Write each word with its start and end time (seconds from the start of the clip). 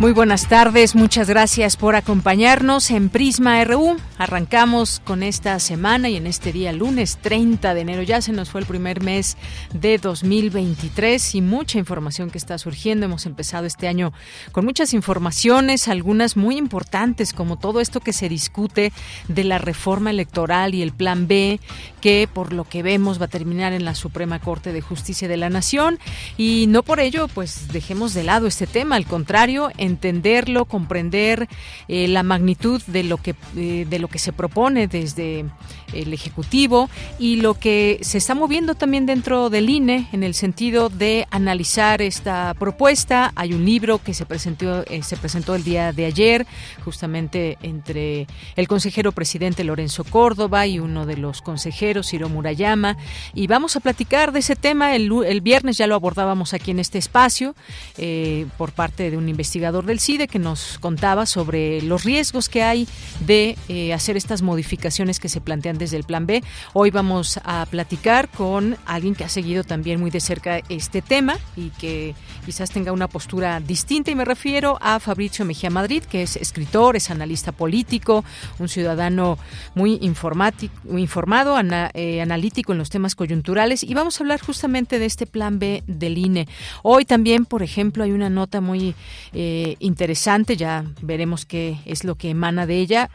Muy 0.00 0.12
buenas 0.12 0.46
tardes, 0.46 0.94
muchas 0.94 1.28
gracias 1.28 1.76
por 1.76 1.96
acompañarnos 1.96 2.92
en 2.92 3.08
Prisma 3.08 3.64
RU. 3.64 3.96
Arrancamos 4.16 5.00
con 5.04 5.24
esta 5.24 5.58
semana 5.58 6.08
y 6.08 6.14
en 6.14 6.28
este 6.28 6.52
día 6.52 6.72
lunes 6.72 7.18
30 7.20 7.74
de 7.74 7.80
enero 7.80 8.02
ya 8.02 8.22
se 8.22 8.30
nos 8.30 8.50
fue 8.50 8.60
el 8.60 8.66
primer 8.68 9.02
mes 9.02 9.36
de 9.74 9.98
2023 9.98 11.34
y 11.34 11.42
mucha 11.42 11.80
información 11.80 12.30
que 12.30 12.38
está 12.38 12.58
surgiendo. 12.58 13.06
Hemos 13.06 13.26
empezado 13.26 13.66
este 13.66 13.88
año 13.88 14.12
con 14.52 14.64
muchas 14.64 14.94
informaciones, 14.94 15.88
algunas 15.88 16.36
muy 16.36 16.58
importantes 16.58 17.32
como 17.32 17.56
todo 17.58 17.80
esto 17.80 17.98
que 17.98 18.12
se 18.12 18.28
discute 18.28 18.92
de 19.26 19.42
la 19.42 19.58
reforma 19.58 20.10
electoral 20.10 20.76
y 20.76 20.82
el 20.82 20.92
plan 20.92 21.26
B 21.26 21.58
que 22.00 22.28
por 22.32 22.52
lo 22.52 22.62
que 22.62 22.84
vemos 22.84 23.20
va 23.20 23.24
a 23.24 23.28
terminar 23.28 23.72
en 23.72 23.84
la 23.84 23.96
Suprema 23.96 24.38
Corte 24.38 24.72
de 24.72 24.80
Justicia 24.80 25.26
de 25.26 25.36
la 25.36 25.50
Nación 25.50 25.98
y 26.36 26.66
no 26.68 26.84
por 26.84 27.00
ello 27.00 27.26
pues 27.26 27.66
dejemos 27.72 28.14
de 28.14 28.22
lado 28.22 28.46
este 28.46 28.68
tema, 28.68 28.94
al 28.94 29.04
contrario, 29.06 29.72
entenderlo, 29.88 30.64
comprender 30.64 31.48
eh, 31.88 32.06
la 32.08 32.22
magnitud 32.22 32.80
de 32.86 33.02
lo 33.02 33.16
que 33.16 33.34
eh, 33.56 33.86
de 33.88 33.98
lo 33.98 34.08
que 34.08 34.18
se 34.18 34.32
propone 34.32 34.86
desde 34.86 35.44
el 35.92 36.12
ejecutivo 36.12 36.90
y 37.18 37.36
lo 37.36 37.54
que 37.54 37.98
se 38.02 38.18
está 38.18 38.34
moviendo 38.34 38.74
también 38.74 39.06
dentro 39.06 39.50
del 39.50 39.70
INE 39.70 40.08
en 40.12 40.22
el 40.22 40.34
sentido 40.34 40.88
de 40.88 41.26
analizar 41.30 42.02
esta 42.02 42.54
propuesta. 42.58 43.32
Hay 43.34 43.52
un 43.52 43.64
libro 43.64 43.98
que 43.98 44.14
se 44.14 44.26
presentó 44.26 44.84
eh, 44.86 45.02
se 45.02 45.16
presentó 45.16 45.54
el 45.54 45.64
día 45.64 45.92
de 45.92 46.04
ayer 46.04 46.46
justamente 46.84 47.58
entre 47.62 48.26
el 48.56 48.68
consejero 48.68 49.12
presidente 49.12 49.64
Lorenzo 49.64 50.04
Córdoba 50.04 50.66
y 50.66 50.78
uno 50.78 51.06
de 51.06 51.16
los 51.16 51.42
consejeros 51.42 52.08
Ciro 52.08 52.28
Murayama 52.28 52.96
y 53.34 53.46
vamos 53.46 53.76
a 53.76 53.80
platicar 53.80 54.32
de 54.32 54.40
ese 54.40 54.56
tema 54.56 54.94
el, 54.94 55.10
el 55.26 55.40
viernes 55.40 55.78
ya 55.78 55.86
lo 55.86 55.94
abordábamos 55.94 56.54
aquí 56.54 56.70
en 56.70 56.80
este 56.80 56.98
espacio 56.98 57.54
por 58.56 58.72
parte 58.72 59.10
de 59.10 59.16
un 59.16 59.28
investigador 59.28 59.86
del 59.86 60.00
CIDE 60.00 60.28
que 60.28 60.38
nos 60.38 60.78
contaba 60.78 61.26
sobre 61.26 61.82
los 61.82 62.04
riesgos 62.04 62.48
que 62.48 62.62
hay 62.62 62.88
de 63.26 63.56
eh, 63.68 63.92
hacer 63.92 64.16
estas 64.16 64.42
modificaciones 64.42 65.20
que 65.20 65.28
se 65.28 65.40
plantean 65.40 65.77
desde 65.78 65.96
el 65.96 66.04
Plan 66.04 66.26
B. 66.26 66.42
Hoy 66.72 66.90
vamos 66.90 67.40
a 67.44 67.66
platicar 67.66 68.28
con 68.28 68.76
alguien 68.86 69.14
que 69.14 69.24
ha 69.24 69.28
seguido 69.28 69.64
también 69.64 70.00
muy 70.00 70.10
de 70.10 70.20
cerca 70.20 70.60
este 70.68 71.02
tema 71.02 71.38
y 71.56 71.70
que 71.70 72.14
quizás 72.44 72.70
tenga 72.70 72.92
una 72.92 73.08
postura 73.08 73.60
distinta 73.60 74.10
y 74.10 74.14
me 74.14 74.24
refiero 74.24 74.78
a 74.80 75.00
Fabricio 75.00 75.44
Mejía 75.44 75.70
Madrid, 75.70 76.02
que 76.02 76.22
es 76.22 76.36
escritor, 76.36 76.96
es 76.96 77.10
analista 77.10 77.52
político, 77.52 78.24
un 78.58 78.68
ciudadano 78.68 79.38
muy 79.74 79.98
informado, 80.02 81.56
eh, 81.94 82.20
analítico 82.20 82.72
en 82.72 82.78
los 82.78 82.90
temas 82.90 83.14
coyunturales 83.14 83.84
y 83.84 83.94
vamos 83.94 84.18
a 84.20 84.24
hablar 84.24 84.40
justamente 84.40 84.98
de 84.98 85.06
este 85.06 85.26
Plan 85.26 85.58
B 85.58 85.82
del 85.86 86.18
INE. 86.18 86.48
Hoy 86.82 87.04
también, 87.04 87.44
por 87.44 87.62
ejemplo, 87.62 88.04
hay 88.04 88.12
una 88.12 88.30
nota 88.30 88.60
muy 88.60 88.94
eh, 89.32 89.76
interesante, 89.78 90.56
ya 90.56 90.84
veremos 91.02 91.44
qué 91.46 91.78
es 91.84 92.04
lo 92.04 92.14
que 92.14 92.30
emana 92.30 92.66
de 92.66 92.78
ella, 92.78 93.10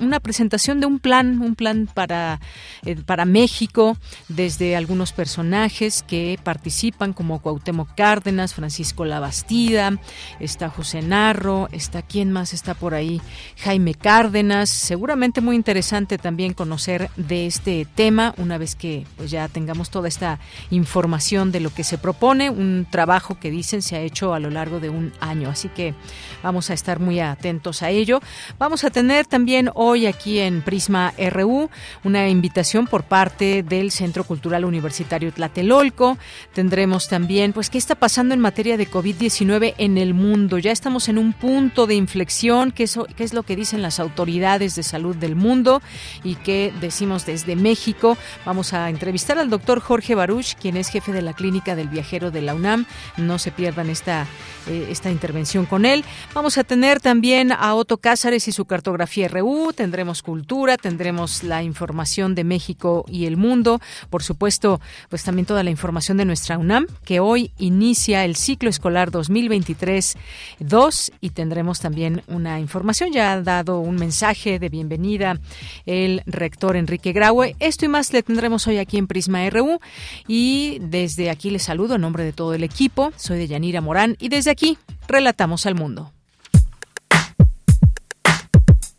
una 0.00 0.20
presentación 0.20 0.80
de 0.80 0.86
un 0.86 0.98
plan, 0.98 1.40
un 1.40 1.54
plan 1.54 1.88
para, 1.92 2.07
eh, 2.10 2.96
para 3.06 3.24
México, 3.24 3.96
desde 4.28 4.76
algunos 4.76 5.12
personajes 5.12 6.02
que 6.02 6.38
participan, 6.42 7.12
como 7.12 7.40
Cuauhtémoc 7.40 7.94
Cárdenas, 7.94 8.54
Francisco 8.54 9.04
Labastida, 9.04 9.98
está 10.40 10.68
José 10.68 11.02
Narro, 11.02 11.68
está 11.72 12.02
quién 12.02 12.30
más 12.32 12.52
está 12.52 12.74
por 12.74 12.94
ahí, 12.94 13.20
Jaime 13.58 13.94
Cárdenas, 13.94 14.68
seguramente 14.68 15.40
muy 15.40 15.56
interesante 15.56 16.18
también 16.18 16.54
conocer 16.54 17.10
de 17.16 17.46
este 17.46 17.86
tema, 17.94 18.34
una 18.38 18.58
vez 18.58 18.74
que 18.74 19.06
pues 19.16 19.30
ya 19.30 19.48
tengamos 19.48 19.90
toda 19.90 20.08
esta 20.08 20.38
información 20.70 21.52
de 21.52 21.60
lo 21.60 21.70
que 21.70 21.84
se 21.84 21.98
propone, 21.98 22.50
un 22.50 22.86
trabajo 22.90 23.38
que 23.38 23.50
dicen 23.50 23.82
se 23.82 23.96
ha 23.96 24.00
hecho 24.00 24.34
a 24.34 24.40
lo 24.40 24.50
largo 24.50 24.80
de 24.80 24.90
un 24.90 25.12
año, 25.20 25.50
así 25.50 25.68
que 25.68 25.94
vamos 26.42 26.70
a 26.70 26.74
estar 26.74 27.00
muy 27.00 27.20
atentos 27.20 27.82
a 27.82 27.90
ello. 27.90 28.20
Vamos 28.58 28.84
a 28.84 28.90
tener 28.90 29.26
también 29.26 29.70
hoy 29.74 30.06
aquí 30.06 30.38
en 30.38 30.62
Prisma 30.62 31.12
RU 31.30 31.70
una 32.04 32.28
invitación 32.28 32.86
por 32.86 33.04
parte 33.04 33.62
del 33.62 33.90
Centro 33.90 34.24
Cultural 34.24 34.64
Universitario 34.64 35.32
Tlatelolco. 35.32 36.18
Tendremos 36.54 37.08
también, 37.08 37.52
pues, 37.52 37.70
qué 37.70 37.78
está 37.78 37.94
pasando 37.94 38.34
en 38.34 38.40
materia 38.40 38.76
de 38.76 38.88
COVID-19 38.88 39.74
en 39.78 39.98
el 39.98 40.14
mundo. 40.14 40.58
Ya 40.58 40.72
estamos 40.72 41.08
en 41.08 41.18
un 41.18 41.32
punto 41.32 41.86
de 41.86 41.94
inflexión, 41.94 42.72
qué 42.72 42.84
es, 42.84 43.34
lo 43.34 43.42
que 43.42 43.56
dicen 43.56 43.82
las 43.82 44.00
autoridades 44.00 44.74
de 44.74 44.82
salud 44.82 45.16
del 45.16 45.36
mundo 45.36 45.82
y 46.24 46.36
qué 46.36 46.72
decimos 46.80 47.26
desde 47.26 47.56
México. 47.56 48.16
Vamos 48.44 48.72
a 48.72 48.88
entrevistar 48.90 49.38
al 49.38 49.50
doctor 49.50 49.80
Jorge 49.80 50.14
Baruch, 50.14 50.54
quien 50.54 50.76
es 50.76 50.88
jefe 50.88 51.12
de 51.12 51.22
la 51.22 51.32
Clínica 51.32 51.76
del 51.76 51.88
Viajero 51.88 52.30
de 52.30 52.42
la 52.42 52.54
UNAM. 52.54 52.86
No 53.16 53.38
se 53.38 53.50
pierdan 53.50 53.90
esta, 53.90 54.26
eh, 54.68 54.88
esta 54.90 55.10
intervención 55.10 55.66
con 55.66 55.84
él. 55.84 56.04
Vamos 56.34 56.58
a 56.58 56.64
tener 56.64 57.00
también 57.00 57.52
a 57.52 57.74
Otto 57.74 57.98
Cázares 57.98 58.48
y 58.48 58.52
su 58.52 58.64
cartografía 58.64 59.28
RU, 59.28 59.72
tendremos 59.74 60.22
cultura, 60.22 60.76
tendremos 60.76 61.42
la 61.42 61.62
información 61.62 61.87
de 62.34 62.44
México 62.44 63.04
y 63.08 63.26
el 63.26 63.36
mundo, 63.36 63.80
por 64.10 64.22
supuesto, 64.22 64.80
pues 65.08 65.24
también 65.24 65.46
toda 65.46 65.62
la 65.62 65.70
información 65.70 66.16
de 66.16 66.24
nuestra 66.24 66.58
UNAM, 66.58 66.86
que 67.04 67.20
hoy 67.20 67.52
inicia 67.58 68.24
el 68.24 68.36
ciclo 68.36 68.70
escolar 68.70 69.10
2023-2 69.10 71.12
y 71.20 71.30
tendremos 71.30 71.80
también 71.80 72.22
una 72.26 72.60
información, 72.60 73.12
ya 73.12 73.32
ha 73.32 73.42
dado 73.42 73.80
un 73.80 73.96
mensaje 73.96 74.58
de 74.58 74.68
bienvenida 74.68 75.38
el 75.86 76.22
rector 76.26 76.76
Enrique 76.76 77.12
Graue. 77.12 77.56
Esto 77.58 77.84
y 77.84 77.88
más 77.88 78.12
le 78.12 78.22
tendremos 78.22 78.66
hoy 78.66 78.78
aquí 78.78 78.98
en 78.98 79.06
Prisma 79.06 79.48
RU 79.50 79.80
y 80.26 80.78
desde 80.80 81.30
aquí 81.30 81.50
les 81.50 81.62
saludo 81.62 81.96
en 81.96 82.02
nombre 82.02 82.24
de 82.24 82.32
todo 82.32 82.54
el 82.54 82.64
equipo. 82.64 83.12
Soy 83.16 83.38
de 83.38 83.48
Yanira 83.48 83.80
Morán 83.80 84.16
y 84.18 84.28
desde 84.28 84.50
aquí 84.50 84.78
Relatamos 85.08 85.64
al 85.64 85.74
mundo. 85.74 86.12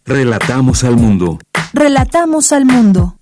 Relatamos 0.06 0.84
al 0.84 0.98
mundo. 0.98 1.38
Relatamos 1.74 2.52
al 2.52 2.66
mundo. 2.66 3.16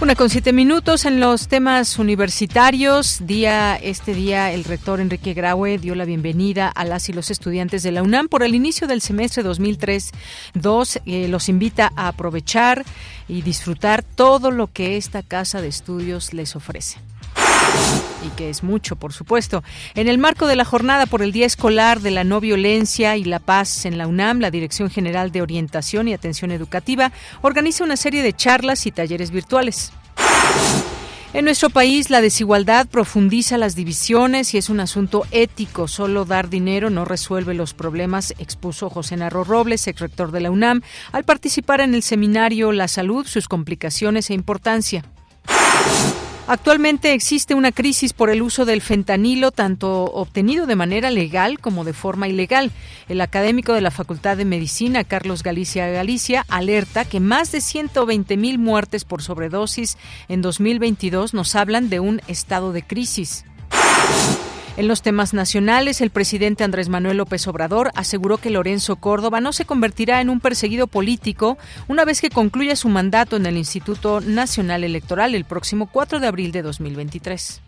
Una 0.00 0.14
con 0.14 0.30
siete 0.30 0.52
minutos 0.52 1.04
en 1.04 1.20
los 1.20 1.48
temas 1.48 1.98
universitarios. 1.98 3.26
Día, 3.26 3.76
este 3.76 4.14
día 4.14 4.52
el 4.52 4.64
rector 4.64 5.00
Enrique 5.00 5.34
Graue 5.34 5.78
dio 5.78 5.94
la 5.94 6.04
bienvenida 6.04 6.68
a 6.68 6.84
las 6.84 7.08
y 7.08 7.12
los 7.12 7.30
estudiantes 7.30 7.82
de 7.82 7.92
la 7.92 8.02
UNAM 8.02 8.28
por 8.28 8.42
el 8.42 8.54
inicio 8.54 8.86
del 8.86 9.02
semestre 9.02 9.44
2003-2. 9.44 11.02
Eh, 11.04 11.28
los 11.28 11.48
invita 11.50 11.90
a 11.96 12.08
aprovechar 12.08 12.84
y 13.28 13.42
disfrutar 13.42 14.02
todo 14.02 14.50
lo 14.50 14.72
que 14.72 14.96
esta 14.96 15.22
casa 15.22 15.60
de 15.60 15.68
estudios 15.68 16.32
les 16.32 16.56
ofrece 16.56 16.98
y 18.26 18.30
que 18.30 18.50
es 18.50 18.62
mucho, 18.62 18.96
por 18.96 19.12
supuesto. 19.12 19.62
En 19.94 20.08
el 20.08 20.18
marco 20.18 20.46
de 20.46 20.56
la 20.56 20.64
jornada 20.64 21.06
por 21.06 21.22
el 21.22 21.32
Día 21.32 21.46
Escolar 21.46 22.00
de 22.00 22.10
la 22.10 22.24
No 22.24 22.40
Violencia 22.40 23.16
y 23.16 23.24
la 23.24 23.38
Paz 23.38 23.84
en 23.84 23.98
la 23.98 24.06
UNAM, 24.06 24.40
la 24.40 24.50
Dirección 24.50 24.90
General 24.90 25.30
de 25.30 25.42
Orientación 25.42 26.08
y 26.08 26.14
Atención 26.14 26.50
Educativa 26.50 27.12
organiza 27.42 27.84
una 27.84 27.96
serie 27.96 28.22
de 28.22 28.32
charlas 28.32 28.86
y 28.86 28.92
talleres 28.92 29.30
virtuales. 29.30 29.92
En 31.34 31.46
nuestro 31.46 31.68
país 31.68 32.10
la 32.10 32.20
desigualdad 32.20 32.86
profundiza 32.86 33.58
las 33.58 33.74
divisiones 33.74 34.54
y 34.54 34.58
es 34.58 34.70
un 34.70 34.78
asunto 34.78 35.26
ético. 35.32 35.88
Solo 35.88 36.24
dar 36.24 36.48
dinero 36.48 36.90
no 36.90 37.04
resuelve 37.04 37.54
los 37.54 37.74
problemas, 37.74 38.34
expuso 38.38 38.88
José 38.88 39.16
Narro 39.16 39.42
Robles, 39.42 39.88
ex 39.88 39.98
rector 39.98 40.30
de 40.30 40.40
la 40.40 40.52
UNAM, 40.52 40.82
al 41.10 41.24
participar 41.24 41.80
en 41.80 41.94
el 41.94 42.04
seminario 42.04 42.70
La 42.70 42.86
Salud, 42.86 43.26
sus 43.26 43.48
complicaciones 43.48 44.30
e 44.30 44.34
importancia. 44.34 45.04
Actualmente 46.46 47.14
existe 47.14 47.54
una 47.54 47.72
crisis 47.72 48.12
por 48.12 48.28
el 48.28 48.42
uso 48.42 48.66
del 48.66 48.82
fentanilo, 48.82 49.50
tanto 49.50 50.04
obtenido 50.04 50.66
de 50.66 50.76
manera 50.76 51.10
legal 51.10 51.58
como 51.58 51.84
de 51.84 51.94
forma 51.94 52.28
ilegal. 52.28 52.70
El 53.08 53.22
académico 53.22 53.72
de 53.72 53.80
la 53.80 53.90
Facultad 53.90 54.36
de 54.36 54.44
Medicina, 54.44 55.04
Carlos 55.04 55.42
Galicia 55.42 55.88
Galicia, 55.88 56.44
alerta 56.48 57.06
que 57.06 57.18
más 57.18 57.50
de 57.50 57.62
120 57.62 58.36
mil 58.36 58.58
muertes 58.58 59.06
por 59.06 59.22
sobredosis 59.22 59.96
en 60.28 60.42
2022 60.42 61.32
nos 61.32 61.54
hablan 61.54 61.88
de 61.88 62.00
un 62.00 62.20
estado 62.28 62.72
de 62.72 62.82
crisis. 62.82 63.46
En 64.76 64.88
los 64.88 65.02
temas 65.02 65.34
nacionales, 65.34 66.00
el 66.00 66.10
presidente 66.10 66.64
Andrés 66.64 66.88
Manuel 66.88 67.18
López 67.18 67.46
Obrador 67.46 67.92
aseguró 67.94 68.38
que 68.38 68.50
Lorenzo 68.50 68.96
Córdoba 68.96 69.40
no 69.40 69.52
se 69.52 69.64
convertirá 69.64 70.20
en 70.20 70.30
un 70.30 70.40
perseguido 70.40 70.88
político 70.88 71.56
una 71.86 72.04
vez 72.04 72.20
que 72.20 72.28
concluya 72.28 72.74
su 72.74 72.88
mandato 72.88 73.36
en 73.36 73.46
el 73.46 73.56
Instituto 73.56 74.20
Nacional 74.20 74.82
Electoral 74.82 75.36
el 75.36 75.44
próximo 75.44 75.86
4 75.86 76.18
de 76.18 76.26
abril 76.26 76.50
de 76.50 76.62
2023. 76.62 77.60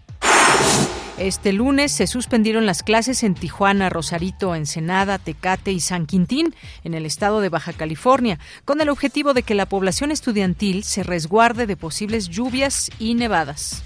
Este 1.17 1.53
lunes 1.53 1.93
se 1.93 2.09
suspendieron 2.09 2.67
las 2.67 2.83
clases 2.83 3.23
en 3.23 3.35
Tijuana, 3.35 3.89
Rosarito, 3.89 4.57
Ensenada, 4.57 5.19
Tecate 5.19 5.71
y 5.71 5.79
San 5.79 6.07
Quintín, 6.07 6.57
en 6.83 6.95
el 6.95 7.07
estado 7.07 7.41
de 7.41 7.49
Baja 7.49 7.73
California, 7.73 8.41
con 8.65 8.81
el 8.81 8.89
objetivo 8.89 9.33
de 9.33 9.45
que 9.45 9.55
la 9.55 9.67
población 9.67 10.11
estudiantil 10.11 10.83
se 10.83 11.05
resguarde 11.05 11.69
de 11.69 11.77
posibles 11.77 12.29
lluvias 12.29 12.91
y 12.99 13.15
nevadas. 13.15 13.83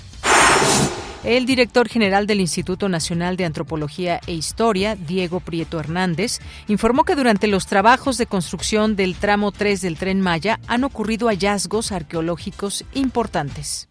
El 1.22 1.44
director 1.44 1.87
general 1.87 2.26
del 2.26 2.40
Instituto 2.40 2.88
Nacional 2.88 3.37
de 3.37 3.44
Antropología 3.44 4.22
e 4.26 4.32
Historia, 4.32 4.96
Diego 4.96 5.40
Prieto 5.40 5.78
Hernández, 5.78 6.40
informó 6.67 7.05
que 7.05 7.14
durante 7.14 7.46
los 7.46 7.67
trabajos 7.67 8.17
de 8.17 8.25
construcción 8.25 8.96
del 8.96 9.17
tramo 9.17 9.52
3 9.52 9.82
del 9.82 9.99
tren 9.99 10.22
Maya 10.22 10.61
han 10.67 10.82
ocurrido 10.82 11.28
hallazgos 11.28 11.93
arqueológicos 11.93 12.87
importantes. 12.94 13.87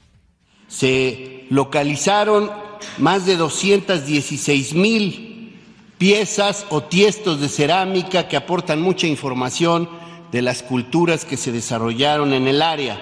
Se 0.67 1.45
localizaron 1.51 2.49
más 2.97 3.27
de 3.27 3.37
216 3.37 4.73
mil 4.73 5.59
piezas 5.99 6.65
o 6.69 6.81
tiestos 6.81 7.41
de 7.41 7.49
cerámica 7.49 8.27
que 8.27 8.37
aportan 8.37 8.81
mucha 8.81 9.05
información 9.05 9.87
de 10.31 10.41
las 10.41 10.63
culturas 10.63 11.25
que 11.25 11.37
se 11.37 11.51
desarrollaron 11.51 12.33
en 12.33 12.47
el 12.47 12.63
área. 12.63 12.99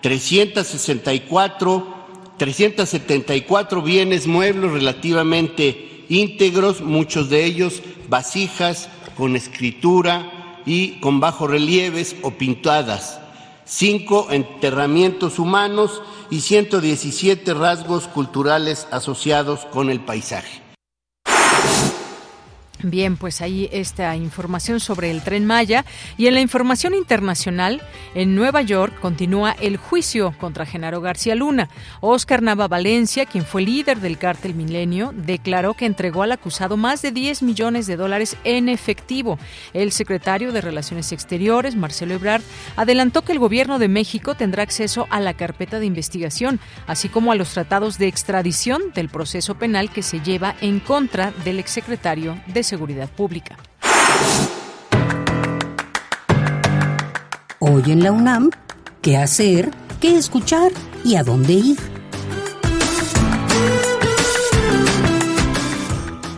364 0.00 2.01
374 2.38 3.82
bienes 3.82 4.26
muebles 4.26 4.72
relativamente 4.72 6.04
íntegros, 6.08 6.80
muchos 6.80 7.28
de 7.30 7.44
ellos 7.44 7.82
vasijas 8.08 8.88
con 9.16 9.36
escritura 9.36 10.58
y 10.66 11.00
con 11.00 11.20
bajos 11.20 11.50
relieves 11.50 12.16
o 12.22 12.32
pintadas, 12.32 13.20
cinco 13.64 14.28
enterramientos 14.30 15.38
humanos 15.38 16.02
y 16.30 16.40
117 16.40 17.54
rasgos 17.54 18.08
culturales 18.08 18.86
asociados 18.90 19.66
con 19.66 19.90
el 19.90 20.00
paisaje. 20.00 20.61
Bien, 22.82 23.16
pues 23.16 23.40
ahí 23.40 23.68
esta 23.70 24.16
información 24.16 24.80
sobre 24.80 25.12
el 25.12 25.22
tren 25.22 25.46
Maya. 25.46 25.84
Y 26.16 26.26
en 26.26 26.34
la 26.34 26.40
información 26.40 26.94
internacional, 26.94 27.80
en 28.14 28.34
Nueva 28.34 28.62
York 28.62 28.98
continúa 29.00 29.52
el 29.52 29.76
juicio 29.76 30.34
contra 30.38 30.66
Genaro 30.66 31.00
García 31.00 31.36
Luna. 31.36 31.68
Oscar 32.00 32.42
Nava 32.42 32.66
Valencia, 32.66 33.24
quien 33.24 33.44
fue 33.44 33.62
líder 33.62 34.00
del 34.00 34.18
cártel 34.18 34.54
Milenio, 34.54 35.12
declaró 35.14 35.74
que 35.74 35.86
entregó 35.86 36.24
al 36.24 36.32
acusado 36.32 36.76
más 36.76 37.02
de 37.02 37.12
10 37.12 37.42
millones 37.42 37.86
de 37.86 37.96
dólares 37.96 38.36
en 38.42 38.68
efectivo. 38.68 39.38
El 39.74 39.92
secretario 39.92 40.50
de 40.50 40.60
Relaciones 40.60 41.12
Exteriores, 41.12 41.76
Marcelo 41.76 42.14
Ebrard, 42.14 42.42
adelantó 42.74 43.22
que 43.22 43.32
el 43.32 43.38
gobierno 43.38 43.78
de 43.78 43.88
México 43.88 44.34
tendrá 44.34 44.64
acceso 44.64 45.06
a 45.10 45.20
la 45.20 45.34
carpeta 45.34 45.78
de 45.78 45.86
investigación, 45.86 46.58
así 46.88 47.08
como 47.08 47.30
a 47.30 47.36
los 47.36 47.52
tratados 47.52 47.98
de 47.98 48.08
extradición 48.08 48.82
del 48.92 49.08
proceso 49.08 49.54
penal 49.54 49.90
que 49.90 50.02
se 50.02 50.20
lleva 50.20 50.56
en 50.60 50.80
contra 50.80 51.30
del 51.44 51.60
exsecretario 51.60 52.40
de 52.46 52.71
Seguridad 52.72 53.10
Pública. 53.10 53.58
Hoy 57.58 57.82
en 57.92 58.02
la 58.02 58.12
UNAM, 58.12 58.48
¿qué 59.02 59.18
hacer? 59.18 59.70
¿Qué 60.00 60.16
escuchar? 60.16 60.72
¿Y 61.04 61.16
a 61.16 61.22
dónde 61.22 61.52
ir? 61.52 61.76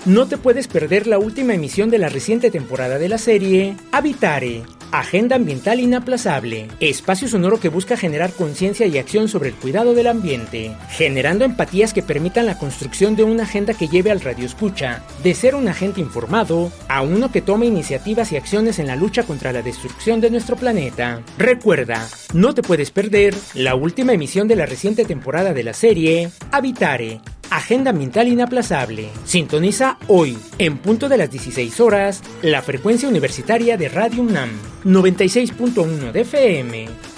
No 0.05 0.27
te 0.27 0.37
puedes 0.37 0.67
perder 0.67 1.07
la 1.07 1.19
última 1.19 1.55
emisión 1.55 1.91
de 1.91 1.99
la 1.99 2.09
reciente 2.09 2.51
temporada 2.51 2.99
de 2.99 3.09
la 3.09 3.19
serie 3.19 3.77
Habitare, 3.93 4.65
Agenda 4.93 5.37
Ambiental 5.37 5.81
Inaplazable, 5.81 6.69
espacio 6.79 7.27
sonoro 7.27 7.59
que 7.59 7.71
busca 7.71 7.97
generar 7.97 8.31
conciencia 8.35 8.87
y 8.87 8.99
acción 8.99 9.27
sobre 9.27 9.49
el 9.49 9.55
cuidado 9.55 9.95
del 9.95 10.07
ambiente, 10.07 10.77
generando 10.91 11.47
empatías 11.47 11.95
que 11.95 12.03
permitan 12.03 12.45
la 12.45 12.59
construcción 12.59 13.17
de 13.17 13.25
una 13.25 13.45
agenda 13.45 13.73
que 13.73 13.89
lleve 13.89 14.11
al 14.11 14.21
radio 14.21 14.45
escucha, 14.45 15.03
de 15.23 15.35
ser 15.35 15.55
un 15.55 15.67
agente 15.67 16.03
informado, 16.03 16.71
a 16.89 17.01
uno 17.01 17.33
que 17.33 17.41
tome 17.41 17.65
iniciativas 17.65 18.33
y 18.33 18.37
acciones 18.37 18.79
en 18.79 18.87
la 18.87 18.97
lucha 18.97 19.23
contra 19.23 19.51
la 19.51 19.63
destrucción 19.63 20.21
de 20.21 20.29
nuestro 20.29 20.57
planeta. 20.57 21.23
Recuerda, 21.39 22.07
no 22.35 22.53
te 22.53 22.63
puedes 22.63 22.91
perder 22.91 23.35
la 23.55 23.75
última 23.75 24.13
emisión 24.13 24.47
de 24.47 24.57
la 24.57 24.67
reciente 24.67 25.07
temporada 25.07 25.55
de 25.55 25.63
la 25.63 25.73
serie 25.73 26.31
Habitare, 26.51 27.23
Agenda 27.53 27.91
Ambiental 27.91 28.29
Inaplazable. 28.29 29.11
Sintoniza 29.25 29.99
hoy, 30.09 30.39
en 30.57 30.79
punto 30.79 31.11
de 31.11 31.19
las 31.19 31.31
16 31.31 31.81
horas, 31.81 32.23
la 32.41 32.63
frecuencia 32.63 33.09
universitaria 33.09 33.77
de 33.77 33.91
Radio 33.91 34.23
UNAM, 34.23 34.51
96.1 34.85 36.13
de 36.13 36.21
FM. 36.23 37.12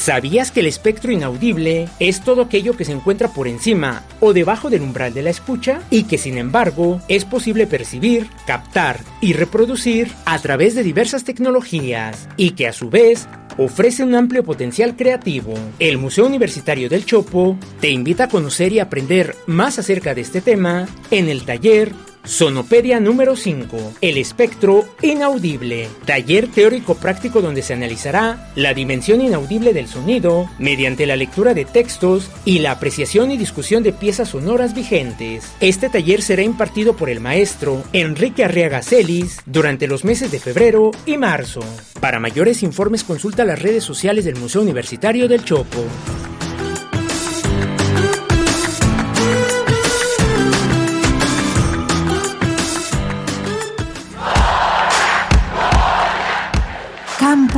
¿Sabías 0.00 0.50
que 0.50 0.60
el 0.60 0.66
espectro 0.66 1.12
inaudible 1.12 1.86
es 1.98 2.24
todo 2.24 2.40
aquello 2.40 2.74
que 2.74 2.86
se 2.86 2.92
encuentra 2.92 3.28
por 3.34 3.46
encima 3.46 4.02
o 4.20 4.32
debajo 4.32 4.70
del 4.70 4.80
umbral 4.80 5.12
de 5.12 5.20
la 5.20 5.28
escucha 5.28 5.82
y 5.90 6.04
que 6.04 6.16
sin 6.16 6.38
embargo 6.38 7.02
es 7.08 7.26
posible 7.26 7.66
percibir, 7.66 8.26
captar 8.46 9.00
y 9.20 9.34
reproducir 9.34 10.10
a 10.24 10.38
través 10.38 10.74
de 10.74 10.84
diversas 10.84 11.24
tecnologías 11.24 12.30
y 12.38 12.52
que 12.52 12.66
a 12.66 12.72
su 12.72 12.88
vez 12.88 13.28
ofrece 13.58 14.02
un 14.02 14.14
amplio 14.14 14.42
potencial 14.42 14.96
creativo. 14.96 15.52
El 15.78 15.98
Museo 15.98 16.24
Universitario 16.24 16.88
del 16.88 17.04
Chopo 17.04 17.58
te 17.82 17.90
invita 17.90 18.24
a 18.24 18.28
conocer 18.28 18.72
y 18.72 18.78
aprender 18.78 19.36
más 19.46 19.78
acerca 19.78 20.14
de 20.14 20.22
este 20.22 20.40
tema 20.40 20.88
en 21.10 21.28
el 21.28 21.44
taller 21.44 21.92
Sonopedia 22.24 23.00
número 23.00 23.34
5. 23.34 23.94
El 24.00 24.18
espectro 24.18 24.84
inaudible. 25.02 25.88
Taller 26.04 26.48
teórico 26.48 26.94
práctico 26.94 27.40
donde 27.40 27.62
se 27.62 27.72
analizará 27.72 28.50
la 28.56 28.74
dimensión 28.74 29.20
inaudible 29.20 29.72
del 29.72 29.88
sonido 29.88 30.48
mediante 30.58 31.06
la 31.06 31.16
lectura 31.16 31.54
de 31.54 31.64
textos 31.64 32.30
y 32.44 32.58
la 32.58 32.72
apreciación 32.72 33.30
y 33.30 33.38
discusión 33.38 33.82
de 33.82 33.92
piezas 33.92 34.28
sonoras 34.28 34.74
vigentes. 34.74 35.52
Este 35.60 35.88
taller 35.88 36.22
será 36.22 36.42
impartido 36.42 36.94
por 36.94 37.08
el 37.08 37.20
maestro 37.20 37.82
Enrique 37.92 38.44
Arriaga 38.44 38.82
Celis 38.82 39.40
durante 39.46 39.86
los 39.86 40.04
meses 40.04 40.30
de 40.30 40.40
febrero 40.40 40.90
y 41.06 41.16
marzo. 41.16 41.60
Para 42.00 42.20
mayores 42.20 42.62
informes 42.62 43.02
consulta 43.02 43.44
las 43.44 43.60
redes 43.60 43.82
sociales 43.82 44.24
del 44.24 44.36
Museo 44.36 44.62
Universitario 44.62 45.26
del 45.26 45.44
Chopo. 45.44 45.84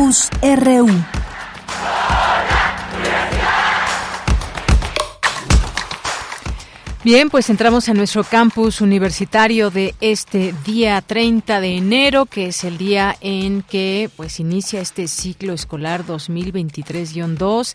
Campus 0.02 0.30
RU. 0.42 1.21
Bien, 7.04 7.30
pues 7.30 7.50
entramos 7.50 7.88
a 7.88 7.94
nuestro 7.94 8.22
campus 8.22 8.80
universitario 8.80 9.70
de 9.70 9.92
este 10.00 10.54
día 10.64 11.00
30 11.00 11.60
de 11.60 11.76
enero, 11.76 12.26
que 12.26 12.46
es 12.46 12.62
el 12.62 12.78
día 12.78 13.16
en 13.20 13.62
que 13.62 14.08
pues 14.14 14.38
inicia 14.38 14.80
este 14.80 15.08
ciclo 15.08 15.52
escolar 15.52 16.06
2023-2 16.06 17.74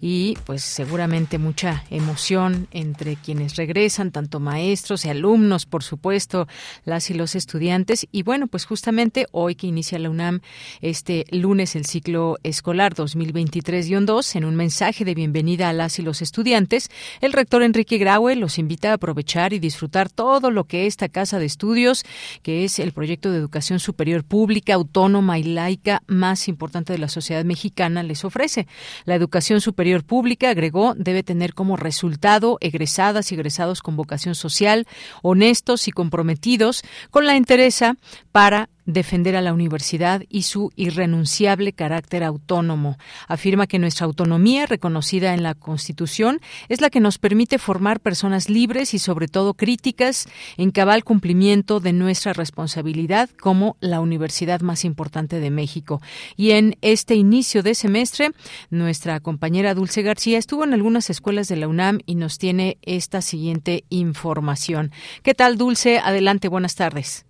y 0.00 0.38
pues 0.46 0.62
seguramente 0.62 1.38
mucha 1.38 1.82
emoción 1.90 2.68
entre 2.70 3.16
quienes 3.16 3.56
regresan, 3.56 4.12
tanto 4.12 4.38
maestros 4.38 5.04
y 5.06 5.08
alumnos, 5.08 5.66
por 5.66 5.82
supuesto, 5.82 6.46
las 6.84 7.10
y 7.10 7.14
los 7.14 7.34
estudiantes. 7.34 8.06
Y 8.12 8.22
bueno, 8.22 8.46
pues 8.46 8.64
justamente 8.64 9.26
hoy 9.32 9.56
que 9.56 9.66
inicia 9.66 9.98
la 9.98 10.08
UNAM 10.08 10.38
este 10.82 11.24
lunes 11.32 11.74
el 11.74 11.84
ciclo 11.84 12.38
escolar 12.44 12.94
2023-2 12.94 14.36
en 14.36 14.44
un 14.44 14.54
mensaje 14.54 15.04
de 15.04 15.16
bienvenida 15.16 15.68
a 15.68 15.72
las 15.72 15.98
y 15.98 16.02
los 16.02 16.22
estudiantes, 16.22 16.92
el 17.20 17.32
rector 17.32 17.64
Enrique 17.64 17.98
Graue 17.98 18.36
los 18.36 18.56
invita 18.56 18.67
a 18.88 18.94
aprovechar 18.94 19.52
y 19.52 19.58
disfrutar 19.58 20.08
todo 20.10 20.50
lo 20.50 20.64
que 20.64 20.86
esta 20.86 21.08
casa 21.08 21.38
de 21.38 21.46
estudios, 21.46 22.04
que 22.42 22.64
es 22.64 22.78
el 22.78 22.92
proyecto 22.92 23.30
de 23.30 23.38
educación 23.38 23.80
superior 23.80 24.24
pública, 24.24 24.74
autónoma 24.74 25.38
y 25.38 25.44
laica 25.44 26.02
más 26.06 26.48
importante 26.48 26.92
de 26.92 26.98
la 26.98 27.08
sociedad 27.08 27.44
mexicana, 27.44 28.02
les 28.02 28.24
ofrece. 28.24 28.66
La 29.04 29.14
educación 29.14 29.60
superior 29.60 30.04
pública, 30.04 30.50
agregó, 30.50 30.94
debe 30.96 31.22
tener 31.22 31.54
como 31.54 31.76
resultado 31.76 32.58
egresadas 32.60 33.32
y 33.32 33.34
egresados 33.34 33.82
con 33.82 33.96
vocación 33.96 34.34
social, 34.34 34.86
honestos 35.22 35.88
y 35.88 35.92
comprometidos 35.92 36.82
con 37.10 37.26
la 37.26 37.36
interesa 37.36 37.96
para 38.32 38.68
defender 38.88 39.36
a 39.36 39.42
la 39.42 39.52
universidad 39.52 40.22
y 40.30 40.42
su 40.42 40.72
irrenunciable 40.74 41.74
carácter 41.74 42.24
autónomo. 42.24 42.96
Afirma 43.28 43.66
que 43.66 43.78
nuestra 43.78 44.06
autonomía, 44.06 44.64
reconocida 44.64 45.34
en 45.34 45.42
la 45.42 45.54
Constitución, 45.54 46.40
es 46.70 46.80
la 46.80 46.88
que 46.88 46.98
nos 46.98 47.18
permite 47.18 47.58
formar 47.58 48.00
personas 48.00 48.48
libres 48.48 48.94
y 48.94 48.98
sobre 48.98 49.28
todo 49.28 49.52
críticas 49.52 50.26
en 50.56 50.70
cabal 50.70 51.04
cumplimiento 51.04 51.80
de 51.80 51.92
nuestra 51.92 52.32
responsabilidad 52.32 53.28
como 53.38 53.76
la 53.80 54.00
universidad 54.00 54.62
más 54.62 54.86
importante 54.86 55.38
de 55.38 55.50
México. 55.50 56.00
Y 56.34 56.52
en 56.52 56.78
este 56.80 57.14
inicio 57.14 57.62
de 57.62 57.74
semestre, 57.74 58.30
nuestra 58.70 59.20
compañera 59.20 59.74
Dulce 59.74 60.00
García 60.00 60.38
estuvo 60.38 60.64
en 60.64 60.72
algunas 60.72 61.10
escuelas 61.10 61.48
de 61.48 61.56
la 61.56 61.68
UNAM 61.68 61.98
y 62.06 62.14
nos 62.14 62.38
tiene 62.38 62.78
esta 62.80 63.20
siguiente 63.20 63.84
información. 63.90 64.92
¿Qué 65.22 65.34
tal, 65.34 65.58
Dulce? 65.58 65.98
Adelante, 65.98 66.48
buenas 66.48 66.74
tardes. 66.74 67.27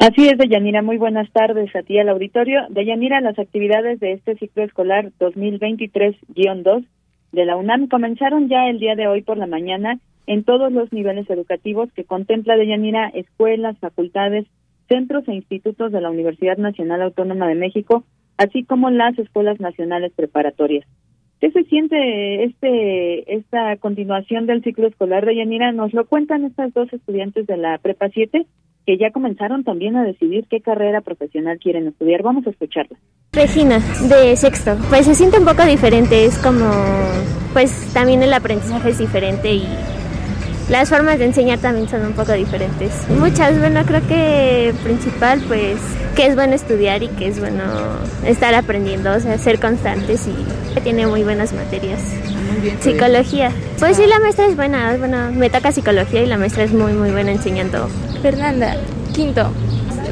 Así 0.00 0.26
es, 0.26 0.38
Deyanira. 0.38 0.80
Muy 0.80 0.96
buenas 0.96 1.30
tardes 1.30 1.76
a 1.76 1.82
ti 1.82 1.98
al 1.98 2.08
auditorio. 2.08 2.62
Deyanira, 2.70 3.20
las 3.20 3.38
actividades 3.38 4.00
de 4.00 4.12
este 4.12 4.34
ciclo 4.36 4.62
escolar 4.62 5.12
2023-2 5.20 6.86
de 7.32 7.44
la 7.44 7.56
UNAM 7.58 7.86
comenzaron 7.86 8.48
ya 8.48 8.70
el 8.70 8.78
día 8.78 8.94
de 8.94 9.08
hoy 9.08 9.20
por 9.20 9.36
la 9.36 9.46
mañana 9.46 10.00
en 10.26 10.42
todos 10.44 10.72
los 10.72 10.90
niveles 10.90 11.28
educativos 11.28 11.92
que 11.92 12.04
contempla 12.04 12.56
Deyanira 12.56 13.10
escuelas, 13.10 13.78
facultades, 13.78 14.46
centros 14.88 15.28
e 15.28 15.34
institutos 15.34 15.92
de 15.92 16.00
la 16.00 16.08
Universidad 16.08 16.56
Nacional 16.56 17.02
Autónoma 17.02 17.46
de 17.46 17.56
México, 17.56 18.04
así 18.38 18.64
como 18.64 18.88
las 18.88 19.18
escuelas 19.18 19.60
nacionales 19.60 20.12
preparatorias. 20.16 20.86
¿Qué 21.42 21.50
se 21.50 21.64
siente 21.64 22.44
este 22.44 23.34
esta 23.34 23.76
continuación 23.76 24.46
del 24.46 24.62
ciclo 24.64 24.86
escolar 24.86 25.26
de 25.26 25.36
Yanira? 25.36 25.72
Nos 25.72 25.92
lo 25.92 26.06
cuentan 26.06 26.46
estas 26.46 26.72
dos 26.72 26.90
estudiantes 26.90 27.46
de 27.46 27.58
la 27.58 27.76
Prepa 27.76 28.08
7 28.08 28.46
que 28.86 28.98
ya 28.98 29.10
comenzaron 29.10 29.64
también 29.64 29.96
a 29.96 30.04
decidir 30.04 30.46
qué 30.48 30.60
carrera 30.60 31.00
profesional 31.00 31.58
quieren 31.58 31.88
estudiar. 31.88 32.22
Vamos 32.22 32.46
a 32.46 32.50
escucharla. 32.50 32.98
Regina, 33.32 33.78
de 34.08 34.36
sexto. 34.36 34.76
Pues 34.88 35.06
se 35.06 35.14
siente 35.14 35.38
un 35.38 35.44
poco 35.44 35.64
diferente, 35.64 36.24
es 36.24 36.38
como, 36.38 36.68
pues 37.52 37.92
también 37.94 38.22
el 38.22 38.32
aprendizaje 38.32 38.90
es 38.90 38.98
diferente 38.98 39.52
y 39.52 39.64
las 40.70 40.88
formas 40.88 41.18
de 41.18 41.26
enseñar 41.26 41.58
también 41.58 41.88
son 41.88 42.06
un 42.06 42.12
poco 42.12 42.32
diferentes. 42.32 42.90
Muchas, 43.08 43.58
bueno, 43.58 43.82
creo 43.84 44.06
que 44.06 44.72
principal, 44.82 45.42
pues, 45.48 45.76
que 46.14 46.26
es 46.26 46.34
bueno 46.34 46.54
estudiar 46.54 47.02
y 47.02 47.08
que 47.08 47.28
es 47.28 47.40
bueno 47.40 47.64
estar 48.24 48.54
aprendiendo, 48.54 49.12
o 49.12 49.20
sea, 49.20 49.36
ser 49.38 49.58
constantes 49.58 50.26
y 50.26 50.80
tiene 50.80 51.06
muy 51.06 51.24
buenas 51.24 51.52
materias. 51.52 52.00
Psicología. 52.80 53.50
Pues 53.78 53.96
sí, 53.96 54.06
la 54.06 54.18
maestra 54.20 54.46
es 54.46 54.56
buena, 54.56 54.96
bueno, 54.96 55.32
me 55.32 55.50
toca 55.50 55.72
psicología 55.72 56.22
y 56.22 56.26
la 56.26 56.38
maestra 56.38 56.64
es 56.64 56.72
muy, 56.72 56.92
muy 56.92 57.10
buena 57.10 57.32
enseñando 57.32 57.88
Fernanda, 58.22 58.76
quinto. 59.12 59.50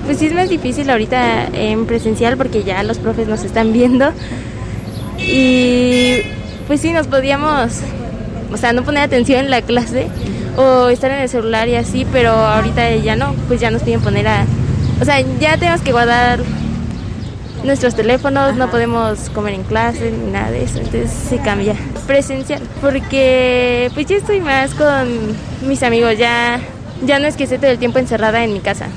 Pues 0.04 0.18
sí 0.18 0.26
es 0.26 0.32
más 0.32 0.48
difícil 0.48 0.88
ahorita 0.90 1.48
en 1.52 1.86
presencial 1.86 2.36
porque 2.36 2.64
ya 2.64 2.82
los 2.82 2.98
profes 2.98 3.28
nos 3.28 3.44
están 3.44 3.72
viendo. 3.72 4.10
Y 5.18 6.22
pues 6.66 6.80
sí, 6.80 6.92
nos 6.92 7.06
podíamos, 7.06 7.80
o 8.52 8.56
sea, 8.56 8.72
no 8.72 8.82
poner 8.82 9.02
atención 9.02 9.40
en 9.40 9.50
la 9.50 9.62
clase 9.62 10.08
o 10.56 10.88
estar 10.88 11.10
en 11.10 11.20
el 11.20 11.28
celular 11.28 11.68
y 11.68 11.76
así, 11.76 12.06
pero 12.12 12.30
ahorita 12.30 12.96
ya 12.96 13.16
no, 13.16 13.34
pues 13.46 13.60
ya 13.60 13.70
nos 13.70 13.82
piden 13.82 14.00
poner 14.00 14.28
a... 14.28 14.44
O 15.00 15.04
sea, 15.04 15.20
ya 15.20 15.56
tenemos 15.56 15.80
que 15.80 15.92
guardar 15.92 16.40
nuestros 17.64 17.94
teléfonos, 17.94 18.56
no 18.56 18.70
podemos 18.70 19.30
comer 19.30 19.54
en 19.54 19.62
clase 19.62 20.10
ni 20.10 20.32
nada 20.32 20.50
de 20.50 20.64
eso, 20.64 20.78
entonces 20.78 21.10
se 21.10 21.38
cambia. 21.38 21.74
Presencial, 22.06 22.62
porque 22.80 23.90
pues 23.94 24.06
ya 24.06 24.16
estoy 24.16 24.40
más 24.40 24.74
con 24.74 25.08
mis 25.66 25.82
amigos, 25.82 26.16
ya 26.18 26.60
ya 27.04 27.18
no 27.18 27.26
es 27.26 27.36
que 27.36 27.44
esté 27.44 27.58
todo 27.58 27.70
el 27.70 27.78
tiempo 27.78 27.98
encerrada 27.98 28.44
en 28.44 28.52
mi 28.52 28.60
casa. 28.60 28.88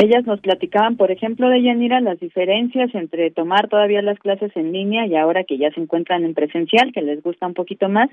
Ellas 0.00 0.24
nos 0.26 0.40
platicaban, 0.40 0.96
por 0.96 1.10
ejemplo, 1.10 1.48
de 1.48 1.60
Yanira, 1.60 2.00
las 2.00 2.20
diferencias 2.20 2.94
entre 2.94 3.32
tomar 3.32 3.66
todavía 3.66 4.00
las 4.00 4.16
clases 4.20 4.52
en 4.54 4.70
línea 4.70 5.08
y 5.08 5.16
ahora 5.16 5.42
que 5.42 5.58
ya 5.58 5.72
se 5.72 5.80
encuentran 5.80 6.24
en 6.24 6.34
presencial, 6.34 6.92
que 6.92 7.02
les 7.02 7.20
gusta 7.20 7.48
un 7.48 7.54
poquito 7.54 7.88
más. 7.88 8.08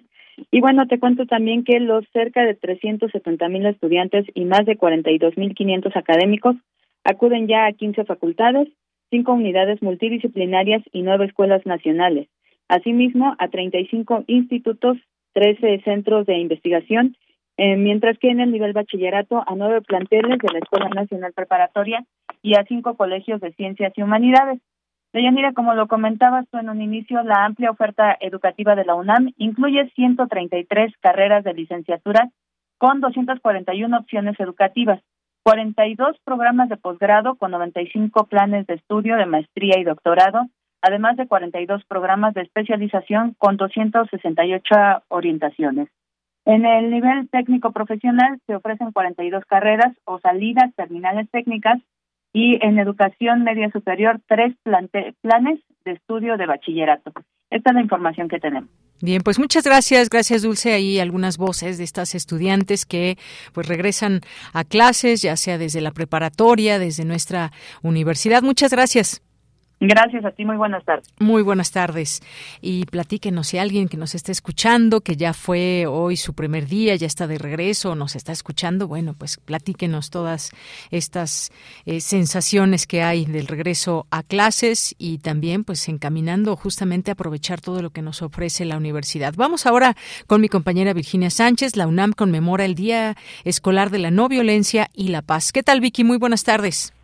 Y 0.50 0.62
bueno, 0.62 0.88
te 0.88 0.98
cuento 0.98 1.28
también 1.28 1.64
que 1.64 1.80
los 1.80 2.04
cerca 2.12 2.44
de 2.44 2.56
370 2.56 3.50
mil 3.50 3.68
estudiantes 3.68 4.26
y 4.34 4.46
más 4.46 4.66
de 4.66 4.78
42 4.78 5.38
mil 5.38 5.54
500 5.54 5.96
académicos 5.96 6.56
acuden 7.04 7.48
ya 7.48 7.68
a 7.68 7.74
15 7.74 8.04
facultades, 8.06 8.68
cinco 9.12 9.34
unidades 9.34 9.80
multidisciplinarias 9.84 10.82
y 10.92 11.04
nueve 11.04 11.26
escuelas 11.26 11.68
nacionales. 11.68 12.28
Asimismo, 12.68 13.36
a 13.38 13.48
35 13.50 14.24
institutos, 14.26 14.98
13 15.34 15.82
centros 15.84 16.26
de 16.26 16.40
investigación 16.40 17.16
eh, 17.58 17.78
mientras 17.78 18.18
que 18.20 18.30
en 18.30 18.40
el 18.40 18.52
nivel 18.52 18.74
bachillerato 18.74 19.44
a 19.48 19.56
nueve 19.56 19.82
planteles 19.82 20.40
de 20.40 20.52
la 20.52 20.60
Escuela 20.60 20.90
Nacional 20.90 21.34
Preparatoria 21.34 22.06
y 22.42 22.56
a 22.56 22.66
cinco 22.66 22.96
colegios 22.96 23.42
de 23.42 23.54
ciencias 23.54 23.94
y 23.96 24.02
humanidades. 24.02 24.60
Deyanira, 25.14 25.54
como 25.54 25.74
lo 25.74 25.88
comentabas 25.88 26.46
tú 26.52 26.58
en 26.58 26.70
un 26.70 26.82
inicio, 26.82 27.24
la 27.24 27.46
amplia 27.46 27.72
oferta 27.72 28.18
educativa 28.20 28.76
de 28.76 28.84
la 28.84 28.96
UNAM 28.96 29.32
incluye 29.38 29.90
133 29.96 30.94
carreras 31.00 31.46
de 31.46 31.54
licenciatura 31.54 32.30
con 32.78 33.00
241 33.00 33.98
opciones 33.98 34.38
educativas, 34.40 35.02
42 35.44 36.18
programas 36.26 36.68
de 36.68 36.76
posgrado 36.76 37.36
con 37.36 37.52
95 37.52 38.26
planes 38.26 38.68
de 38.68 38.74
estudio 38.74 39.16
de 39.16 39.26
maestría 39.26 39.80
y 39.80 39.86
doctorado, 39.86 40.48
además 40.82 41.16
de 41.16 41.28
42 41.28 41.86
programas 41.86 42.34
de 42.34 42.42
especialización 42.42 43.36
con 43.38 43.56
268 43.56 45.04
orientaciones. 45.08 45.88
En 46.46 46.66
el 46.66 46.92
nivel 46.92 47.28
técnico 47.30 47.72
profesional 47.72 48.40
se 48.46 48.56
ofrecen 48.56 48.92
42 48.92 49.44
carreras 49.46 49.94
o 50.06 50.20
salidas 50.20 50.74
terminales 50.76 51.28
técnicas 51.32 51.80
y 52.34 52.60
en 52.64 52.78
educación 52.78 53.44
media 53.44 53.72
superior 53.72 54.20
tres 54.28 54.54
planes 54.64 55.60
de 55.86 55.92
estudio 55.92 56.38
de 56.38 56.46
bachillerato. 56.46 57.12
Esta 57.50 57.72
es 57.72 57.76
la 57.76 57.82
información 57.82 58.28
que 58.28 58.40
tenemos. 58.40 58.70
Bien, 59.02 59.22
pues 59.24 59.40
muchas 59.40 59.64
gracias, 59.64 60.10
gracias 60.10 60.44
Dulce. 60.44 60.74
Ahí 60.74 61.00
algunas 61.00 61.38
voces 61.38 61.78
de 61.78 61.84
estas 61.84 62.14
estudiantes 62.14 62.86
que 62.86 63.18
pues 63.54 63.68
regresan 63.68 64.22
a 64.54 64.64
clases, 64.64 65.22
ya 65.22 65.36
sea 65.38 65.58
desde 65.58 65.82
la 65.82 65.92
preparatoria, 65.92 66.78
desde 66.78 67.06
nuestra 67.06 67.52
universidad. 67.82 68.44
Muchas 68.44 68.72
gracias. 68.72 69.22
Gracias 69.80 70.24
a 70.24 70.32
ti, 70.32 70.46
muy 70.46 70.56
buenas 70.56 70.86
tardes. 70.86 71.08
Muy 71.20 71.42
buenas 71.42 71.72
tardes. 71.72 72.22
Y 72.62 72.86
platíquenos 72.86 73.48
si 73.48 73.58
alguien 73.58 73.90
que 73.90 73.98
nos 73.98 74.16
esté 74.16 74.32
escuchando, 74.32 75.02
que 75.02 75.18
ya 75.18 75.34
fue 75.34 75.86
hoy 75.86 76.16
su 76.16 76.34
primer 76.34 76.68
día, 76.68 76.96
ya 76.96 77.08
está 77.08 77.28
de 77.28 77.38
regreso, 77.38 77.94
nos 77.94 78.16
está 78.16 78.32
escuchando, 78.32 78.88
bueno, 78.88 79.16
pues 79.18 79.38
platíquenos 79.38 80.10
todas 80.12 80.52
estas 80.92 81.52
eh, 81.86 82.00
sensaciones 82.00 82.88
que 82.88 83.04
hay 83.04 83.26
del 83.26 83.48
regreso 83.48 84.08
a 84.12 84.24
clases 84.24 84.96
y 84.98 85.18
también 85.18 85.66
pues 85.66 85.88
encaminando 85.90 86.56
justamente 86.56 87.12
a 87.12 87.14
aprovechar 87.14 87.60
todo 87.60 87.82
lo 87.82 87.90
que 87.90 88.02
nos 88.02 88.22
ofrece 88.22 88.64
la 88.64 88.78
universidad. 88.78 89.34
Vamos 89.36 89.66
ahora 89.66 89.96
con 90.26 90.40
mi 90.40 90.48
compañera 90.48 90.94
Virginia 90.94 91.30
Sánchez. 91.30 91.76
La 91.76 91.88
UNAM 91.88 92.14
conmemora 92.14 92.64
el 92.64 92.76
Día 92.76 93.18
Escolar 93.44 93.90
de 93.90 94.00
la 94.00 94.12
No 94.12 94.30
Violencia 94.30 94.90
y 94.94 95.10
la 95.10 95.22
Paz. 95.22 95.52
¿Qué 95.52 95.64
tal, 95.64 95.82
Vicky? 95.82 96.06
Muy 96.06 96.18
buenas 96.18 96.46
tardes. 96.46 96.95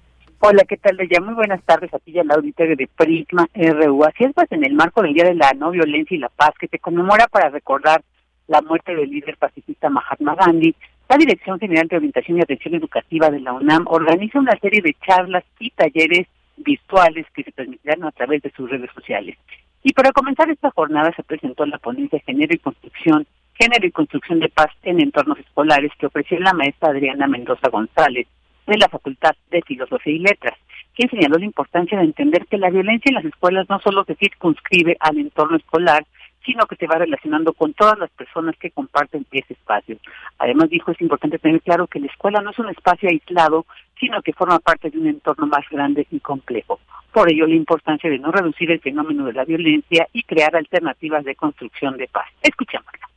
Hola, 0.44 0.64
¿qué 0.68 0.76
tal? 0.76 0.98
Ya 1.08 1.22
muy 1.22 1.36
buenas 1.36 1.62
tardes 1.66 1.94
a 1.94 2.00
ti 2.00 2.14
y 2.14 2.18
al 2.18 2.32
auditorio 2.32 2.76
de 2.76 2.88
Prisma 2.88 3.48
RU. 3.54 4.04
Así 4.06 4.24
es, 4.24 4.34
pues 4.34 4.52
en 4.52 4.66
el 4.66 4.74
marco 4.74 5.04
del 5.04 5.14
Día 5.14 5.26
de 5.26 5.36
la 5.36 5.52
No 5.54 5.70
Violencia 5.70 6.18
y 6.18 6.20
la 6.20 6.30
Paz, 6.30 6.56
que 6.60 6.68
se 6.68 6.80
conmemora 6.80 7.28
para 7.28 7.50
recordar 7.50 8.02
la 8.48 8.60
muerte 8.64 8.96
del 8.96 9.12
líder 9.12 9.38
pacifista 9.38 9.92
Mahatma 9.92 10.34
Gandhi, 10.34 10.74
la 11.08 11.18
Dirección 11.18 11.60
General 11.60 11.88
de 11.88 11.98
Orientación 11.98 12.40
y 12.40 12.42
Atención 12.42 12.74
Educativa 12.74 13.30
de 13.30 13.40
la 13.40 13.54
UNAM 13.54 13.86
organiza 13.86 14.40
una 14.40 14.58
serie 14.60 14.82
de 14.82 14.96
charlas 15.06 15.44
y 15.60 15.70
talleres 15.70 16.26
virtuales 16.58 17.28
que 17.36 17.44
se 17.44 17.52
transmitirán 17.52 18.04
a 18.04 18.12
través 18.12 18.42
de 18.42 18.52
sus 18.58 18.68
redes 18.68 18.90
sociales. 18.96 19.38
Y 19.84 19.94
para 19.94 20.12
comenzar 20.12 20.50
esta 20.50 20.72
jornada 20.72 21.14
se 21.16 21.22
presentó 21.22 21.68
la 21.68 21.78
ponencia 21.78 22.20
Género 22.26 22.56
y 22.56 22.58
Construcción 22.58 23.28
Género 23.60 23.86
y 23.86 23.92
Construcción 23.92 24.40
de 24.40 24.50
Paz 24.50 24.72
en 24.82 25.02
Entornos 25.02 25.38
Escolares 25.38 25.92
que 26.00 26.08
ofreció 26.08 26.40
la 26.40 26.54
maestra 26.54 26.90
Adriana 26.90 27.28
Mendoza 27.28 27.70
González 27.70 28.26
de 28.68 28.78
la 28.78 28.90
Facultad 28.90 29.36
de 29.50 29.62
Filosofía 29.62 30.14
y 30.14 30.20
Letras, 30.20 30.58
quien 30.96 31.10
señaló 31.10 31.38
la 31.38 31.46
importancia 31.46 31.98
de 31.98 32.06
entender 32.06 32.46
que 32.48 32.58
la 32.58 32.70
violencia 32.70 33.10
en 33.10 33.16
las 33.16 33.26
escuelas 33.26 33.70
no 33.70 33.80
solo 33.80 34.04
se 34.06 34.16
circunscribe 34.16 34.98
al 35.00 35.18
entorno 35.18 35.58
escolar, 35.58 36.06
sino 36.46 36.66
que 36.66 36.76
se 36.76 36.88
va 36.88 36.96
relacionando 36.96 37.54
con 37.54 37.74
todas 37.74 37.98
las 38.00 38.10
personas 38.12 38.56
que 38.58 38.72
comparten 38.72 39.26
ese 39.32 39.54
espacio. 39.54 39.98
Además 40.40 40.70
dijo, 40.70 40.92
es 40.92 41.02
importante 41.02 41.38
tener 41.38 41.62
claro 41.62 41.88
que 41.88 42.00
la 42.00 42.08
escuela 42.08 42.42
no 42.42 42.50
es 42.50 42.60
un 42.60 42.70
espacio 42.70 43.10
aislado, 43.10 43.66
sino 44.00 44.22
que 44.22 44.34
forma 44.34 44.60
parte 44.60 44.90
de 44.90 44.98
un 44.98 45.08
entorno 45.08 45.46
más 45.48 45.64
grande 45.70 46.08
y 46.10 46.20
complejo. 46.20 46.80
Por 47.12 47.32
ello, 47.32 47.46
la 47.46 47.56
importancia 47.56 48.10
de 48.10 48.20
no 48.20 48.32
reducir 48.32 48.72
el 48.72 48.80
fenómeno 48.80 49.26
de 49.26 49.34
la 49.34 49.46
violencia 49.46 50.08
y 50.14 50.24
crear 50.24 50.56
alternativas 50.56 51.24
de 51.26 51.36
construcción 51.36 51.98
de 51.98 52.08
paz. 52.08 52.28
Escuchémosla. 52.42 53.11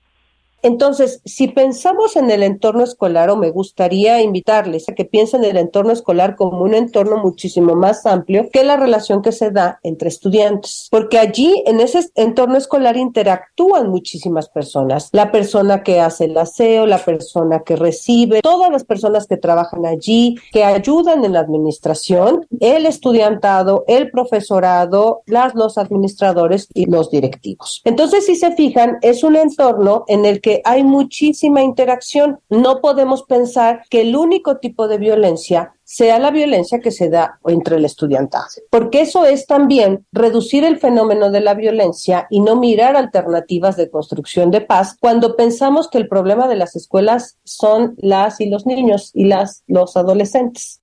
Entonces, 0.65 1.21
si 1.27 1.49
pensamos 1.49 2.17
en 2.17 2.31
el 2.31 2.43
entorno 2.43 2.83
escolar, 2.83 3.29
o 3.29 3.37
me 3.37 3.51
gustaría 3.51 4.23
invitarles 4.23 4.89
a 4.89 4.95
que 4.95 5.05
piensen 5.05 5.45
en 5.45 5.51
el 5.51 5.57
entorno 5.59 5.93
escolar 5.93 6.37
como 6.37 6.63
un 6.63 6.73
entorno 6.73 7.19
muchísimo 7.19 7.75
más 7.75 8.07
amplio 8.07 8.49
que 8.51 8.65
la 8.65 8.79
relación 8.79 9.21
que 9.21 9.31
se 9.31 9.51
da 9.51 9.79
entre 9.83 10.09
estudiantes, 10.09 10.89
porque 10.91 11.19
allí 11.19 11.63
en 11.67 11.81
ese 11.81 12.09
entorno 12.15 12.57
escolar 12.57 12.97
interactúan 12.97 13.91
muchísimas 13.91 14.49
personas, 14.49 15.11
la 15.13 15.31
persona 15.31 15.83
que 15.83 16.01
hace 16.01 16.25
el 16.25 16.39
aseo, 16.39 16.87
la 16.87 16.97
persona 16.97 17.63
que 17.63 17.77
recibe, 17.77 18.41
todas 18.41 18.73
las 18.73 18.85
personas 18.85 19.27
que 19.27 19.37
trabajan 19.37 19.85
allí, 19.85 20.37
que 20.51 20.65
ayudan 20.65 21.27
en 21.27 21.35
la 21.35 21.41
administración, 21.41 22.47
el 22.61 22.87
estudiantado, 22.87 23.85
el 23.87 24.11
profesorado, 24.11 25.21
las, 25.27 25.55
los 25.55 25.77
administradores 25.77 26.69
y 26.73 26.87
los 26.87 27.11
directivos. 27.11 27.83
Entonces, 27.85 28.25
si 28.25 28.35
se 28.35 28.53
fijan, 28.53 28.97
es 29.03 29.23
un 29.25 29.37
entorno 29.37 30.05
en 30.09 30.25
el 30.25 30.41
que 30.41 30.54
hay 30.65 30.85
muchísima 30.85 31.63
interacción. 31.63 32.39
No 32.49 32.81
podemos 32.81 33.23
pensar 33.25 33.83
que 33.91 34.03
el 34.03 34.17
único 34.17 34.59
tipo 34.59 34.89
de 34.89 34.99
violencia 34.99 35.75
sea 35.85 36.19
la 36.19 36.31
violencia 36.31 36.81
que 36.81 36.91
se 36.91 37.11
da 37.11 37.39
entre 37.45 37.77
el 37.77 37.85
estudiantado, 37.85 38.47
porque 38.71 39.03
eso 39.03 39.27
es 39.27 39.47
también 39.47 40.07
reducir 40.13 40.65
el 40.65 40.79
fenómeno 40.79 41.31
de 41.31 41.41
la 41.41 41.55
violencia 41.55 42.27
y 42.31 42.41
no 42.41 42.57
mirar 42.57 42.97
alternativas 42.97 43.77
de 43.77 43.91
construcción 43.91 44.51
de 44.51 44.63
paz 44.63 44.97
cuando 44.99 45.37
pensamos 45.37 45.89
que 45.89 45.99
el 45.99 46.09
problema 46.09 46.49
de 46.49 46.57
las 46.57 46.75
escuelas 46.75 47.39
son 47.45 47.95
las 47.99 48.41
y 48.41 48.49
los 48.49 48.67
niños 48.67 49.11
y 49.15 49.25
las 49.27 49.63
los 49.67 49.97
adolescentes. 49.97 50.81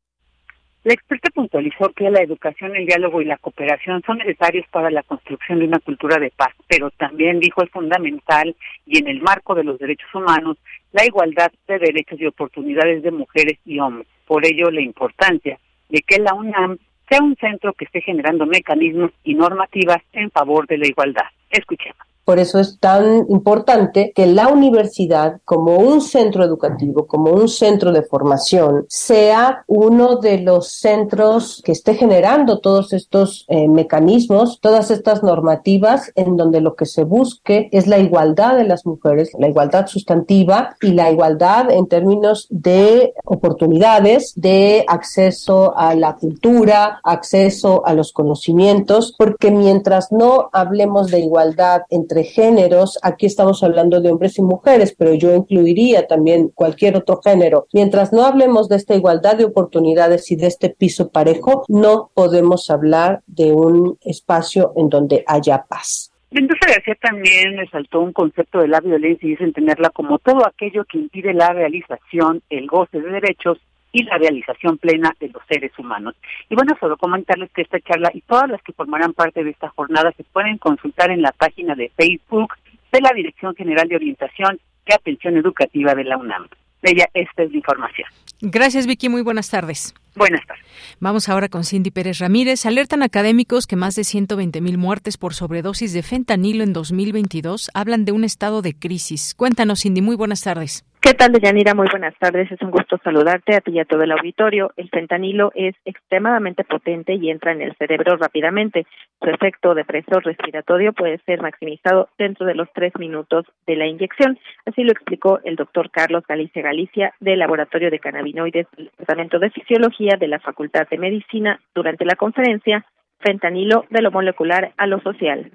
La 0.83 0.93
experta 0.93 1.29
puntualizó 1.29 1.89
que 1.89 2.09
la 2.09 2.23
educación, 2.23 2.75
el 2.75 2.87
diálogo 2.87 3.21
y 3.21 3.25
la 3.25 3.37
cooperación 3.37 4.01
son 4.03 4.17
necesarios 4.17 4.65
para 4.71 4.89
la 4.89 5.03
construcción 5.03 5.59
de 5.59 5.65
una 5.65 5.77
cultura 5.77 6.17
de 6.17 6.31
paz, 6.31 6.55
pero 6.67 6.89
también 6.89 7.39
dijo 7.39 7.61
es 7.61 7.69
fundamental 7.69 8.55
y 8.87 8.97
en 8.97 9.07
el 9.07 9.21
marco 9.21 9.53
de 9.53 9.63
los 9.63 9.77
derechos 9.77 10.09
humanos 10.15 10.57
la 10.91 11.05
igualdad 11.05 11.51
de 11.67 11.77
derechos 11.77 12.19
y 12.19 12.25
oportunidades 12.25 13.03
de 13.03 13.11
mujeres 13.11 13.59
y 13.63 13.79
hombres. 13.79 14.07
Por 14.25 14.43
ello, 14.43 14.71
la 14.71 14.81
importancia 14.81 15.59
de 15.89 16.01
que 16.01 16.19
la 16.19 16.33
UNAM 16.33 16.79
sea 17.07 17.21
un 17.21 17.35
centro 17.35 17.73
que 17.73 17.85
esté 17.85 18.01
generando 18.01 18.47
mecanismos 18.47 19.11
y 19.23 19.35
normativas 19.35 20.01
en 20.13 20.31
favor 20.31 20.65
de 20.65 20.79
la 20.79 20.87
igualdad. 20.87 21.25
Escuchemos. 21.51 22.10
Por 22.23 22.39
eso 22.39 22.59
es 22.59 22.79
tan 22.79 23.25
importante 23.29 24.11
que 24.15 24.27
la 24.27 24.47
universidad, 24.47 25.41
como 25.45 25.77
un 25.77 26.01
centro 26.01 26.43
educativo, 26.43 27.07
como 27.07 27.31
un 27.31 27.47
centro 27.47 27.91
de 27.91 28.03
formación, 28.03 28.85
sea 28.89 29.63
uno 29.67 30.17
de 30.17 30.39
los 30.39 30.69
centros 30.69 31.61
que 31.65 31.71
esté 31.71 31.95
generando 31.95 32.59
todos 32.59 32.93
estos 32.93 33.45
eh, 33.47 33.67
mecanismos, 33.67 34.59
todas 34.61 34.91
estas 34.91 35.23
normativas 35.23 36.11
en 36.15 36.37
donde 36.37 36.61
lo 36.61 36.75
que 36.75 36.85
se 36.85 37.03
busque 37.03 37.69
es 37.71 37.87
la 37.87 37.99
igualdad 37.99 38.57
de 38.57 38.65
las 38.65 38.85
mujeres, 38.85 39.31
la 39.37 39.47
igualdad 39.47 39.87
sustantiva 39.87 40.75
y 40.81 40.91
la 40.91 41.11
igualdad 41.11 41.71
en 41.71 41.87
términos 41.87 42.47
de 42.49 43.13
oportunidades, 43.25 44.33
de 44.35 44.85
acceso 44.87 45.73
a 45.75 45.95
la 45.95 46.15
cultura, 46.15 46.99
acceso 47.03 47.85
a 47.85 47.93
los 47.93 48.11
conocimientos, 48.13 49.15
porque 49.17 49.51
mientras 49.51 50.11
no 50.11 50.49
hablemos 50.51 51.09
de 51.09 51.19
igualdad 51.19 51.81
entre 51.89 52.10
entre 52.11 52.23
géneros, 52.23 52.99
aquí 53.03 53.25
estamos 53.25 53.63
hablando 53.63 54.01
de 54.01 54.11
hombres 54.11 54.37
y 54.37 54.41
mujeres, 54.41 54.93
pero 54.97 55.13
yo 55.13 55.33
incluiría 55.33 56.07
también 56.07 56.49
cualquier 56.49 56.97
otro 56.97 57.21
género. 57.23 57.67
Mientras 57.73 58.11
no 58.11 58.25
hablemos 58.25 58.67
de 58.67 58.75
esta 58.75 58.95
igualdad 58.95 59.37
de 59.37 59.45
oportunidades 59.45 60.29
y 60.31 60.35
de 60.35 60.47
este 60.47 60.69
piso 60.69 61.11
parejo, 61.11 61.63
no 61.69 62.11
podemos 62.13 62.69
hablar 62.69 63.21
de 63.27 63.53
un 63.53 63.97
espacio 64.01 64.73
en 64.75 64.89
donde 64.89 65.23
haya 65.25 65.63
paz. 65.69 66.11
Mendoza 66.31 66.65
García 66.67 66.95
también 67.01 67.57
resaltó 67.57 68.01
un 68.01 68.13
concepto 68.13 68.59
de 68.59 68.67
la 68.67 68.79
violencia 68.79 69.27
y 69.27 69.33
es 69.33 69.41
entenderla 69.41 69.89
como 69.89 70.17
todo 70.19 70.45
aquello 70.45 70.85
que 70.85 70.97
impide 70.97 71.33
la 71.33 71.49
realización, 71.49 72.41
el 72.49 72.67
goce 72.67 72.99
de 72.99 73.09
derechos 73.09 73.57
y 73.91 74.03
la 74.03 74.17
realización 74.17 74.77
plena 74.77 75.13
de 75.19 75.29
los 75.29 75.43
seres 75.47 75.71
humanos. 75.77 76.15
Y 76.49 76.55
bueno, 76.55 76.75
solo 76.79 76.97
comentarles 76.97 77.51
que 77.51 77.61
esta 77.61 77.79
charla 77.79 78.11
y 78.13 78.21
todas 78.21 78.49
las 78.49 78.61
que 78.61 78.73
formarán 78.73 79.13
parte 79.13 79.43
de 79.43 79.51
esta 79.51 79.69
jornada 79.69 80.11
se 80.15 80.23
pueden 80.23 80.57
consultar 80.57 81.11
en 81.11 81.21
la 81.21 81.31
página 81.31 81.75
de 81.75 81.91
Facebook 81.97 82.53
de 82.91 83.01
la 83.01 83.11
Dirección 83.13 83.55
General 83.55 83.87
de 83.87 83.95
Orientación 83.95 84.59
y 84.87 84.93
Atención 84.93 85.37
Educativa 85.37 85.93
de 85.95 86.03
la 86.03 86.17
UNAM. 86.17 86.47
Ella, 86.83 87.07
esta 87.13 87.43
es 87.43 87.51
la 87.51 87.57
información. 87.57 88.07
Gracias, 88.41 88.87
Vicky. 88.87 89.07
Muy 89.07 89.21
buenas 89.21 89.51
tardes. 89.51 89.93
Buenas 90.15 90.45
tardes. 90.47 90.65
Vamos 90.99 91.29
ahora 91.29 91.47
con 91.47 91.63
Cindy 91.63 91.91
Pérez 91.91 92.17
Ramírez. 92.17 92.65
Alertan 92.65 93.03
académicos 93.03 93.67
que 93.67 93.75
más 93.75 93.95
de 93.95 94.03
120 94.03 94.61
mil 94.61 94.79
muertes 94.79 95.17
por 95.17 95.35
sobredosis 95.35 95.93
de 95.93 96.01
fentanilo 96.01 96.63
en 96.63 96.73
2022 96.73 97.69
hablan 97.75 98.03
de 98.03 98.13
un 98.13 98.23
estado 98.23 98.63
de 98.63 98.73
crisis. 98.73 99.35
Cuéntanos, 99.35 99.81
Cindy. 99.81 100.01
Muy 100.01 100.15
buenas 100.15 100.41
tardes. 100.41 100.83
¿Qué 101.03 101.15
tal, 101.15 101.31
Deyanira? 101.31 101.73
Muy 101.73 101.87
buenas 101.89 102.13
tardes. 102.19 102.51
Es 102.51 102.61
un 102.61 102.69
gusto 102.69 102.99
saludarte 103.03 103.55
a 103.55 103.61
ti 103.61 103.71
y 103.71 103.79
a 103.79 103.85
todo 103.85 104.03
el 104.03 104.11
auditorio. 104.11 104.71
El 104.77 104.87
fentanilo 104.89 105.51
es 105.55 105.73
extremadamente 105.83 106.63
potente 106.63 107.15
y 107.15 107.31
entra 107.31 107.53
en 107.53 107.63
el 107.63 107.75
cerebro 107.77 108.17
rápidamente. 108.17 108.85
Su 109.19 109.31
efecto 109.31 109.73
depresor 109.73 110.23
respiratorio 110.23 110.93
puede 110.93 111.17
ser 111.25 111.41
maximizado 111.41 112.09
dentro 112.19 112.45
de 112.45 112.53
los 112.53 112.67
tres 112.75 112.93
minutos 112.99 113.47
de 113.65 113.77
la 113.77 113.87
inyección. 113.87 114.37
Así 114.67 114.83
lo 114.83 114.91
explicó 114.91 115.39
el 115.43 115.55
doctor 115.55 115.89
Carlos 115.89 116.23
Galicia 116.29 116.61
Galicia 116.61 117.15
del 117.19 117.39
Laboratorio 117.39 117.89
de 117.89 117.97
Cannabinoides 117.97 118.67
del 118.77 118.91
Departamento 118.91 119.39
de 119.39 119.49
Fisiología 119.49 120.17
de 120.19 120.27
la 120.27 120.39
Facultad 120.39 120.87
de 120.87 120.99
Medicina 120.99 121.59
durante 121.73 122.05
la 122.05 122.15
conferencia 122.15 122.85
Fentanilo 123.21 123.85
de 123.89 124.03
lo 124.03 124.11
molecular 124.11 124.73
a 124.77 124.85
lo 124.85 125.01
social. 125.01 125.51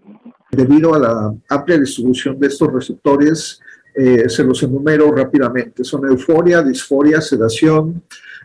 Debido 0.51 0.95
a 0.95 0.99
la 0.99 1.35
amplia 1.51 1.79
distribución 1.79 2.39
de 2.39 2.49
estos 2.49 2.73
receptores, 2.73 3.61
eh, 3.99 4.29
se 4.29 4.45
los 4.45 4.63
enumero 4.63 5.11
rápidamente. 5.11 5.83
Son 5.83 6.05
euforia, 6.05 6.63
disforia, 6.63 7.19
sedación, 7.23 8.03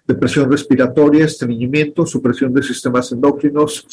depresión 0.07 0.49
respiratoria, 0.49 1.25
estreñimiento, 1.25 2.05
supresión 2.05 2.53
de 2.53 2.63
sistemas 2.63 3.11
endocrinos, 3.11 3.85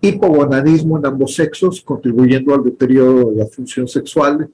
hipogonadismo 0.00 0.98
en 0.98 1.06
ambos 1.06 1.34
sexos, 1.34 1.80
contribuyendo 1.80 2.54
al 2.54 2.62
deterioro 2.62 3.30
de 3.30 3.36
la 3.38 3.46
función 3.46 3.88
sexual 3.88 4.48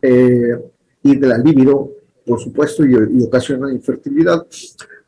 eh, 0.00 0.58
y 1.02 1.14
de 1.14 1.26
la 1.26 1.36
libido, 1.36 1.90
por 2.24 2.40
supuesto, 2.40 2.86
y, 2.86 3.22
ocasiona 3.22 3.70
infertilidad. 3.70 4.46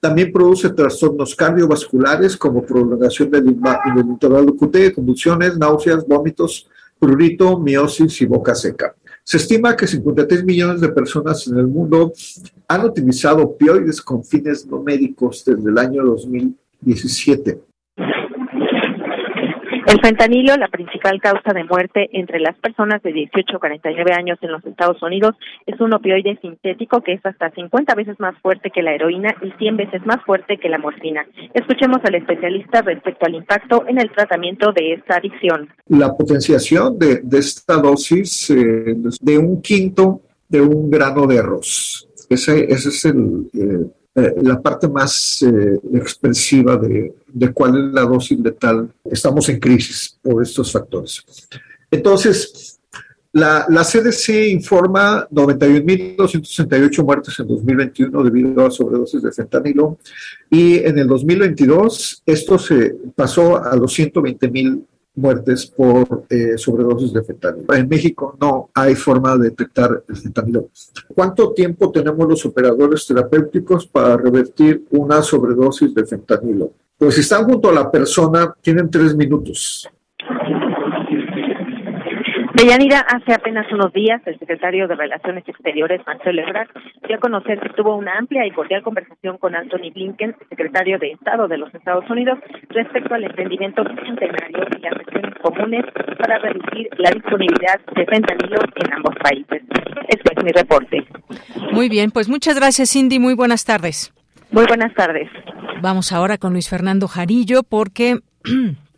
También 0.00 0.30
produce 0.30 0.68
trastornos 0.68 1.34
cardiovasculares 1.34 2.36
como 2.36 2.62
prolongación 2.62 3.30
del, 3.30 3.44
del 3.44 4.06
intervalo 4.06 4.54
QT, 4.54 4.94
convulsiones, 4.94 5.56
náuseas, 5.56 6.06
vómitos, 6.06 6.68
prurito, 6.98 7.58
miosis 7.58 8.20
y 8.20 8.26
boca 8.26 8.54
seca. 8.54 8.94
Se 9.30 9.36
estima 9.36 9.76
que 9.76 9.86
53 9.86 10.42
millones 10.42 10.80
de 10.80 10.88
personas 10.88 11.46
en 11.46 11.56
el 11.56 11.68
mundo 11.68 12.12
han 12.66 12.84
utilizado 12.84 13.44
opioides 13.44 14.02
con 14.02 14.24
fines 14.24 14.66
no 14.66 14.82
médicos 14.82 15.44
desde 15.44 15.70
el 15.70 15.78
año 15.78 16.04
2017. 16.04 17.60
El 19.90 20.00
fentanilo, 20.00 20.56
la 20.56 20.68
principal 20.68 21.20
causa 21.20 21.52
de 21.52 21.64
muerte 21.64 22.08
entre 22.12 22.38
las 22.38 22.56
personas 22.58 23.02
de 23.02 23.12
18 23.12 23.56
a 23.56 23.58
49 23.58 24.12
años 24.12 24.38
en 24.40 24.52
los 24.52 24.64
Estados 24.64 25.02
Unidos, 25.02 25.34
es 25.66 25.80
un 25.80 25.92
opioide 25.92 26.38
sintético 26.40 27.00
que 27.00 27.14
es 27.14 27.26
hasta 27.26 27.50
50 27.50 27.96
veces 27.96 28.14
más 28.20 28.38
fuerte 28.40 28.70
que 28.70 28.84
la 28.84 28.94
heroína 28.94 29.34
y 29.42 29.50
100 29.58 29.76
veces 29.76 30.06
más 30.06 30.24
fuerte 30.24 30.58
que 30.58 30.68
la 30.68 30.78
morfina. 30.78 31.26
Escuchemos 31.54 31.98
al 32.04 32.14
especialista 32.14 32.82
respecto 32.82 33.26
al 33.26 33.34
impacto 33.34 33.84
en 33.88 33.98
el 33.98 34.12
tratamiento 34.12 34.70
de 34.70 34.92
esta 34.92 35.16
adicción. 35.16 35.68
La 35.88 36.16
potenciación 36.16 36.96
de, 36.96 37.22
esta 37.32 37.78
dosis 37.78 38.48
eh, 38.50 38.94
de 39.20 39.38
un 39.38 39.60
quinto 39.60 40.20
de 40.48 40.60
un 40.60 40.88
grano 40.88 41.26
de 41.26 41.40
arroz. 41.40 42.06
Ese, 42.28 42.72
ese 42.72 42.90
es 42.90 43.04
el, 43.06 43.50
eh, 43.54 43.90
eh, 44.14 44.34
la 44.42 44.60
parte 44.60 44.88
más 44.88 45.40
eh, 45.42 45.78
expresiva 45.94 46.76
de, 46.76 47.14
cuál 47.54 47.76
es 47.76 47.94
la 47.94 48.02
dosis 48.02 48.40
letal. 48.40 48.92
Estamos 49.04 49.48
en 49.48 49.60
crisis 49.60 50.18
por 50.20 50.42
estos 50.42 50.72
factores. 50.72 51.24
Entonces, 51.90 52.80
la, 53.32 53.66
la 53.68 53.84
CDC 53.84 54.50
informa 54.50 55.28
91.268 55.28 57.04
muertes 57.04 57.38
en 57.38 57.46
2021 57.46 58.24
debido 58.24 58.66
a 58.66 58.70
sobredosis 58.72 59.22
de 59.22 59.30
fentanilo 59.30 59.98
y 60.50 60.78
en 60.78 60.98
el 60.98 61.06
2022 61.06 62.24
esto 62.26 62.58
se 62.58 62.92
pasó 63.14 63.62
a 63.62 63.76
los 63.76 63.96
120.000 63.96 64.84
muertes 65.14 65.66
por 65.66 66.24
eh, 66.28 66.56
sobredosis 66.56 67.12
de 67.12 67.22
fentanilo. 67.22 67.74
En 67.74 67.88
México 67.88 68.36
no 68.40 68.70
hay 68.74 68.94
forma 68.94 69.36
de 69.36 69.50
detectar 69.50 70.02
el 70.08 70.16
fentanilo. 70.16 70.68
¿Cuánto 71.14 71.52
tiempo 71.52 71.90
tenemos 71.90 72.28
los 72.28 72.44
operadores 72.46 73.06
terapéuticos 73.06 73.86
para 73.86 74.16
revertir 74.16 74.84
una 74.90 75.22
sobredosis 75.22 75.94
de 75.94 76.06
fentanilo? 76.06 76.72
Pues 76.96 77.14
si 77.14 77.22
están 77.22 77.44
junto 77.44 77.70
a 77.70 77.72
la 77.72 77.90
persona, 77.90 78.54
tienen 78.60 78.90
tres 78.90 79.14
minutos. 79.14 79.88
Deyanira, 82.60 83.00
hace 83.00 83.32
apenas 83.32 83.72
unos 83.72 83.90
días, 83.94 84.20
el 84.26 84.38
secretario 84.38 84.86
de 84.86 84.94
Relaciones 84.94 85.48
Exteriores, 85.48 86.02
Marcelo 86.06 86.42
Ebrard, 86.42 86.68
dio 87.08 87.16
a 87.16 87.18
conocer 87.18 87.58
que 87.58 87.70
tuvo 87.70 87.96
una 87.96 88.18
amplia 88.18 88.44
y 88.44 88.50
cordial 88.50 88.82
conversación 88.82 89.38
con 89.38 89.54
Anthony 89.54 89.90
Blinken, 89.94 90.36
secretario 90.50 90.98
de 90.98 91.12
Estado 91.12 91.48
de 91.48 91.56
los 91.56 91.74
Estados 91.74 92.04
Unidos, 92.10 92.38
respecto 92.68 93.14
al 93.14 93.24
emprendimiento 93.24 93.82
centenario 93.82 94.66
y 94.76 94.82
las 94.82 94.92
acciones 94.92 95.34
comunes 95.42 95.86
para 96.18 96.38
reducir 96.38 96.90
la 96.98 97.10
disponibilidad 97.12 97.80
de 97.96 98.04
fentanilo 98.04 98.58
en 98.76 98.92
ambos 98.92 99.14
países. 99.22 99.62
Este 100.08 100.34
es 100.36 100.44
mi 100.44 100.52
reporte. 100.52 101.06
Muy 101.72 101.88
bien, 101.88 102.10
pues 102.10 102.28
muchas 102.28 102.56
gracias, 102.56 102.90
Cindy. 102.90 103.18
Muy 103.18 103.32
buenas 103.32 103.64
tardes. 103.64 104.12
Muy 104.50 104.66
buenas 104.66 104.92
tardes. 104.92 105.30
Vamos 105.80 106.12
ahora 106.12 106.36
con 106.36 106.52
Luis 106.52 106.68
Fernando 106.68 107.08
Jarillo, 107.08 107.62
porque 107.62 108.18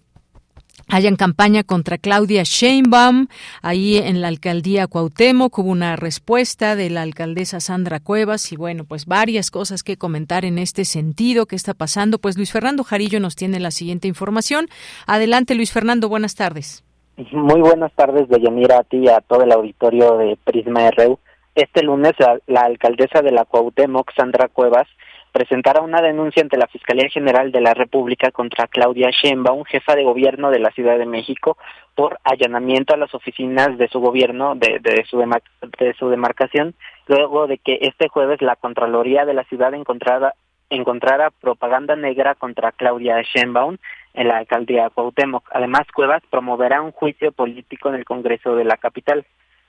hayan 0.88 1.16
campaña 1.16 1.62
contra 1.62 1.98
Claudia 1.98 2.42
Sheinbaum. 2.44 3.28
Ahí 3.62 3.98
en 3.98 4.20
la 4.20 4.28
alcaldía 4.28 4.86
Cuauhtémoc 4.86 5.58
hubo 5.58 5.70
una 5.70 5.96
respuesta 5.96 6.76
de 6.76 6.90
la 6.90 7.02
alcaldesa 7.02 7.60
Sandra 7.60 8.00
Cuevas 8.00 8.52
y 8.52 8.56
bueno, 8.56 8.84
pues 8.84 9.06
varias 9.06 9.50
cosas 9.50 9.82
que 9.82 9.96
comentar 9.96 10.44
en 10.44 10.58
este 10.58 10.84
sentido. 10.84 11.46
¿Qué 11.46 11.56
está 11.56 11.74
pasando? 11.74 12.18
Pues 12.18 12.36
Luis 12.36 12.52
Fernando 12.52 12.84
Jarillo 12.84 13.20
nos 13.20 13.36
tiene 13.36 13.60
la 13.60 13.70
siguiente 13.70 14.08
información. 14.08 14.68
Adelante, 15.06 15.54
Luis 15.54 15.72
Fernando, 15.72 16.08
buenas 16.08 16.34
tardes. 16.34 16.84
Muy 17.30 17.60
buenas 17.60 17.92
tardes, 17.92 18.28
Deyanira, 18.28 18.78
a 18.78 18.84
ti 18.84 18.98
y 18.98 19.08
a 19.08 19.20
todo 19.20 19.42
el 19.42 19.52
auditorio 19.52 20.16
de 20.16 20.36
Prisma 20.44 20.90
RU. 20.90 21.18
Este 21.54 21.82
lunes, 21.82 22.12
la 22.46 22.62
alcaldesa 22.62 23.20
de 23.20 23.30
la 23.30 23.44
Cuauhtémoc, 23.44 24.10
Sandra 24.16 24.48
Cuevas, 24.48 24.88
presentará 25.32 25.80
una 25.80 26.02
denuncia 26.02 26.42
ante 26.42 26.58
la 26.58 26.66
Fiscalía 26.66 27.08
General 27.08 27.50
de 27.50 27.60
la 27.60 27.74
República 27.74 28.30
contra 28.30 28.66
Claudia 28.66 29.10
Sheinbaum, 29.10 29.64
jefa 29.64 29.96
de 29.96 30.04
gobierno 30.04 30.50
de 30.50 30.60
la 30.60 30.70
Ciudad 30.70 30.98
de 30.98 31.06
México, 31.06 31.56
por 31.94 32.18
allanamiento 32.22 32.94
a 32.94 32.98
las 32.98 33.14
oficinas 33.14 33.76
de 33.78 33.88
su 33.88 34.00
gobierno, 34.00 34.54
de, 34.54 34.78
de, 34.80 35.04
su, 35.04 35.18
de 35.18 35.94
su 35.94 36.08
demarcación, 36.10 36.74
luego 37.06 37.46
de 37.46 37.58
que 37.58 37.78
este 37.80 38.08
jueves 38.08 38.42
la 38.42 38.56
Contraloría 38.56 39.24
de 39.24 39.34
la 39.34 39.44
ciudad 39.44 39.74
encontrara, 39.74 40.34
encontrara 40.70 41.30
propaganda 41.30 41.96
negra 41.96 42.34
contra 42.34 42.72
Claudia 42.72 43.22
Sheinbaum 43.22 43.78
en 44.14 44.28
la 44.28 44.38
alcaldía 44.38 44.90
Cuauhtémoc. 44.90 45.48
Además, 45.52 45.86
Cuevas 45.94 46.22
promoverá 46.30 46.82
un 46.82 46.92
juicio 46.92 47.32
político 47.32 47.88
en 47.88 47.96
el 47.96 48.04
Congreso 48.04 48.54
de 48.54 48.64
la 48.64 48.76
capital. 48.76 49.24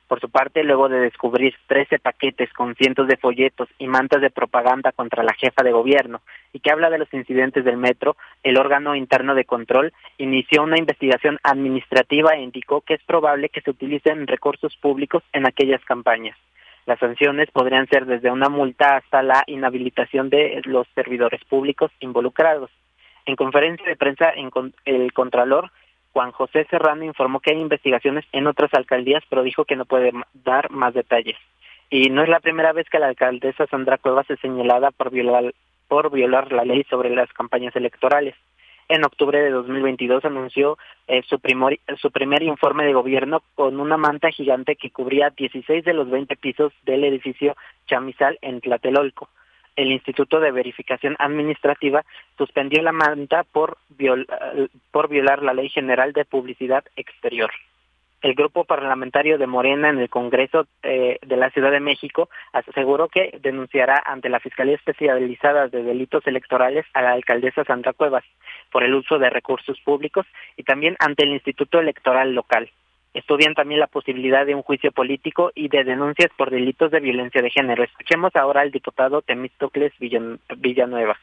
Por 0.08 0.20
su 0.20 0.30
parte, 0.30 0.64
luego 0.64 0.90
de 0.90 1.00
descubrir 1.00 1.56
13 1.68 1.98
paquetes 2.00 2.52
con 2.54 2.76
cientos 2.76 3.08
de 3.08 3.18
folletos 3.18 3.70
y 3.80 3.88
mantas 3.88 4.22
de 4.22 4.30
propaganda 4.30 4.92
contra 4.92 5.24
la 5.24 5.34
jefa 5.34 5.64
de 5.64 5.72
gobierno 5.72 6.22
y 6.52 6.60
que 6.60 6.72
habla 6.72 6.90
de 6.90 7.00
los 7.00 7.12
incidentes 7.14 7.66
del 7.66 7.78
metro, 7.78 8.16
el 8.44 8.58
órgano 8.58 8.96
interno 8.96 9.34
de 9.34 9.46
control 9.46 9.94
inició 10.18 10.64
una 10.64 10.78
investigación 10.78 11.40
administrativa 11.44 12.32
e 12.32 12.42
indicó 12.42 12.82
que 12.82 12.96
es 12.96 13.04
probable 13.04 13.50
que 13.50 13.62
se 13.62 13.72
utilicen 13.72 14.28
recursos 14.28 14.76
públicos 14.78 15.24
en 15.32 15.48
aquellas 15.48 15.84
campañas. 15.86 16.38
Las 16.86 17.00
sanciones 17.00 17.50
podrían 17.52 17.88
ser 17.88 18.06
desde 18.06 18.30
una 18.30 18.50
multa 18.50 18.98
hasta 18.98 19.24
la 19.24 19.44
inhabilitación 19.48 20.30
de 20.30 20.62
los 20.66 20.86
servidores 20.96 21.44
públicos 21.46 21.92
involucrados. 22.02 22.70
En 23.26 23.38
conferencia 23.38 23.88
de 23.88 23.96
prensa, 23.96 24.34
el 24.86 25.14
Contralor 25.14 25.72
Juan 26.14 26.32
José 26.32 26.66
Serrano 26.70 27.04
informó 27.04 27.40
que 27.40 27.52
hay 27.52 27.60
investigaciones 27.60 28.24
en 28.32 28.46
otras 28.46 28.72
alcaldías, 28.74 29.24
pero 29.30 29.42
dijo 29.42 29.66
que 29.66 29.76
no 29.76 29.86
puede 29.86 30.12
dar 30.34 30.70
más 30.70 30.94
detalles. 30.94 31.36
Y 31.90 32.10
no 32.10 32.22
es 32.22 32.30
la 32.30 32.40
primera 32.40 32.72
vez 32.72 32.88
que 32.90 33.00
la 33.00 33.08
alcaldesa 33.08 33.66
Sandra 33.68 33.98
Cuevas 33.98 34.30
es 34.30 34.40
señalada 34.40 34.92
por 34.92 35.10
violar, 35.10 35.54
por 35.88 36.12
violar 36.12 36.52
la 36.52 36.66
ley 36.66 36.84
sobre 36.90 37.10
las 37.16 37.32
campañas 37.34 37.76
electorales. 37.76 38.36
En 38.90 39.04
octubre 39.04 39.40
de 39.40 39.50
2022 39.50 40.24
anunció 40.26 40.78
eh, 41.08 41.24
su, 41.28 41.40
primer, 41.40 41.80
su 41.98 42.12
primer 42.12 42.44
informe 42.44 42.86
de 42.86 42.94
gobierno 42.94 43.42
con 43.56 43.80
una 43.80 43.98
manta 43.98 44.30
gigante 44.30 44.76
que 44.76 44.92
cubría 44.92 45.32
16 45.32 45.84
de 45.84 45.94
los 45.94 46.10
20 46.10 46.36
pisos 46.36 46.74
del 46.84 47.06
edificio 47.06 47.56
Chamizal 47.88 48.38
en 48.42 48.62
Tlatelolco 48.62 49.30
el 49.76 49.92
Instituto 49.92 50.40
de 50.40 50.52
Verificación 50.52 51.16
Administrativa 51.20 52.04
suspendió 52.38 52.82
la 52.82 52.92
manta 52.92 53.44
por, 53.44 53.78
por 54.92 55.10
violar 55.10 55.44
la 55.44 55.54
Ley 55.54 55.70
General 55.70 56.14
de 56.14 56.26
Publicidad 56.26 56.84
Exterior. 56.96 57.52
El 58.24 58.36
grupo 58.36 58.64
parlamentario 58.64 59.38
de 59.38 59.48
Morena 59.48 59.90
en 59.90 60.00
el 60.00 60.10
Congreso 60.10 60.66
eh, 60.82 61.20
de 61.22 61.36
la 61.36 61.50
Ciudad 61.50 61.72
de 61.72 61.82
México 61.82 62.30
aseguró 62.54 63.10
que 63.10 63.38
denunciará 63.42 64.02
ante 64.06 64.30
la 64.30 64.40
Fiscalía 64.40 64.76
Especializada 64.76 65.68
de 65.68 65.84
Delitos 65.84 66.26
Electorales 66.26 66.86
a 66.94 67.02
la 67.02 67.12
alcaldesa 67.12 67.66
Sandra 67.66 67.92
Cuevas 67.92 68.24
por 68.72 68.86
el 68.86 68.94
uso 68.94 69.20
de 69.20 69.30
recursos 69.30 69.78
públicos 69.82 70.26
y 70.56 70.64
también 70.64 70.96
ante 71.00 71.24
el 71.24 71.34
Instituto 71.34 71.82
Electoral 71.82 72.34
Local. 72.34 72.72
Estudian 73.14 73.54
también 73.54 73.80
la 73.80 73.88
posibilidad 73.88 74.46
de 74.46 74.56
un 74.56 74.64
juicio 74.64 74.92
político 74.92 75.52
y 75.54 75.68
de 75.68 75.84
denuncias 75.84 76.32
por 76.36 76.50
delitos 76.50 76.90
de 76.92 77.00
violencia 77.00 77.42
de 77.42 77.52
género. 77.52 77.84
Escuchemos 77.84 78.36
ahora 78.36 78.62
al 78.62 78.72
diputado 78.72 79.22
Temístocles 79.22 79.94
Villanueva. 80.00 81.20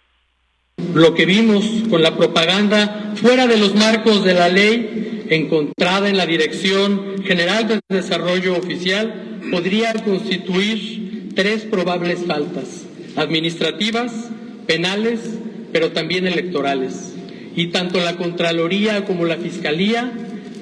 Lo 0.94 1.14
que 1.14 1.26
vimos 1.26 1.64
con 1.90 2.02
la 2.02 2.16
propaganda 2.16 3.12
fuera 3.16 3.46
de 3.46 3.58
los 3.58 3.74
marcos 3.74 4.24
de 4.24 4.34
la 4.34 4.48
ley 4.48 5.26
encontrada 5.30 6.08
en 6.08 6.16
la 6.16 6.26
Dirección 6.26 7.22
General 7.24 7.66
de 7.66 7.80
Desarrollo 7.88 8.56
Oficial 8.56 9.40
podría 9.50 9.92
constituir 9.92 11.34
tres 11.34 11.64
probables 11.64 12.24
faltas, 12.26 12.88
administrativas, 13.16 14.30
penales, 14.66 15.38
pero 15.72 15.92
también 15.92 16.26
electorales. 16.26 17.16
Y 17.54 17.68
tanto 17.68 17.98
la 17.98 18.16
Contraloría 18.16 19.04
como 19.04 19.24
la 19.24 19.36
Fiscalía 19.36 20.12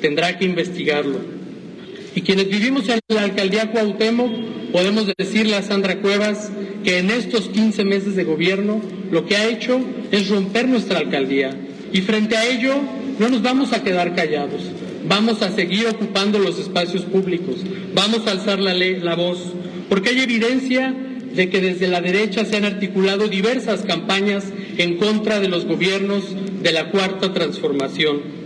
tendrá 0.01 0.39
que 0.39 0.45
investigarlo. 0.45 1.19
Y 2.15 2.23
quienes 2.23 2.49
vivimos 2.49 2.89
en 2.89 2.99
la 3.09 3.23
alcaldía 3.23 3.71
Cuauhtémoc, 3.71 4.33
podemos 4.73 5.07
decirle 5.17 5.57
a 5.57 5.63
Sandra 5.63 6.01
Cuevas 6.01 6.51
que 6.83 6.99
en 6.99 7.11
estos 7.11 7.49
15 7.49 7.85
meses 7.85 8.17
de 8.17 8.25
gobierno 8.25 8.81
lo 9.11 9.27
que 9.27 9.37
ha 9.37 9.49
hecho 9.49 9.81
es 10.11 10.29
romper 10.29 10.69
nuestra 10.69 10.99
alcaldía. 10.99 11.51
Y 11.93 12.01
frente 12.01 12.37
a 12.37 12.47
ello, 12.47 12.75
no 13.19 13.29
nos 13.29 13.43
vamos 13.43 13.73
a 13.73 13.83
quedar 13.83 14.15
callados. 14.15 14.63
Vamos 15.07 15.43
a 15.43 15.51
seguir 15.53 15.87
ocupando 15.87 16.39
los 16.39 16.59
espacios 16.59 17.03
públicos. 17.03 17.57
Vamos 17.95 18.27
a 18.27 18.33
alzar 18.33 18.59
la, 18.59 18.75
ley, 18.75 18.97
la 19.01 19.15
voz. 19.15 19.53
Porque 19.89 20.11
hay 20.11 20.21
evidencia 20.21 20.95
de 21.35 21.51
que 21.51 21.61
desde 21.61 21.89
la 21.89 22.01
derecha 22.01 22.45
se 22.45 22.57
han 22.57 22.65
articulado 22.65 23.29
diversas 23.29 23.83
campañas 23.83 24.45
en 24.77 24.97
contra 24.97 25.41
de 25.41 25.49
los 25.49 25.67
gobiernos 25.67 26.25
de 26.63 26.73
la 26.73 26.91
Cuarta 26.91 27.33
Transformación. 27.33 28.38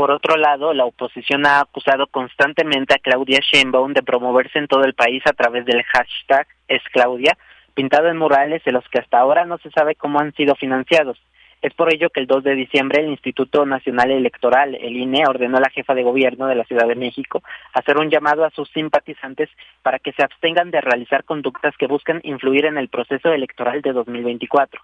Por 0.00 0.12
otro 0.12 0.38
lado, 0.38 0.72
la 0.72 0.86
oposición 0.86 1.44
ha 1.44 1.60
acusado 1.60 2.06
constantemente 2.06 2.94
a 2.94 2.98
Claudia 3.00 3.38
Sheinbaum 3.42 3.92
de 3.92 4.02
promoverse 4.02 4.58
en 4.58 4.66
todo 4.66 4.84
el 4.84 4.94
país 4.94 5.22
a 5.26 5.34
través 5.34 5.66
del 5.66 5.82
hashtag 5.82 6.46
es 6.68 6.80
Claudia, 6.90 7.36
pintado 7.74 8.08
en 8.08 8.16
murales 8.16 8.64
de 8.64 8.72
los 8.72 8.82
que 8.88 8.98
hasta 8.98 9.18
ahora 9.18 9.44
no 9.44 9.58
se 9.58 9.70
sabe 9.72 9.96
cómo 9.96 10.18
han 10.18 10.32
sido 10.32 10.54
financiados. 10.54 11.20
Es 11.60 11.74
por 11.74 11.92
ello 11.92 12.08
que 12.08 12.20
el 12.20 12.26
2 12.26 12.44
de 12.44 12.54
diciembre 12.54 13.02
el 13.02 13.10
Instituto 13.10 13.66
Nacional 13.66 14.10
Electoral, 14.10 14.74
el 14.74 14.96
INE, 14.96 15.26
ordenó 15.28 15.58
a 15.58 15.60
la 15.60 15.68
jefa 15.68 15.94
de 15.94 16.02
gobierno 16.02 16.46
de 16.46 16.54
la 16.54 16.64
Ciudad 16.64 16.88
de 16.88 16.94
México 16.94 17.42
hacer 17.74 17.98
un 17.98 18.08
llamado 18.08 18.46
a 18.46 18.50
sus 18.52 18.70
simpatizantes 18.70 19.50
para 19.82 19.98
que 19.98 20.12
se 20.12 20.22
abstengan 20.22 20.70
de 20.70 20.80
realizar 20.80 21.24
conductas 21.24 21.76
que 21.76 21.88
buscan 21.88 22.20
influir 22.22 22.64
en 22.64 22.78
el 22.78 22.88
proceso 22.88 23.34
electoral 23.34 23.82
de 23.82 23.92
2024. 23.92 24.80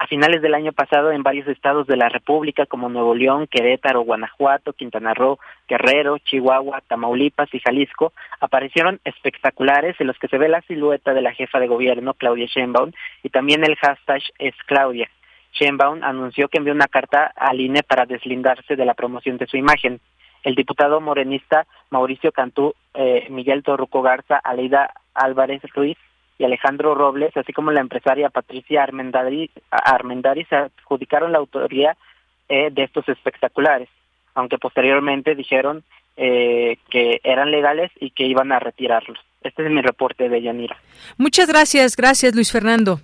A 0.00 0.06
finales 0.06 0.40
del 0.40 0.54
año 0.54 0.72
pasado, 0.72 1.12
en 1.12 1.22
varios 1.22 1.46
estados 1.46 1.86
de 1.86 1.98
la 1.98 2.08
República, 2.08 2.64
como 2.64 2.88
Nuevo 2.88 3.14
León, 3.14 3.46
Querétaro, 3.46 4.00
Guanajuato, 4.00 4.72
Quintana 4.72 5.12
Roo, 5.12 5.38
Guerrero, 5.68 6.16
Chihuahua, 6.16 6.80
Tamaulipas 6.88 7.52
y 7.52 7.60
Jalisco, 7.60 8.14
aparecieron 8.40 8.98
espectaculares 9.04 10.00
en 10.00 10.06
los 10.06 10.18
que 10.18 10.28
se 10.28 10.38
ve 10.38 10.48
la 10.48 10.62
silueta 10.62 11.12
de 11.12 11.20
la 11.20 11.34
jefa 11.34 11.60
de 11.60 11.66
gobierno, 11.66 12.14
Claudia 12.14 12.46
Sheinbaum, 12.46 12.92
y 13.22 13.28
también 13.28 13.62
el 13.62 13.76
hashtag 13.76 14.22
es 14.38 14.54
Claudia. 14.64 15.10
Sheinbaum 15.52 16.02
anunció 16.02 16.48
que 16.48 16.56
envió 16.56 16.72
una 16.72 16.88
carta 16.88 17.30
al 17.36 17.60
INE 17.60 17.82
para 17.82 18.06
deslindarse 18.06 18.76
de 18.76 18.86
la 18.86 18.94
promoción 18.94 19.36
de 19.36 19.48
su 19.48 19.58
imagen. 19.58 20.00
El 20.44 20.54
diputado 20.54 21.02
morenista 21.02 21.66
Mauricio 21.90 22.32
Cantú, 22.32 22.72
eh, 22.94 23.26
Miguel 23.28 23.62
Torruco 23.62 24.00
Garza, 24.00 24.38
Aleida 24.38 24.94
Álvarez 25.12 25.60
Ruiz 25.74 25.98
y 26.40 26.44
Alejandro 26.44 26.94
Robles, 26.94 27.36
así 27.36 27.52
como 27.52 27.70
la 27.70 27.82
empresaria 27.82 28.30
Patricia 28.30 28.82
Armendari, 28.82 29.50
Armendari 29.70 30.46
se 30.46 30.56
adjudicaron 30.56 31.32
la 31.32 31.38
autoría 31.38 31.98
eh, 32.48 32.70
de 32.72 32.84
estos 32.84 33.06
espectaculares, 33.10 33.90
aunque 34.34 34.56
posteriormente 34.56 35.34
dijeron 35.34 35.84
eh, 36.16 36.78
que 36.88 37.20
eran 37.24 37.50
legales 37.50 37.90
y 38.00 38.12
que 38.12 38.24
iban 38.24 38.52
a 38.52 38.58
retirarlos. 38.58 39.18
Este 39.42 39.66
es 39.66 39.70
mi 39.70 39.82
reporte 39.82 40.30
de 40.30 40.40
Yanira. 40.40 40.78
Muchas 41.18 41.46
gracias, 41.46 41.94
gracias 41.94 42.34
Luis 42.34 42.50
Fernando. 42.50 43.02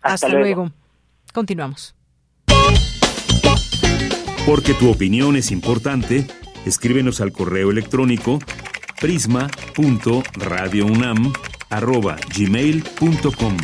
Hasta, 0.00 0.30
luego. 0.30 0.70
Continuamos. 1.34 1.94
Porque 4.46 4.72
tu 4.72 4.90
opinión 4.90 5.36
es 5.36 5.50
importante, 5.50 6.24
escríbenos 6.64 7.20
al 7.20 7.32
correo 7.32 7.70
electrónico 7.70 8.38
prisma.radiounam@gmail.com. 11.70 13.56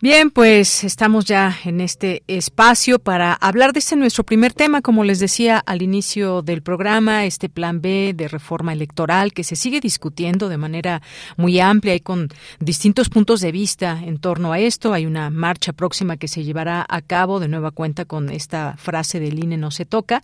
Bien, 0.00 0.30
pues 0.30 0.84
estamos 0.84 1.24
ya 1.24 1.58
en 1.64 1.80
este 1.80 2.22
espacio 2.28 3.00
para 3.00 3.32
hablar 3.32 3.72
de 3.72 3.80
este 3.80 3.96
nuestro 3.96 4.22
primer 4.22 4.52
tema, 4.52 4.80
como 4.80 5.02
les 5.02 5.18
decía 5.18 5.58
al 5.58 5.82
inicio 5.82 6.40
del 6.42 6.62
programa, 6.62 7.24
este 7.24 7.48
plan 7.48 7.80
B 7.80 8.12
de 8.14 8.28
reforma 8.28 8.72
electoral 8.72 9.32
que 9.32 9.42
se 9.42 9.56
sigue 9.56 9.80
discutiendo 9.80 10.48
de 10.48 10.56
manera 10.56 11.02
muy 11.36 11.58
amplia 11.58 11.96
y 11.96 12.00
con 12.00 12.28
distintos 12.60 13.08
puntos 13.08 13.40
de 13.40 13.50
vista 13.50 14.00
en 14.00 14.18
torno 14.18 14.52
a 14.52 14.60
esto. 14.60 14.92
Hay 14.92 15.04
una 15.04 15.30
marcha 15.30 15.72
próxima 15.72 16.16
que 16.16 16.28
se 16.28 16.44
llevará 16.44 16.86
a 16.88 17.02
cabo 17.02 17.40
de 17.40 17.48
nueva 17.48 17.72
cuenta 17.72 18.04
con 18.04 18.30
esta 18.30 18.76
frase 18.76 19.18
del 19.18 19.42
INE 19.42 19.56
no 19.56 19.72
se 19.72 19.84
toca. 19.84 20.22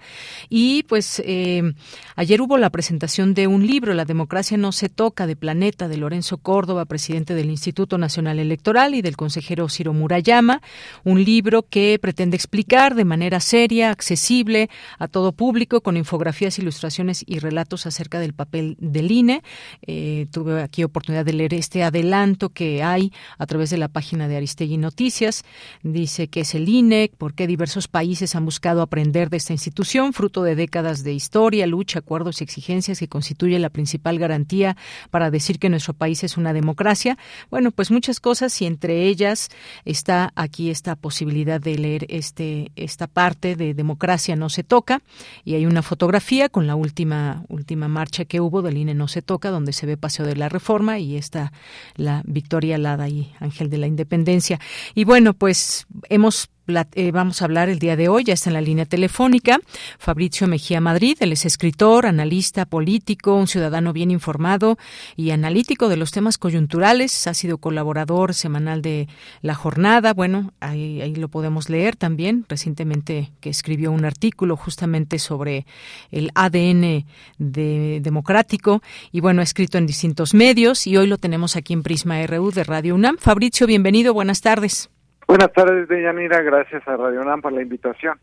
Y 0.49 0.85
pues 0.85 1.21
eh, 1.27 1.75
ayer 2.15 2.41
hubo 2.41 2.59
la 2.59 2.71
presentación 2.71 3.35
de 3.35 3.49
un 3.49 3.67
libro, 3.67 3.93
La 3.93 4.05
democracia 4.05 4.57
no 4.57 4.71
se 4.71 4.89
toca, 4.89 5.27
de 5.27 5.35
Planeta, 5.35 5.89
de 5.89 5.97
Lorenzo 5.97 6.37
Córdoba, 6.39 6.85
presidente 6.85 7.35
del 7.35 7.51
Instituto 7.51 7.99
Nacional 7.99 8.39
Electoral 8.39 8.95
y 8.95 9.03
del 9.03 9.17
consejero 9.17 9.64
Ciro 9.69 9.93
Murayama, 9.93 10.61
un 11.05 11.25
libro 11.25 11.63
que 11.63 11.99
pretende 12.01 12.37
explicar 12.37 12.95
de 12.95 13.05
manera 13.05 13.41
seria, 13.41 13.91
accesible 13.91 14.71
a 14.99 15.09
todo 15.09 15.33
público, 15.33 15.81
con 15.81 15.97
infografías, 15.97 16.59
ilustraciones 16.59 17.25
y 17.27 17.39
relatos 17.39 17.87
acerca 17.87 18.21
del 18.21 18.35
papel 18.35 18.77
del 18.81 19.11
INE. 19.11 19.43
Eh, 19.87 20.27
tuve 20.31 20.63
aquí 20.63 20.85
oportunidad 20.85 21.25
de 21.25 21.33
leer 21.33 21.55
este 21.55 21.83
adelanto 21.83 22.51
que 22.51 22.83
hay 22.83 23.13
a 23.39 23.47
través 23.47 23.71
de 23.71 23.79
la 23.79 23.89
página 23.89 24.29
de 24.29 24.37
Aristegui 24.37 24.77
Noticias. 24.77 25.45
Dice 25.83 26.29
que 26.29 26.41
es 26.41 26.55
el 26.55 26.69
INE, 26.69 27.11
por 27.17 27.35
qué 27.35 27.47
diversos 27.47 27.89
países 27.89 28.35
han 28.35 28.45
buscado 28.45 28.83
aprender 28.83 29.31
de 29.31 29.37
esta 29.37 29.53
institución, 29.53 30.13
fruto 30.13 30.43
de 30.43 30.55
décadas 30.55 31.05
de 31.05 31.13
historia, 31.13 31.67
lucha, 31.67 32.01
acuerdos 32.01 32.41
y 32.41 32.45
exigencias 32.45 32.99
que 32.99 33.09
constituye 33.09 33.59
la 33.59 33.71
principal 33.71 34.19
garantía 34.19 34.77
para 35.11 35.31
decir 35.31 35.59
que 35.59 35.69
nuestro 35.69 35.95
país 35.95 36.25
es 36.25 36.37
una 36.37 36.53
democracia. 36.53 37.19
Bueno, 37.51 37.71
pues 37.71 37.91
muchas 37.91 38.21
cosas 38.21 38.61
y 38.61 38.67
entre 38.67 39.07
ellas 39.07 39.51
está 39.85 40.33
aquí 40.35 40.71
esta 40.71 40.97
posibilidad 40.97 41.61
de 41.61 41.77
leer 41.77 42.07
este 42.09 42.73
esta 42.77 43.07
parte 43.07 43.57
de 43.57 43.75
democracia 43.75 44.37
no 44.37 44.49
se 44.49 44.65
toca 44.65 45.03
y 45.45 45.55
hay 45.55 45.67
una 45.67 45.83
fotografía 45.83 46.49
con 46.49 46.67
la 46.67 46.75
última 46.75 47.45
última 47.49 47.89
marcha 47.89 48.25
que 48.25 48.41
hubo 48.41 48.63
del 48.63 48.77
INE 48.77 48.95
no 48.95 49.09
se 49.09 49.23
toca 49.23 49.51
donde 49.51 49.73
se 49.73 49.87
ve 49.87 49.97
Paseo 49.97 50.27
de 50.27 50.37
la 50.37 50.49
Reforma 50.49 50.99
y 50.99 51.17
está 51.17 51.53
la 51.97 52.23
Victoria 52.25 52.77
Alada 52.77 53.09
y 53.09 53.33
Ángel 53.41 53.71
de 53.71 53.79
la 53.79 53.87
Independencia. 53.87 54.61
Y 54.95 55.05
bueno, 55.05 55.35
pues 55.35 55.87
hemos 56.09 56.49
eh, 56.67 57.11
vamos 57.13 57.43
a 57.43 57.45
hablar 57.45 57.69
el 57.69 57.79
día 57.79 57.97
de 57.97 58.09
hoy, 58.09 58.25
ya 58.25 58.35
está 58.35 58.51
en 58.51 58.55
la 58.55 58.61
línea 58.61 58.87
telefónica, 58.87 59.61
Fabricio 59.99 60.47
Mejía 60.47 60.81
Madrid, 60.81 61.17
él 61.21 61.33
es 61.33 61.45
escritor, 61.45 62.07
analista 62.07 62.65
político, 62.65 63.35
un 63.35 63.47
ciudadano 63.47 63.93
bien 63.93 64.11
informado 64.11 64.79
y 65.17 65.31
analítico 65.31 65.89
de 65.89 65.97
los 65.97 66.11
temas 66.11 66.39
coyunturales, 66.39 67.27
ha 67.27 67.35
sido 67.35 67.59
colaborador 67.59 68.35
semanal 68.35 68.83
de 68.83 69.09
La 69.43 69.55
Jornada, 69.55 70.15
bueno, 70.15 70.53
ahí, 70.61 71.01
ahí 71.01 71.15
lo 71.15 71.29
podemos 71.29 71.69
leer 71.69 71.97
también, 71.97 72.45
recientemente 72.49 73.31
que 73.41 73.51
escribió 73.51 73.93
un 73.93 74.05
artículo 74.05 74.57
justamente 74.57 75.19
sobre 75.19 75.67
el 76.11 76.31
ADN 76.35 77.05
de, 77.39 78.01
democrático 78.03 78.83
y 79.13 79.21
bueno, 79.21 79.41
ha 79.41 79.45
escrito 79.45 79.79
en 79.79 79.87
distintos 79.87 80.35
medios 80.35 80.87
y 80.87 80.97
hoy 80.97 81.07
lo 81.07 81.19
tenemos 81.19 81.57
aquí 81.57 81.73
en 81.73 81.83
Prisma 81.83 82.25
RU 82.27 82.51
de 82.51 82.65
Radio 82.65 82.95
UNAM. 82.95 83.19
Fabricio, 83.19 83.67
bienvenido, 83.67 84.15
buenas 84.15 84.41
tardes. 84.41 84.94
Buenas 85.27 85.53
tardes, 85.53 85.89
Deyanira. 85.89 86.43
Gracias 86.43 86.87
a 86.87 86.97
Radio 86.97 87.25
NAM 87.25 87.41
por 87.41 87.53
la 87.53 87.63
invitación. 87.63 88.19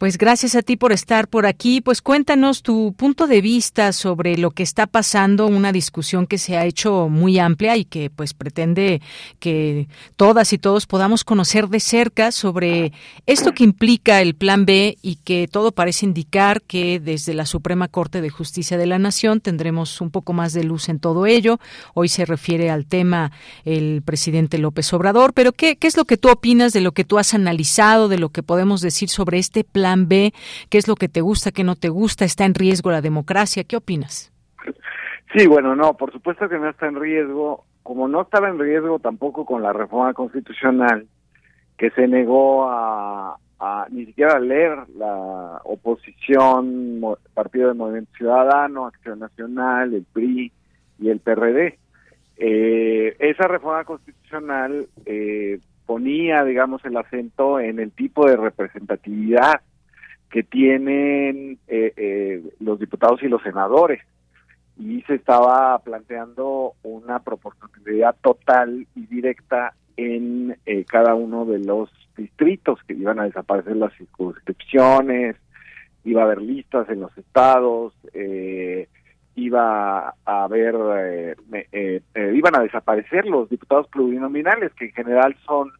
Pues 0.00 0.16
gracias 0.16 0.54
a 0.54 0.62
ti 0.62 0.78
por 0.78 0.92
estar 0.92 1.28
por 1.28 1.44
aquí. 1.44 1.82
Pues 1.82 2.00
cuéntanos 2.00 2.62
tu 2.62 2.94
punto 2.94 3.26
de 3.26 3.42
vista 3.42 3.92
sobre 3.92 4.38
lo 4.38 4.50
que 4.50 4.62
está 4.62 4.86
pasando, 4.86 5.46
una 5.46 5.72
discusión 5.72 6.26
que 6.26 6.38
se 6.38 6.56
ha 6.56 6.64
hecho 6.64 7.10
muy 7.10 7.38
amplia 7.38 7.76
y 7.76 7.84
que 7.84 8.08
pues 8.08 8.32
pretende 8.32 9.02
que 9.40 9.88
todas 10.16 10.54
y 10.54 10.58
todos 10.58 10.86
podamos 10.86 11.22
conocer 11.22 11.68
de 11.68 11.80
cerca 11.80 12.32
sobre 12.32 12.94
esto 13.26 13.52
que 13.52 13.62
implica 13.62 14.22
el 14.22 14.34
Plan 14.34 14.64
B 14.64 14.96
y 15.02 15.16
que 15.16 15.46
todo 15.48 15.70
parece 15.70 16.06
indicar 16.06 16.62
que 16.62 16.98
desde 16.98 17.34
la 17.34 17.44
Suprema 17.44 17.86
Corte 17.86 18.22
de 18.22 18.30
Justicia 18.30 18.78
de 18.78 18.86
la 18.86 18.98
Nación 18.98 19.42
tendremos 19.42 20.00
un 20.00 20.10
poco 20.10 20.32
más 20.32 20.54
de 20.54 20.64
luz 20.64 20.88
en 20.88 20.98
todo 20.98 21.26
ello. 21.26 21.60
Hoy 21.92 22.08
se 22.08 22.24
refiere 22.24 22.70
al 22.70 22.86
tema 22.86 23.32
el 23.66 24.00
presidente 24.02 24.56
López 24.56 24.90
Obrador, 24.94 25.34
pero 25.34 25.52
¿qué, 25.52 25.76
qué 25.76 25.88
es 25.88 25.98
lo 25.98 26.06
que 26.06 26.16
tú 26.16 26.30
opinas 26.30 26.72
de 26.72 26.80
lo 26.80 26.92
que 26.92 27.04
tú 27.04 27.18
has 27.18 27.34
analizado, 27.34 28.08
de 28.08 28.16
lo 28.16 28.30
que 28.30 28.42
podemos 28.42 28.80
decir 28.80 29.10
sobre 29.10 29.38
este 29.38 29.62
plan 29.62 29.89
B? 29.96 30.32
¿Qué 30.68 30.78
es 30.78 30.88
lo 30.88 30.96
que 30.96 31.08
te 31.08 31.20
gusta, 31.20 31.52
qué 31.52 31.64
no 31.64 31.76
te 31.76 31.88
gusta? 31.88 32.24
¿Está 32.24 32.44
en 32.44 32.54
riesgo 32.54 32.90
la 32.90 33.00
democracia? 33.00 33.64
¿Qué 33.64 33.76
opinas? 33.76 34.32
Sí, 35.34 35.46
bueno, 35.46 35.76
no, 35.76 35.94
por 35.94 36.12
supuesto 36.12 36.48
que 36.48 36.58
no 36.58 36.68
está 36.68 36.88
en 36.88 37.00
riesgo, 37.00 37.64
como 37.82 38.08
no 38.08 38.22
estaba 38.22 38.48
en 38.48 38.58
riesgo 38.58 38.98
tampoco 38.98 39.44
con 39.44 39.62
la 39.62 39.72
reforma 39.72 40.12
constitucional, 40.12 41.06
que 41.78 41.90
se 41.90 42.08
negó 42.08 42.68
a, 42.68 43.36
ni 43.90 44.06
siquiera 44.06 44.36
a 44.36 44.40
leer 44.40 44.76
la 44.96 45.60
oposición, 45.64 47.00
Partido 47.32 47.68
de 47.68 47.74
Movimiento 47.74 48.10
Ciudadano, 48.16 48.86
Acción 48.86 49.20
Nacional, 49.20 49.94
el 49.94 50.04
PRI 50.12 50.52
y 50.98 51.08
el 51.08 51.20
PRD. 51.20 51.78
Eh, 52.36 53.16
esa 53.18 53.46
reforma 53.46 53.84
constitucional 53.84 54.86
eh, 55.06 55.60
ponía, 55.86 56.42
digamos, 56.44 56.84
el 56.84 56.96
acento 56.96 57.60
en 57.60 57.78
el 57.78 57.92
tipo 57.92 58.26
de 58.26 58.36
representatividad 58.36 59.60
que 60.30 60.44
tienen 60.44 61.58
eh, 61.66 61.92
eh, 61.96 62.42
los 62.60 62.78
diputados 62.78 63.22
y 63.22 63.28
los 63.28 63.42
senadores. 63.42 64.00
Y 64.78 65.02
se 65.02 65.16
estaba 65.16 65.78
planteando 65.80 66.72
una 66.82 67.18
proporcionalidad 67.18 68.16
total 68.22 68.86
y 68.94 69.06
directa 69.06 69.74
en 69.96 70.56
eh, 70.64 70.84
cada 70.84 71.14
uno 71.14 71.44
de 71.44 71.58
los 71.58 71.90
distritos, 72.16 72.78
que 72.86 72.94
iban 72.94 73.18
a 73.18 73.24
desaparecer 73.24 73.76
las 73.76 73.92
circunscripciones, 73.94 75.36
iba 76.04 76.22
a 76.22 76.24
haber 76.24 76.40
listas 76.40 76.88
en 76.88 77.00
los 77.00 77.16
estados, 77.18 77.92
iba 79.34 80.08
a 80.08 80.44
haber, 80.44 81.36
iban 82.14 82.56
a 82.56 82.62
desaparecer 82.62 83.26
los 83.26 83.50
diputados 83.50 83.86
plurinominales, 83.88 84.72
que 84.74 84.86
en 84.86 84.92
general 84.92 85.36
son 85.46 85.70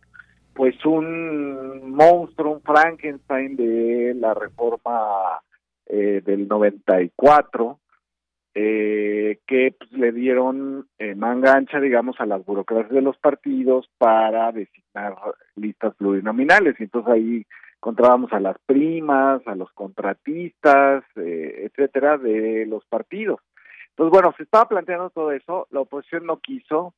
pues 0.61 0.77
un 0.85 1.91
monstruo, 1.91 2.53
un 2.53 2.61
Frankenstein 2.61 3.57
de 3.57 4.13
la 4.15 4.35
reforma 4.35 5.41
eh, 5.87 6.21
del 6.23 6.47
94, 6.49 7.81
eh, 8.55 9.39
que 9.47 9.75
pues, 9.79 9.91
le 9.93 10.13
dieron 10.13 10.87
eh, 10.99 11.15
manga 11.15 11.59
digamos, 11.81 12.21
a 12.21 12.27
las 12.27 12.45
burocracias 12.45 12.91
de 12.91 13.01
los 13.01 13.17
partidos 13.17 13.89
para 13.97 14.53
designar 14.53 15.17
listas 15.57 15.95
plurinominales. 15.95 16.79
Y 16.79 16.83
entonces 16.83 17.11
ahí 17.11 17.47
encontrábamos 17.77 18.31
a 18.35 18.41
las 18.41 18.59
primas, 18.67 19.41
a 19.47 19.55
los 19.55 19.73
contratistas, 19.73 21.05
eh, 21.17 21.71
etcétera, 21.71 22.19
de 22.19 22.67
los 22.67 22.85
partidos. 22.85 23.41
Entonces, 23.93 24.13
bueno, 24.13 24.35
se 24.37 24.43
estaba 24.43 24.69
planteando 24.69 25.09
todo 25.09 25.33
eso, 25.33 25.69
la 25.71 25.81
oposición 25.81 26.27
no 26.27 26.37
quiso 26.37 26.93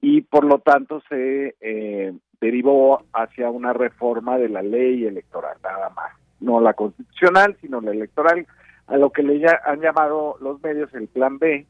y 0.00 0.20
por 0.20 0.44
lo 0.44 0.60
tanto 0.60 1.02
se 1.08 1.56
eh, 1.60 2.12
derivó 2.40 3.04
hacia 3.12 3.50
una 3.50 3.72
reforma 3.72 4.38
de 4.38 4.48
la 4.48 4.62
ley 4.62 5.04
electoral, 5.04 5.56
nada 5.62 5.90
más. 5.90 6.12
No 6.40 6.60
la 6.60 6.74
constitucional, 6.74 7.56
sino 7.60 7.80
la 7.80 7.90
electoral, 7.90 8.46
a 8.86 8.96
lo 8.96 9.10
que 9.10 9.22
le 9.22 9.44
han 9.64 9.80
llamado 9.80 10.36
los 10.40 10.62
medios 10.62 10.92
el 10.94 11.08
Plan 11.08 11.38
B, 11.38 11.66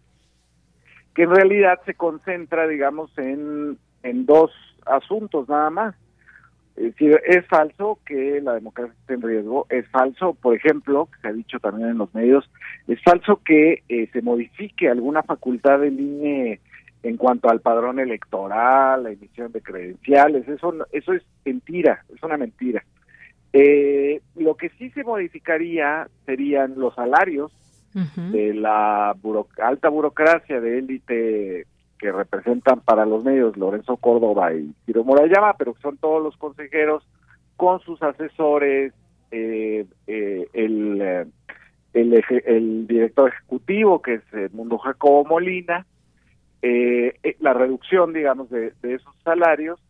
que 1.15 1.23
en 1.23 1.35
realidad 1.35 1.81
se 1.85 1.95
concentra, 1.95 2.69
digamos, 2.69 3.11
en, 3.19 3.79
en 4.03 4.27
dos 4.27 4.53
asuntos 4.87 5.49
nada 5.49 5.71
más. 5.71 5.95
Es 6.77 6.85
decir, 6.85 7.21
es 7.27 7.45
falso 7.47 7.99
que 8.07 8.41
la 8.41 8.55
democracia 8.55 8.95
esté 9.01 9.15
en 9.15 9.23
riesgo, 9.23 9.67
es 9.69 9.89
falso, 9.89 10.35
por 10.35 10.55
ejemplo, 10.55 11.07
que 11.07 11.21
se 11.21 11.29
ha 11.29 11.33
dicho 11.33 11.59
también 11.59 11.89
en 11.89 11.99
los 11.99 12.15
medios, 12.15 12.49
es 12.87 13.03
falso 13.03 13.41
que 13.45 13.83
eh, 13.89 14.09
se 14.13 14.23
modifique 14.23 14.89
alguna 14.89 15.25
facultad 15.25 15.81
del 15.81 15.99
INE 15.99 16.61
en 17.03 17.17
cuanto 17.17 17.49
al 17.49 17.61
padrón 17.61 18.01
electoral, 18.01 19.05
la 19.05 19.11
emisión 19.11 19.53
de 19.53 19.63
credenciales, 19.63 20.49
eso 20.49 20.75
eso 20.93 21.13
es 21.13 21.23
mentira, 21.45 22.05
es 22.15 22.23
una 22.23 22.37
mentira. 22.37 22.85
Eh, 23.53 24.21
lo 24.37 24.57
que 24.57 24.69
sí 24.71 24.91
se 24.91 25.05
modificaría 25.05 26.09
serían 26.27 26.75
los 26.77 26.95
salarios 26.95 27.53
de 28.31 28.55
la 28.55 29.17
alta 29.61 29.89
burocracia 29.89 30.61
de 30.61 30.79
élite 30.79 31.67
que 31.99 32.13
representan 32.13 32.81
para 32.81 33.05
los 33.07 33.25
medios 33.25 33.57
Lorenzo 33.57 33.97
Córdoba 33.97 34.55
y 34.55 34.73
Ciro 34.87 35.03
Morayama, 35.03 35.55
pero 35.55 35.75
son 35.83 35.97
todos 35.97 36.23
los 36.23 36.37
consejeros 36.37 37.05
con 37.57 37.81
sus 37.81 38.01
asesores, 38.03 38.93
eh, 39.33 39.85
eh, 40.07 40.47
el, 40.53 41.27
el, 41.93 42.25
el, 42.47 42.87
director 42.87 43.31
ejecutivo 43.31 44.01
que 44.01 44.15
es 44.15 44.53
Mundo 44.53 44.79
Jacobo 44.79 45.25
Molina, 45.25 45.85
eh, 46.63 47.15
eh, 47.23 47.37
la 47.41 47.53
reducción, 47.53 48.13
digamos, 48.13 48.51
de, 48.51 48.73
esos 48.83 49.15
salarios 49.25 49.81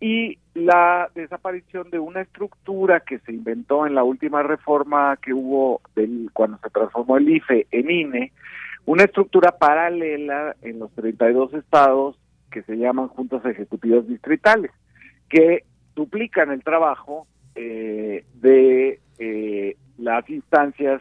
y 0.00 0.38
la 0.54 1.10
desaparición 1.14 1.90
de 1.90 1.98
una 1.98 2.22
estructura 2.22 3.00
que 3.00 3.18
se 3.20 3.32
inventó 3.32 3.86
en 3.86 3.94
la 3.94 4.04
última 4.04 4.42
reforma 4.42 5.16
que 5.16 5.32
hubo 5.32 5.80
del, 5.94 6.30
cuando 6.32 6.58
se 6.58 6.70
transformó 6.70 7.16
el 7.16 7.28
IFE 7.28 7.66
en 7.70 7.90
INE, 7.90 8.32
una 8.84 9.04
estructura 9.04 9.52
paralela 9.52 10.56
en 10.62 10.80
los 10.80 10.92
32 10.94 11.54
estados 11.54 12.18
que 12.50 12.62
se 12.62 12.76
llaman 12.76 13.08
juntas 13.08 13.44
ejecutivas 13.44 14.06
distritales, 14.06 14.70
que 15.28 15.64
duplican 15.94 16.50
el 16.50 16.62
trabajo 16.62 17.26
eh, 17.54 18.24
de 18.34 19.00
eh, 19.18 19.76
las 19.98 20.28
instancias 20.30 21.00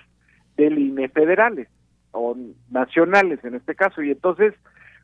del 0.58 0.78
INE 0.78 1.10
federales 1.10 1.68
o 2.12 2.36
nacionales 2.70 3.44
en 3.44 3.56
este 3.56 3.76
caso. 3.76 4.02
Y 4.02 4.12
entonces, 4.12 4.54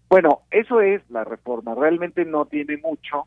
bueno, 0.10 0.42
eso 0.52 0.82
es 0.82 1.02
la 1.10 1.24
reforma. 1.24 1.76
Realmente 1.76 2.26
no 2.26 2.46
tiene 2.46 2.78
mucho 2.78 3.26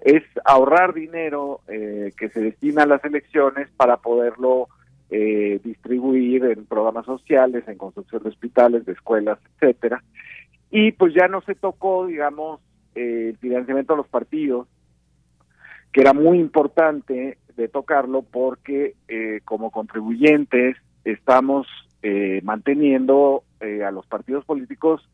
es 0.00 0.22
ahorrar 0.44 0.94
dinero 0.94 1.60
eh, 1.68 2.12
que 2.16 2.30
se 2.30 2.40
destina 2.40 2.84
a 2.84 2.86
las 2.86 3.04
elecciones 3.04 3.68
para 3.76 3.98
poderlo 3.98 4.68
eh, 5.10 5.60
distribuir 5.62 6.44
en 6.44 6.64
programas 6.66 7.04
sociales, 7.04 7.64
en 7.66 7.76
construcción 7.76 8.22
de 8.22 8.30
hospitales, 8.30 8.86
de 8.86 8.92
escuelas, 8.92 9.38
etcétera. 9.54 10.02
Y 10.70 10.92
pues 10.92 11.12
ya 11.14 11.28
no 11.28 11.42
se 11.42 11.54
tocó, 11.54 12.06
digamos, 12.06 12.60
eh, 12.94 13.30
el 13.30 13.36
financiamiento 13.38 13.94
a 13.94 13.98
los 13.98 14.08
partidos, 14.08 14.68
que 15.92 16.00
era 16.00 16.12
muy 16.12 16.38
importante 16.38 17.38
de 17.56 17.68
tocarlo 17.68 18.22
porque 18.22 18.94
como 19.44 19.72
contribuyentes 19.72 20.76
estamos 21.04 21.66
manteniendo 22.44 23.42
a 23.60 23.90
los 23.90 24.06
partidos 24.06 24.44
políticos 24.44 25.06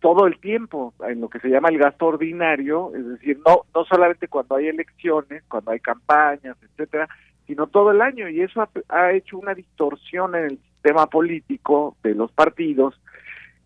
todo 0.00 0.26
el 0.26 0.38
tiempo 0.38 0.94
en 1.06 1.20
lo 1.20 1.28
que 1.28 1.40
se 1.40 1.48
llama 1.48 1.68
el 1.70 1.78
gasto 1.78 2.06
ordinario, 2.06 2.92
es 2.94 3.06
decir, 3.06 3.40
no 3.46 3.62
no 3.74 3.84
solamente 3.84 4.28
cuando 4.28 4.56
hay 4.56 4.68
elecciones, 4.68 5.42
cuando 5.48 5.72
hay 5.72 5.80
campañas, 5.80 6.56
etcétera, 6.62 7.08
sino 7.46 7.66
todo 7.66 7.90
el 7.90 8.00
año. 8.00 8.28
Y 8.28 8.42
eso 8.42 8.68
ha, 8.88 9.12
hecho 9.12 9.38
una 9.38 9.54
distorsión 9.54 10.34
en 10.34 10.44
el 10.44 10.58
sistema 10.58 11.06
político 11.06 11.96
de 12.02 12.14
los 12.14 12.30
partidos, 12.32 13.00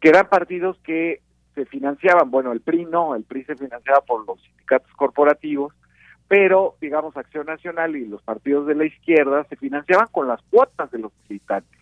que 0.01 0.09
eran 0.09 0.29
partidos 0.29 0.79
que 0.85 1.21
se 1.55 1.67
financiaban, 1.67 2.31
bueno, 2.31 2.53
el 2.53 2.61
PRI 2.61 2.87
no, 2.87 3.15
el 3.15 3.25
PRI 3.25 3.45
se 3.45 3.57
financiaba 3.57 4.01
por 4.01 4.27
los 4.27 4.41
sindicatos 4.41 4.91
corporativos, 4.95 5.75
pero 6.29 6.77
digamos 6.81 7.15
Acción 7.17 7.45
Nacional 7.45 7.95
y 7.95 8.07
los 8.07 8.23
partidos 8.23 8.67
de 8.67 8.75
la 8.75 8.87
izquierda 8.87 9.45
se 9.45 9.57
financiaban 9.57 10.07
con 10.11 10.29
las 10.29 10.41
cuotas 10.51 10.91
de 10.91 10.99
los 10.99 11.13
militantes 11.29 11.82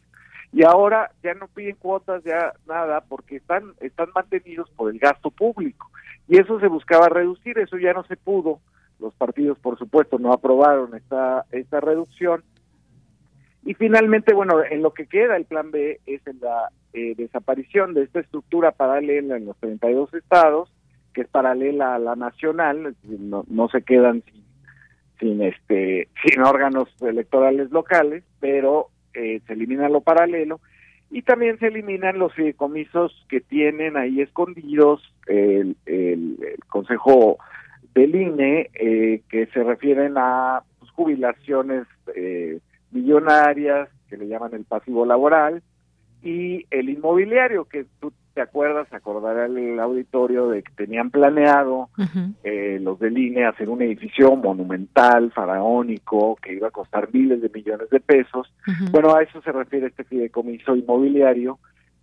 y 0.53 0.65
ahora 0.65 1.13
ya 1.23 1.35
no 1.35 1.47
piden 1.49 1.77
cuotas, 1.77 2.25
ya 2.25 2.53
nada, 2.67 3.03
porque 3.03 3.37
están, 3.37 3.75
están 3.81 4.09
mantenidos 4.15 4.69
por 4.71 4.91
el 4.91 4.99
gasto 4.99 5.31
público. 5.31 5.91
Y 6.27 6.39
eso 6.39 6.59
se 6.59 6.67
buscaba 6.67 7.09
reducir, 7.09 7.59
eso 7.59 7.79
ya 7.79 7.93
no 7.93 8.03
se 8.05 8.17
pudo. 8.17 8.61
Los 8.99 9.15
partidos, 9.15 9.59
por 9.59 9.79
supuesto, 9.79 10.19
no 10.19 10.33
aprobaron 10.33 10.95
esta, 10.95 11.47
esta 11.53 11.81
reducción. 11.81 12.43
Y 13.65 13.75
finalmente, 13.75 14.35
bueno, 14.35 14.63
en 14.65 14.83
lo 14.83 14.93
que 14.93 15.07
queda 15.07 15.37
el 15.37 15.45
plan 15.45 15.71
B 15.71 16.01
es 16.07 16.27
en 16.27 16.41
la 16.41 16.71
eh, 16.93 17.15
desaparición 17.17 17.95
de 17.95 18.03
esta 18.03 18.21
estructura 18.21 18.73
paralela 18.73 19.37
en 19.37 19.47
los 19.47 19.57
32 19.59 20.13
estados, 20.15 20.73
que 21.15 21.23
es 21.23 21.29
paralela 21.29 21.95
a 21.95 21.99
la 21.99 22.17
nacional, 22.17 22.97
no, 23.05 23.45
no 23.49 23.69
se 23.69 23.83
quedan 23.83 24.23
sin, 24.23 24.45
sin, 25.21 25.43
este, 25.43 26.09
sin 26.25 26.43
órganos 26.43 26.89
electorales 27.01 27.71
locales, 27.71 28.25
pero 28.41 28.89
eh, 29.15 29.41
se 29.47 29.53
elimina 29.53 29.89
lo 29.89 30.01
paralelo 30.01 30.61
y 31.11 31.23
también 31.23 31.59
se 31.59 31.67
eliminan 31.67 32.19
los 32.19 32.33
fideicomisos 32.35 33.27
que 33.29 33.41
tienen 33.41 33.97
ahí 33.97 34.21
escondidos 34.21 35.03
el, 35.27 35.77
el, 35.87 36.39
Consejo 36.69 37.39
del 37.95 38.15
INE, 38.15 38.71
eh, 38.75 39.23
que 39.29 39.47
se 39.47 39.65
refieren 39.65 40.15
a 40.17 40.63
pues, 40.79 40.91
jubilaciones 40.93 41.87
eh, 42.15 42.61
millonarias, 42.93 43.89
que 44.09 44.17
le 44.17 44.29
llaman 44.29 44.55
el 44.55 44.65
pasivo 44.65 45.05
laboral, 45.05 45.63
y 46.23 46.67
el 46.71 46.91
inmobiliario, 46.91 47.65
que 47.65 47.87
tú 48.01 48.13
te 48.35 48.41
acuerdas, 48.41 48.93
acordará 48.93 49.47
el 49.47 49.81
auditorio 49.81 50.49
de 50.49 50.63
que 50.63 50.73
tenían 50.73 51.11
planeado 51.11 51.89
eh, 52.45 52.79
los 52.81 52.99
del 52.99 53.19
INE 53.19 53.45
hacer 53.45 53.69
un 53.69 53.83
edificio 53.83 54.37
monumental, 54.37 55.33
faraónico, 55.33 56.37
que 56.37 56.55
iba 56.55 56.69
a 56.69 56.73
costar 56.73 57.09
miles 57.13 57.43
de 57.43 57.51
millones 57.53 57.91
de 57.91 58.01
pesos. 58.01 58.53
Bueno, 58.91 59.15
a 59.15 59.23
eso 59.23 59.41
se 59.43 59.51
refiere 59.51 59.89
este 59.89 60.05
fideicomiso 60.05 60.77
inmobiliario, 60.77 61.59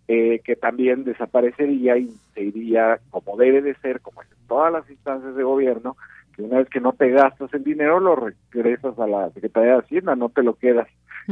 eh, 0.07 0.41
que 0.43 0.55
también 0.55 1.03
desaparecería 1.03 1.97
y 1.97 2.09
se 2.33 2.41
iría 2.41 2.99
como 3.09 3.37
debe 3.37 3.61
de 3.61 3.75
ser, 3.75 4.01
como 4.01 4.21
en 4.21 4.27
todas 4.47 4.71
las 4.71 4.89
instancias 4.89 5.35
de 5.35 5.43
gobierno, 5.43 5.95
que 6.35 6.43
una 6.43 6.57
vez 6.57 6.69
que 6.69 6.79
no 6.79 6.93
te 6.93 7.09
gastas 7.09 7.53
el 7.53 7.63
dinero, 7.63 7.99
lo 7.99 8.15
regresas 8.51 8.97
a 8.99 9.07
la 9.07 9.29
Secretaría 9.31 9.73
de 9.73 9.79
Hacienda, 9.79 10.15
no 10.15 10.29
te 10.29 10.43
lo 10.43 10.55
quedas 10.55 10.87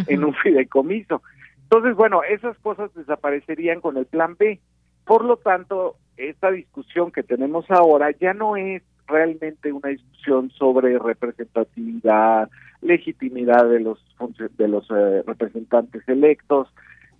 en 0.07 0.23
un 0.23 0.33
fideicomiso. 0.33 1.21
Entonces, 1.65 1.95
bueno, 1.95 2.21
esas 2.23 2.57
cosas 2.59 2.93
desaparecerían 2.93 3.81
con 3.81 3.97
el 3.97 4.05
plan 4.05 4.35
B. 4.37 4.59
Por 5.05 5.25
lo 5.25 5.37
tanto, 5.37 5.97
esta 6.17 6.51
discusión 6.51 7.11
que 7.11 7.23
tenemos 7.23 7.69
ahora 7.69 8.11
ya 8.11 8.33
no 8.33 8.55
es 8.55 8.83
realmente 9.07 9.71
una 9.71 9.89
discusión 9.89 10.49
sobre 10.51 10.97
representatividad, 10.97 12.49
legitimidad 12.81 13.69
de 13.69 13.79
los 13.79 13.99
de 14.57 14.67
los 14.67 14.89
eh, 14.89 15.23
representantes 15.25 16.07
electos, 16.07 16.69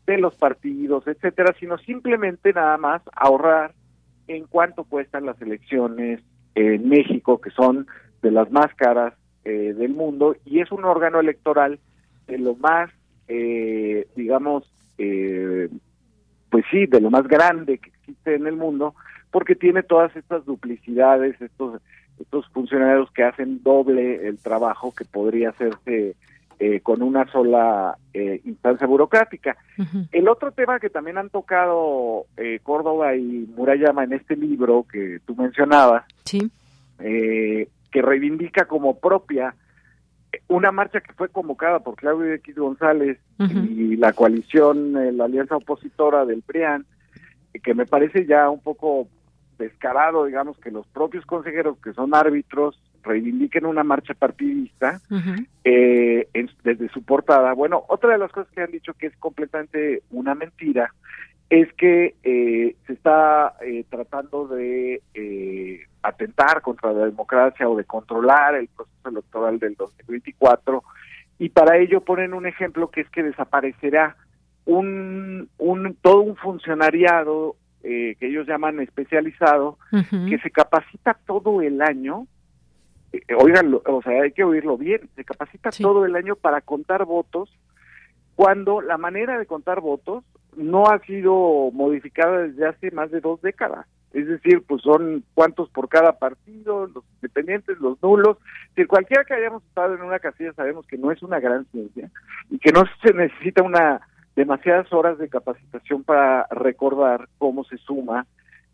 de 0.07 0.17
los 0.17 0.35
partidos, 0.35 1.07
etcétera, 1.07 1.53
sino 1.59 1.77
simplemente 1.79 2.53
nada 2.53 2.77
más 2.77 3.01
ahorrar 3.15 3.73
en 4.27 4.45
cuánto 4.45 4.83
cuestan 4.83 5.25
las 5.25 5.39
elecciones 5.41 6.21
en 6.55 6.87
México, 6.89 7.41
que 7.41 7.51
son 7.51 7.87
de 8.21 8.31
las 8.31 8.49
más 8.51 8.73
caras 8.75 9.13
eh, 9.43 9.73
del 9.77 9.93
mundo, 9.93 10.35
y 10.45 10.59
es 10.61 10.71
un 10.71 10.85
órgano 10.85 11.19
electoral 11.19 11.79
de 12.27 12.39
lo 12.39 12.55
más, 12.55 12.89
eh, 13.27 14.07
digamos, 14.15 14.71
eh, 14.97 15.69
pues 16.49 16.65
sí, 16.71 16.85
de 16.85 17.01
lo 17.01 17.09
más 17.09 17.27
grande 17.27 17.77
que 17.77 17.89
existe 17.89 18.35
en 18.35 18.47
el 18.47 18.55
mundo, 18.55 18.95
porque 19.31 19.55
tiene 19.55 19.83
todas 19.83 20.15
estas 20.15 20.45
duplicidades, 20.45 21.39
estos, 21.41 21.81
estos 22.19 22.47
funcionarios 22.49 23.11
que 23.11 23.23
hacen 23.23 23.61
doble 23.63 24.27
el 24.27 24.37
trabajo 24.37 24.93
que 24.93 25.05
podría 25.05 25.49
hacerse 25.49 26.15
eh, 26.57 26.79
con 26.79 27.01
una 27.01 27.29
sola 27.33 27.97
eh, 28.13 28.39
instancia 28.45 28.87
burocrática. 28.87 29.57
El 30.13 30.29
otro 30.29 30.53
tema 30.53 30.79
que 30.79 30.89
también 30.89 31.17
han 31.17 31.29
tocado 31.29 32.27
eh, 32.37 32.61
Córdoba 32.63 33.13
y 33.17 33.45
Murayama 33.57 34.05
en 34.05 34.13
este 34.13 34.37
libro 34.37 34.85
que 34.89 35.19
tú 35.25 35.35
mencionabas, 35.35 36.05
sí. 36.23 36.49
que 36.97 37.67
reivindica 38.01 38.69
como 38.69 38.97
propia 38.97 39.53
una 40.47 40.71
marcha 40.71 41.01
que 41.01 41.13
fue 41.13 41.29
convocada 41.29 41.79
por 41.79 41.95
Claudio 41.95 42.33
X 42.33 42.55
González 42.55 43.19
y 43.39 43.95
la 43.97 44.13
coalición, 44.13 44.97
eh, 44.97 45.11
la 45.11 45.25
alianza 45.25 45.57
opositora 45.57 46.25
del 46.25 46.41
PRIAN, 46.41 46.85
que 47.63 47.73
me 47.73 47.85
parece 47.85 48.25
ya 48.25 48.49
un 48.49 48.61
poco 48.61 49.07
descarado, 49.57 50.25
digamos, 50.25 50.57
que 50.59 50.71
los 50.71 50.85
propios 50.87 51.25
consejeros 51.25 51.77
que 51.83 51.93
son 51.93 52.13
árbitros 52.13 52.79
reivindiquen 53.03 53.65
una 53.65 53.83
marcha 53.83 54.13
partidista 54.13 54.99
eh, 55.63 56.27
desde 56.63 56.89
su 56.89 57.03
portada. 57.03 57.53
Bueno, 57.53 57.83
otra 57.87 58.11
de 58.11 58.17
las 58.17 58.31
cosas 58.31 58.51
que 58.53 58.61
han 58.61 58.71
dicho 58.71 58.93
que 58.93 59.07
es 59.07 59.15
completamente 59.17 60.03
una 60.11 60.35
mentira 60.35 60.91
es 61.49 61.71
que 61.73 62.15
eh, 62.23 62.75
se 62.87 62.93
está 62.93 63.55
eh, 63.61 63.85
tratando 63.89 64.47
de 64.47 65.01
eh, 65.13 65.79
atentar 66.01 66.61
contra 66.61 66.91
la 66.91 67.05
democracia 67.05 67.69
o 67.69 67.75
de 67.75 67.83
controlar 67.83 68.55
el 68.55 68.67
proceso 68.67 69.09
electoral 69.09 69.59
del 69.59 69.75
2024 69.75 70.83
y 71.37 71.49
para 71.49 71.77
ello 71.77 72.01
ponen 72.01 72.33
un 72.33 72.47
ejemplo 72.47 72.89
que 72.89 73.01
es 73.01 73.09
que 73.09 73.21
desaparecerá 73.21 74.15
un, 74.65 75.49
un 75.57 75.95
todo 76.01 76.21
un 76.21 76.35
funcionariado 76.35 77.55
que 77.83 78.17
ellos 78.19 78.47
llaman 78.47 78.79
especializado 78.79 79.77
que 79.91 80.39
se 80.39 80.49
capacita 80.49 81.15
todo 81.27 81.61
el 81.61 81.83
año 81.83 82.25
oigan 83.37 83.79
o 83.85 84.01
sea 84.01 84.23
hay 84.23 84.31
que 84.31 84.43
oírlo 84.43 84.75
bien 84.75 85.07
se 85.15 85.23
capacita 85.23 85.69
todo 85.69 86.03
el 86.03 86.15
año 86.15 86.35
para 86.35 86.61
contar 86.61 87.05
votos 87.05 87.47
cuando 88.33 88.81
la 88.81 88.97
manera 88.97 89.37
de 89.37 89.45
contar 89.45 89.81
votos 89.81 90.23
no 90.57 90.87
ha 90.87 90.99
sido 90.99 91.71
modificada 91.71 92.43
desde 92.43 92.67
hace 92.67 92.91
más 92.91 93.11
de 93.11 93.21
dos 93.21 93.41
décadas. 93.41 93.85
Es 94.13 94.27
decir, 94.27 94.63
pues 94.65 94.81
son 94.81 95.25
cuántos 95.33 95.69
por 95.69 95.89
cada 95.89 96.13
partido, 96.13 96.87
los 96.87 97.03
independientes, 97.15 97.77
los 97.79 98.01
nulos. 98.01 98.37
Si 98.75 98.85
cualquiera 98.85 99.25
que 99.25 99.33
hayamos 99.33 99.61
estado 99.63 99.95
en 99.95 100.01
una 100.01 100.19
casilla 100.19 100.53
sabemos 100.53 100.87
que 100.87 100.97
no 100.97 101.11
es 101.11 101.21
una 101.21 101.39
gran 101.39 101.65
ciencia 101.65 102.09
y 102.49 102.57
que 102.59 102.71
no 102.71 102.83
se 103.03 103.13
necesita 103.13 103.61
una 103.61 104.01
demasiadas 104.35 104.91
horas 104.91 105.17
de 105.17 105.29
capacitación 105.29 106.03
para 106.03 106.45
recordar 106.51 107.29
cómo 107.37 107.63
se 107.63 107.77
suma 107.77 108.25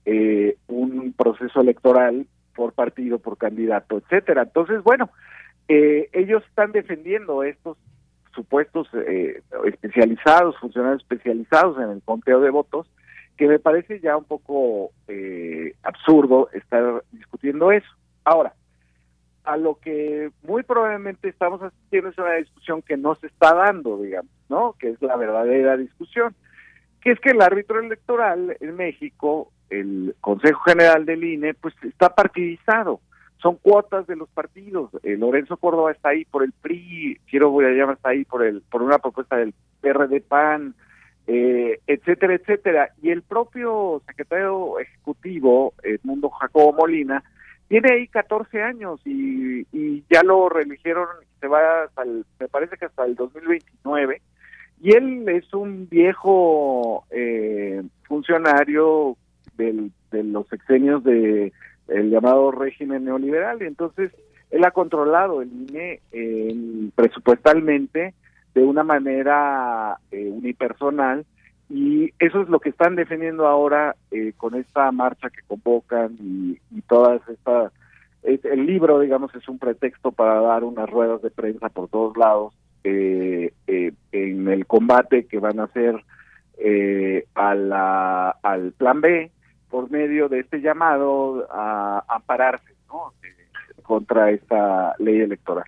eh, 0.06 0.58
un 0.68 1.14
proceso 1.14 1.62
electoral 1.62 2.26
por 2.56 2.74
partido, 2.74 3.20
por 3.20 3.38
candidato, 3.38 3.98
etcétera. 3.98 4.44
Entonces, 4.44 4.84
bueno, 4.84 5.10
eh, 5.68 6.10
ellos 6.14 6.44
están 6.48 6.72
defendiendo 6.72 7.44
estos 7.44 7.78
supuestos 8.34 8.88
eh, 8.94 9.42
especializados, 9.66 10.58
funcionarios 10.60 11.02
especializados 11.02 11.78
en 11.78 11.90
el 11.90 12.02
conteo 12.02 12.42
de 12.42 12.50
votos, 12.50 12.88
que 13.38 13.48
me 13.48 13.60
parece 13.60 14.00
ya 14.00 14.18
un 14.18 14.26
poco 14.26 14.92
eh, 15.08 15.74
absurdo 15.84 16.50
estar 16.54 17.04
discutiendo 17.12 17.72
eso. 17.72 17.90
Ahora, 18.24 18.54
a 19.44 19.58
lo 19.58 19.80
que 19.80 20.32
muy 20.44 20.64
probablemente 20.64 21.30
estamos 21.30 21.62
asistiendo 21.62 22.10
es 22.10 22.18
una 22.18 22.34
discusión 22.34 22.82
que 22.82 22.98
no 22.98 23.16
se 23.16 23.28
está 23.28 23.54
dando, 23.54 23.98
digamos, 24.02 24.32
¿no? 24.50 24.76
Que 24.80 24.90
es 24.90 25.02
la 25.02 25.16
verdadera 25.16 25.78
discusión, 25.78 26.36
que 27.02 27.12
es 27.12 27.20
que 27.20 27.32
el 27.32 27.42
árbitro 27.42 27.80
electoral 27.80 28.56
en 28.60 28.76
México, 28.76 29.52
el 29.70 30.16
Consejo 30.22 30.62
General 30.62 31.06
del 31.06 31.24
INE, 31.24 31.54
pues 31.56 31.74
está 31.84 32.14
partidizado. 32.14 33.00
Son 33.42 33.56
cuotas 33.56 34.06
de 34.08 34.16
los 34.16 34.30
partidos. 34.30 34.92
Eh, 35.04 35.18
Lorenzo 35.18 35.58
Córdoba 35.58 35.92
está 35.92 36.10
ahí 36.10 36.26
por 36.26 36.44
el 36.44 36.52
PRI, 36.52 37.20
quiero 37.30 37.50
voy 37.50 37.66
a 37.66 37.70
llamar 37.70 37.96
está 37.96 38.10
ahí 38.10 38.24
por 38.24 38.44
el 38.44 38.62
por 38.62 38.82
una 38.82 39.00
propuesta 39.00 39.38
del 39.38 39.54
PRD 39.82 40.22
PAN, 40.22 40.76
eh, 41.28 41.80
etcétera, 41.88 42.36
etcétera. 42.36 42.90
Y 43.02 43.10
el 43.10 43.24
propio 43.24 44.02
secretario 44.06 44.80
ejecutivo, 44.80 45.74
Edmundo 45.84 46.30
Jacobo 46.30 46.74
Molina, 46.74 47.24
tiene 47.68 47.94
ahí 47.94 48.08
14 48.10 48.62
años 48.62 49.00
y, 49.06 49.62
y 49.72 50.04
ya 50.10 50.24
lo 50.24 50.50
reeligieron, 50.50 51.08
se 51.40 51.48
va 51.48 51.84
hasta 51.84 52.04
el, 52.04 52.26
me 52.40 52.48
parece 52.48 52.78
que 52.78 52.86
hasta 52.86 53.06
el 53.06 53.16
2029. 53.16 54.22
Y 54.82 54.96
él 54.96 55.30
es 55.30 55.54
un 55.54 55.88
viejo 55.90 57.06
eh, 57.12 57.82
funcionario 58.04 59.16
del, 59.56 59.92
de 60.12 60.24
los 60.24 60.48
sexenios 60.48 61.04
de 61.04 61.54
el 61.92 62.10
llamado 62.10 62.52
régimen 62.52 63.06
neoliberal. 63.06 63.62
Y 63.62 63.66
entonces 63.66 64.12
él 64.50 64.64
ha 64.66 64.72
controlado 64.72 65.42
el 65.42 65.52
INE 65.52 66.02
eh, 66.12 66.90
presupuestalmente 66.96 68.14
de 68.54 68.64
una 68.64 68.84
manera 68.84 69.98
eh, 70.12 70.30
unipersonal. 70.30 71.26
Y 71.74 72.14
eso 72.20 72.42
es 72.42 72.50
lo 72.50 72.60
que 72.60 72.70
están 72.70 72.98
defendiendo 72.98 73.48
ahora 73.48 73.96
eh, 74.12 74.34
con 74.36 74.56
esta 74.56 74.92
marcha 74.92 75.30
que 75.30 75.42
convocan 75.48 76.18
y, 76.20 76.60
todas 76.88 77.22
estas 77.30 77.72
el 78.24 78.66
libro 78.66 79.00
digamos 79.00 79.34
es 79.34 79.48
un 79.48 79.58
pretexto 79.58 80.12
para 80.12 80.42
dar 80.42 80.66
unas 80.66 80.90
ruedas 80.90 81.22
de 81.22 81.32
prensa 81.32 81.70
por 81.70 81.88
todos 81.88 82.18
lados 82.18 82.54
eh, 82.84 83.54
eh, 83.68 83.94
en 84.12 84.50
el 84.50 84.66
combate 84.66 85.26
que 85.26 85.40
van 85.40 85.62
a 85.62 85.64
hacer 85.64 85.96
a 87.36 88.36
al 88.44 88.72
plan 88.74 89.00
B 89.00 89.32
por 89.72 89.90
medio 89.90 90.30
de 90.30 90.42
este 90.42 90.62
llamado 90.62 91.48
a 91.50 92.04
ampararse 92.08 92.76
¿no? 92.90 93.14
Eh, 93.24 93.82
contra 93.82 94.30
esta 94.30 94.94
ley 95.00 95.22
electoral. 95.22 95.66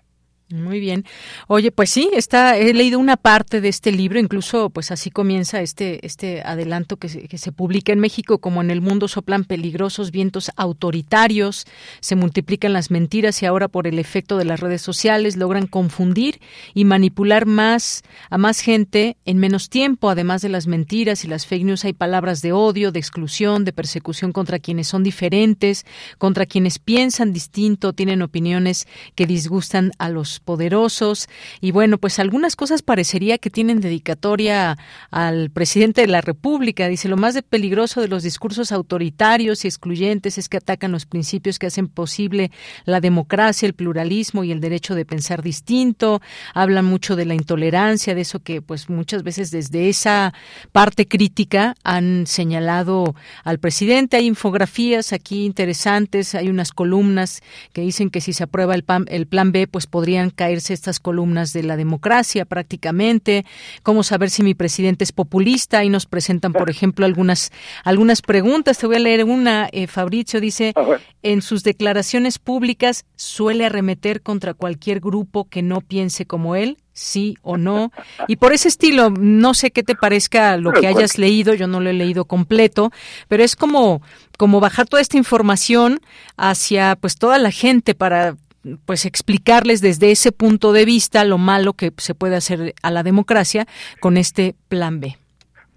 Muy 0.53 0.79
bien. 0.79 1.03
Oye, 1.47 1.71
pues 1.71 1.89
sí, 1.89 2.11
está, 2.13 2.59
he 2.59 2.75
leído 2.75 2.99
una 2.99 3.17
parte 3.17 3.59
de 3.59 3.69
este 3.69 3.91
libro, 3.91 4.19
incluso 4.19 4.69
pues 4.69 4.91
así 4.91 5.09
comienza 5.09 5.61
este, 5.61 6.05
este 6.05 6.43
adelanto 6.43 6.97
que 6.97 7.09
se, 7.09 7.27
que 7.27 7.39
se 7.39 7.51
publica 7.51 7.91
en 7.91 7.99
México, 7.99 8.37
como 8.37 8.61
en 8.61 8.69
el 8.69 8.79
mundo 8.79 9.07
soplan 9.07 9.45
peligrosos 9.45 10.11
vientos 10.11 10.51
autoritarios, 10.55 11.65
se 12.01 12.15
multiplican 12.15 12.71
las 12.71 12.91
mentiras 12.91 13.41
y 13.41 13.47
ahora 13.47 13.67
por 13.67 13.87
el 13.87 13.97
efecto 13.97 14.37
de 14.37 14.45
las 14.45 14.59
redes 14.59 14.83
sociales 14.83 15.37
logran 15.37 15.65
confundir 15.65 16.39
y 16.75 16.85
manipular 16.85 17.47
más 17.47 18.03
a 18.29 18.37
más 18.37 18.59
gente 18.59 19.17
en 19.25 19.39
menos 19.39 19.69
tiempo. 19.69 20.11
Además 20.11 20.43
de 20.43 20.49
las 20.49 20.67
mentiras 20.67 21.25
y 21.25 21.29
las 21.29 21.47
fake 21.47 21.63
news, 21.63 21.83
hay 21.83 21.93
palabras 21.93 22.43
de 22.43 22.51
odio, 22.51 22.91
de 22.91 22.99
exclusión, 22.99 23.65
de 23.65 23.73
persecución 23.73 24.31
contra 24.31 24.59
quienes 24.59 24.87
son 24.87 25.01
diferentes, 25.01 25.83
contra 26.19 26.45
quienes 26.45 26.77
piensan 26.77 27.33
distinto, 27.33 27.93
tienen 27.93 28.21
opiniones 28.21 28.87
que 29.15 29.25
disgustan 29.25 29.91
a 29.97 30.09
los 30.09 30.42
poderosos 30.43 31.27
y 31.61 31.71
bueno, 31.71 31.97
pues 31.97 32.19
algunas 32.19 32.55
cosas 32.55 32.81
parecería 32.81 33.37
que 33.37 33.49
tienen 33.49 33.81
dedicatoria 33.81 34.77
al 35.11 35.49
presidente 35.49 36.01
de 36.01 36.07
la 36.07 36.21
República. 36.21 36.87
Dice, 36.87 37.07
lo 37.07 37.17
más 37.17 37.33
de 37.33 37.41
peligroso 37.41 38.01
de 38.01 38.07
los 38.07 38.23
discursos 38.23 38.71
autoritarios 38.71 39.63
y 39.63 39.67
excluyentes 39.67 40.37
es 40.37 40.49
que 40.49 40.57
atacan 40.57 40.91
los 40.91 41.05
principios 41.05 41.59
que 41.59 41.67
hacen 41.67 41.87
posible 41.87 42.51
la 42.85 43.01
democracia, 43.01 43.65
el 43.65 43.73
pluralismo 43.73 44.43
y 44.43 44.51
el 44.51 44.61
derecho 44.61 44.95
de 44.95 45.05
pensar 45.05 45.41
distinto. 45.41 46.21
Hablan 46.53 46.85
mucho 46.85 47.15
de 47.15 47.25
la 47.25 47.35
intolerancia, 47.35 48.15
de 48.15 48.21
eso 48.21 48.39
que 48.39 48.61
pues 48.61 48.89
muchas 48.89 49.23
veces 49.23 49.51
desde 49.51 49.89
esa 49.89 50.33
parte 50.71 51.07
crítica 51.07 51.75
han 51.83 52.27
señalado 52.27 53.15
al 53.43 53.59
presidente. 53.59 54.17
Hay 54.17 54.27
infografías 54.27 55.13
aquí 55.13 55.45
interesantes, 55.45 56.35
hay 56.35 56.49
unas 56.49 56.71
columnas 56.71 57.41
que 57.71 57.81
dicen 57.81 58.09
que 58.09 58.21
si 58.21 58.33
se 58.33 58.43
aprueba 58.43 58.75
el, 58.75 58.83
el 59.07 59.27
plan 59.27 59.51
B, 59.51 59.67
pues 59.67 59.87
podrían 59.87 60.29
caerse 60.33 60.73
estas 60.73 60.99
columnas 60.99 61.53
de 61.53 61.63
la 61.63 61.77
democracia 61.77 62.45
prácticamente, 62.45 63.45
cómo 63.83 64.03
saber 64.03 64.29
si 64.29 64.43
mi 64.43 64.53
presidente 64.53 65.03
es 65.03 65.11
populista 65.11 65.83
y 65.83 65.89
nos 65.89 66.05
presentan, 66.05 66.53
por 66.53 66.69
ejemplo, 66.71 67.05
algunas 67.05 67.51
algunas 67.83 68.21
preguntas. 68.21 68.77
Te 68.77 68.87
voy 68.87 68.97
a 68.97 68.99
leer 68.99 69.23
una. 69.23 69.69
Eh, 69.71 69.87
Fabricio 69.87 70.41
dice, 70.41 70.73
en 71.21 71.41
sus 71.41 71.63
declaraciones 71.63 72.39
públicas 72.39 73.05
suele 73.15 73.65
arremeter 73.65 74.21
contra 74.21 74.53
cualquier 74.53 74.99
grupo 74.99 75.45
que 75.45 75.61
no 75.61 75.81
piense 75.81 76.25
como 76.25 76.55
él 76.55 76.77
sí 76.93 77.35
o 77.41 77.57
no. 77.57 77.91
Y 78.27 78.37
por 78.37 78.53
ese 78.53 78.67
estilo, 78.67 79.09
no 79.09 79.53
sé 79.53 79.71
qué 79.71 79.83
te 79.83 79.95
parezca 79.95 80.57
lo 80.57 80.71
que 80.71 80.87
hayas 80.87 81.17
leído, 81.17 81.53
yo 81.53 81.67
no 81.67 81.79
lo 81.79 81.89
he 81.89 81.93
leído 81.93 82.25
completo, 82.25 82.91
pero 83.27 83.43
es 83.43 83.55
como, 83.55 84.01
como 84.37 84.59
bajar 84.59 84.87
toda 84.87 85.01
esta 85.01 85.17
información 85.17 85.99
hacia 86.37 86.95
pues 86.95 87.17
toda 87.17 87.39
la 87.39 87.51
gente 87.51 87.95
para 87.95 88.37
pues 88.85 89.05
explicarles 89.05 89.81
desde 89.81 90.11
ese 90.11 90.31
punto 90.31 90.73
de 90.73 90.85
vista 90.85 91.25
lo 91.25 91.37
malo 91.37 91.73
que 91.73 91.91
se 91.97 92.15
puede 92.15 92.35
hacer 92.35 92.73
a 92.81 92.91
la 92.91 93.03
democracia 93.03 93.65
con 93.99 94.17
este 94.17 94.55
plan 94.69 94.99
B. 94.99 95.15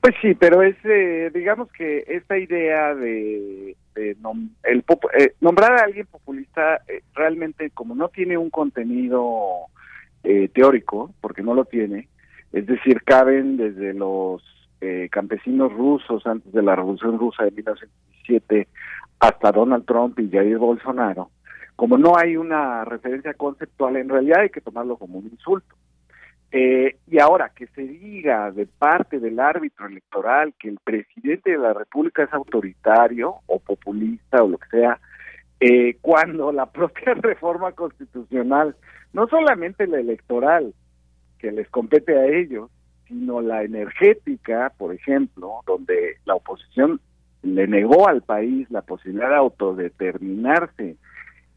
Pues 0.01 0.14
sí, 0.22 0.34
pero 0.34 0.62
es, 0.62 0.76
eh, 0.84 1.30
digamos 1.34 1.70
que 1.72 2.05
esta 2.07 2.39
idea 2.39 2.95
de, 2.95 3.76
de 3.95 4.16
nom 4.20 4.51
eh, 4.64 5.32
nombrar 5.41 5.72
a 5.72 5.84
alguien 5.84 6.07
populista 6.07 6.80
eh, 6.87 7.03
realmente 7.14 7.70
como 7.70 7.95
no 7.95 8.09
tiene 8.09 8.39
un 8.39 8.51
contenido 8.51 9.66
eh, 10.22 10.49
teórico, 10.55 11.12
porque 11.20 11.43
no 11.43 11.55
lo 11.55 11.64
tiene, 11.64 12.09
es 12.53 12.66
decir, 12.66 13.03
caben 13.05 13.57
desde 13.57 13.95
los 13.95 14.43
eh, 14.80 15.09
campesinos 15.11 15.72
rusos 15.72 16.26
antes 16.26 16.53
de 16.53 16.62
la 16.62 16.76
Revolución 16.76 17.18
Rusa 17.18 17.45
de 17.45 17.51
1917 17.53 18.68
hasta 19.20 19.53
Donald 19.53 19.87
Trump 19.87 20.18
y 20.18 20.30
Jair 20.30 20.59
Bolsonaro, 20.59 21.30
como 21.77 21.99
no 21.99 22.16
hay 22.16 22.37
una 22.37 22.85
referencia 22.85 23.35
conceptual, 23.35 23.97
en 23.97 24.09
realidad 24.09 24.41
hay 24.41 24.51
que 24.51 24.62
tomarlo 24.62 24.97
como 24.97 25.18
un 25.18 25.27
insulto. 25.27 25.77
Eh, 26.51 26.97
y 27.07 27.20
ahora 27.20 27.53
que 27.55 27.66
se 27.68 27.83
diga 27.83 28.51
de 28.51 28.66
parte 28.66 29.18
del 29.18 29.39
árbitro 29.39 29.87
electoral 29.87 30.55
que 30.59 30.68
el 30.68 30.79
presidente 30.83 31.51
de 31.51 31.59
la 31.59 31.74
República 31.74 32.22
es 32.22 32.33
autoritario 32.33 33.37
o 33.47 33.59
populista 33.59 34.43
o 34.43 34.49
lo 34.49 34.59
que 34.59 34.68
sea, 34.68 34.99
eh, 35.61 35.99
cuando 36.01 36.53
la 36.53 36.66
propia 36.72 37.14
reforma 37.14 37.72
constitucional, 37.72 38.74
no 39.12 39.27
solamente 39.29 39.87
la 39.87 40.01
electoral, 40.01 40.72
que 41.39 41.53
les 41.53 41.68
compete 41.68 42.16
a 42.16 42.27
ellos, 42.27 42.70
sino 43.07 43.41
la 43.41 43.62
energética, 43.62 44.72
por 44.79 44.95
ejemplo, 44.95 45.61
donde 45.66 46.16
la 46.24 46.35
oposición 46.37 47.01
le 47.43 47.66
negó 47.66 48.09
al 48.09 48.22
país 48.22 48.68
la 48.70 48.83
posibilidad 48.83 49.29
de 49.29 49.37
autodeterminarse 49.37 50.97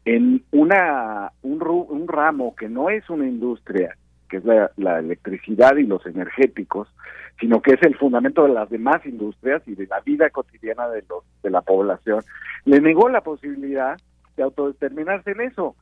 en 0.04 0.42
una 0.50 1.32
un, 1.42 1.62
un 1.62 2.08
ramo 2.08 2.54
que 2.56 2.68
no 2.68 2.90
es 2.90 3.08
una 3.10 3.26
industria, 3.26 3.96
que 4.28 4.38
es 4.38 4.44
la, 4.44 4.70
la, 4.76 4.98
electricidad 4.98 5.76
y 5.76 5.84
los 5.84 6.04
energéticos, 6.06 6.88
sino 7.38 7.60
que 7.60 7.72
es 7.72 7.82
el 7.82 7.96
fundamento 7.96 8.44
de 8.44 8.54
las 8.54 8.70
demás 8.70 9.04
industrias 9.04 9.62
y 9.66 9.74
de 9.74 9.86
la 9.86 10.00
vida 10.00 10.30
cotidiana 10.30 10.88
de 10.88 11.04
los 11.08 11.24
de 11.42 11.50
la 11.50 11.62
población, 11.62 12.22
le 12.64 12.80
negó 12.80 13.08
la 13.08 13.22
posibilidad 13.22 13.98
de 14.36 14.42
autodeterminarse 14.42 15.32
en 15.32 15.40
eso. 15.42 15.76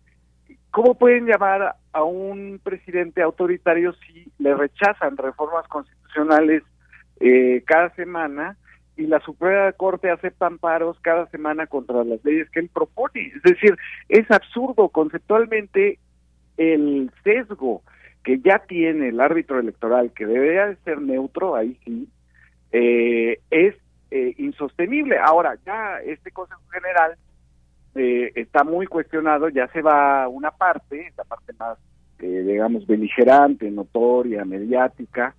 ¿Cómo 0.71 0.97
pueden 0.97 1.27
llamar 1.27 1.77
a 1.93 2.03
un 2.05 2.61
presidente 2.63 3.23
autoritario 3.23 3.93
si 3.95 4.31
le 4.39 4.55
rechazan 4.55 5.17
reformas 5.17 5.67
constitucionales 5.69 6.63
eh, 7.21 7.63
cada 7.67 7.91
semana 7.95 8.57
y 8.99 9.07
la 9.07 9.21
Suprema 9.21 9.71
Corte 9.73 10.11
acepta 10.11 10.47
amparos 10.47 10.99
cada 11.01 11.27
semana 11.31 11.69
contra 11.69 12.03
las 12.03 12.23
leyes 12.25 12.51
que 12.51 12.59
él 12.59 12.69
propone. 12.69 13.33
Es 13.35 13.43
decir, 13.43 13.77
es 14.09 14.29
absurdo 14.31 14.89
conceptualmente 14.89 16.01
el 16.57 17.11
sesgo 17.23 17.83
que 18.25 18.41
ya 18.41 18.59
tiene 18.59 19.11
el 19.11 19.21
árbitro 19.21 19.61
electoral, 19.61 20.11
que 20.13 20.27
debería 20.27 20.67
de 20.67 20.77
ser 20.85 21.01
neutro, 21.01 21.55
ahí 21.55 21.79
sí, 21.85 22.09
eh, 22.73 23.39
es 23.51 23.77
eh, 24.11 24.35
insostenible. 24.37 25.17
Ahora, 25.17 25.57
ya 25.65 26.01
este 26.05 26.33
Consejo 26.33 26.61
General 26.73 27.17
eh, 27.95 28.33
está 28.35 28.65
muy 28.65 28.87
cuestionado, 28.87 29.49
ya 29.49 29.69
se 29.69 29.81
va 29.81 30.27
una 30.27 30.51
parte, 30.51 31.13
la 31.17 31.23
parte 31.23 31.53
más, 31.57 31.79
eh, 32.19 32.43
digamos, 32.45 32.85
beligerante, 32.85 33.71
notoria, 33.71 34.45
mediática, 34.45 35.37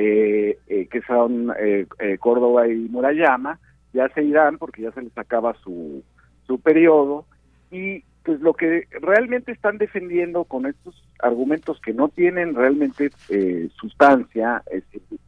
eh, 0.00 0.58
eh, 0.66 0.86
que 0.90 1.02
son 1.02 1.52
eh, 1.58 1.86
eh, 1.98 2.16
Córdoba 2.18 2.66
y 2.66 2.88
Murayama, 2.88 3.58
ya 3.92 4.08
se 4.08 4.22
irán 4.22 4.56
porque 4.56 4.82
ya 4.82 4.92
se 4.92 5.02
les 5.02 5.16
acaba 5.18 5.54
su, 5.62 6.02
su 6.46 6.58
periodo. 6.58 7.26
Y 7.70 8.02
pues 8.24 8.40
lo 8.40 8.54
que 8.54 8.86
realmente 9.02 9.52
están 9.52 9.76
defendiendo 9.76 10.44
con 10.44 10.64
estos 10.64 11.02
argumentos 11.22 11.80
que 11.82 11.92
no 11.92 12.08
tienen 12.08 12.54
realmente 12.54 13.10
eh, 13.28 13.68
sustancia, 13.78 14.62
es 14.70 14.84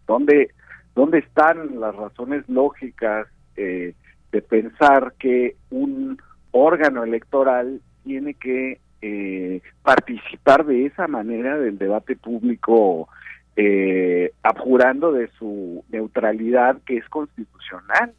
¿dónde, 0.06 0.50
¿dónde 0.94 1.18
están 1.18 1.78
las 1.78 1.94
razones 1.94 2.48
lógicas 2.48 3.26
eh, 3.56 3.94
de 4.30 4.42
pensar 4.42 5.12
que 5.18 5.56
un 5.70 6.18
órgano 6.50 7.04
electoral 7.04 7.80
tiene 8.04 8.34
que 8.34 8.80
participar 9.82 10.64
de 10.64 10.86
esa 10.86 11.08
manera 11.08 11.58
del 11.58 11.76
debate 11.76 12.14
público 12.14 13.08
eh, 13.56 14.32
abjurando 14.42 15.12
de 15.12 15.28
su 15.38 15.84
neutralidad 15.90 16.78
que 16.86 16.96
es 16.96 17.08
constitucional. 17.08 18.12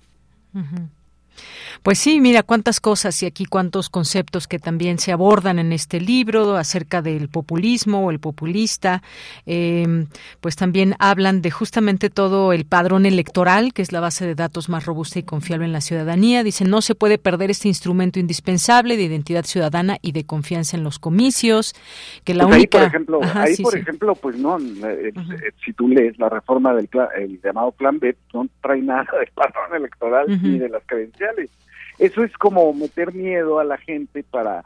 Pues 1.82 2.00
sí, 2.00 2.20
mira 2.20 2.44
cuántas 2.44 2.80
cosas 2.80 3.22
y 3.24 3.26
aquí 3.26 3.46
cuántos 3.46 3.90
conceptos 3.90 4.48
que 4.48 4.60
también 4.60 5.00
se 5.00 5.12
abordan 5.12 5.60
en 5.60 5.74
este 5.74 6.00
libro 6.00 6.56
acerca 6.56 7.02
del 7.02 7.30
populismo 7.30 8.06
o 8.06 8.12
el 8.12 8.20
populista. 8.20 9.02
Eh, 9.46 10.06
pues 10.40 10.56
también 10.56 10.96
hablan 11.00 11.42
de 11.42 11.52
justamente 11.52 12.10
todo 12.10 12.54
el 12.54 12.66
padrón 12.66 13.06
electoral, 13.06 13.74
que 13.74 13.82
es 13.82 13.92
la 13.92 14.00
base 14.00 14.26
de 14.26 14.36
datos 14.36 14.70
más 14.70 14.86
robusta 14.86 15.20
y 15.20 15.24
confiable 15.24 15.66
en 15.66 15.74
la 15.74 15.82
ciudadanía. 15.82 16.44
Dicen, 16.44 16.70
no 16.70 16.82
se 16.82 16.96
puede 16.96 17.18
perder 17.18 17.52
este 17.52 17.68
instrumento 17.68 18.20
indispensable 18.20 18.96
de 18.96 19.04
identidad 19.04 19.44
ciudadana 19.44 19.98
y 20.02 20.12
de 20.12 20.26
confianza 20.26 20.78
en 20.78 20.84
los 20.84 21.00
comicios. 21.00 21.74
Que 22.24 22.34
la 22.34 22.46
pues 22.46 22.58
única... 22.58 22.78
Ahí, 22.78 22.84
por 22.84 22.88
ejemplo, 22.88 23.20
ahí, 23.36 23.58
por 23.58 23.78
ejemplo 23.78 24.16
pues 24.16 24.38
no, 24.38 24.58
eh, 24.60 25.14
eh, 25.14 25.52
si 25.66 25.74
tú 25.74 25.88
lees 25.88 26.18
la 26.18 26.30
reforma 26.30 26.74
del 26.74 26.90
el 27.18 27.42
llamado 27.42 27.72
Plan 27.72 28.00
B, 28.00 28.16
no 28.34 28.48
trae 28.62 28.82
nada 28.82 29.08
del 29.20 29.30
padrón 29.34 29.76
electoral 29.76 30.26
ni 30.42 30.60
de 30.60 30.70
las 30.70 30.84
credenciales. 30.86 31.23
Eso 32.00 32.24
es 32.24 32.34
como 32.34 32.74
meter 32.74 33.14
miedo 33.14 33.60
a 33.60 33.64
la 33.64 33.78
gente 33.78 34.24
para 34.24 34.64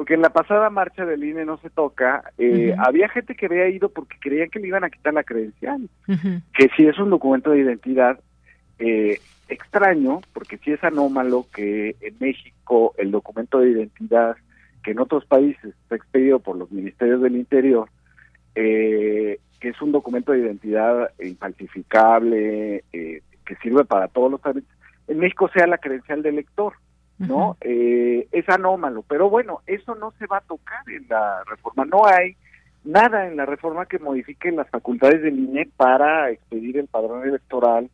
porque 0.00 0.14
en 0.14 0.22
la 0.22 0.30
pasada 0.30 0.70
marcha 0.70 1.04
del 1.04 1.22
INE 1.22 1.44
no 1.44 1.58
se 1.58 1.68
toca, 1.68 2.32
eh, 2.38 2.74
había 2.78 3.06
gente 3.10 3.34
que 3.34 3.44
había 3.44 3.68
ido 3.68 3.90
porque 3.90 4.16
creían 4.18 4.48
que 4.48 4.58
le 4.58 4.68
iban 4.68 4.82
a 4.82 4.88
quitar 4.88 5.12
la 5.12 5.24
credencial, 5.24 5.90
que 6.06 6.70
si 6.74 6.86
es 6.86 6.98
un 6.98 7.10
documento 7.10 7.50
de 7.50 7.58
identidad 7.58 8.18
eh, 8.78 9.20
extraño, 9.50 10.22
porque 10.32 10.56
si 10.56 10.72
es 10.72 10.82
anómalo 10.82 11.44
que 11.54 11.96
en 12.00 12.14
México 12.18 12.94
el 12.96 13.10
documento 13.10 13.58
de 13.58 13.72
identidad 13.72 14.36
que 14.82 14.92
en 14.92 15.00
otros 15.00 15.26
países 15.26 15.74
está 15.82 15.96
expedido 15.96 16.38
por 16.38 16.56
los 16.56 16.72
ministerios 16.72 17.20
del 17.20 17.36
Interior, 17.36 17.86
eh, 18.54 19.38
que 19.60 19.68
es 19.68 19.82
un 19.82 19.92
documento 19.92 20.32
de 20.32 20.38
identidad 20.38 21.10
infalsificable, 21.22 22.84
que 22.90 23.56
sirve 23.62 23.84
para 23.84 24.08
todos 24.08 24.30
los 24.30 24.40
trámites, 24.40 24.72
en 25.08 25.18
México 25.18 25.50
sea 25.52 25.66
la 25.66 25.78
credencial 25.78 26.22
del 26.22 26.34
elector, 26.34 26.74
¿no? 27.18 27.56
eh, 27.60 28.26
es 28.32 28.48
anómalo, 28.48 29.02
pero 29.02 29.28
bueno, 29.28 29.60
eso 29.66 29.94
no 29.94 30.12
se 30.18 30.26
va 30.26 30.38
a 30.38 30.42
tocar 30.42 30.80
en 30.88 31.06
la 31.08 31.44
reforma. 31.44 31.84
No 31.84 32.06
hay 32.06 32.36
nada 32.84 33.26
en 33.26 33.36
la 33.36 33.44
reforma 33.44 33.86
que 33.86 33.98
modifique 33.98 34.50
las 34.52 34.68
facultades 34.70 35.22
del 35.22 35.38
INE 35.38 35.68
para 35.76 36.30
expedir 36.30 36.78
el 36.78 36.86
padrón 36.86 37.28
electoral 37.28 37.90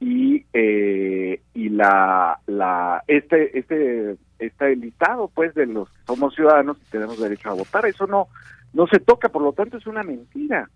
y 0.00 0.44
eh, 0.52 1.40
y 1.54 1.68
la 1.70 2.38
la 2.46 3.02
este 3.06 3.58
este 3.58 4.16
este 4.38 4.76
listado 4.76 5.30
pues 5.34 5.54
de 5.54 5.66
los 5.66 5.88
que 5.90 5.98
somos 6.06 6.34
ciudadanos 6.34 6.76
y 6.80 6.90
tenemos 6.90 7.18
derecho 7.18 7.50
a 7.50 7.54
votar 7.54 7.86
eso 7.86 8.06
no 8.06 8.28
no 8.74 8.86
se 8.86 9.00
toca 9.00 9.30
por 9.30 9.42
lo 9.42 9.52
tanto 9.52 9.78
es 9.78 9.86
una 9.86 10.02
mentira 10.02 10.68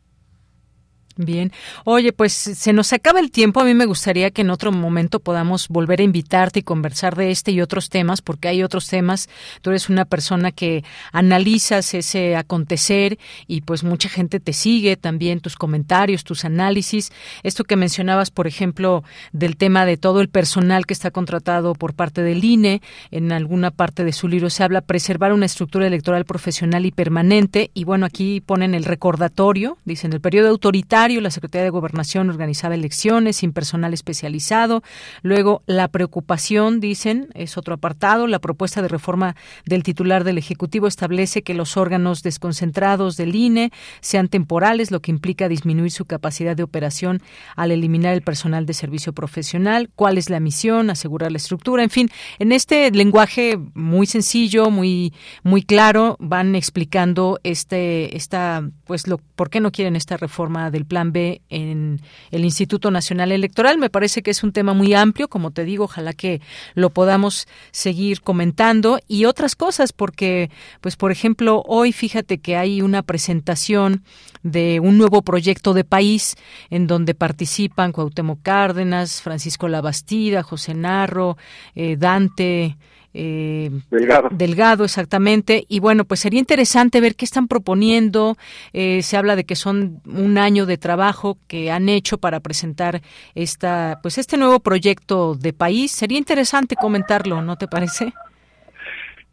Bien. 1.22 1.52
Oye, 1.84 2.14
pues 2.14 2.32
se 2.32 2.72
nos 2.72 2.94
acaba 2.94 3.20
el 3.20 3.30
tiempo. 3.30 3.60
A 3.60 3.64
mí 3.64 3.74
me 3.74 3.84
gustaría 3.84 4.30
que 4.30 4.40
en 4.40 4.48
otro 4.48 4.72
momento 4.72 5.20
podamos 5.20 5.68
volver 5.68 6.00
a 6.00 6.04
invitarte 6.04 6.60
y 6.60 6.62
conversar 6.62 7.14
de 7.14 7.30
este 7.30 7.52
y 7.52 7.60
otros 7.60 7.90
temas, 7.90 8.22
porque 8.22 8.48
hay 8.48 8.62
otros 8.62 8.88
temas. 8.88 9.28
Tú 9.60 9.68
eres 9.68 9.90
una 9.90 10.06
persona 10.06 10.50
que 10.50 10.82
analizas 11.12 11.92
ese 11.92 12.36
acontecer 12.36 13.18
y 13.46 13.60
pues 13.60 13.84
mucha 13.84 14.08
gente 14.08 14.40
te 14.40 14.54
sigue 14.54 14.96
también 14.96 15.40
tus 15.40 15.56
comentarios, 15.56 16.24
tus 16.24 16.46
análisis. 16.46 17.12
Esto 17.42 17.64
que 17.64 17.76
mencionabas, 17.76 18.30
por 18.30 18.46
ejemplo, 18.46 19.04
del 19.32 19.58
tema 19.58 19.84
de 19.84 19.98
todo 19.98 20.22
el 20.22 20.30
personal 20.30 20.86
que 20.86 20.94
está 20.94 21.10
contratado 21.10 21.74
por 21.74 21.92
parte 21.92 22.22
del 22.22 22.42
INE, 22.42 22.80
en 23.10 23.30
alguna 23.32 23.70
parte 23.70 24.04
de 24.04 24.14
su 24.14 24.26
libro 24.26 24.48
se 24.48 24.64
habla 24.64 24.80
preservar 24.80 25.34
una 25.34 25.44
estructura 25.44 25.86
electoral 25.86 26.24
profesional 26.24 26.86
y 26.86 26.92
permanente. 26.92 27.70
Y 27.74 27.84
bueno, 27.84 28.06
aquí 28.06 28.40
ponen 28.40 28.74
el 28.74 28.86
recordatorio, 28.86 29.76
dicen 29.84 30.14
el 30.14 30.22
periodo 30.22 30.48
autoritario 30.48 31.09
la 31.18 31.32
Secretaría 31.32 31.64
de 31.64 31.70
Gobernación 31.70 32.30
organizaba 32.30 32.76
elecciones 32.76 33.38
sin 33.38 33.52
personal 33.52 33.92
especializado. 33.92 34.82
Luego, 35.22 35.62
la 35.66 35.88
preocupación, 35.88 36.78
dicen, 36.78 37.28
es 37.34 37.58
otro 37.58 37.74
apartado. 37.74 38.28
La 38.28 38.38
propuesta 38.38 38.82
de 38.82 38.88
reforma 38.88 39.34
del 39.64 39.82
titular 39.82 40.22
del 40.22 40.38
Ejecutivo 40.38 40.86
establece 40.86 41.42
que 41.42 41.54
los 41.54 41.76
órganos 41.76 42.22
desconcentrados 42.22 43.16
del 43.16 43.34
INE 43.34 43.72
sean 44.00 44.28
temporales, 44.28 44.90
lo 44.90 45.00
que 45.00 45.10
implica 45.10 45.48
disminuir 45.48 45.90
su 45.90 46.04
capacidad 46.04 46.54
de 46.54 46.62
operación 46.62 47.22
al 47.56 47.72
eliminar 47.72 48.14
el 48.14 48.22
personal 48.22 48.66
de 48.66 48.74
servicio 48.74 49.12
profesional. 49.12 49.90
¿Cuál 49.96 50.18
es 50.18 50.30
la 50.30 50.38
misión? 50.38 50.90
Asegurar 50.90 51.32
la 51.32 51.38
estructura. 51.38 51.82
En 51.82 51.90
fin, 51.90 52.08
en 52.38 52.52
este 52.52 52.90
lenguaje 52.90 53.58
muy 53.74 54.06
sencillo, 54.06 54.70
muy, 54.70 55.12
muy 55.42 55.62
claro, 55.62 56.16
van 56.20 56.54
explicando 56.54 57.40
este, 57.42 58.16
esta, 58.16 58.68
pues, 58.84 59.06
lo, 59.06 59.18
por 59.18 59.50
qué 59.50 59.60
no 59.60 59.72
quieren 59.72 59.96
esta 59.96 60.16
reforma 60.16 60.70
del 60.70 60.84
plan 60.90 61.12
B 61.12 61.40
en 61.48 62.02
el 62.32 62.44
Instituto 62.44 62.90
Nacional 62.90 63.30
Electoral. 63.30 63.78
Me 63.78 63.88
parece 63.88 64.22
que 64.22 64.32
es 64.32 64.42
un 64.42 64.52
tema 64.52 64.74
muy 64.74 64.92
amplio, 64.92 65.28
como 65.28 65.52
te 65.52 65.64
digo, 65.64 65.84
ojalá 65.84 66.12
que 66.12 66.42
lo 66.74 66.90
podamos 66.90 67.46
seguir 67.70 68.20
comentando 68.20 68.98
y 69.06 69.24
otras 69.24 69.54
cosas, 69.54 69.92
porque, 69.92 70.50
pues, 70.80 70.96
por 70.96 71.12
ejemplo, 71.12 71.62
hoy 71.66 71.92
fíjate 71.92 72.38
que 72.38 72.56
hay 72.56 72.82
una 72.82 73.02
presentación 73.02 74.02
de 74.42 74.80
un 74.80 74.98
nuevo 74.98 75.22
proyecto 75.22 75.72
de 75.74 75.84
país 75.84 76.34
en 76.70 76.86
donde 76.88 77.14
participan 77.14 77.92
Cuauhtémoc 77.92 78.42
Cárdenas, 78.42 79.22
Francisco 79.22 79.68
Labastida, 79.68 80.42
José 80.42 80.74
Narro, 80.74 81.36
eh, 81.74 81.96
Dante, 81.96 82.76
eh, 83.12 83.70
Delgado. 83.90 84.28
Delgado, 84.30 84.84
exactamente. 84.84 85.64
Y 85.68 85.80
bueno, 85.80 86.04
pues 86.04 86.20
sería 86.20 86.38
interesante 86.38 87.00
ver 87.00 87.16
qué 87.16 87.24
están 87.24 87.48
proponiendo. 87.48 88.36
Eh, 88.72 89.02
se 89.02 89.16
habla 89.16 89.36
de 89.36 89.44
que 89.44 89.56
son 89.56 90.00
un 90.06 90.38
año 90.38 90.66
de 90.66 90.78
trabajo 90.78 91.38
que 91.48 91.70
han 91.70 91.88
hecho 91.88 92.18
para 92.18 92.40
presentar 92.40 93.00
esta, 93.34 93.98
pues 94.02 94.18
este 94.18 94.36
nuevo 94.36 94.60
proyecto 94.60 95.34
de 95.34 95.52
país. 95.52 95.92
Sería 95.92 96.18
interesante 96.18 96.76
comentarlo, 96.76 97.42
¿no 97.42 97.56
te 97.56 97.66
parece? 97.66 98.12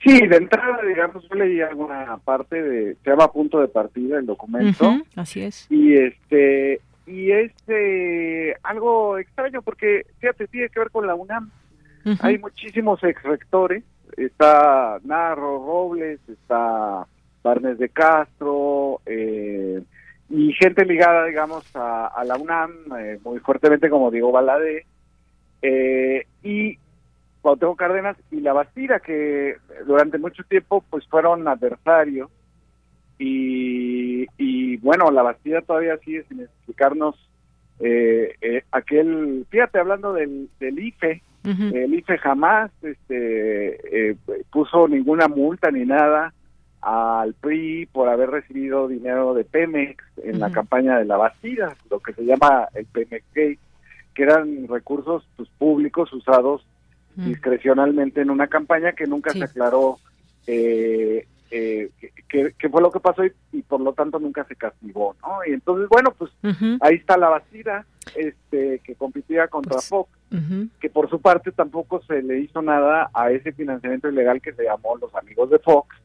Sí, 0.03 0.27
de 0.27 0.37
entrada, 0.37 0.79
digamos, 0.87 1.27
yo 1.27 1.35
leí 1.35 1.59
alguna 1.59 2.17
parte 2.23 2.61
de, 2.61 2.95
se 3.03 3.09
llama 3.09 3.31
punto 3.31 3.59
de 3.59 3.67
partida 3.67 4.19
el 4.19 4.25
documento. 4.25 5.01
así 5.15 5.41
es. 5.41 5.65
Y 5.69 5.95
este, 5.95 6.79
y 7.07 7.31
es 7.31 7.51
eh, 7.67 8.53
algo 8.63 9.17
extraño 9.17 9.61
porque, 9.61 10.05
fíjate, 10.19 10.47
tiene 10.47 10.69
que 10.69 10.79
ver 10.79 10.91
con 10.91 11.07
la 11.07 11.15
UNAM. 11.15 11.49
Hay 12.21 12.37
muchísimos 12.37 13.03
ex 13.03 13.21
rectores, 13.23 13.83
está 14.15 14.99
Narro 15.03 15.65
Robles, 15.65 16.19
está 16.27 17.05
Barnes 17.43 17.77
de 17.77 17.89
Castro, 17.89 19.01
eh, 19.05 19.81
y 20.29 20.53
gente 20.53 20.85
ligada, 20.85 21.25
digamos, 21.25 21.65
a, 21.75 22.23
la 22.25 22.35
UNAM, 22.35 22.71
eh, 22.99 23.19
muy 23.23 23.39
fuertemente, 23.39 23.89
como 23.89 24.11
digo, 24.11 24.31
Balade, 24.31 24.85
eh, 25.61 26.25
y 26.43 26.77
Cuauhtémoc 27.41 27.77
Cárdenas 27.77 28.17
y 28.31 28.41
La 28.41 28.53
Bastida, 28.53 28.99
que 28.99 29.57
durante 29.85 30.17
mucho 30.17 30.43
tiempo 30.43 30.83
pues 30.89 31.07
fueron 31.07 31.47
adversarios, 31.47 32.29
y, 33.19 34.27
y 34.37 34.77
bueno, 34.77 35.11
La 35.11 35.23
Bastida 35.23 35.61
todavía 35.61 35.97
sigue 35.97 36.23
sin 36.23 36.41
explicarnos 36.41 37.26
aquel, 38.71 39.45
fíjate, 39.49 39.79
hablando 39.79 40.13
del, 40.13 40.49
del 40.59 40.79
IFE, 40.79 41.21
el 41.43 41.93
IFE 41.93 42.17
jamás 42.17 42.71
este, 42.81 44.09
eh, 44.09 44.15
puso 44.51 44.87
ninguna 44.87 45.29
multa 45.29 45.71
ni 45.71 45.85
nada 45.85 46.33
al 46.81 47.33
PRI 47.35 47.85
por 47.85 48.09
haber 48.09 48.29
recibido 48.29 48.87
dinero 48.87 49.33
de 49.33 49.45
Pemex 49.45 50.03
en 50.23 50.39
la 50.39 50.51
campaña 50.51 50.97
de 50.97 51.05
la 51.05 51.15
Bastida, 51.15 51.75
lo 51.89 51.99
que 51.99 52.13
se 52.13 52.25
llama 52.25 52.67
el 52.75 52.85
Pemex 52.85 53.25
Gate, 53.33 53.59
que 54.13 54.23
eran 54.23 54.67
recursos 54.67 55.25
pues, 55.37 55.49
públicos 55.57 56.11
usados 56.11 56.65
discrecionalmente 57.15 58.21
en 58.21 58.29
una 58.29 58.47
campaña 58.47 58.91
que 58.91 59.07
nunca 59.07 59.31
se 59.31 59.43
aclaró 59.43 59.97
eh, 60.45 61.25
eh, 61.49 61.89
qué 62.29 62.69
fue 62.69 62.81
lo 62.81 62.91
que 62.91 62.99
pasó 62.99 63.23
y, 63.25 63.31
por 63.67 63.81
lo 63.81 63.93
tanto 63.93 64.19
nunca 64.19 64.43
se 64.45 64.55
castigó, 64.55 65.15
¿no? 65.21 65.39
Y 65.45 65.53
entonces, 65.53 65.87
bueno, 65.89 66.13
pues 66.17 66.31
ahí 66.81 66.95
está 66.95 67.17
la 67.17 67.29
Bastida, 67.29 67.85
este, 68.15 68.79
que 68.79 68.95
competía 68.95 69.47
contra 69.47 69.75
pues, 69.75 69.87
Fox, 69.87 70.09
que 70.79 70.89
por 70.89 71.09
su 71.09 71.19
parte 71.19 71.51
tampoco 71.51 72.01
se 72.03 72.21
le 72.21 72.39
hizo 72.39 72.61
nada 72.61 73.09
a 73.13 73.31
ese 73.31 73.51
financiamiento 73.51 74.09
ilegal 74.09 74.41
que 74.41 74.53
se 74.53 74.63
llamó 74.63 74.97
los 74.97 75.13
amigos 75.15 75.49
de 75.49 75.59
Fox, 75.59 75.95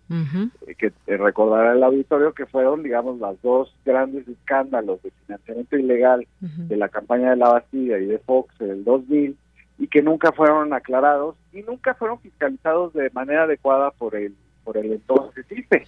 eh, 0.67 0.75
que 0.77 0.93
recordará 1.07 1.73
el 1.73 1.83
auditorio 1.83 2.33
que 2.33 2.47
fueron, 2.47 2.83
digamos, 2.83 3.19
las 3.19 3.41
dos 3.43 3.75
grandes 3.85 4.27
escándalos 4.29 5.03
de 5.03 5.11
financiamiento 5.25 5.77
ilegal 5.77 6.27
de 6.41 6.77
la 6.77 6.89
campaña 6.89 7.31
de 7.31 7.37
la 7.37 7.51
Bastida 7.51 7.99
y 7.99 8.07
de 8.07 8.19
Fox 8.19 8.55
en 8.61 8.71
el 8.71 8.85
2000 8.85 9.37
y 9.79 9.89
que 9.89 10.03
nunca 10.03 10.33
fueron 10.33 10.73
aclarados 10.73 11.37
y 11.53 11.63
nunca 11.63 11.95
fueron 11.95 12.21
fiscalizados 12.21 12.93
de 12.93 13.11
manera 13.11 13.45
adecuada 13.45 13.91
por 13.91 14.15
el 14.15 14.35
por 14.65 14.77
el 14.77 14.93
entonces 14.93 15.45
IFE. 15.51 15.87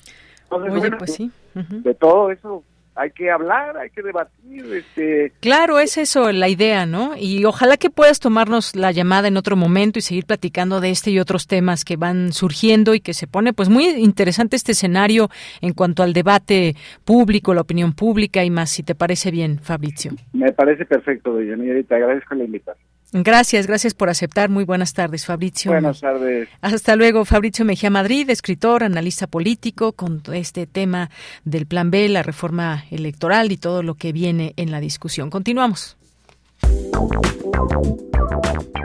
Entonces, 0.50 0.92
pues 0.98 1.14
sí. 1.14 1.30
de 1.54 1.94
todo 1.94 2.30
eso 2.30 2.62
hay 2.96 3.10
que 3.10 3.30
hablar, 3.30 3.76
hay 3.76 3.90
que 3.90 4.02
debatir. 4.02 4.64
Este... 4.72 5.32
Claro, 5.40 5.78
es 5.78 5.98
eso 5.98 6.30
la 6.32 6.48
idea, 6.48 6.86
¿no? 6.86 7.16
Y 7.16 7.44
ojalá 7.44 7.76
que 7.76 7.90
puedas 7.90 8.20
tomarnos 8.20 8.76
la 8.76 8.92
llamada 8.92 9.28
en 9.28 9.36
otro 9.36 9.56
momento 9.56 9.98
y 9.98 10.02
seguir 10.02 10.26
platicando 10.26 10.80
de 10.80 10.90
este 10.90 11.10
y 11.10 11.18
otros 11.18 11.46
temas 11.46 11.84
que 11.84 11.96
van 11.96 12.32
surgiendo 12.32 12.94
y 12.94 13.00
que 13.00 13.14
se 13.14 13.26
pone 13.26 13.52
pues 13.52 13.68
muy 13.68 13.86
interesante 13.88 14.56
este 14.56 14.72
escenario 14.72 15.28
en 15.60 15.72
cuanto 15.74 16.02
al 16.02 16.12
debate 16.12 16.76
público, 17.04 17.54
la 17.54 17.62
opinión 17.62 17.94
pública 17.94 18.44
y 18.44 18.50
más, 18.50 18.70
si 18.70 18.82
te 18.82 18.94
parece 18.94 19.30
bien, 19.30 19.58
Fabrizio. 19.58 20.12
Me 20.32 20.52
parece 20.52 20.84
perfecto, 20.84 21.32
doña 21.32 21.56
y 21.78 21.82
te 21.82 21.94
agradezco 21.94 22.34
la 22.34 22.44
invitación. 22.44 22.93
Gracias, 23.16 23.68
gracias 23.68 23.94
por 23.94 24.10
aceptar. 24.10 24.50
Muy 24.50 24.64
buenas 24.64 24.92
tardes, 24.92 25.24
Fabrizio. 25.24 25.70
Buenas 25.70 26.00
tardes. 26.00 26.48
Hasta 26.60 26.96
luego, 26.96 27.24
Fabrizio 27.24 27.64
Mejía 27.64 27.88
Madrid, 27.88 28.28
escritor, 28.28 28.82
analista 28.82 29.28
político, 29.28 29.92
con 29.92 30.20
este 30.32 30.66
tema 30.66 31.10
del 31.44 31.66
Plan 31.66 31.92
B, 31.92 32.08
la 32.08 32.24
reforma 32.24 32.84
electoral 32.90 33.52
y 33.52 33.56
todo 33.56 33.84
lo 33.84 33.94
que 33.94 34.12
viene 34.12 34.52
en 34.56 34.72
la 34.72 34.80
discusión. 34.80 35.30
Continuamos. 35.30 35.96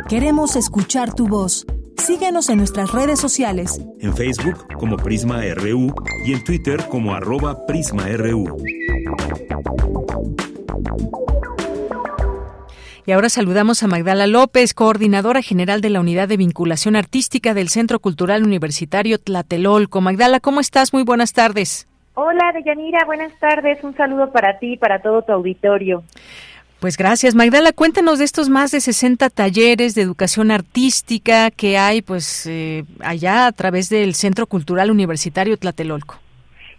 Queremos 0.08 0.56
escuchar 0.56 1.16
tu 1.16 1.28
voz. 1.28 1.66
Síguenos 1.98 2.50
en 2.50 2.60
nuestras 2.60 2.92
redes 2.92 3.20
sociales. 3.20 3.82
En 4.00 4.16
Facebook 4.16 4.68
como 4.78 4.96
Prisma 4.98 5.42
RU 5.56 5.92
y 6.24 6.34
en 6.34 6.44
Twitter 6.44 6.86
como 6.88 7.16
arroba 7.16 7.66
PrismaRU. 7.66 8.58
Y 13.10 13.12
ahora 13.12 13.30
saludamos 13.30 13.82
a 13.82 13.88
Magdala 13.88 14.28
López, 14.28 14.76
coordinadora 14.76 15.42
general 15.42 15.82
de 15.82 15.90
la 15.90 16.00
Unidad 16.00 16.28
de 16.28 16.38
Vinculación 16.38 16.96
Artística 16.96 17.56
del 17.56 17.70
Centro 17.70 18.00
Cultural 18.00 18.44
Universitario 18.44 19.18
Tlatelolco. 19.18 20.00
Magdala, 20.00 20.40
¿cómo 20.40 20.60
estás? 20.60 20.94
Muy 20.94 21.02
buenas 21.02 21.34
tardes. 21.34 21.88
Hola, 22.14 22.52
Deyanira, 22.54 23.06
buenas 23.08 23.34
tardes. 23.40 23.84
Un 23.84 23.98
saludo 23.98 24.32
para 24.32 24.60
ti 24.60 24.74
y 24.74 24.78
para 24.78 25.02
todo 25.02 25.24
tu 25.24 25.32
auditorio. 25.32 26.04
Pues 26.80 26.98
gracias, 26.98 27.34
Magdala. 27.34 27.72
Cuéntanos 27.72 28.20
de 28.20 28.26
estos 28.26 28.48
más 28.48 28.70
de 28.70 28.80
60 28.80 29.32
talleres 29.32 29.96
de 29.96 30.04
educación 30.04 30.52
artística 30.52 31.50
que 31.50 31.80
hay 31.80 32.04
pues 32.04 32.46
eh, 32.46 32.84
allá 33.00 33.48
a 33.48 33.52
través 33.54 33.90
del 33.90 34.14
Centro 34.14 34.46
Cultural 34.46 34.92
Universitario 34.92 35.58
Tlatelolco. 35.58 36.20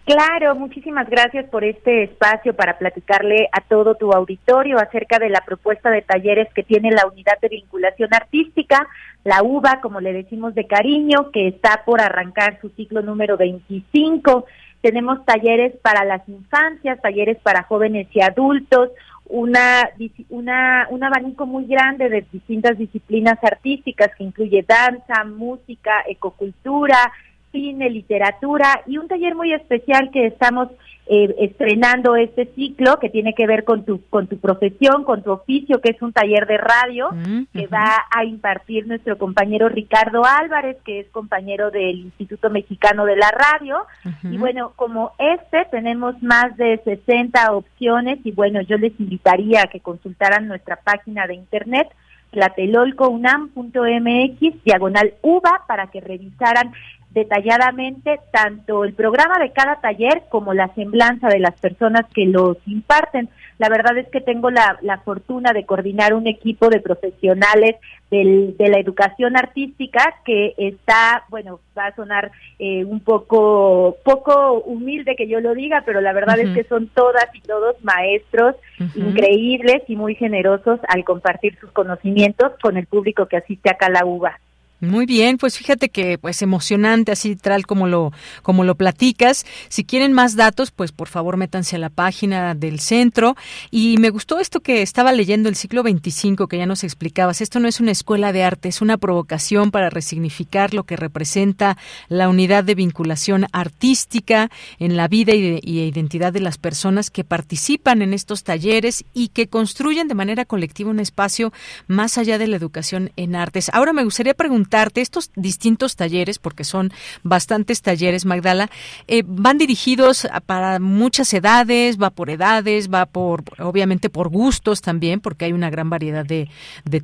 Claro, 0.05 0.55
muchísimas 0.55 1.07
gracias 1.07 1.47
por 1.49 1.63
este 1.63 2.03
espacio 2.03 2.55
para 2.55 2.79
platicarle 2.79 3.47
a 3.51 3.61
todo 3.61 3.95
tu 3.95 4.11
auditorio 4.11 4.79
acerca 4.79 5.19
de 5.19 5.29
la 5.29 5.41
propuesta 5.41 5.91
de 5.91 6.01
talleres 6.01 6.51
que 6.55 6.63
tiene 6.63 6.91
la 6.91 7.05
Unidad 7.05 7.39
de 7.39 7.49
Vinculación 7.49 8.09
Artística, 8.11 8.87
la 9.23 9.43
UBA, 9.43 9.79
como 9.79 10.01
le 10.01 10.11
decimos 10.11 10.55
de 10.55 10.65
cariño, 10.65 11.29
que 11.31 11.47
está 11.47 11.83
por 11.85 12.01
arrancar 12.01 12.59
su 12.61 12.69
ciclo 12.69 13.03
número 13.03 13.37
25. 13.37 14.45
Tenemos 14.81 15.23
talleres 15.23 15.73
para 15.83 16.03
las 16.03 16.27
infancias, 16.27 16.99
talleres 16.99 17.37
para 17.37 17.63
jóvenes 17.63 18.07
y 18.11 18.21
adultos, 18.21 18.89
una, 19.25 19.87
una, 20.29 20.87
un 20.89 21.03
abanico 21.03 21.45
muy 21.45 21.67
grande 21.67 22.09
de 22.09 22.25
distintas 22.31 22.77
disciplinas 22.77 23.37
artísticas 23.43 24.09
que 24.17 24.23
incluye 24.23 24.65
danza, 24.67 25.23
música, 25.25 26.03
ecocultura, 26.07 27.13
cine, 27.51 27.89
literatura 27.89 28.81
y 28.87 28.97
un 28.97 29.07
taller 29.07 29.35
muy 29.35 29.53
especial 29.53 30.09
que 30.11 30.27
estamos 30.27 30.69
eh, 31.07 31.35
estrenando 31.39 32.15
este 32.15 32.45
ciclo 32.55 32.97
que 32.99 33.09
tiene 33.09 33.33
que 33.33 33.47
ver 33.47 33.65
con 33.65 33.83
tu 33.83 34.01
con 34.09 34.27
tu 34.27 34.37
profesión, 34.37 35.03
con 35.03 35.23
tu 35.23 35.31
oficio, 35.31 35.81
que 35.81 35.91
es 35.91 36.01
un 36.01 36.13
taller 36.13 36.47
de 36.47 36.57
radio 36.57 37.09
mm, 37.11 37.47
que 37.51 37.67
va 37.67 38.05
a 38.15 38.23
impartir 38.23 38.87
nuestro 38.87 39.17
compañero 39.17 39.67
Ricardo 39.67 40.23
Álvarez, 40.23 40.77
que 40.85 41.01
es 41.01 41.09
compañero 41.09 41.69
del 41.71 41.99
Instituto 41.99 42.49
Mexicano 42.49 43.03
de 43.05 43.17
la 43.17 43.29
Radio. 43.29 43.85
Y 44.23 44.37
bueno, 44.37 44.71
como 44.75 45.11
este 45.17 45.65
tenemos 45.71 46.21
más 46.23 46.55
de 46.55 46.79
60 46.83 47.51
opciones 47.53 48.19
y 48.23 48.31
bueno, 48.31 48.61
yo 48.61 48.77
les 48.77 48.97
invitaría 48.99 49.63
a 49.63 49.67
que 49.67 49.81
consultaran 49.81 50.47
nuestra 50.47 50.77
página 50.77 51.27
de 51.27 51.33
internet 51.33 51.89
tlatelolcounam.mx 52.31 54.63
diagonal 54.63 55.13
UVA 55.21 55.65
para 55.67 55.87
que 55.87 55.99
revisaran 55.99 56.71
detalladamente 57.13 58.19
tanto 58.31 58.85
el 58.85 58.93
programa 58.93 59.37
de 59.39 59.51
cada 59.51 59.81
taller 59.81 60.23
como 60.29 60.53
la 60.53 60.73
semblanza 60.75 61.27
de 61.27 61.39
las 61.39 61.59
personas 61.59 62.05
que 62.13 62.25
los 62.25 62.57
imparten. 62.65 63.29
La 63.57 63.69
verdad 63.69 63.97
es 63.97 64.07
que 64.07 64.21
tengo 64.21 64.49
la, 64.49 64.79
fortuna 65.03 65.51
de 65.51 65.65
coordinar 65.65 66.13
un 66.13 66.27
equipo 66.27 66.69
de 66.69 66.79
profesionales 66.79 67.75
del, 68.09 68.55
de 68.57 68.69
la 68.69 68.79
educación 68.79 69.37
artística 69.37 70.15
que 70.25 70.53
está, 70.57 71.25
bueno, 71.29 71.59
va 71.77 71.87
a 71.87 71.95
sonar 71.95 72.31
eh, 72.59 72.85
un 72.85 73.01
poco, 73.01 73.97
poco 74.03 74.61
humilde 74.65 75.15
que 75.15 75.27
yo 75.27 75.41
lo 75.41 75.53
diga, 75.53 75.83
pero 75.85 76.01
la 76.01 76.13
verdad 76.13 76.39
es 76.39 76.55
que 76.55 76.63
son 76.63 76.87
todas 76.87 77.27
y 77.33 77.41
todos 77.41 77.75
maestros 77.83 78.55
increíbles 78.95 79.83
y 79.87 79.95
muy 79.95 80.15
generosos 80.15 80.79
al 80.87 81.03
compartir 81.03 81.57
sus 81.59 81.71
conocimientos 81.71 82.53
con 82.61 82.77
el 82.77 82.87
público 82.87 83.27
que 83.27 83.37
asiste 83.37 83.69
acá 83.69 83.87
a 83.87 83.91
la 83.91 84.05
UBA. 84.05 84.39
Muy 84.81 85.05
bien, 85.05 85.37
pues 85.37 85.59
fíjate 85.59 85.89
que 85.89 86.17
pues 86.17 86.41
emocionante 86.41 87.11
así 87.11 87.35
tal 87.35 87.67
como 87.67 87.85
lo 87.87 88.11
como 88.41 88.63
lo 88.63 88.73
platicas. 88.73 89.45
Si 89.69 89.83
quieren 89.83 90.11
más 90.11 90.35
datos, 90.35 90.71
pues 90.71 90.91
por 90.91 91.07
favor 91.07 91.37
métanse 91.37 91.75
a 91.75 91.79
la 91.79 91.91
página 91.91 92.55
del 92.55 92.79
centro 92.79 93.35
y 93.69 93.97
me 93.99 94.09
gustó 94.09 94.39
esto 94.39 94.61
que 94.61 94.81
estaba 94.81 95.11
leyendo 95.11 95.49
el 95.49 95.55
ciclo 95.55 95.83
25 95.83 96.47
que 96.47 96.57
ya 96.57 96.65
nos 96.65 96.83
explicabas. 96.83 97.41
Esto 97.41 97.59
no 97.59 97.67
es 97.67 97.79
una 97.79 97.91
escuela 97.91 98.33
de 98.33 98.43
arte, 98.43 98.69
es 98.69 98.81
una 98.81 98.97
provocación 98.97 99.69
para 99.69 99.91
resignificar 99.91 100.73
lo 100.73 100.83
que 100.83 100.97
representa 100.97 101.77
la 102.09 102.27
unidad 102.27 102.63
de 102.63 102.73
vinculación 102.73 103.45
artística 103.51 104.49
en 104.79 104.97
la 104.97 105.07
vida 105.07 105.35
y, 105.35 105.59
y 105.61 105.81
identidad 105.81 106.33
de 106.33 106.39
las 106.39 106.57
personas 106.57 107.11
que 107.11 107.23
participan 107.23 108.01
en 108.01 108.15
estos 108.15 108.43
talleres 108.43 109.05
y 109.13 109.27
que 109.27 109.45
construyen 109.45 110.07
de 110.07 110.15
manera 110.15 110.45
colectiva 110.45 110.89
un 110.89 110.99
espacio 110.99 111.53
más 111.85 112.17
allá 112.17 112.39
de 112.39 112.47
la 112.47 112.55
educación 112.55 113.11
en 113.15 113.35
artes. 113.35 113.69
Ahora 113.73 113.93
me 113.93 114.03
gustaría 114.03 114.33
preguntar 114.33 114.70
estos 114.95 115.31
distintos 115.35 115.95
talleres, 115.95 116.39
porque 116.39 116.63
son 116.63 116.91
bastantes 117.23 117.81
talleres, 117.81 118.25
Magdala, 118.25 118.69
eh, 119.07 119.23
van 119.25 119.57
dirigidos 119.57 120.27
para 120.45 120.79
muchas 120.79 121.33
edades, 121.33 122.01
va 122.01 122.09
por 122.09 122.29
edades, 122.29 122.89
va 122.89 123.05
por, 123.05 123.43
obviamente, 123.59 124.09
por 124.09 124.29
gustos 124.29 124.81
también, 124.81 125.19
porque 125.19 125.45
hay 125.45 125.53
una 125.53 125.69
gran 125.69 125.89
variedad 125.89 126.25
de, 126.25 126.47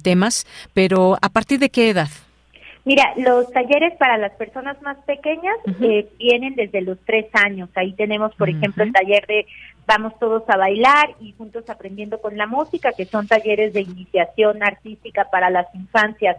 temas, 0.03 0.45
pero 0.73 1.17
¿a 1.21 1.29
partir 1.29 1.59
de 1.59 1.69
qué 1.69 1.89
edad? 1.89 2.09
Mira, 2.85 3.03
los 3.17 3.51
talleres 3.51 3.93
para 3.97 4.17
las 4.17 4.31
personas 4.33 4.81
más 4.81 4.97
pequeñas 5.05 5.57
eh, 5.81 6.07
vienen 6.19 6.55
desde 6.55 6.81
los 6.81 6.97
tres 7.05 7.25
años. 7.33 7.69
Ahí 7.75 7.93
tenemos, 7.93 8.33
por 8.35 8.47
ejemplo, 8.47 8.83
el 8.83 8.93
taller 8.93 9.25
de 9.27 9.45
Vamos 9.87 10.19
todos 10.19 10.43
a 10.49 10.57
bailar 10.57 11.15
y 11.21 11.31
juntos 11.37 11.69
aprendiendo 11.69 12.19
con 12.19 12.35
la 12.35 12.45
música, 12.45 12.91
que 12.91 13.05
son 13.05 13.25
talleres 13.25 13.71
de 13.71 13.81
iniciación 13.81 14.61
artística 14.61 15.29
para 15.31 15.49
las 15.49 15.73
infancias 15.73 16.35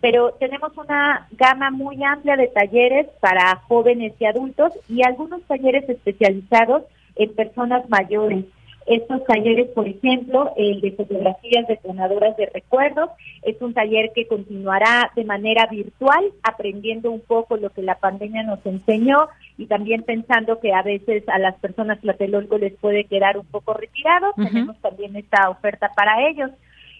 pero 0.00 0.32
tenemos 0.38 0.76
una 0.76 1.26
gama 1.32 1.70
muy 1.70 2.02
amplia 2.04 2.36
de 2.36 2.48
talleres 2.48 3.06
para 3.20 3.56
jóvenes 3.68 4.12
y 4.18 4.24
adultos 4.24 4.72
y 4.88 5.02
algunos 5.02 5.42
talleres 5.42 5.88
especializados 5.88 6.84
en 7.16 7.34
personas 7.34 7.88
mayores. 7.88 8.44
Estos 8.86 9.22
talleres, 9.24 9.68
por 9.74 9.86
ejemplo, 9.86 10.50
el 10.56 10.80
de 10.80 10.92
fotografías 10.92 11.66
detonadoras 11.68 12.34
de 12.38 12.46
recuerdos, 12.46 13.10
es 13.42 13.60
un 13.60 13.74
taller 13.74 14.12
que 14.14 14.26
continuará 14.26 15.10
de 15.14 15.24
manera 15.24 15.66
virtual, 15.66 16.24
aprendiendo 16.42 17.10
un 17.10 17.20
poco 17.20 17.58
lo 17.58 17.68
que 17.68 17.82
la 17.82 17.96
pandemia 17.96 18.44
nos 18.44 18.64
enseñó 18.64 19.28
y 19.58 19.66
también 19.66 20.04
pensando 20.04 20.58
que 20.58 20.72
a 20.72 20.80
veces 20.80 21.22
a 21.28 21.38
las 21.38 21.56
personas 21.56 22.00
Tlatelolco 22.00 22.56
les 22.56 22.72
puede 22.76 23.04
quedar 23.04 23.36
un 23.36 23.44
poco 23.44 23.74
retirado. 23.74 24.32
Tenemos 24.36 24.80
también 24.80 25.16
esta 25.16 25.50
oferta 25.50 25.90
para 25.94 26.26
ellos. 26.26 26.50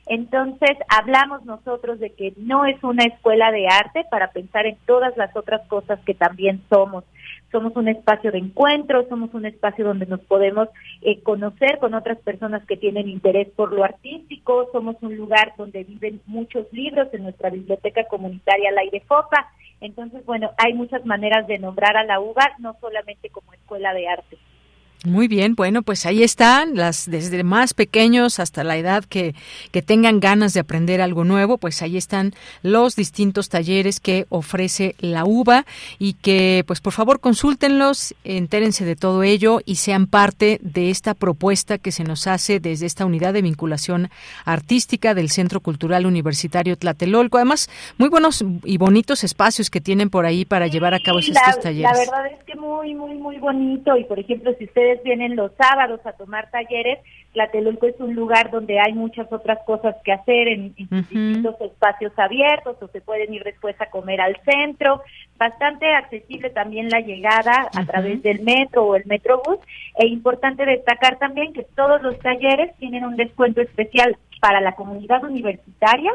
Entonces, 0.09 0.71
hablamos 0.89 1.45
nosotros 1.45 2.01
de 2.01 2.11
que 2.11 2.33
no 2.39 2.65
es 2.65 2.83
una 2.83 3.05
escuela 3.05 3.53
de 3.53 3.67
arte 3.67 4.07
para 4.11 4.31
pensar 4.31 4.65
en 4.67 4.79
todas 4.87 5.15
las 5.19 5.37
otras 5.37 5.67
cosas 5.69 6.01
que 6.07 6.15
también 6.15 6.63
somos. 6.71 7.05
Somos 7.53 7.77
un 7.77 7.89
espacio 7.89 8.33
de 8.33 8.39
encuentro, 8.39 9.07
somos 9.09 9.35
un 9.35 9.45
espacio 9.45 9.85
donde 9.85 10.07
nos 10.07 10.21
podemos 10.21 10.69
eh, 11.03 11.23
conocer 11.23 11.79
con 11.79 11.93
otras 11.93 12.19
personas 12.19 12.65
que 12.67 12.79
tienen 12.79 13.09
interés 13.09 13.49
por 13.55 13.73
lo 13.73 13.85
artístico, 13.85 14.69
somos 14.73 14.97
un 15.03 15.15
lugar 15.15 15.53
donde 15.59 15.85
viven 15.85 16.23
muchos 16.27 16.67
libros 16.73 17.09
en 17.13 17.25
nuestra 17.25 17.51
biblioteca 17.51 18.05
comunitaria 18.05 18.73
La 18.73 18.81
Aire 18.83 19.03
Fopa. 19.07 19.53
Entonces, 19.83 20.25
bueno, 20.25 20.53
hay 20.57 20.73
muchas 20.73 21.05
maneras 21.05 21.47
de 21.47 21.59
nombrar 21.59 21.99
a 21.99 22.05
la 22.05 22.19
UBA, 22.19 22.57
no 22.59 22.77
solamente 22.81 23.29
como 23.29 23.53
escuela 23.53 23.93
de 23.93 24.09
arte. 24.09 24.39
Muy 25.05 25.29
bien, 25.29 25.55
bueno, 25.55 25.83
pues 25.83 26.07
ahí 26.07 26.25
están, 26.25 26.75
las 26.75 27.09
desde 27.09 27.45
más 27.45 27.73
pequeños 27.73 28.41
hasta 28.41 28.65
la 28.65 28.77
edad 28.77 29.05
que, 29.05 29.37
que 29.71 29.81
tengan 29.81 30.19
ganas 30.19 30.55
de 30.55 30.61
aprender 30.61 31.01
algo 31.01 31.23
nuevo, 31.23 31.57
pues 31.57 31.83
ahí 31.83 31.97
están 31.97 32.33
los 32.63 32.97
distintos 32.97 33.49
talleres 33.49 34.01
que 34.01 34.27
ofrece 34.29 34.97
la 34.99 35.25
UBA 35.25 35.67
y 36.01 36.15
que, 36.15 36.65
pues 36.67 36.81
por 36.81 36.93
favor, 36.93 37.21
consúltenlos, 37.21 38.13
entérense 38.25 38.85
de 38.85 38.97
todo 38.97 39.23
ello 39.23 39.61
y 39.65 39.77
sean 39.77 40.09
parte 40.09 40.59
de 40.63 40.91
esta 40.91 41.15
propuesta 41.15 41.79
que 41.79 41.93
se 41.93 42.03
nos 42.03 42.27
hace 42.27 42.59
desde 42.59 42.87
esta 42.87 43.07
unidad 43.07 43.33
de 43.35 43.43
vinculación 43.43 44.11
artística 44.45 45.15
del 45.15 45.31
Centro 45.31 45.61
Cultural 45.61 46.07
Universitario 46.07 46.77
Tlatelolco. 46.77 47.39
Además, 47.39 47.71
muy 47.99 48.09
buenos 48.09 48.45
y 48.65 48.79
bonitos 48.79 49.23
espacios 49.23 49.71
que 49.71 49.81
tienen 49.81 50.11
por 50.11 50.27
ahí 50.27 50.45
para 50.45 50.67
llevar 50.67 50.95
a 50.95 50.99
cabo 50.99 51.21
estos 51.21 51.61
talleres. 51.63 51.93
La 51.93 51.99
verdad 51.99 52.33
es 52.33 52.45
que 52.45 52.57
muy, 52.57 52.95
muy, 52.97 53.15
muy 53.15 53.39
bonito 53.39 53.97
y, 53.97 54.03
por 54.03 54.19
ejemplo, 54.19 54.53
si 54.59 54.65
ustedes 54.65 54.88
ustedes 54.89 55.03
vienen 55.05 55.37
los 55.37 55.53
sábados 55.57 56.01
a 56.05 56.13
tomar 56.13 56.51
talleres, 56.51 56.99
Tlatelolco 57.33 57.87
es 57.87 58.01
un 58.01 58.15
lugar 58.15 58.51
donde 58.51 58.81
hay 58.81 58.95
muchas 58.95 59.31
otras 59.31 59.59
cosas 59.67 59.95
que 60.03 60.13
hacer 60.13 60.49
en, 60.49 60.75
distintos 60.75 61.61
espacios 61.61 62.13
abiertos 62.17 62.77
o 62.81 62.89
se 62.89 63.01
pueden 63.01 63.35
ir 63.35 63.45
después 63.45 63.79
a 63.81 63.91
comer 63.91 64.21
al 64.21 64.37
centro. 64.45 65.03
Bastante 65.37 65.87
accesible 65.95 66.51
también 66.51 66.89
la 66.89 67.01
llegada 67.01 67.69
a 67.75 67.85
través 67.85 68.23
del 68.23 68.43
metro 68.43 68.85
o 68.85 68.97
el 68.97 69.05
metrobús. 69.07 69.59
E 69.99 70.07
importante 70.07 70.65
destacar 70.65 71.19
también 71.19 71.53
que 71.53 71.65
todos 71.77 72.01
los 72.03 72.19
talleres 72.19 72.75
tienen 72.79 73.05
un 73.05 73.17
descuento 73.17 73.61
especial 73.61 74.17
para 74.41 74.61
la 74.61 74.73
comunidad 74.73 75.23
universitaria 75.25 76.13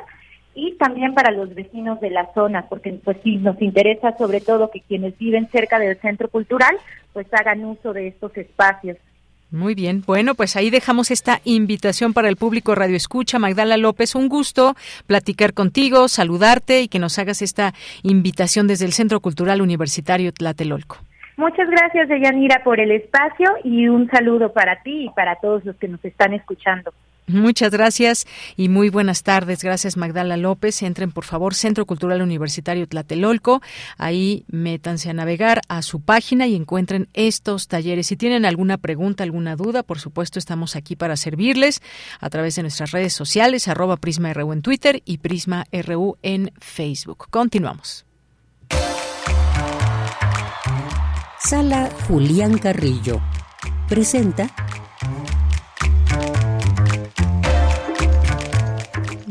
y 0.56 0.76
también 0.78 1.14
para 1.14 1.32
los 1.32 1.54
vecinos 1.54 2.00
de 2.00 2.10
la 2.10 2.32
zona, 2.34 2.68
porque 2.70 3.00
pues 3.04 3.18
sí, 3.24 3.38
nos 3.38 3.62
interesa 3.62 4.16
sobre 4.18 4.42
todo 4.42 4.72
que 4.72 4.82
quienes 4.82 5.18
viven 5.18 5.48
cerca 5.50 5.80
del 5.80 6.00
centro 6.00 6.30
cultural 6.30 6.76
pues 7.14 7.28
hagan 7.34 7.64
uso 7.66 7.94
de 7.94 8.08
estos 8.08 8.36
espacios. 8.38 8.98
Muy 9.52 9.76
bien, 9.76 10.02
bueno, 10.08 10.34
pues 10.34 10.56
ahí 10.56 10.72
dejamos 10.72 11.12
esta 11.12 11.40
invitación 11.44 12.14
para 12.14 12.28
el 12.28 12.38
público 12.38 12.74
Radio 12.74 12.96
Escucha. 12.96 13.38
Magdala 13.38 13.78
López, 13.78 14.16
un 14.16 14.28
gusto 14.28 14.74
platicar 15.06 15.54
contigo, 15.54 16.08
saludarte 16.08 16.82
y 16.82 16.88
que 16.88 16.98
nos 16.98 17.20
hagas 17.20 17.44
esta 17.44 17.74
invitación 18.02 18.68
desde 18.68 18.86
el 18.86 18.94
Centro 18.94 19.20
Cultural 19.20 19.62
Universitario 19.62 20.34
Tlatelolco. 20.34 20.98
Muchas 21.38 21.70
gracias, 21.70 22.10
Deyanira, 22.10 22.64
por 22.64 22.80
el 22.80 22.92
espacio 22.92 23.48
y 23.64 23.88
un 23.88 24.10
saludo 24.10 24.54
para 24.54 24.82
ti 24.82 25.06
y 25.06 25.10
para 25.12 25.36
todos 25.36 25.64
los 25.66 25.76
que 25.76 25.88
nos 25.88 26.04
están 26.04 26.34
escuchando. 26.34 26.92
Muchas 27.28 27.72
gracias 27.72 28.28
y 28.58 28.68
muy 28.68 28.90
buenas 28.90 29.24
tardes. 29.24 29.64
Gracias 29.64 29.96
Magdala 29.96 30.36
López. 30.36 30.82
Entren 30.82 31.12
por 31.12 31.24
favor 31.24 31.56
Centro 31.56 31.86
Cultural 31.86 32.22
Universitario 32.22 32.88
Tlatelolco. 32.88 33.62
Ahí 33.98 34.44
métanse 34.48 35.10
a 35.10 35.14
navegar 35.14 35.62
a 35.70 35.82
su 35.84 36.02
página 36.02 36.48
y 36.48 36.56
encuentren 36.56 37.08
estos 37.14 37.68
talleres. 37.70 38.08
Si 38.08 38.18
tienen 38.18 38.46
alguna 38.46 38.78
pregunta, 38.78 39.24
alguna 39.24 39.56
duda, 39.56 39.84
por 39.84 40.00
supuesto 40.00 40.38
estamos 40.38 40.76
aquí 40.76 40.96
para 40.98 41.16
servirles 41.16 41.82
a 42.20 42.30
través 42.30 42.56
de 42.56 42.64
nuestras 42.64 42.92
redes 42.92 43.14
sociales, 43.14 43.68
arroba 43.70 43.98
Prisma 43.98 44.34
RU 44.34 44.52
en 44.52 44.62
Twitter 44.62 45.02
y 45.06 45.20
Prisma 45.20 45.66
RU 45.72 46.18
en 46.24 46.52
Facebook. 46.60 47.28
Continuamos. 47.30 48.06
Sala 51.40 51.90
Julián 52.08 52.58
Carrillo 52.58 53.22
presenta 53.88 54.50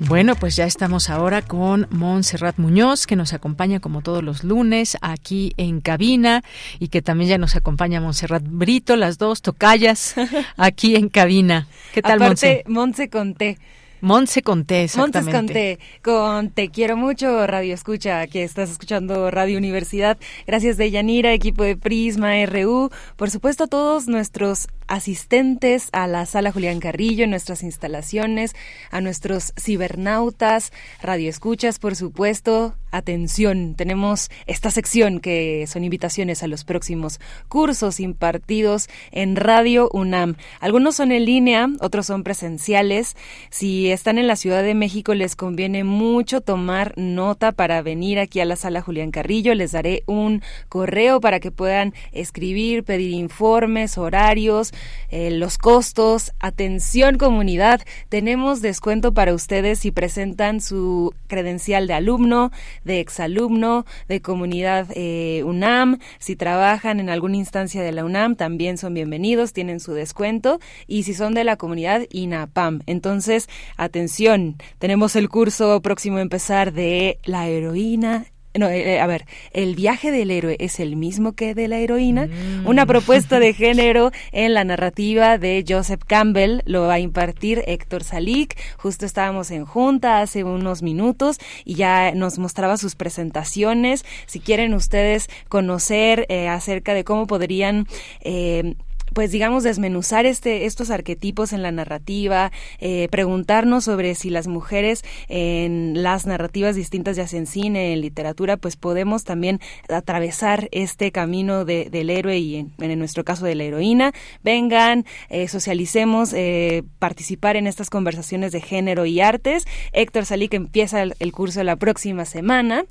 Bueno, 0.08 0.34
pues 0.34 0.56
ya 0.56 0.64
estamos 0.64 1.10
ahora 1.10 1.42
con 1.42 1.86
Montserrat 1.90 2.58
Muñoz, 2.58 3.06
que 3.06 3.14
nos 3.14 3.32
acompaña 3.32 3.78
como 3.78 4.02
todos 4.02 4.22
los 4.22 4.42
lunes 4.42 4.98
aquí 5.00 5.54
en 5.56 5.80
cabina 5.80 6.42
y 6.80 6.88
que 6.88 7.02
también 7.02 7.30
ya 7.30 7.38
nos 7.38 7.54
acompaña 7.54 8.00
Montserrat 8.00 8.42
Brito, 8.44 8.96
las 8.96 9.16
dos 9.18 9.42
tocallas 9.42 10.14
aquí 10.56 10.96
en 10.96 11.08
cabina. 11.08 11.68
¿Qué 11.94 12.02
tal, 12.02 12.20
Aparte, 12.20 12.64
Montse 12.66 13.08
con 13.08 13.34
T. 13.34 13.58
Monse 14.02 14.42
Conté, 14.42 14.82
exactamente. 14.82 15.32
Conté, 15.32 15.78
con 16.02 16.50
Te 16.50 16.70
Quiero 16.70 16.96
Mucho, 16.96 17.46
Radio 17.46 17.72
Escucha, 17.72 18.26
que 18.26 18.42
estás 18.42 18.68
escuchando 18.68 19.30
Radio 19.30 19.56
Universidad. 19.56 20.18
Gracias 20.44 20.76
de 20.76 20.90
Yanira, 20.90 21.32
equipo 21.32 21.62
de 21.62 21.76
Prisma, 21.76 22.44
RU. 22.46 22.90
Por 23.14 23.30
supuesto, 23.30 23.64
a 23.64 23.66
todos 23.68 24.08
nuestros 24.08 24.66
asistentes 24.86 25.88
a 25.92 26.06
la 26.06 26.26
sala 26.26 26.52
Julián 26.52 26.80
Carrillo, 26.80 27.24
en 27.24 27.30
nuestras 27.30 27.62
instalaciones, 27.62 28.54
a 28.90 29.00
nuestros 29.00 29.52
cibernautas, 29.60 30.72
Radio 31.00 31.28
Escuchas, 31.28 31.78
por 31.78 31.96
supuesto. 31.96 32.74
Atención, 32.94 33.74
tenemos 33.74 34.30
esta 34.46 34.70
sección 34.70 35.20
que 35.20 35.66
son 35.66 35.82
invitaciones 35.82 36.42
a 36.42 36.46
los 36.46 36.64
próximos 36.64 37.20
cursos 37.48 38.00
impartidos 38.00 38.90
en 39.12 39.34
Radio 39.34 39.88
UNAM. 39.94 40.36
Algunos 40.60 40.96
son 40.96 41.10
en 41.10 41.24
línea, 41.24 41.68
otros 41.80 42.04
son 42.04 42.22
presenciales. 42.22 43.16
Si 43.48 43.90
están 43.90 44.18
en 44.18 44.26
la 44.26 44.36
Ciudad 44.36 44.62
de 44.62 44.74
México, 44.74 45.14
les 45.14 45.36
conviene 45.36 45.84
mucho 45.84 46.42
tomar 46.42 46.92
nota 46.98 47.52
para 47.52 47.80
venir 47.80 48.18
aquí 48.18 48.40
a 48.40 48.44
la 48.44 48.56
sala 48.56 48.82
Julián 48.82 49.10
Carrillo. 49.10 49.54
Les 49.54 49.72
daré 49.72 50.02
un 50.06 50.42
correo 50.68 51.20
para 51.22 51.40
que 51.40 51.50
puedan 51.50 51.94
escribir, 52.12 52.84
pedir 52.84 53.12
informes, 53.12 53.96
horarios, 53.96 54.71
eh, 55.10 55.30
los 55.30 55.58
costos. 55.58 56.32
Atención 56.40 57.18
comunidad, 57.18 57.82
tenemos 58.08 58.62
descuento 58.62 59.12
para 59.12 59.34
ustedes 59.34 59.80
si 59.80 59.90
presentan 59.90 60.60
su 60.60 61.14
credencial 61.26 61.86
de 61.86 61.94
alumno, 61.94 62.50
de 62.84 63.00
exalumno, 63.00 63.86
de 64.08 64.20
comunidad 64.20 64.88
eh, 64.94 65.42
UNAM. 65.44 65.98
Si 66.18 66.36
trabajan 66.36 67.00
en 67.00 67.10
alguna 67.10 67.36
instancia 67.36 67.82
de 67.82 67.92
la 67.92 68.04
UNAM, 68.04 68.36
también 68.36 68.78
son 68.78 68.94
bienvenidos, 68.94 69.52
tienen 69.52 69.80
su 69.80 69.92
descuento. 69.92 70.60
Y 70.86 71.04
si 71.04 71.14
son 71.14 71.34
de 71.34 71.44
la 71.44 71.56
comunidad 71.56 72.02
INAPAM, 72.10 72.80
entonces 72.86 73.48
Atención, 73.76 74.56
tenemos 74.78 75.16
el 75.16 75.28
curso 75.28 75.80
próximo 75.80 76.18
a 76.18 76.22
empezar 76.22 76.72
de 76.72 77.18
la 77.24 77.48
heroína 77.48 78.26
no, 78.58 78.68
eh, 78.68 79.00
a 79.00 79.06
ver, 79.06 79.24
el 79.52 79.74
viaje 79.74 80.10
del 80.10 80.30
héroe 80.30 80.56
es 80.60 80.78
el 80.78 80.96
mismo 80.96 81.32
que 81.32 81.54
de 81.54 81.68
la 81.68 81.78
heroína. 81.78 82.26
Mm. 82.26 82.66
Una 82.66 82.84
propuesta 82.84 83.40
de 83.40 83.54
género 83.54 84.12
en 84.30 84.52
la 84.52 84.64
narrativa 84.64 85.38
de 85.38 85.64
Joseph 85.66 86.02
Campbell 86.06 86.60
lo 86.66 86.82
va 86.82 86.94
a 86.94 86.98
impartir 86.98 87.62
Héctor 87.66 88.04
Salik. 88.04 88.58
Justo 88.76 89.06
estábamos 89.06 89.50
en 89.50 89.64
junta 89.64 90.20
hace 90.20 90.44
unos 90.44 90.82
minutos 90.82 91.38
y 91.64 91.74
ya 91.74 92.12
nos 92.14 92.38
mostraba 92.38 92.76
sus 92.76 92.94
presentaciones. 92.94 94.04
Si 94.26 94.40
quieren 94.40 94.74
ustedes 94.74 95.30
conocer 95.48 96.26
eh, 96.28 96.48
acerca 96.48 96.92
de 96.92 97.04
cómo 97.04 97.26
podrían 97.26 97.86
eh, 98.20 98.74
pues 99.14 99.30
digamos, 99.30 99.62
desmenuzar 99.62 100.26
este, 100.26 100.66
estos 100.66 100.90
arquetipos 100.90 101.52
en 101.52 101.62
la 101.62 101.72
narrativa, 101.72 102.52
eh, 102.78 103.08
preguntarnos 103.10 103.84
sobre 103.84 104.14
si 104.14 104.30
las 104.30 104.46
mujeres 104.46 105.04
en 105.28 106.02
las 106.02 106.26
narrativas 106.26 106.76
distintas, 106.76 107.16
ya 107.16 107.26
sea 107.26 107.38
en 107.38 107.46
cine, 107.46 107.92
en 107.92 108.00
literatura, 108.00 108.56
pues 108.56 108.76
podemos 108.76 109.24
también 109.24 109.60
atravesar 109.88 110.68
este 110.72 111.12
camino 111.12 111.64
de, 111.64 111.88
del 111.90 112.10
héroe 112.10 112.38
y 112.38 112.66
en, 112.78 112.98
nuestro 112.98 113.24
caso 113.24 113.44
de 113.44 113.54
la 113.54 113.64
heroína. 113.64 114.12
Vengan, 114.42 115.04
eh, 115.28 115.48
socialicemos, 115.48 116.32
eh, 116.32 116.82
participar 116.98 117.56
en 117.56 117.66
estas 117.66 117.90
conversaciones 117.90 118.52
de 118.52 118.60
género 118.60 119.06
y 119.06 119.20
artes. 119.20 119.66
Héctor 119.92 120.26
Salí 120.26 120.48
que 120.48 120.56
empieza 120.56 121.02
el, 121.02 121.14
el 121.18 121.32
curso 121.32 121.62
la 121.62 121.76
próxima 121.76 122.24
semana. 122.24 122.84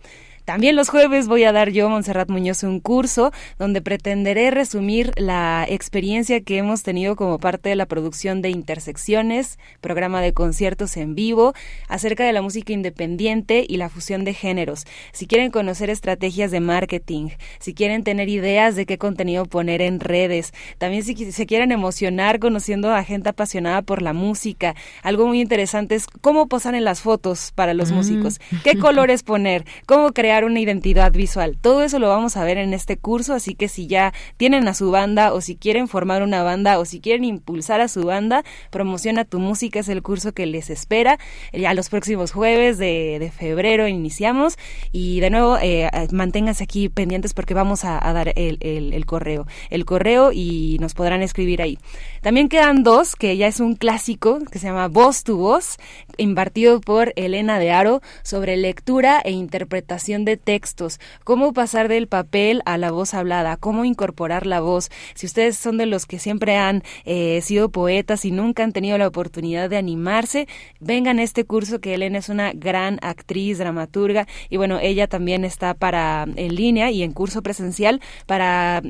También 0.45 0.75
los 0.75 0.89
jueves 0.89 1.27
voy 1.27 1.43
a 1.43 1.51
dar 1.51 1.69
yo, 1.71 1.89
Montserrat 1.89 2.29
Muñoz, 2.29 2.63
un 2.63 2.79
curso 2.79 3.31
donde 3.59 3.81
pretenderé 3.81 4.51
resumir 4.51 5.11
la 5.15 5.65
experiencia 5.69 6.41
que 6.41 6.57
hemos 6.57 6.83
tenido 6.83 7.15
como 7.15 7.37
parte 7.37 7.69
de 7.69 7.75
la 7.75 7.85
producción 7.85 8.41
de 8.41 8.49
Intersecciones, 8.49 9.59
programa 9.81 10.21
de 10.21 10.33
conciertos 10.33 10.97
en 10.97 11.15
vivo, 11.15 11.53
acerca 11.87 12.25
de 12.25 12.33
la 12.33 12.41
música 12.41 12.73
independiente 12.73 13.65
y 13.67 13.77
la 13.77 13.89
fusión 13.89 14.25
de 14.25 14.33
géneros. 14.33 14.85
Si 15.11 15.27
quieren 15.27 15.51
conocer 15.51 15.89
estrategias 15.89 16.51
de 16.51 16.59
marketing, 16.59 17.29
si 17.59 17.73
quieren 17.73 18.03
tener 18.03 18.29
ideas 18.29 18.75
de 18.75 18.85
qué 18.85 18.97
contenido 18.97 19.45
poner 19.45 19.81
en 19.81 19.99
redes, 19.99 20.53
también 20.77 21.03
si 21.03 21.31
se 21.31 21.45
quieren 21.45 21.71
emocionar 21.71 22.39
conociendo 22.39 22.93
a 22.93 23.03
gente 23.03 23.29
apasionada 23.29 23.81
por 23.81 24.01
la 24.01 24.13
música, 24.13 24.75
algo 25.03 25.27
muy 25.27 25.41
interesante 25.41 25.95
es 25.95 26.07
cómo 26.07 26.47
posar 26.47 26.75
en 26.75 26.83
las 26.83 27.01
fotos 27.01 27.51
para 27.53 27.73
los 27.73 27.91
mm. 27.91 27.95
músicos, 27.95 28.39
qué 28.63 28.77
colores 28.77 29.23
poner, 29.23 29.65
cómo 29.85 30.11
crear 30.11 30.30
una 30.39 30.59
identidad 30.59 31.11
visual. 31.11 31.57
Todo 31.59 31.83
eso 31.83 31.99
lo 31.99 32.07
vamos 32.07 32.37
a 32.37 32.43
ver 32.43 32.57
en 32.57 32.73
este 32.73 32.97
curso, 32.97 33.33
así 33.33 33.55
que 33.55 33.67
si 33.67 33.87
ya 33.87 34.13
tienen 34.37 34.67
a 34.67 34.73
su 34.73 34.91
banda 34.91 35.33
o 35.33 35.41
si 35.41 35.55
quieren 35.55 35.87
formar 35.87 36.23
una 36.23 36.43
banda 36.43 36.79
o 36.79 36.85
si 36.85 36.99
quieren 36.99 37.23
impulsar 37.23 37.81
a 37.81 37.87
su 37.87 38.03
banda, 38.03 38.43
promociona 38.69 39.25
tu 39.25 39.39
música 39.39 39.79
es 39.79 39.89
el 39.89 40.01
curso 40.01 40.31
que 40.33 40.45
les 40.45 40.69
espera. 40.69 41.19
Ya 41.53 41.73
los 41.73 41.89
próximos 41.89 42.31
jueves 42.31 42.77
de, 42.77 43.31
febrero 43.37 43.87
iniciamos 43.87 44.57
y 44.91 45.19
de 45.19 45.29
nuevo 45.29 45.57
eh, 45.61 45.89
manténganse 46.11 46.63
aquí 46.63 46.89
pendientes 46.89 47.33
porque 47.33 47.53
vamos 47.53 47.85
a, 47.85 47.99
dar 48.13 48.33
el, 48.35 48.57
el 48.61 49.05
correo, 49.05 49.47
el 49.69 49.85
correo 49.85 50.31
y 50.31 50.77
nos 50.79 50.93
podrán 50.93 51.21
escribir 51.21 51.61
ahí. 51.61 51.77
También 52.21 52.49
quedan 52.49 52.83
dos, 52.83 53.15
que 53.15 53.37
ya 53.37 53.47
es 53.47 53.59
un 53.59 53.75
clásico, 53.75 54.39
que 54.51 54.59
se 54.59 54.67
llama 54.67 54.87
Voz 54.87 55.23
tu 55.23 55.37
Voz, 55.37 55.77
impartido 56.21 56.79
por 56.81 57.13
Elena 57.15 57.59
de 57.59 57.71
Aro, 57.71 58.01
sobre 58.23 58.57
lectura 58.57 59.21
e 59.23 59.31
interpretación 59.31 60.25
de 60.25 60.37
textos, 60.37 60.99
cómo 61.23 61.53
pasar 61.53 61.87
del 61.87 62.07
papel 62.07 62.61
a 62.65 62.77
la 62.77 62.91
voz 62.91 63.13
hablada, 63.13 63.57
cómo 63.57 63.85
incorporar 63.85 64.45
la 64.45 64.59
voz. 64.59 64.89
Si 65.15 65.25
ustedes 65.25 65.57
son 65.57 65.77
de 65.77 65.85
los 65.85 66.05
que 66.05 66.19
siempre 66.19 66.57
han 66.57 66.83
eh, 67.05 67.41
sido 67.41 67.69
poetas 67.69 68.25
y 68.25 68.31
nunca 68.31 68.63
han 68.63 68.71
tenido 68.71 68.97
la 68.97 69.07
oportunidad 69.07 69.69
de 69.69 69.77
animarse, 69.77 70.47
vengan 70.79 71.19
a 71.19 71.23
este 71.23 71.45
curso 71.45 71.79
que 71.79 71.93
Elena 71.93 72.19
es 72.19 72.29
una 72.29 72.51
gran 72.53 72.99
actriz, 73.01 73.57
dramaturga, 73.57 74.27
y 74.49 74.57
bueno, 74.57 74.79
ella 74.81 75.07
también 75.07 75.45
está 75.45 75.73
para 75.73 76.25
en 76.35 76.55
línea 76.55 76.91
y 76.91 77.03
en 77.03 77.11
curso 77.11 77.41
presencial 77.41 78.01
para 78.25 78.81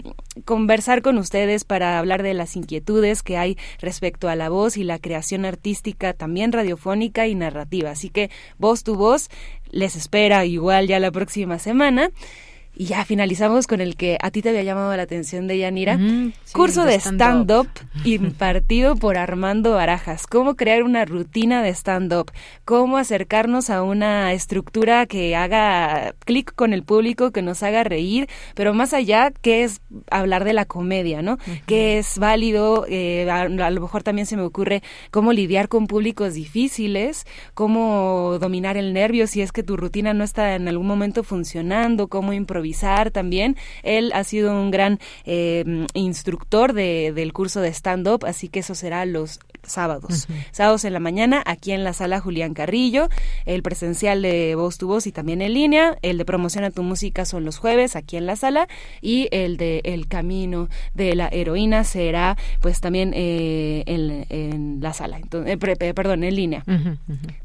conversar 0.45 1.01
con 1.01 1.17
ustedes, 1.17 1.63
para 1.63 1.99
hablar 1.99 2.23
de 2.23 2.34
las 2.34 2.55
inquietudes 2.55 3.23
que 3.23 3.38
hay 3.38 3.57
respecto 3.79 4.29
a 4.29 4.36
la 4.36 4.49
voz 4.49 4.77
y 4.77 4.84
la 4.84 4.99
creación 4.99 5.45
artística 5.45 6.13
también 6.13 6.51
radiofónica 6.51 7.20
y 7.28 7.36
narrativa. 7.36 7.91
Así 7.91 8.09
que 8.09 8.30
voz 8.57 8.84
tu 8.84 8.95
voz 8.95 9.30
les 9.72 9.95
espera 9.95 10.45
igual 10.45 10.88
ya 10.88 10.99
la 10.99 11.11
próxima 11.11 11.59
semana. 11.59 12.09
Y 12.74 12.86
ya 12.86 13.03
finalizamos 13.03 13.67
con 13.67 13.82
el 13.82 13.97
que 13.97 14.17
a 14.22 14.32
ti 14.32 14.41
te 14.41 14.49
había 14.49 14.63
llamado 14.63 14.95
la 14.95 15.03
atención 15.03 15.45
de 15.45 15.57
Yanira. 15.57 15.99
Curso 16.53 16.86
de 16.86 16.95
stand-up 16.95 17.67
impartido 18.05 18.95
por 18.95 19.17
Armando 19.17 19.72
Barajas. 19.72 20.26
Cómo 20.26 20.55
crear 20.55 20.84
una 20.84 21.03
rutina 21.03 21.61
de 21.63 21.69
stand-up. 21.69 22.32
Cómo 22.63 22.97
acercarnos 22.97 23.69
a 23.69 23.84
una 23.84 24.32
estructura 24.32 25.05
que 25.05 25.36
haga 25.36 26.15
clic 26.24 26.55
con 26.55 26.72
el 26.72 26.84
público, 26.84 27.32
que 27.32 27.41
nos 27.41 27.61
haga 27.61 27.84
reír. 27.84 28.30
Pero 28.55 28.74
más 28.74 28.93
allá, 28.93 29.32
que 29.41 29.63
es 29.63 29.82
hablar 30.09 30.45
de 30.45 30.53
la 30.53 30.63
comedia, 30.63 31.22
¿no? 31.22 31.39
Que 31.65 31.97
es 31.97 32.19
válido. 32.19 32.86
Eh, 32.88 33.30
a, 33.30 33.49
lo 33.49 33.82
mejor 33.82 34.03
también 34.03 34.28
se 34.28 34.38
me 34.38 34.43
ocurre 34.43 34.82
cómo 35.11 35.34
lidiar 35.34 35.67
con 35.67 35.88
públicos 35.88 36.36
difíciles. 36.36 37.26
Cómo 37.53 38.38
dominar 38.39 38.78
el 38.78 38.93
nervio 38.93 39.28
si 39.28 39.41
es 39.41 39.51
que 39.51 39.61
tu 39.61 39.76
rutina 39.76 40.13
no 40.13 40.24
está 40.24 40.55
en 40.55 40.69
algún 40.69 40.88
momento 40.88 41.24
funcionando. 41.24 42.07
Cómo 42.07 42.32
improvisar 42.32 42.61
también. 43.12 43.57
Él 43.84 44.12
ha 44.14 44.24
sido 44.24 44.53
un 44.53 44.72
gran 44.72 44.99
eh, 45.26 45.86
instructor 45.93 46.74
de, 46.74 47.12
del 47.14 47.34
curso 47.34 47.62
de 47.62 47.70
stand-up, 47.70 48.26
así 48.26 48.49
que 48.49 48.59
eso 48.59 48.76
será 48.76 49.05
los 49.05 49.39
sábados. 49.64 50.28
Sábados 50.51 50.86
en 50.86 50.93
la 50.93 50.99
mañana, 50.99 51.43
aquí 51.45 51.72
en 51.72 51.84
la 51.84 51.93
sala 51.93 52.20
Julián 52.20 52.53
Carrillo, 52.53 53.09
el 53.45 53.64
presencial 53.64 54.22
de 54.22 54.55
Voz 54.55 54.78
tu 54.78 54.88
Voz 54.88 55.07
y 55.07 55.12
también 55.12 55.41
en 55.41 55.53
línea, 55.53 55.97
el 56.01 56.18
de 56.18 56.26
Promoción 56.26 56.64
a 56.64 56.72
tu 56.72 56.84
Música 56.84 57.26
son 57.26 57.45
los 57.45 57.57
jueves, 57.57 57.95
aquí 57.95 58.18
en 58.18 58.26
la 58.26 58.36
sala, 58.36 58.68
y 59.01 59.28
el 59.32 59.57
de 59.57 59.82
El 59.84 60.07
Camino 60.07 60.70
de 60.93 61.16
la 61.16 61.28
Heroína 61.28 61.84
será 61.84 62.38
pues 62.59 62.82
también 62.82 63.12
eh, 63.16 63.84
en, 63.86 64.80
la 64.82 64.93
sala, 64.93 65.18
entonces, 65.18 65.57
eh, 65.80 65.93
perdón, 65.93 66.24
en 66.24 66.36
línea. 66.36 66.64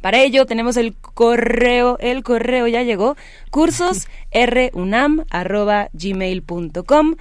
Para 0.01 0.23
ello 0.23 0.47
tenemos 0.47 0.77
el 0.77 0.95
correo, 0.95 1.99
el 2.01 2.23
correo 2.23 2.67
ya 2.67 2.83
llegó, 2.83 3.17
cursos 3.51 4.09
runam 4.33 5.25
arroba 5.31 5.89
gmail.com 5.93 7.17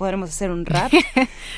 podremos 0.00 0.30
hacer 0.30 0.50
un 0.50 0.64
rap. 0.64 0.90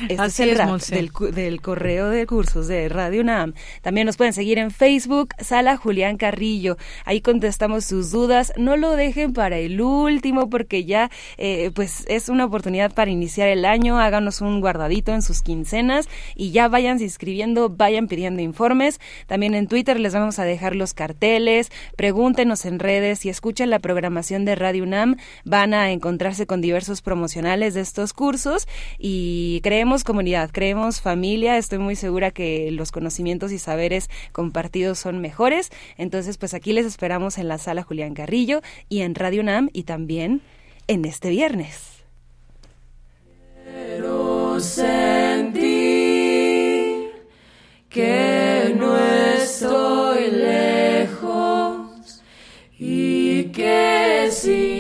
Este 0.09 0.24
es 0.24 0.40
el 0.40 0.59
rap 0.59 0.80
del, 0.80 1.61
correo 1.61 2.09
de 2.09 2.26
cursos 2.26 2.66
de 2.66 2.88
Radio 2.88 3.20
UNAM. 3.20 3.53
También 3.82 4.07
nos 4.07 4.16
pueden 4.16 4.32
seguir 4.32 4.59
en 4.59 4.72
Facebook, 4.72 5.28
Sala 5.38 5.76
Julián 5.76 6.16
Carrillo. 6.16 6.76
Ahí 7.05 7.20
contestamos 7.20 7.84
sus 7.84 8.11
dudas. 8.11 8.53
No 8.57 8.76
lo 8.76 8.97
dejen 8.97 9.32
para 9.32 9.59
el 9.59 9.80
último 9.80 10.51
porque 10.51 10.84
ya 10.84 11.09
eh, 11.36 11.70
pues 11.72 12.05
es 12.09 12.28
una 12.28 12.47
oportunidad 12.47 12.93
para 12.93 13.12
iniciar 13.12 13.49
el 13.49 13.64
año. 13.64 14.01
Háganos 14.01 14.40
un 14.40 14.61
guardadito 14.61 15.12
en 15.12 15.22
sus 15.22 15.43
quincenas 15.43 16.09
y 16.34 16.51
ya 16.51 16.66
vayan 16.66 17.01
inscribiendo, 17.01 17.68
vayan 17.68 18.09
pidiendo 18.09 18.43
informes. 18.43 18.99
También 19.28 19.55
en 19.55 19.68
Twitter 19.68 20.01
les 20.01 20.14
vamos 20.14 20.40
a 20.40 20.45
dejar 20.45 20.74
los 20.74 20.95
carteles. 20.95 21.70
Pregúntenos 21.97 22.64
en 22.64 22.80
redes 22.80 23.24
y 23.24 23.28
escuchen 23.28 23.70
la 23.70 23.78
programación 23.78 24.45
de 24.45 24.57
Radio 24.57 24.82
UNAM. 24.82 25.16
Van 25.45 25.74
a 25.74 25.93
encontrarse 25.93 26.47
con 26.47 26.61
diversos 26.61 27.03
promocionales 27.03 27.74
de 27.74 27.82
estos 27.82 28.12
cursos 28.12 28.32
y 28.99 29.61
creemos 29.62 30.05
comunidad, 30.05 30.51
creemos 30.53 31.01
familia. 31.01 31.59
Estoy 31.59 31.78
muy 31.78 31.97
segura 31.97 32.30
que 32.30 32.70
los 32.70 32.91
conocimientos 32.91 33.53
y 33.53 33.59
saberes 33.59 34.09
compartidos 34.33 34.99
son 34.99 35.20
mejores. 35.20 35.70
Entonces, 35.99 36.39
pues 36.39 36.55
aquí 36.55 36.72
les 36.72 36.87
esperamos 36.87 37.39
en 37.39 37.49
la 37.49 37.59
sala 37.59 37.83
Julián 37.83 38.14
Carrillo 38.14 38.62
y 38.89 39.01
en 39.01 39.14
Radio 39.14 39.43
NAM 39.43 39.68
y 39.72 39.83
también 39.85 40.41
en 40.87 41.05
este 41.05 41.30
viernes. 41.30 42.03
Quiero 43.64 44.59
sentir 44.61 45.62
que 47.89 48.74
no 48.76 48.97
estoy 48.99 50.30
lejos 50.30 52.22
y 52.78 53.45
que 53.45 53.93
ti 54.43 54.71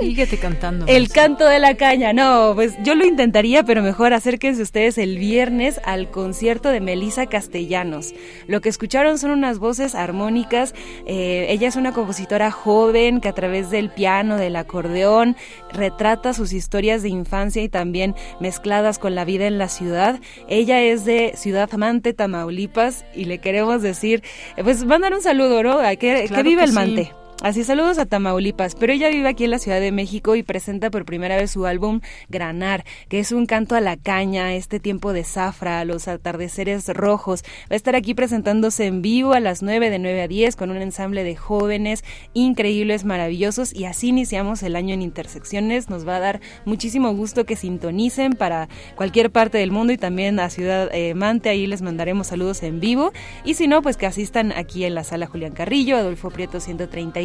Síguete 0.00 0.38
cantando. 0.38 0.86
El 0.86 1.08
canto 1.08 1.46
de 1.46 1.58
la 1.58 1.76
caña. 1.76 2.12
No, 2.12 2.52
pues 2.54 2.74
yo 2.82 2.94
lo 2.94 3.04
intentaría, 3.04 3.62
pero 3.62 3.82
mejor 3.82 4.12
acérquense 4.12 4.62
ustedes 4.62 4.98
el 4.98 5.18
viernes 5.18 5.80
al 5.84 6.10
concierto 6.10 6.68
de 6.68 6.80
Melisa 6.80 7.26
Castellanos. 7.26 8.14
Lo 8.46 8.60
que 8.60 8.68
escucharon 8.68 9.18
son 9.18 9.30
unas 9.30 9.58
voces 9.58 9.94
armónicas. 9.94 10.74
Eh, 11.06 11.46
ella 11.48 11.68
es 11.68 11.76
una 11.76 11.92
compositora 11.92 12.50
joven 12.50 13.20
que 13.20 13.28
a 13.28 13.34
través 13.34 13.70
del 13.70 13.90
piano, 13.90 14.36
del 14.36 14.56
acordeón, 14.56 15.36
retrata 15.72 16.32
sus 16.34 16.52
historias 16.52 17.02
de 17.02 17.08
infancia 17.08 17.62
y 17.62 17.68
también 17.68 18.14
mezcladas 18.40 18.98
con 18.98 19.14
la 19.14 19.24
vida 19.24 19.46
en 19.46 19.58
la 19.58 19.68
ciudad. 19.68 20.20
Ella 20.48 20.82
es 20.82 21.04
de 21.04 21.32
Ciudad 21.36 21.68
Amante, 21.72 22.12
Tamaulipas, 22.12 23.04
y 23.14 23.24
le 23.24 23.38
queremos 23.38 23.82
decir, 23.82 24.22
eh, 24.56 24.64
pues 24.64 24.84
mandar 24.84 25.14
un 25.14 25.22
saludo, 25.22 25.62
¿no? 25.62 25.78
Que, 25.98 26.28
que 26.28 26.42
vive 26.42 26.64
el 26.64 26.72
Mante. 26.72 27.12
Así 27.42 27.62
saludos 27.62 27.98
a 27.98 28.06
Tamaulipas, 28.06 28.74
pero 28.74 28.92
ella 28.92 29.10
vive 29.10 29.28
aquí 29.28 29.44
en 29.44 29.50
la 29.50 29.58
Ciudad 29.58 29.80
de 29.80 29.92
México 29.92 30.34
y 30.34 30.42
presenta 30.42 30.90
por 30.90 31.04
primera 31.04 31.36
vez 31.36 31.50
su 31.50 31.66
álbum 31.66 32.00
Granar, 32.30 32.84
que 33.08 33.18
es 33.18 33.32
un 33.32 33.44
canto 33.44 33.74
a 33.74 33.80
la 33.80 33.96
caña, 33.96 34.54
este 34.54 34.80
tiempo 34.80 35.12
de 35.12 35.24
zafra, 35.24 35.84
los 35.84 36.08
atardeceres 36.08 36.88
rojos. 36.88 37.42
Va 37.70 37.74
a 37.74 37.74
estar 37.74 37.96
aquí 37.96 38.14
presentándose 38.14 38.86
en 38.86 39.02
vivo 39.02 39.34
a 39.34 39.40
las 39.40 39.62
9 39.62 39.90
de 39.90 39.98
9 39.98 40.22
a 40.22 40.28
10 40.28 40.56
con 40.56 40.70
un 40.70 40.78
ensamble 40.78 41.22
de 41.24 41.36
jóvenes 41.36 42.04
increíbles, 42.34 43.04
maravillosos 43.04 43.74
y 43.74 43.84
así 43.84 44.08
iniciamos 44.08 44.62
el 44.62 44.76
año 44.76 44.94
en 44.94 45.02
Intersecciones. 45.02 45.90
Nos 45.90 46.08
va 46.08 46.16
a 46.16 46.20
dar 46.20 46.40
muchísimo 46.64 47.12
gusto 47.14 47.44
que 47.44 47.56
sintonicen 47.56 48.34
para 48.34 48.68
cualquier 48.94 49.30
parte 49.30 49.58
del 49.58 49.72
mundo 49.72 49.92
y 49.92 49.98
también 49.98 50.38
a 50.40 50.48
Ciudad 50.50 50.88
eh, 50.92 51.14
Mante, 51.14 51.50
ahí 51.50 51.66
les 51.66 51.82
mandaremos 51.82 52.28
saludos 52.28 52.62
en 52.62 52.80
vivo 52.80 53.12
y 53.44 53.54
si 53.54 53.66
no, 53.66 53.82
pues 53.82 53.96
que 53.96 54.06
asistan 54.06 54.52
aquí 54.52 54.84
en 54.84 54.94
la 54.94 55.04
sala 55.04 55.26
Julián 55.26 55.52
Carrillo, 55.52 55.96
Adolfo 55.96 56.30
Prieto 56.30 56.60
130 56.60 57.23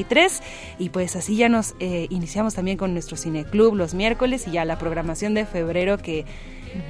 y 0.77 0.89
pues 0.89 1.15
así 1.15 1.35
ya 1.35 1.49
nos 1.49 1.75
eh, 1.79 2.07
iniciamos 2.09 2.55
también 2.55 2.77
con 2.77 2.93
nuestro 2.93 3.17
cineclub 3.17 3.75
los 3.75 3.93
miércoles 3.93 4.47
y 4.47 4.51
ya 4.51 4.65
la 4.65 4.77
programación 4.77 5.33
de 5.33 5.45
febrero 5.45 5.97
que 5.97 6.25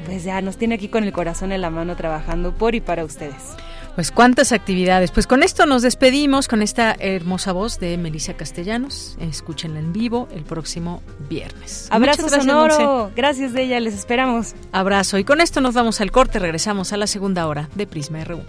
pues 0.05 0.23
ya 0.23 0.41
nos 0.41 0.57
tiene 0.57 0.75
aquí 0.75 0.89
con 0.89 1.03
el 1.03 1.11
corazón 1.11 1.51
en 1.51 1.61
la 1.61 1.69
mano 1.69 1.95
trabajando 1.95 2.53
por 2.53 2.75
y 2.75 2.81
para 2.81 3.05
ustedes. 3.05 3.55
Pues 3.95 4.11
cuántas 4.11 4.51
actividades. 4.51 5.11
Pues 5.11 5.27
con 5.27 5.43
esto 5.43 5.65
nos 5.65 5.81
despedimos 5.81 6.47
con 6.47 6.61
esta 6.61 6.95
hermosa 6.99 7.51
voz 7.51 7.79
de 7.79 7.97
Melissa 7.97 8.33
Castellanos. 8.33 9.17
Escúchenla 9.19 9.79
en 9.79 9.91
vivo 9.91 10.27
el 10.31 10.43
próximo 10.43 11.01
viernes. 11.29 11.87
Abrazo 11.91 12.23
gracias, 12.23 12.43
sonoro. 12.45 13.11
Gracias 13.15 13.53
de 13.53 13.63
ella, 13.63 13.79
les 13.79 13.95
esperamos. 13.95 14.53
Abrazo. 14.71 15.17
Y 15.17 15.23
con 15.23 15.41
esto 15.41 15.59
nos 15.59 15.73
vamos 15.73 15.99
al 16.01 16.11
corte. 16.11 16.39
Regresamos 16.39 16.93
a 16.93 16.97
la 16.97 17.07
segunda 17.07 17.47
hora 17.47 17.69
de 17.75 17.87
Prisma 17.87 18.23
RU. 18.23 18.41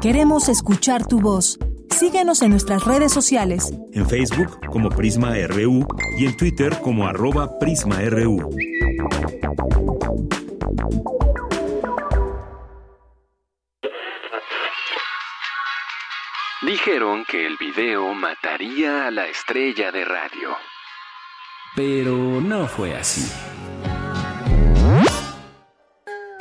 Queremos 0.00 0.48
escuchar 0.48 1.08
tu 1.08 1.20
voz. 1.20 1.58
Síguenos 1.90 2.42
en 2.42 2.50
nuestras 2.52 2.84
redes 2.84 3.12
sociales. 3.12 3.74
En 3.92 4.08
Facebook 4.08 4.60
como 4.70 4.90
Prisma 4.90 5.34
RU 5.48 5.84
y 6.16 6.26
en 6.26 6.36
Twitter 6.36 6.78
como 6.80 7.08
arroba 7.08 7.58
PrismaRU. 7.58 8.48
Dijeron 16.62 17.24
que 17.28 17.44
el 17.44 17.56
video 17.56 18.14
mataría 18.14 19.08
a 19.08 19.10
la 19.10 19.26
estrella 19.26 19.90
de 19.90 20.04
radio. 20.04 20.50
Pero 21.74 22.40
no 22.40 22.68
fue 22.68 22.94
así. 22.94 23.28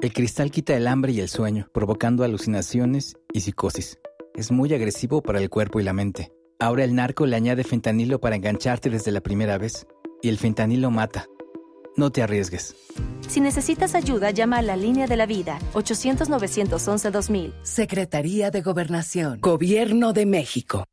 El 0.00 0.12
cristal 0.12 0.50
quita 0.50 0.76
el 0.76 0.86
hambre 0.86 1.12
y 1.12 1.20
el 1.20 1.30
sueño, 1.30 1.66
provocando 1.72 2.24
alucinaciones 2.24 3.16
y 3.32 3.40
psicosis. 3.40 3.98
Es 4.34 4.52
muy 4.52 4.74
agresivo 4.74 5.22
para 5.22 5.38
el 5.38 5.48
cuerpo 5.48 5.80
y 5.80 5.82
la 5.82 5.94
mente. 5.94 6.30
Ahora 6.58 6.84
el 6.84 6.94
narco 6.94 7.24
le 7.24 7.36
añade 7.36 7.64
fentanilo 7.64 8.20
para 8.20 8.36
engancharte 8.36 8.90
desde 8.90 9.10
la 9.10 9.22
primera 9.22 9.56
vez. 9.56 9.86
Y 10.20 10.28
el 10.28 10.36
fentanilo 10.36 10.90
mata. 10.90 11.24
No 11.96 12.10
te 12.10 12.20
arriesgues. 12.20 12.76
Si 13.26 13.40
necesitas 13.40 13.94
ayuda, 13.94 14.30
llama 14.30 14.58
a 14.58 14.62
la 14.62 14.76
línea 14.76 15.06
de 15.06 15.16
la 15.16 15.24
vida 15.24 15.58
800-911-2000. 15.72 17.54
Secretaría 17.62 18.50
de 18.50 18.60
Gobernación. 18.60 19.40
Gobierno 19.40 20.12
de 20.12 20.26
México. 20.26 20.84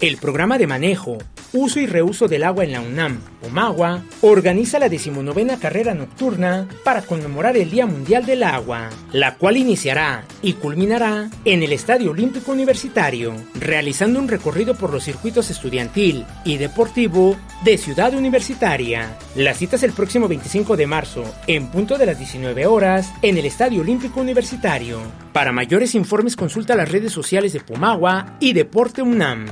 El 0.04 0.18
programa 0.18 0.58
de 0.58 0.66
manejo, 0.66 1.16
uso 1.54 1.80
y 1.80 1.86
reuso 1.86 2.28
del 2.28 2.42
agua 2.42 2.64
en 2.64 2.72
la 2.72 2.82
UNAM, 2.82 3.20
OMAGUA, 3.42 4.04
organiza 4.20 4.78
la 4.78 4.90
decimonovena 4.90 5.58
carrera 5.58 5.94
nocturna 5.94 6.68
para 6.84 7.00
conmemorar 7.00 7.56
el 7.56 7.70
Día 7.70 7.86
Mundial 7.86 8.26
del 8.26 8.42
Agua, 8.42 8.90
la 9.14 9.36
cual 9.36 9.56
iniciará 9.56 10.26
y 10.42 10.52
culminará 10.52 11.30
en 11.46 11.62
el 11.62 11.72
Estadio 11.72 12.10
Olímpico 12.10 12.52
Universitario, 12.52 13.32
realizando 13.58 14.18
un 14.18 14.28
recorrido 14.28 14.74
por 14.74 14.92
los 14.92 15.04
circuitos 15.04 15.48
estudiantil 15.48 16.26
y 16.44 16.58
deportivo 16.58 17.34
de 17.64 17.78
Ciudad 17.78 18.12
Universitaria. 18.12 19.16
La 19.36 19.54
cita 19.54 19.76
es 19.76 19.84
el 19.84 19.92
próximo 19.92 20.28
25 20.28 20.76
de 20.76 20.86
marzo, 20.86 21.24
en 21.46 21.68
punto 21.68 21.96
de 21.96 22.04
las 22.04 22.18
19 22.18 22.66
horas, 22.66 23.10
en 23.22 23.38
el 23.38 23.46
Estadio 23.46 23.80
Olímpico 23.80 24.20
Universitario. 24.20 25.00
Para 25.32 25.50
mayores 25.50 25.94
informes 25.94 26.36
consulta 26.36 26.76
las 26.76 26.92
redes 26.92 27.10
sociales 27.10 27.54
de 27.54 27.60
Pomagua 27.60 28.36
y 28.38 28.52
Deporte 28.52 29.00
UNAM. 29.00 29.46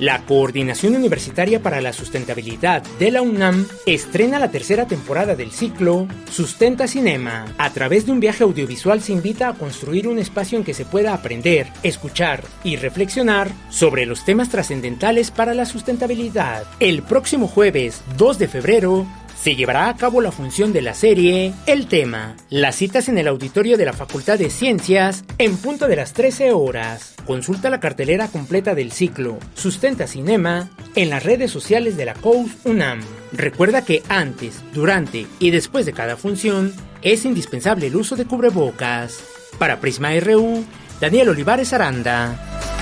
La 0.00 0.24
Coordinación 0.24 0.96
Universitaria 0.96 1.62
para 1.62 1.82
la 1.82 1.92
Sustentabilidad 1.92 2.82
de 2.98 3.10
la 3.10 3.20
UNAM 3.20 3.66
estrena 3.84 4.38
la 4.38 4.50
tercera 4.50 4.86
temporada 4.86 5.36
del 5.36 5.50
ciclo 5.50 6.08
Sustenta 6.30 6.88
Cinema. 6.88 7.44
A 7.58 7.68
través 7.74 8.06
de 8.06 8.12
un 8.12 8.18
viaje 8.18 8.42
audiovisual 8.42 9.02
se 9.02 9.12
invita 9.12 9.50
a 9.50 9.52
construir 9.52 10.08
un 10.08 10.18
espacio 10.18 10.56
en 10.56 10.64
que 10.64 10.72
se 10.72 10.86
pueda 10.86 11.12
aprender, 11.12 11.70
escuchar 11.82 12.42
y 12.64 12.76
reflexionar 12.76 13.50
sobre 13.68 14.06
los 14.06 14.24
temas 14.24 14.48
trascendentales 14.48 15.30
para 15.30 15.52
la 15.52 15.66
sustentabilidad. 15.66 16.64
El 16.80 17.02
próximo 17.02 17.46
jueves 17.46 18.00
2 18.16 18.38
de 18.38 18.48
febrero 18.48 19.06
se 19.42 19.56
llevará 19.56 19.88
a 19.88 19.96
cabo 19.96 20.20
la 20.20 20.32
función 20.32 20.72
de 20.72 20.82
la 20.82 20.92
serie 20.92 21.54
El 21.66 21.86
tema. 21.86 22.36
Las 22.50 22.76
citas 22.76 23.08
en 23.08 23.16
el 23.16 23.26
auditorio 23.26 23.78
de 23.78 23.86
la 23.86 23.94
Facultad 23.94 24.38
de 24.38 24.50
Ciencias 24.50 25.24
en 25.38 25.56
punto 25.56 25.88
de 25.88 25.96
las 25.96 26.12
13 26.12 26.52
horas. 26.52 27.14
Consulta 27.26 27.70
la 27.70 27.80
cartelera 27.80 28.28
completa 28.28 28.74
del 28.74 28.92
ciclo 28.92 29.38
Sustenta 29.54 30.06
Cinema 30.06 30.68
en 30.94 31.08
las 31.08 31.24
redes 31.24 31.50
sociales 31.50 31.96
de 31.96 32.04
la 32.04 32.14
COUS 32.14 32.50
UNAM. 32.64 33.00
Recuerda 33.32 33.82
que 33.82 34.02
antes, 34.10 34.60
durante 34.74 35.26
y 35.38 35.50
después 35.50 35.86
de 35.86 35.94
cada 35.94 36.16
función 36.16 36.74
es 37.00 37.24
indispensable 37.24 37.86
el 37.86 37.96
uso 37.96 38.16
de 38.16 38.26
cubrebocas. 38.26 39.22
Para 39.58 39.80
Prisma 39.80 40.10
RU, 40.20 40.64
Daniel 41.00 41.30
Olivares 41.30 41.72
Aranda. 41.72 42.79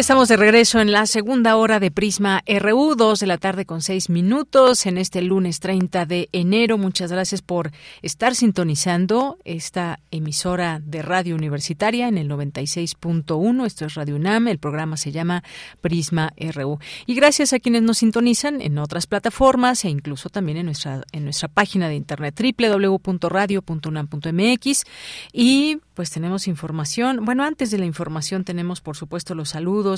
Estamos 0.00 0.28
de 0.28 0.36
regreso 0.38 0.80
en 0.80 0.92
la 0.92 1.04
segunda 1.04 1.56
hora 1.56 1.78
de 1.78 1.90
Prisma 1.90 2.42
RU, 2.46 2.94
2 2.96 3.20
de 3.20 3.26
la 3.26 3.36
tarde 3.36 3.66
con 3.66 3.82
6 3.82 4.08
minutos, 4.08 4.86
en 4.86 4.96
este 4.96 5.20
lunes 5.20 5.60
30 5.60 6.06
de 6.06 6.30
enero. 6.32 6.78
Muchas 6.78 7.12
gracias 7.12 7.42
por 7.42 7.70
estar 8.00 8.34
sintonizando 8.34 9.36
esta 9.44 10.00
emisora 10.10 10.80
de 10.82 11.02
radio 11.02 11.34
universitaria 11.34 12.08
en 12.08 12.16
el 12.16 12.30
96.1. 12.30 13.66
Esto 13.66 13.84
es 13.84 13.92
Radio 13.92 14.16
UNAM, 14.16 14.48
el 14.48 14.58
programa 14.58 14.96
se 14.96 15.12
llama 15.12 15.44
Prisma 15.82 16.32
RU. 16.54 16.78
Y 17.04 17.14
gracias 17.14 17.52
a 17.52 17.60
quienes 17.60 17.82
nos 17.82 17.98
sintonizan 17.98 18.62
en 18.62 18.78
otras 18.78 19.06
plataformas 19.06 19.84
e 19.84 19.90
incluso 19.90 20.30
también 20.30 20.56
en 20.56 20.64
nuestra, 20.64 21.02
en 21.12 21.24
nuestra 21.24 21.48
página 21.48 21.90
de 21.90 21.96
internet 21.96 22.40
www.radio.unam.mx. 22.40 24.84
Y 25.34 25.76
pues 25.92 26.10
tenemos 26.10 26.48
información. 26.48 27.26
Bueno, 27.26 27.44
antes 27.44 27.70
de 27.70 27.76
la 27.76 27.84
información 27.84 28.44
tenemos, 28.44 28.80
por 28.80 28.96
supuesto, 28.96 29.34
los 29.34 29.50
saludos 29.50 29.89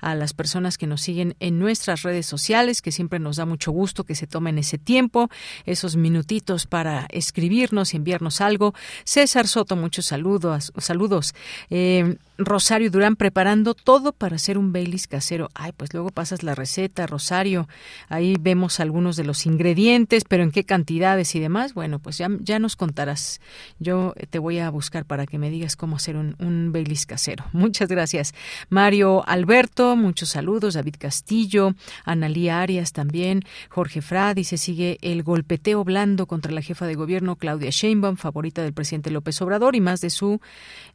a 0.00 0.14
las 0.14 0.32
personas 0.32 0.78
que 0.78 0.86
nos 0.86 1.00
siguen 1.02 1.36
en 1.40 1.58
nuestras 1.58 2.02
redes 2.02 2.26
sociales, 2.26 2.82
que 2.82 2.92
siempre 2.92 3.18
nos 3.18 3.36
da 3.36 3.46
mucho 3.46 3.72
gusto 3.72 4.04
que 4.04 4.14
se 4.14 4.26
tomen 4.26 4.58
ese 4.58 4.78
tiempo, 4.78 5.30
esos 5.66 5.96
minutitos 5.96 6.66
para 6.66 7.06
escribirnos 7.10 7.94
y 7.94 7.96
enviarnos 7.96 8.40
algo. 8.40 8.74
César 9.04 9.46
Soto, 9.48 9.76
muchos 9.76 10.06
saludos. 10.06 10.72
saludos. 10.78 11.34
Eh, 11.70 12.16
Rosario 12.36 12.90
Durán 12.90 13.16
preparando 13.16 13.74
todo 13.74 14.12
para 14.12 14.36
hacer 14.36 14.58
un 14.58 14.72
Baileys 14.72 15.06
casero. 15.06 15.50
Ay, 15.54 15.72
pues 15.72 15.94
luego 15.94 16.10
pasas 16.10 16.42
la 16.42 16.54
receta, 16.54 17.06
Rosario. 17.06 17.68
Ahí 18.08 18.36
vemos 18.40 18.80
algunos 18.80 19.16
de 19.16 19.24
los 19.24 19.46
ingredientes, 19.46 20.24
pero 20.24 20.42
en 20.42 20.50
qué 20.50 20.64
cantidades 20.64 21.34
y 21.34 21.40
demás. 21.40 21.74
Bueno, 21.74 22.00
pues 22.00 22.18
ya, 22.18 22.28
ya 22.40 22.58
nos 22.58 22.76
contarás. 22.76 23.40
Yo 23.78 24.14
te 24.30 24.38
voy 24.38 24.58
a 24.58 24.68
buscar 24.70 25.04
para 25.04 25.26
que 25.26 25.38
me 25.38 25.50
digas 25.50 25.76
cómo 25.76 25.96
hacer 25.96 26.16
un, 26.16 26.34
un 26.40 26.72
Baileys 26.72 27.06
casero. 27.06 27.44
Muchas 27.52 27.88
gracias. 27.88 28.34
Mario 28.68 29.22
Alberto, 29.28 29.96
muchos 29.96 30.30
saludos. 30.30 30.74
David 30.74 30.96
Castillo, 30.98 31.74
Analía 32.04 32.60
Arias 32.60 32.92
también. 32.92 33.44
Jorge 33.68 34.02
Fra 34.02 34.34
dice, 34.34 34.58
sigue 34.58 34.98
el 35.02 35.22
golpeteo 35.22 35.84
blando 35.84 36.26
contra 36.26 36.52
la 36.52 36.62
jefa 36.62 36.86
de 36.86 36.94
gobierno 36.94 37.36
Claudia 37.36 37.70
Sheinbaum, 37.70 38.16
favorita 38.16 38.62
del 38.62 38.72
presidente 38.72 39.10
López 39.10 39.40
Obrador 39.42 39.76
y 39.76 39.80
más 39.80 40.00
de 40.00 40.10
su 40.10 40.40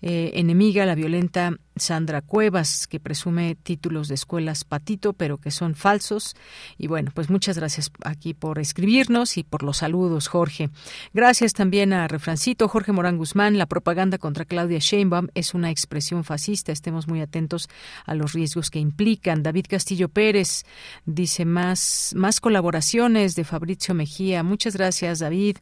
eh, 0.01 0.31
enemiga, 0.35 0.85
la 0.85 0.95
Eleinte 1.35 1.59
Sandra 1.79 2.21
Cuevas, 2.21 2.87
que 2.87 2.99
presume 2.99 3.55
títulos 3.55 4.07
de 4.07 4.15
escuelas 4.15 4.63
patito, 4.63 5.13
pero 5.13 5.37
que 5.37 5.51
son 5.51 5.75
falsos. 5.75 6.35
Y 6.77 6.87
bueno, 6.87 7.11
pues 7.13 7.29
muchas 7.29 7.57
gracias 7.57 7.91
aquí 8.03 8.33
por 8.33 8.59
escribirnos 8.59 9.37
y 9.37 9.43
por 9.43 9.63
los 9.63 9.77
saludos, 9.77 10.27
Jorge. 10.27 10.69
Gracias 11.13 11.53
también 11.53 11.93
a 11.93 12.07
Refrancito, 12.07 12.67
Jorge 12.67 12.91
Morán 12.91 13.17
Guzmán. 13.17 13.57
La 13.57 13.65
propaganda 13.65 14.17
contra 14.17 14.45
Claudia 14.45 14.79
Sheinbaum 14.79 15.27
es 15.33 15.53
una 15.53 15.71
expresión 15.71 16.23
fascista. 16.23 16.71
Estemos 16.71 17.07
muy 17.07 17.21
atentos 17.21 17.69
a 18.05 18.15
los 18.15 18.33
riesgos 18.33 18.69
que 18.69 18.79
implican. 18.79 19.43
David 19.43 19.65
Castillo 19.69 20.09
Pérez 20.09 20.65
dice 21.05 21.45
más, 21.45 22.13
más 22.15 22.41
colaboraciones 22.41 23.35
de 23.35 23.43
Fabricio 23.43 23.93
Mejía. 23.93 24.43
Muchas 24.43 24.75
gracias, 24.75 25.19
David. 25.19 25.57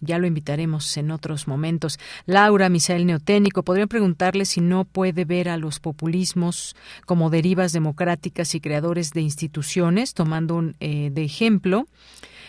Ya 0.00 0.18
lo 0.18 0.26
invitaremos 0.26 0.96
en 0.96 1.10
otros 1.10 1.46
momentos. 1.46 1.98
Laura 2.26 2.68
Misael 2.68 3.06
Neoténico, 3.06 3.62
podrían 3.62 3.88
preguntarle 3.88 4.44
si 4.44 4.60
no 4.60 4.84
puede 4.84 5.24
ver 5.24 5.48
a 5.48 5.57
los 5.58 5.80
populismos 5.80 6.76
como 7.06 7.30
derivas 7.30 7.72
democráticas 7.72 8.54
y 8.54 8.60
creadores 8.60 9.12
de 9.12 9.20
instituciones, 9.20 10.14
tomando 10.14 10.62
eh, 10.80 11.10
de 11.12 11.24
ejemplo 11.24 11.86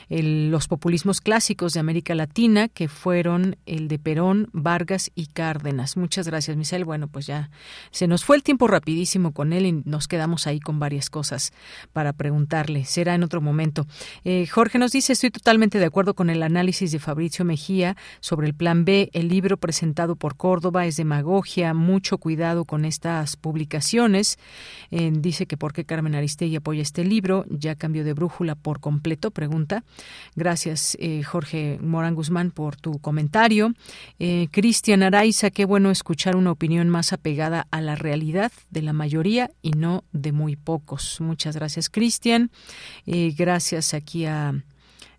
los 0.10 0.68
populismos 0.68 1.22
clásicos 1.22 1.74
de 1.74 1.80
América 1.80 2.16
Latina, 2.16 2.68
que 2.68 2.88
fueron 2.88 3.58
el 3.66 3.88
de 3.88 4.00
Perón, 4.00 4.50
Vargas 4.54 5.12
y 5.14 5.28
Cárdenas. 5.28 5.98
Muchas 5.98 6.28
gracias, 6.28 6.58
Michelle. 6.58 6.84
Bueno, 6.84 7.08
pues 7.08 7.28
ya 7.28 7.52
se 7.92 8.08
nos 8.08 8.26
fue 8.26 8.36
el 8.36 8.44
tiempo 8.44 8.68
rapidísimo 8.68 9.34
con 9.34 9.54
él 9.54 9.66
y 9.66 9.72
nos 9.72 10.08
quedamos 10.08 10.48
ahí 10.48 10.60
con 10.60 10.80
varias 10.80 11.10
cosas 11.10 11.54
para 11.94 12.14
preguntarle. 12.14 12.86
Será 12.86 13.14
en 13.14 13.24
otro 13.24 13.40
momento. 13.40 13.86
Eh, 14.24 14.48
Jorge 14.48 14.80
nos 14.80 14.92
dice, 14.92 15.14
estoy 15.14 15.30
totalmente 15.30 15.78
de 15.78 15.86
acuerdo 15.86 16.16
con 16.16 16.30
el 16.30 16.42
análisis 16.42 16.92
de 16.92 17.00
Fabricio 17.00 17.46
Mejía 17.46 17.96
sobre 18.20 18.48
el 18.48 18.56
Plan 18.56 18.86
B. 18.86 19.10
El 19.14 19.28
libro 19.28 19.58
presentado 19.58 20.16
por 20.16 20.36
Córdoba 20.38 20.88
es 20.88 20.96
demagogia. 20.98 21.74
Mucho 21.74 22.18
cuidado 22.18 22.66
con 22.66 22.84
estas 22.84 23.36
publicaciones. 23.36 24.40
Eh, 24.90 25.12
dice 25.14 25.46
que 25.46 25.58
por 25.58 25.74
qué 25.74 25.86
Carmen 25.86 26.16
Aristegui 26.16 26.56
apoya 26.56 26.82
este 26.82 27.04
libro. 27.04 27.46
Ya 27.50 27.76
cambió 27.76 28.04
de 28.04 28.14
brújula 28.14 28.56
por 28.56 28.80
completo, 28.80 29.32
pregunta. 29.32 29.84
Gracias, 30.36 30.98
eh, 31.00 31.24
Jorge 31.24 31.80
Morán 31.82 32.16
Guzmán, 32.16 32.52
por 32.52 32.76
tu 32.76 33.00
comentario. 33.00 33.74
Eh, 34.20 34.48
Cristian 34.52 35.04
Araiza, 35.04 35.50
qué 35.50 35.66
bueno 35.66 35.92
escuchar 35.92 36.36
una 36.36 36.52
opinión 36.52 36.90
más 36.90 37.14
apegada 37.14 37.68
a 37.72 37.82
la 37.82 37.96
realidad 37.96 38.52
de 38.70 38.82
la 38.82 38.94
mayoría 38.94 39.52
y 39.62 39.72
no 39.72 40.04
de 40.12 40.32
muy 40.32 40.56
pocos. 40.56 41.20
Muchas 41.22 41.56
gracias, 41.56 41.90
Cristian. 41.90 42.52
Eh, 43.06 43.34
gracias 43.38 43.94
aquí 43.94 44.26
a, 44.26 44.54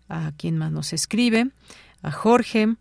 a 0.09 0.31
quien 0.37 0.57
más 0.57 0.71
nos 0.71 0.93
escribe, 0.93 1.47
a 2.01 2.11
Jorge. 2.11 2.75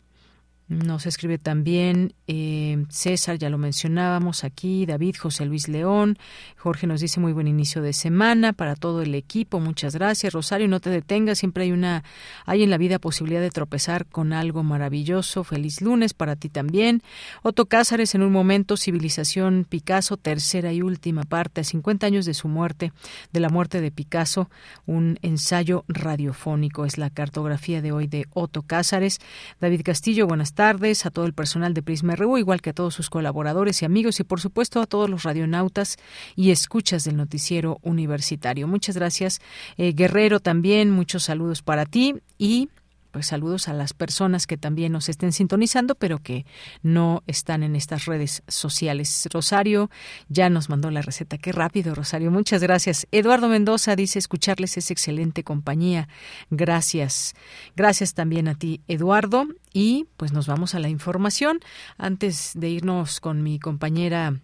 Nos 0.70 1.04
escribe 1.06 1.36
también 1.36 2.14
eh, 2.28 2.84
César, 2.90 3.36
ya 3.38 3.50
lo 3.50 3.58
mencionábamos 3.58 4.44
aquí, 4.44 4.86
David, 4.86 5.16
José 5.18 5.44
Luis 5.44 5.66
León, 5.66 6.16
Jorge 6.56 6.86
nos 6.86 7.00
dice 7.00 7.18
muy 7.18 7.32
buen 7.32 7.48
inicio 7.48 7.82
de 7.82 7.92
semana 7.92 8.52
para 8.52 8.76
todo 8.76 9.02
el 9.02 9.16
equipo, 9.16 9.58
muchas 9.58 9.96
gracias. 9.96 10.32
Rosario, 10.32 10.68
no 10.68 10.78
te 10.78 10.88
detengas, 10.88 11.38
siempre 11.38 11.64
hay 11.64 11.72
una, 11.72 12.04
hay 12.46 12.62
en 12.62 12.70
la 12.70 12.78
vida 12.78 13.00
posibilidad 13.00 13.40
de 13.40 13.50
tropezar 13.50 14.06
con 14.06 14.32
algo 14.32 14.62
maravilloso. 14.62 15.42
Feliz 15.42 15.80
lunes 15.80 16.14
para 16.14 16.36
ti 16.36 16.48
también. 16.48 17.02
Otto 17.42 17.66
Cázares, 17.66 18.14
en 18.14 18.22
un 18.22 18.30
momento, 18.30 18.76
Civilización 18.76 19.66
Picasso, 19.68 20.18
tercera 20.18 20.72
y 20.72 20.82
última 20.82 21.24
parte, 21.24 21.62
a 21.62 21.64
50 21.64 22.06
años 22.06 22.26
de 22.26 22.34
su 22.34 22.46
muerte, 22.46 22.92
de 23.32 23.40
la 23.40 23.48
muerte 23.48 23.80
de 23.80 23.90
Picasso, 23.90 24.48
un 24.86 25.18
ensayo 25.22 25.84
radiofónico. 25.88 26.84
Es 26.84 26.96
la 26.96 27.10
cartografía 27.10 27.82
de 27.82 27.90
hoy 27.90 28.06
de 28.06 28.28
Otto 28.34 28.62
Cázares. 28.62 29.18
David 29.60 29.80
Castillo, 29.82 30.28
buenas 30.28 30.52
tardes 30.52 30.59
a 30.60 31.10
todo 31.10 31.24
el 31.24 31.32
personal 31.32 31.72
de 31.72 31.82
Prisma 31.82 32.16
RU, 32.16 32.36
igual 32.36 32.60
que 32.60 32.68
a 32.68 32.72
todos 32.74 32.92
sus 32.92 33.08
colaboradores 33.08 33.80
y 33.80 33.86
amigos 33.86 34.20
y 34.20 34.24
por 34.24 34.40
supuesto 34.40 34.82
a 34.82 34.86
todos 34.86 35.08
los 35.08 35.22
radionautas 35.22 35.96
y 36.36 36.50
escuchas 36.50 37.04
del 37.04 37.16
noticiero 37.16 37.78
universitario. 37.80 38.68
Muchas 38.68 38.94
gracias, 38.94 39.40
eh, 39.78 39.94
Guerrero, 39.94 40.38
también 40.38 40.90
muchos 40.90 41.22
saludos 41.22 41.62
para 41.62 41.86
ti 41.86 42.16
y 42.36 42.68
pues 43.10 43.26
saludos 43.26 43.68
a 43.68 43.72
las 43.72 43.92
personas 43.92 44.46
que 44.46 44.56
también 44.56 44.92
nos 44.92 45.08
estén 45.08 45.32
sintonizando, 45.32 45.94
pero 45.94 46.18
que 46.18 46.46
no 46.82 47.22
están 47.26 47.62
en 47.62 47.76
estas 47.76 48.06
redes 48.06 48.42
sociales. 48.48 49.28
Rosario 49.32 49.90
ya 50.28 50.50
nos 50.50 50.68
mandó 50.68 50.90
la 50.90 51.02
receta. 51.02 51.38
Qué 51.38 51.52
rápido, 51.52 51.94
Rosario. 51.94 52.30
Muchas 52.30 52.62
gracias. 52.62 53.06
Eduardo 53.10 53.48
Mendoza 53.48 53.96
dice 53.96 54.18
escucharles 54.18 54.76
es 54.76 54.90
excelente 54.90 55.44
compañía. 55.44 56.08
Gracias. 56.50 57.34
Gracias 57.76 58.14
también 58.14 58.48
a 58.48 58.54
ti, 58.54 58.80
Eduardo. 58.88 59.46
Y 59.72 60.06
pues 60.16 60.32
nos 60.32 60.46
vamos 60.46 60.74
a 60.74 60.78
la 60.78 60.88
información. 60.88 61.60
Antes 61.96 62.52
de 62.54 62.68
irnos 62.70 63.20
con 63.20 63.42
mi 63.42 63.58
compañera 63.58 64.40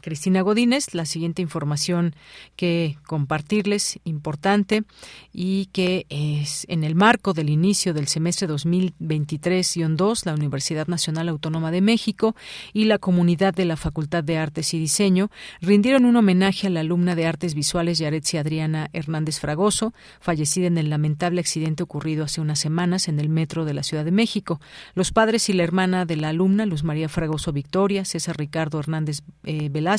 Cristina 0.00 0.42
Godínez, 0.42 0.94
la 0.94 1.04
siguiente 1.04 1.42
información 1.42 2.14
que 2.56 2.96
compartirles 3.06 3.98
importante 4.04 4.82
y 5.32 5.66
que 5.66 6.06
es 6.08 6.66
en 6.68 6.84
el 6.84 6.94
marco 6.94 7.32
del 7.32 7.50
inicio 7.50 7.94
del 7.94 8.08
semestre 8.08 8.48
2023-2, 8.48 10.26
la 10.26 10.34
Universidad 10.34 10.86
Nacional 10.88 11.28
Autónoma 11.28 11.70
de 11.70 11.80
México 11.80 12.34
y 12.72 12.84
la 12.84 12.98
comunidad 12.98 13.54
de 13.54 13.64
la 13.64 13.76
Facultad 13.76 14.24
de 14.24 14.38
Artes 14.38 14.74
y 14.74 14.78
Diseño 14.78 15.30
rindieron 15.60 16.04
un 16.04 16.16
homenaje 16.16 16.66
a 16.66 16.70
la 16.70 16.80
alumna 16.80 17.14
de 17.14 17.26
Artes 17.26 17.54
Visuales 17.54 17.98
Yaretsi 17.98 18.38
Adriana 18.38 18.88
Hernández 18.92 19.38
Fragoso, 19.38 19.92
fallecida 20.20 20.66
en 20.66 20.78
el 20.78 20.90
lamentable 20.90 21.40
accidente 21.40 21.82
ocurrido 21.82 22.24
hace 22.24 22.40
unas 22.40 22.58
semanas 22.58 23.08
en 23.08 23.20
el 23.20 23.28
metro 23.28 23.64
de 23.64 23.74
la 23.74 23.82
Ciudad 23.82 24.04
de 24.04 24.10
México. 24.10 24.60
Los 24.94 25.12
padres 25.12 25.48
y 25.48 25.52
la 25.52 25.64
hermana 25.64 26.04
de 26.04 26.16
la 26.16 26.30
alumna, 26.30 26.66
Luz 26.66 26.84
María 26.84 27.08
Fragoso 27.08 27.52
Victoria, 27.52 28.04
César 28.04 28.36
Ricardo 28.38 28.78
Hernández 28.78 29.22
eh, 29.44 29.68
Velázquez 29.70 29.89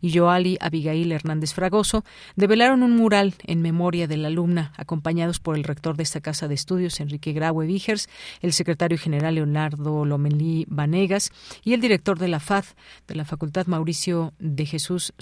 y 0.00 0.12
Joali 0.12 0.56
Abigail 0.60 1.12
Hernández 1.12 1.54
Fragoso 1.54 2.04
develaron 2.36 2.82
un 2.82 2.96
mural 2.96 3.34
en 3.44 3.62
memoria 3.62 4.08
de 4.08 4.16
la 4.16 4.28
alumna, 4.28 4.72
acompañados 4.76 5.38
por 5.38 5.56
el 5.56 5.64
rector 5.64 5.96
de 5.96 6.02
esta 6.02 6.20
casa 6.20 6.48
de 6.48 6.54
estudios, 6.54 7.00
Enrique 7.00 7.32
Graue 7.32 7.66
Vigers, 7.66 8.08
el 8.40 8.52
secretario 8.52 8.98
general 8.98 9.36
Leonardo 9.36 10.04
Lomelí 10.04 10.66
Vanegas 10.68 11.30
y 11.62 11.74
el 11.74 11.80
director 11.80 12.18
de 12.18 12.28
la 12.28 12.40
FAD, 12.40 12.64
de 13.06 13.14
la 13.14 13.24
Facultad 13.24 13.66
Mauricio 13.66 14.32
de 14.38 14.66
Jesús 14.66 15.12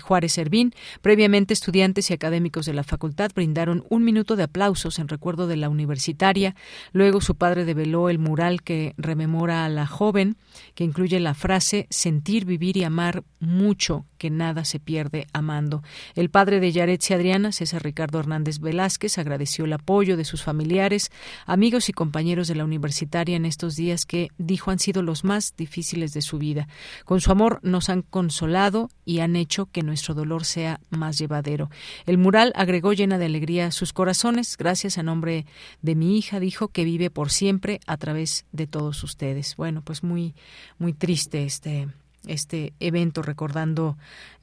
Juárez 0.00 0.32
Servín. 0.32 0.74
Previamente, 1.00 1.54
estudiantes 1.54 2.10
y 2.10 2.14
académicos 2.14 2.66
de 2.66 2.74
la 2.74 2.82
facultad 2.82 3.30
brindaron 3.34 3.84
un 3.88 4.04
minuto 4.04 4.36
de 4.36 4.44
aplausos 4.44 4.98
en 4.98 5.08
recuerdo 5.08 5.46
de 5.46 5.56
la 5.56 5.68
universitaria. 5.68 6.54
Luego, 6.92 7.20
su 7.20 7.36
padre 7.36 7.64
develó 7.64 8.08
el 8.08 8.18
mural 8.18 8.62
que 8.62 8.94
rememora 8.96 9.64
a 9.64 9.68
la 9.68 9.86
joven, 9.86 10.36
que 10.74 10.84
incluye 10.84 11.20
la 11.20 11.34
frase 11.34 11.86
sentir, 11.90 12.44
vivir 12.44 12.76
y 12.76 12.84
amar 12.84 13.24
mucho, 13.52 14.06
que 14.18 14.30
nada 14.30 14.64
se 14.64 14.80
pierde 14.80 15.26
amando. 15.32 15.82
El 16.14 16.30
padre 16.30 16.58
de 16.58 16.72
Yaretsi 16.72 17.14
Adriana, 17.14 17.52
César 17.52 17.82
Ricardo 17.82 18.18
Hernández 18.18 18.58
Velázquez, 18.58 19.18
agradeció 19.18 19.66
el 19.66 19.72
apoyo 19.72 20.16
de 20.16 20.24
sus 20.24 20.42
familiares, 20.42 21.10
amigos 21.46 21.88
y 21.88 21.92
compañeros 21.92 22.48
de 22.48 22.54
la 22.54 22.64
universitaria 22.64 23.36
en 23.36 23.44
estos 23.44 23.76
días 23.76 24.06
que, 24.06 24.28
dijo, 24.38 24.70
han 24.70 24.78
sido 24.78 25.02
los 25.02 25.24
más 25.24 25.54
difíciles 25.56 26.12
de 26.12 26.22
su 26.22 26.38
vida. 26.38 26.66
Con 27.04 27.20
su 27.20 27.30
amor 27.30 27.60
nos 27.62 27.88
han 27.88 28.02
consolado 28.02 28.88
y 29.04 29.20
han 29.20 29.36
hecho 29.36 29.66
que 29.66 29.82
nuestro 29.82 30.14
dolor 30.14 30.44
sea 30.44 30.80
más 30.90 31.18
llevadero. 31.18 31.70
El 32.06 32.18
mural 32.18 32.52
agregó 32.56 32.92
llena 32.92 33.18
de 33.18 33.26
alegría 33.26 33.70
sus 33.70 33.92
corazones, 33.92 34.56
gracias 34.56 34.98
a 34.98 35.02
nombre 35.02 35.46
de 35.82 35.94
mi 35.94 36.16
hija, 36.16 36.40
dijo, 36.40 36.68
que 36.68 36.84
vive 36.84 37.10
por 37.10 37.30
siempre 37.30 37.80
a 37.86 37.96
través 37.96 38.46
de 38.52 38.66
todos 38.66 39.02
ustedes. 39.04 39.56
Bueno, 39.56 39.82
pues 39.82 40.02
muy, 40.02 40.34
muy 40.78 40.92
triste 40.92 41.44
este, 41.44 41.88
este 42.26 42.72
evento 42.80 43.22
recordando 43.22 43.96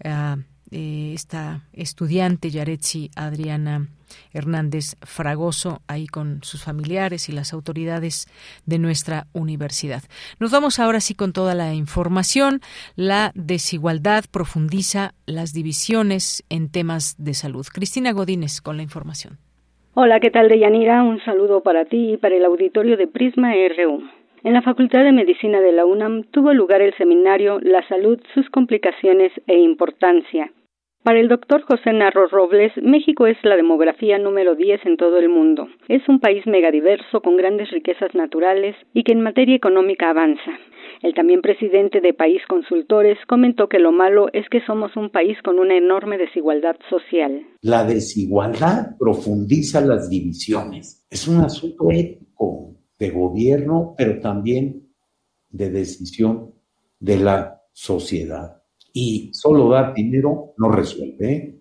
a 0.04 0.38
eh, 0.72 1.14
esta 1.16 1.62
estudiante 1.74 2.52
Yaretsi 2.52 3.10
Adriana 3.16 3.88
Hernández 4.34 4.98
Fragoso, 5.02 5.82
ahí 5.88 6.06
con 6.06 6.44
sus 6.44 6.64
familiares 6.64 7.28
y 7.28 7.32
las 7.32 7.54
autoridades 7.54 8.28
de 8.66 8.78
nuestra 8.78 9.26
universidad. 9.34 10.04
Nos 10.40 10.52
vamos 10.52 10.80
ahora 10.80 11.00
sí 11.00 11.16
con 11.16 11.34
toda 11.34 11.56
la 11.56 11.74
información. 11.74 12.62
La 12.96 13.32
desigualdad 13.34 14.26
profundiza 14.32 15.14
las 15.26 15.54
divisiones 15.54 16.44
en 16.50 16.72
temas 16.72 17.16
de 17.18 17.34
salud. 17.34 17.66
Cristina 17.72 18.12
Godínez 18.12 18.62
con 18.62 18.78
la 18.78 18.84
información. 18.84 19.38
Hola, 19.96 20.20
¿qué 20.20 20.30
tal, 20.30 20.50
Deyanira? 20.50 21.04
Un 21.04 21.20
saludo 21.26 21.62
para 21.62 21.86
ti 21.86 22.14
y 22.14 22.18
para 22.18 22.36
el 22.36 22.46
auditorio 22.46 22.96
de 22.96 23.08
Prisma 23.08 23.54
RU. 23.54 24.19
En 24.42 24.54
la 24.54 24.62
Facultad 24.62 25.04
de 25.04 25.12
Medicina 25.12 25.60
de 25.60 25.74
la 25.74 25.86
UNAM 25.86 26.24
tuvo 26.32 26.54
lugar 26.54 26.82
el 26.82 26.96
seminario 26.96 27.60
La 27.62 27.86
salud, 27.90 28.20
sus 28.34 28.50
complicaciones 28.50 29.34
e 29.48 29.60
importancia. 29.60 30.50
Para 31.04 31.20
el 31.20 31.28
doctor 31.28 31.62
José 31.64 31.92
Narro 31.92 32.28
Robles, 32.28 32.72
México 32.82 33.28
es 33.28 33.38
la 33.44 33.58
demografía 33.58 34.18
número 34.18 34.56
10 34.56 34.86
en 34.86 34.96
todo 34.96 35.18
el 35.18 35.28
mundo. 35.28 35.68
Es 35.90 36.08
un 36.08 36.20
país 36.22 36.46
megadiverso 36.48 37.22
con 37.22 37.36
grandes 37.36 37.70
riquezas 37.72 38.16
naturales 38.16 38.76
y 38.94 39.04
que 39.04 39.12
en 39.12 39.22
materia 39.22 39.56
económica 39.56 40.10
avanza. 40.10 40.52
El 41.02 41.14
también 41.14 41.42
presidente 41.42 42.00
de 42.00 42.14
País 42.14 42.42
Consultores 42.48 43.18
comentó 43.28 43.68
que 43.68 43.80
lo 43.80 43.92
malo 43.92 44.28
es 44.32 44.48
que 44.50 44.62
somos 44.66 44.96
un 44.96 45.10
país 45.10 45.38
con 45.44 45.60
una 45.60 45.76
enorme 45.78 46.18
desigualdad 46.18 46.78
social. 46.90 47.46
La 47.62 47.84
desigualdad 47.84 48.98
profundiza 48.98 49.82
las 49.82 50.10
divisiones. 50.10 51.06
Es 51.10 51.28
un 51.28 51.42
asunto 51.42 51.92
ético 51.92 52.79
de 53.00 53.10
gobierno, 53.10 53.96
pero 53.98 54.20
también 54.20 54.90
de 55.50 55.72
decisión 55.72 56.54
de 57.00 57.18
la 57.18 57.64
sociedad. 57.72 58.62
Y 58.94 59.32
solo 59.34 59.70
dar 59.70 59.94
dinero 59.94 60.54
no 60.58 60.70
resuelve. 60.70 61.34
¿eh? 61.34 61.60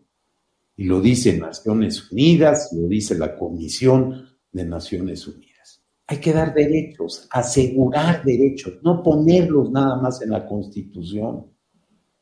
Y 0.77 0.85
lo 0.85 1.01
dice 1.01 1.39
Naciones 1.39 2.10
Unidas, 2.10 2.70
lo 2.73 2.89
dice 2.89 3.16
la 3.16 3.36
Comisión 3.36 4.28
de 4.52 4.65
Naciones 4.65 5.27
Unidas. 5.27 5.82
Hay 6.06 6.19
que 6.19 6.32
dar 6.32 6.55
derechos, 6.55 7.28
asegurar 7.31 8.24
derechos, 8.24 8.78
no 8.82 9.02
ponerlos 9.02 9.70
nada 9.70 10.01
más 10.01 10.23
en 10.23 10.31
la 10.31 10.47
Constitución. 10.47 11.47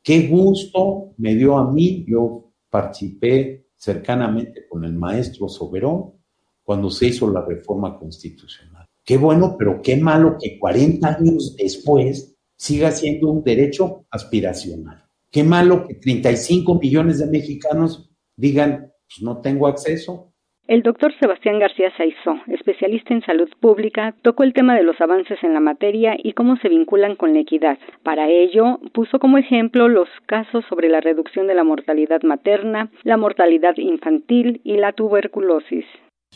Qué 0.03 0.27
gusto 0.27 1.13
me 1.17 1.35
dio 1.35 1.57
a 1.57 1.71
mí, 1.71 2.05
yo 2.07 2.51
participé 2.69 3.67
cercanamente 3.75 4.67
con 4.67 4.83
el 4.83 4.93
maestro 4.93 5.47
Soberón 5.47 6.13
cuando 6.63 6.89
se 6.89 7.07
hizo 7.07 7.31
la 7.31 7.45
reforma 7.45 7.97
constitucional. 7.97 8.76
Qué 9.07 9.15
bueno, 9.15 9.55
pero 9.57 9.81
qué 9.81 9.95
malo 9.95 10.35
que 10.37 10.59
40 10.59 11.07
años 11.07 11.55
después 11.55 12.37
siga 12.57 12.91
siendo 12.91 13.31
un 13.31 13.41
derecho 13.41 14.05
aspiracional. 14.11 15.05
Qué 15.31 15.45
malo 15.45 15.87
que 15.87 15.93
35 15.93 16.77
millones 16.77 17.19
de 17.19 17.27
mexicanos 17.27 18.11
digan, 18.35 18.91
pues 19.07 19.21
no 19.21 19.39
tengo 19.39 19.67
acceso. 19.67 20.33
El 20.67 20.83
doctor 20.83 21.13
Sebastián 21.21 21.57
García 21.57 21.89
Saizó, 21.95 22.35
especialista 22.47 23.13
en 23.13 23.21
salud 23.21 23.47
pública, 23.61 24.13
tocó 24.23 24.43
el 24.43 24.51
tema 24.51 24.75
de 24.75 24.83
los 24.83 24.99
avances 24.99 25.41
en 25.41 25.53
la 25.53 25.61
materia 25.61 26.17
y 26.21 26.33
cómo 26.33 26.57
se 26.57 26.67
vinculan 26.67 27.15
con 27.15 27.33
la 27.33 27.39
equidad. 27.39 27.77
Para 28.03 28.27
ello, 28.29 28.81
puso 28.93 29.19
como 29.19 29.37
ejemplo 29.37 29.87
los 29.87 30.09
casos 30.25 30.65
sobre 30.67 30.89
la 30.89 30.99
reducción 30.99 31.47
de 31.47 31.55
la 31.55 31.63
mortalidad 31.63 32.23
materna, 32.23 32.91
la 33.03 33.15
mortalidad 33.15 33.77
infantil 33.77 34.59
y 34.65 34.75
la 34.75 34.91
tuberculosis. 34.91 35.85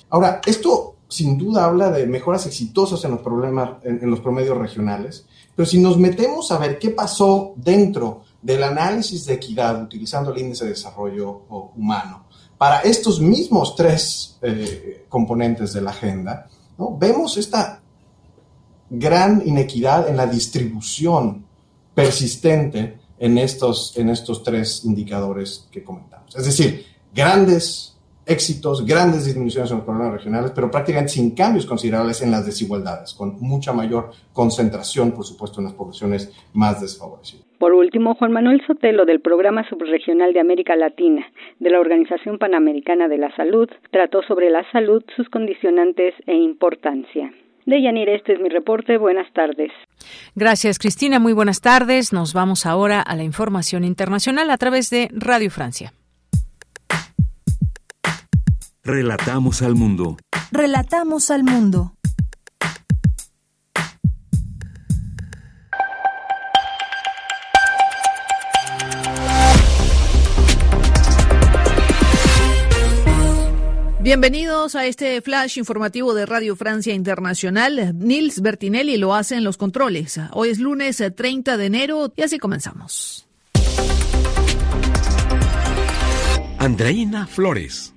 Ahora, 0.09 0.39
esto 0.47 1.00
sin 1.11 1.37
duda 1.37 1.65
habla 1.65 1.91
de 1.91 2.07
mejoras 2.07 2.45
exitosas 2.45 3.03
en 3.03 3.11
los, 3.11 3.19
problemas, 3.19 3.71
en, 3.83 4.09
los 4.09 4.21
promedios 4.21 4.57
regionales, 4.57 5.25
pero 5.53 5.65
si 5.65 5.77
nos 5.77 5.97
metemos 5.97 6.51
a 6.51 6.57
ver 6.57 6.79
qué 6.79 6.91
pasó 6.91 7.53
dentro 7.57 8.23
del 8.41 8.63
análisis 8.63 9.25
de 9.25 9.33
equidad 9.33 9.83
utilizando 9.83 10.31
el 10.31 10.39
índice 10.39 10.63
de 10.63 10.71
desarrollo 10.71 11.43
humano 11.75 12.25
para 12.57 12.79
estos 12.79 13.19
mismos 13.19 13.75
tres 13.75 14.37
eh, 14.41 15.05
componentes 15.09 15.73
de 15.73 15.81
la 15.81 15.91
agenda, 15.91 16.47
vemos 16.97 17.35
esta 17.35 17.81
gran 18.89 19.43
inequidad 19.45 20.07
en 20.07 20.15
la 20.15 20.27
distribución 20.27 21.45
persistente 21.93 22.99
en 23.19 23.37
estos, 23.37 23.97
en 23.97 24.09
estos 24.09 24.43
tres 24.43 24.85
indicadores 24.85 25.67
que 25.71 25.83
comentamos. 25.83 26.33
Es 26.35 26.45
decir, 26.45 26.85
grandes 27.13 27.97
éxitos, 28.31 28.85
grandes 28.85 29.25
disminuciones 29.25 29.69
en 29.71 29.77
los 29.77 29.85
problemas 29.85 30.13
regionales, 30.13 30.51
pero 30.55 30.71
prácticamente 30.71 31.13
sin 31.13 31.35
cambios 31.35 31.65
considerables 31.65 32.21
en 32.21 32.31
las 32.31 32.45
desigualdades, 32.45 33.13
con 33.13 33.39
mucha 33.39 33.73
mayor 33.73 34.11
concentración, 34.33 35.11
por 35.11 35.25
supuesto, 35.25 35.59
en 35.59 35.65
las 35.65 35.73
poblaciones 35.73 36.31
más 36.53 36.81
desfavorecidas. 36.81 37.45
Por 37.59 37.73
último, 37.73 38.15
Juan 38.15 38.31
Manuel 38.31 38.59
Sotelo 38.65 39.05
del 39.05 39.21
Programa 39.21 39.67
Subregional 39.69 40.33
de 40.33 40.39
América 40.39 40.75
Latina 40.75 41.23
de 41.59 41.69
la 41.69 41.79
Organización 41.79 42.39
Panamericana 42.39 43.07
de 43.07 43.19
la 43.19 43.35
Salud 43.35 43.69
trató 43.91 44.23
sobre 44.23 44.49
la 44.49 44.63
salud, 44.71 45.03
sus 45.15 45.29
condicionantes 45.29 46.15
e 46.25 46.33
importancia. 46.33 47.31
Deyanir, 47.67 48.09
este 48.09 48.33
es 48.33 48.39
mi 48.39 48.49
reporte. 48.49 48.97
Buenas 48.97 49.31
tardes. 49.33 49.71
Gracias, 50.35 50.79
Cristina. 50.79 51.19
Muy 51.19 51.33
buenas 51.33 51.61
tardes. 51.61 52.11
Nos 52.11 52.33
vamos 52.33 52.65
ahora 52.65 53.01
a 53.01 53.15
la 53.15 53.23
información 53.23 53.83
internacional 53.83 54.49
a 54.49 54.57
través 54.57 54.89
de 54.89 55.09
Radio 55.11 55.51
Francia. 55.51 55.93
Relatamos 58.83 59.61
al 59.61 59.75
mundo. 59.75 60.17
Relatamos 60.51 61.29
al 61.29 61.43
mundo. 61.43 61.93
Bienvenidos 73.99 74.73
a 74.73 74.87
este 74.87 75.21
flash 75.21 75.59
informativo 75.59 76.15
de 76.15 76.25
Radio 76.25 76.55
Francia 76.55 76.95
Internacional. 76.95 77.95
Nils 77.99 78.41
Bertinelli 78.41 78.97
lo 78.97 79.13
hace 79.13 79.35
en 79.35 79.43
los 79.43 79.57
controles. 79.57 80.19
Hoy 80.31 80.49
es 80.49 80.57
lunes 80.57 81.03
30 81.15 81.55
de 81.55 81.65
enero 81.67 82.11
y 82.15 82.23
así 82.23 82.39
comenzamos. 82.39 83.27
Andreina 86.57 87.27
Flores. 87.27 87.93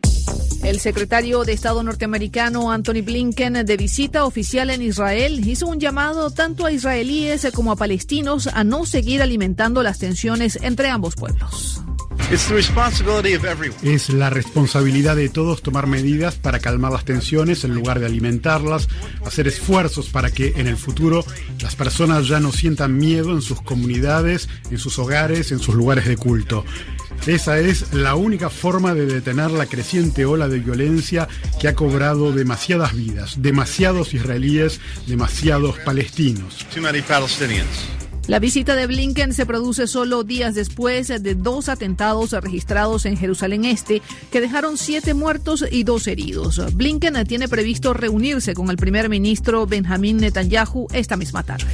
El 0.65 0.81
secretario 0.81 1.45
de 1.45 1.53
Estado 1.53 1.83
norteamericano 1.83 2.73
Anthony 2.73 3.03
Blinken, 3.05 3.67
de 3.67 3.77
visita 3.77 4.25
oficial 4.25 4.71
en 4.71 4.81
Israel, 4.81 5.47
hizo 5.47 5.67
un 5.67 5.79
llamado 5.79 6.31
tanto 6.31 6.65
a 6.65 6.73
israelíes 6.73 7.47
como 7.55 7.71
a 7.71 7.77
palestinos 7.77 8.47
a 8.47 8.65
no 8.65 8.87
seguir 8.87 9.21
alimentando 9.21 9.83
las 9.83 9.99
tensiones 9.99 10.59
entre 10.63 10.89
ambos 10.89 11.17
pueblos. 11.17 11.83
Es 13.83 14.09
la 14.09 14.31
responsabilidad 14.31 15.17
de 15.17 15.29
todos 15.29 15.61
tomar 15.61 15.87
medidas 15.87 16.37
para 16.37 16.59
calmar 16.59 16.93
las 16.93 17.05
tensiones 17.05 17.65
en 17.65 17.75
lugar 17.75 18.01
de 18.01 18.07
alimentarlas, 18.07 18.89
hacer 19.27 19.47
esfuerzos 19.47 20.09
para 20.09 20.31
que 20.31 20.55
en 20.57 20.67
el 20.67 20.79
futuro 20.79 21.25
las 21.61 21.77
personas 21.77 22.27
ya 22.27 22.41
no 22.41 22.51
sientan 22.51 22.97
miedo 22.97 23.33
en 23.33 23.43
sus 23.43 23.61
comunidades, 23.61 24.49
en 24.71 24.79
sus 24.79 24.99
hogares, 24.99 25.53
en 25.53 25.59
sus 25.59 25.75
lugares 25.75 26.07
de 26.07 26.17
culto. 26.17 26.65
Esa 27.27 27.59
es 27.59 27.95
la 27.95 28.15
única 28.15 28.51
forma 28.51 28.95
de 28.95 29.07
detener 29.07 29.51
la 29.51 29.67
creciente 29.67 30.27
ola 30.27 30.49
de 30.49 30.59
violencia 30.59 31.27
que 31.59 31.69
ha 31.69 31.75
cobrado 31.75 32.33
demasiadas 32.33 32.95
vidas, 32.95 33.41
demasiados 33.41 34.13
israelíes, 34.13 34.81
demasiados 35.07 35.79
palestinos. 35.79 36.67
La 38.27 38.39
visita 38.39 38.75
de 38.75 38.87
Blinken 38.87 39.35
se 39.35 39.45
produce 39.45 39.87
solo 39.87 40.25
días 40.25 40.55
después 40.55 41.09
de 41.09 41.35
dos 41.35 41.69
atentados 41.69 42.33
registrados 42.33 43.05
en 43.05 43.19
Jerusalén 43.19 43.67
Este 43.67 44.01
que 44.31 44.41
dejaron 44.41 44.79
siete 44.79 45.13
muertos 45.13 45.65
y 45.71 45.85
dos 45.85 46.07
heridos. 46.07 46.75
Blinken 46.75 47.23
tiene 47.27 47.49
previsto 47.49 47.93
reunirse 47.93 48.55
con 48.55 48.71
el 48.71 48.77
primer 48.77 49.11
ministro 49.11 49.67
Benjamín 49.67 50.17
Netanyahu 50.17 50.87
esta 50.93 51.17
misma 51.17 51.43
tarde. 51.43 51.67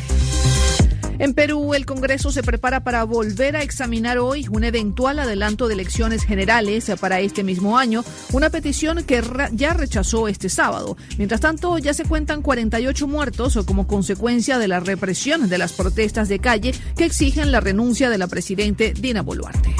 En 1.20 1.34
Perú, 1.34 1.74
el 1.74 1.84
Congreso 1.84 2.32
se 2.32 2.42
prepara 2.42 2.82
para 2.82 3.04
volver 3.04 3.54
a 3.54 3.62
examinar 3.62 4.16
hoy 4.16 4.46
un 4.50 4.64
eventual 4.64 5.18
adelanto 5.18 5.68
de 5.68 5.74
elecciones 5.74 6.24
generales 6.24 6.90
para 6.98 7.20
este 7.20 7.44
mismo 7.44 7.76
año, 7.76 8.02
una 8.32 8.48
petición 8.48 9.04
que 9.04 9.22
ya 9.52 9.74
rechazó 9.74 10.28
este 10.28 10.48
sábado. 10.48 10.96
Mientras 11.18 11.42
tanto, 11.42 11.76
ya 11.76 11.92
se 11.92 12.06
cuentan 12.06 12.40
48 12.40 13.06
muertos 13.06 13.58
como 13.66 13.86
consecuencia 13.86 14.58
de 14.58 14.68
la 14.68 14.80
represión 14.80 15.50
de 15.50 15.58
las 15.58 15.74
protestas 15.74 16.30
de 16.30 16.38
calle 16.38 16.72
que 16.96 17.04
exigen 17.04 17.52
la 17.52 17.60
renuncia 17.60 18.08
de 18.08 18.16
la 18.16 18.26
presidente 18.26 18.94
Dina 18.98 19.20
Boluarte. 19.20 19.76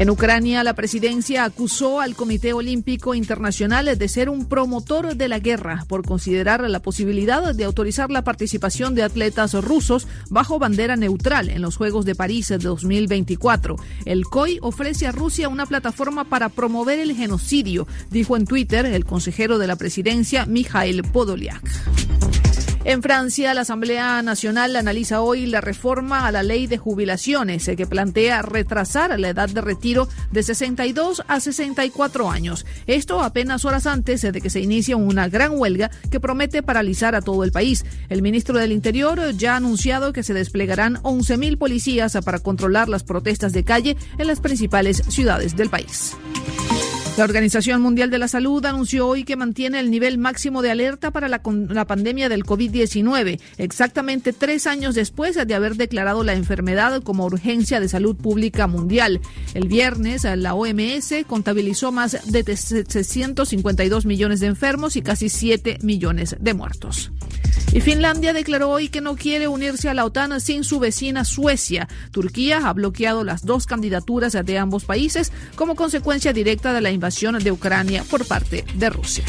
En 0.00 0.08
Ucrania, 0.08 0.64
la 0.64 0.72
presidencia 0.72 1.44
acusó 1.44 2.00
al 2.00 2.14
Comité 2.14 2.54
Olímpico 2.54 3.14
Internacional 3.14 3.98
de 3.98 4.08
ser 4.08 4.30
un 4.30 4.46
promotor 4.46 5.14
de 5.14 5.28
la 5.28 5.40
guerra 5.40 5.84
por 5.88 6.06
considerar 6.06 6.66
la 6.70 6.80
posibilidad 6.80 7.54
de 7.54 7.64
autorizar 7.64 8.10
la 8.10 8.24
participación 8.24 8.94
de 8.94 9.02
atletas 9.02 9.52
rusos 9.52 10.08
bajo 10.30 10.58
bandera 10.58 10.96
neutral 10.96 11.50
en 11.50 11.60
los 11.60 11.76
Juegos 11.76 12.06
de 12.06 12.14
París 12.14 12.48
de 12.48 12.56
2024. 12.56 13.76
El 14.06 14.24
COI 14.24 14.58
ofrece 14.62 15.06
a 15.06 15.12
Rusia 15.12 15.50
una 15.50 15.66
plataforma 15.66 16.24
para 16.24 16.48
promover 16.48 16.98
el 16.98 17.14
genocidio, 17.14 17.86
dijo 18.10 18.38
en 18.38 18.46
Twitter 18.46 18.86
el 18.86 19.04
consejero 19.04 19.58
de 19.58 19.66
la 19.66 19.76
presidencia 19.76 20.46
Mikhail 20.46 21.02
Podolyak. 21.02 22.29
En 22.84 23.02
Francia, 23.02 23.52
la 23.52 23.60
Asamblea 23.60 24.22
Nacional 24.22 24.74
analiza 24.74 25.20
hoy 25.20 25.44
la 25.44 25.60
reforma 25.60 26.26
a 26.26 26.32
la 26.32 26.42
ley 26.42 26.66
de 26.66 26.78
jubilaciones 26.78 27.68
eh, 27.68 27.76
que 27.76 27.86
plantea 27.86 28.40
retrasar 28.40 29.20
la 29.20 29.28
edad 29.28 29.50
de 29.50 29.60
retiro 29.60 30.08
de 30.30 30.42
62 30.42 31.22
a 31.28 31.40
64 31.40 32.30
años. 32.30 32.64
Esto 32.86 33.20
apenas 33.20 33.66
horas 33.66 33.86
antes 33.86 34.22
de 34.22 34.40
que 34.40 34.48
se 34.48 34.60
inicie 34.60 34.94
una 34.94 35.28
gran 35.28 35.58
huelga 35.58 35.90
que 36.10 36.20
promete 36.20 36.62
paralizar 36.62 37.14
a 37.14 37.20
todo 37.20 37.44
el 37.44 37.52
país. 37.52 37.84
El 38.08 38.22
ministro 38.22 38.58
del 38.58 38.72
Interior 38.72 39.32
ya 39.36 39.54
ha 39.54 39.56
anunciado 39.56 40.14
que 40.14 40.22
se 40.22 40.32
desplegarán 40.32 40.96
11.000 41.02 41.58
policías 41.58 42.16
para 42.24 42.38
controlar 42.38 42.88
las 42.88 43.04
protestas 43.04 43.52
de 43.52 43.62
calle 43.62 43.96
en 44.16 44.26
las 44.26 44.40
principales 44.40 45.02
ciudades 45.08 45.54
del 45.54 45.68
país. 45.68 46.16
La 47.20 47.26
Organización 47.26 47.82
Mundial 47.82 48.08
de 48.08 48.16
la 48.16 48.28
Salud 48.28 48.64
anunció 48.64 49.06
hoy 49.06 49.24
que 49.24 49.36
mantiene 49.36 49.78
el 49.78 49.90
nivel 49.90 50.16
máximo 50.16 50.62
de 50.62 50.70
alerta 50.70 51.10
para 51.10 51.28
la, 51.28 51.42
la 51.68 51.84
pandemia 51.84 52.30
del 52.30 52.46
COVID-19, 52.46 53.38
exactamente 53.58 54.32
tres 54.32 54.66
años 54.66 54.94
después 54.94 55.34
de 55.34 55.54
haber 55.54 55.76
declarado 55.76 56.24
la 56.24 56.32
enfermedad 56.32 57.02
como 57.02 57.26
urgencia 57.26 57.78
de 57.78 57.90
salud 57.90 58.16
pública 58.16 58.66
mundial. 58.66 59.20
El 59.52 59.68
viernes, 59.68 60.24
la 60.24 60.54
OMS 60.54 61.12
contabilizó 61.26 61.92
más 61.92 62.16
de 62.24 62.56
652 62.56 64.06
millones 64.06 64.40
de 64.40 64.46
enfermos 64.46 64.96
y 64.96 65.02
casi 65.02 65.28
7 65.28 65.76
millones 65.82 66.36
de 66.40 66.54
muertos. 66.54 67.12
Y 67.72 67.80
Finlandia 67.80 68.32
declaró 68.32 68.70
hoy 68.70 68.88
que 68.88 69.00
no 69.00 69.14
quiere 69.14 69.46
unirse 69.46 69.88
a 69.88 69.94
la 69.94 70.04
OTAN 70.04 70.40
sin 70.40 70.64
su 70.64 70.80
vecina 70.80 71.24
Suecia. 71.24 71.86
Turquía 72.10 72.62
ha 72.64 72.72
bloqueado 72.72 73.22
las 73.24 73.44
dos 73.44 73.66
candidaturas 73.66 74.32
de 74.32 74.58
ambos 74.58 74.84
países 74.84 75.30
como 75.54 75.76
consecuencia 75.76 76.32
directa 76.32 76.72
de 76.72 76.80
la 76.80 76.90
invasión 76.90 77.09
de 77.10 77.50
Ucrania 77.50 78.04
por 78.08 78.24
parte 78.24 78.64
de 78.74 78.88
Rusia. 78.88 79.24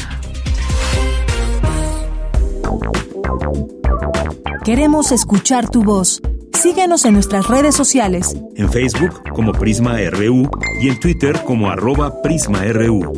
Queremos 4.64 5.10
escuchar 5.10 5.68
tu 5.68 5.82
voz. 5.82 6.22
síguenos 6.52 7.04
en 7.04 7.14
nuestras 7.14 7.48
redes 7.48 7.74
sociales. 7.74 8.36
En 8.54 8.70
Facebook 8.70 9.20
como 9.34 9.50
Prisma 9.52 9.96
RU 10.10 10.48
y 10.80 10.88
en 10.90 11.00
Twitter 11.00 11.42
como 11.44 11.68
arroba 11.70 12.22
PrismaRU. 12.22 13.12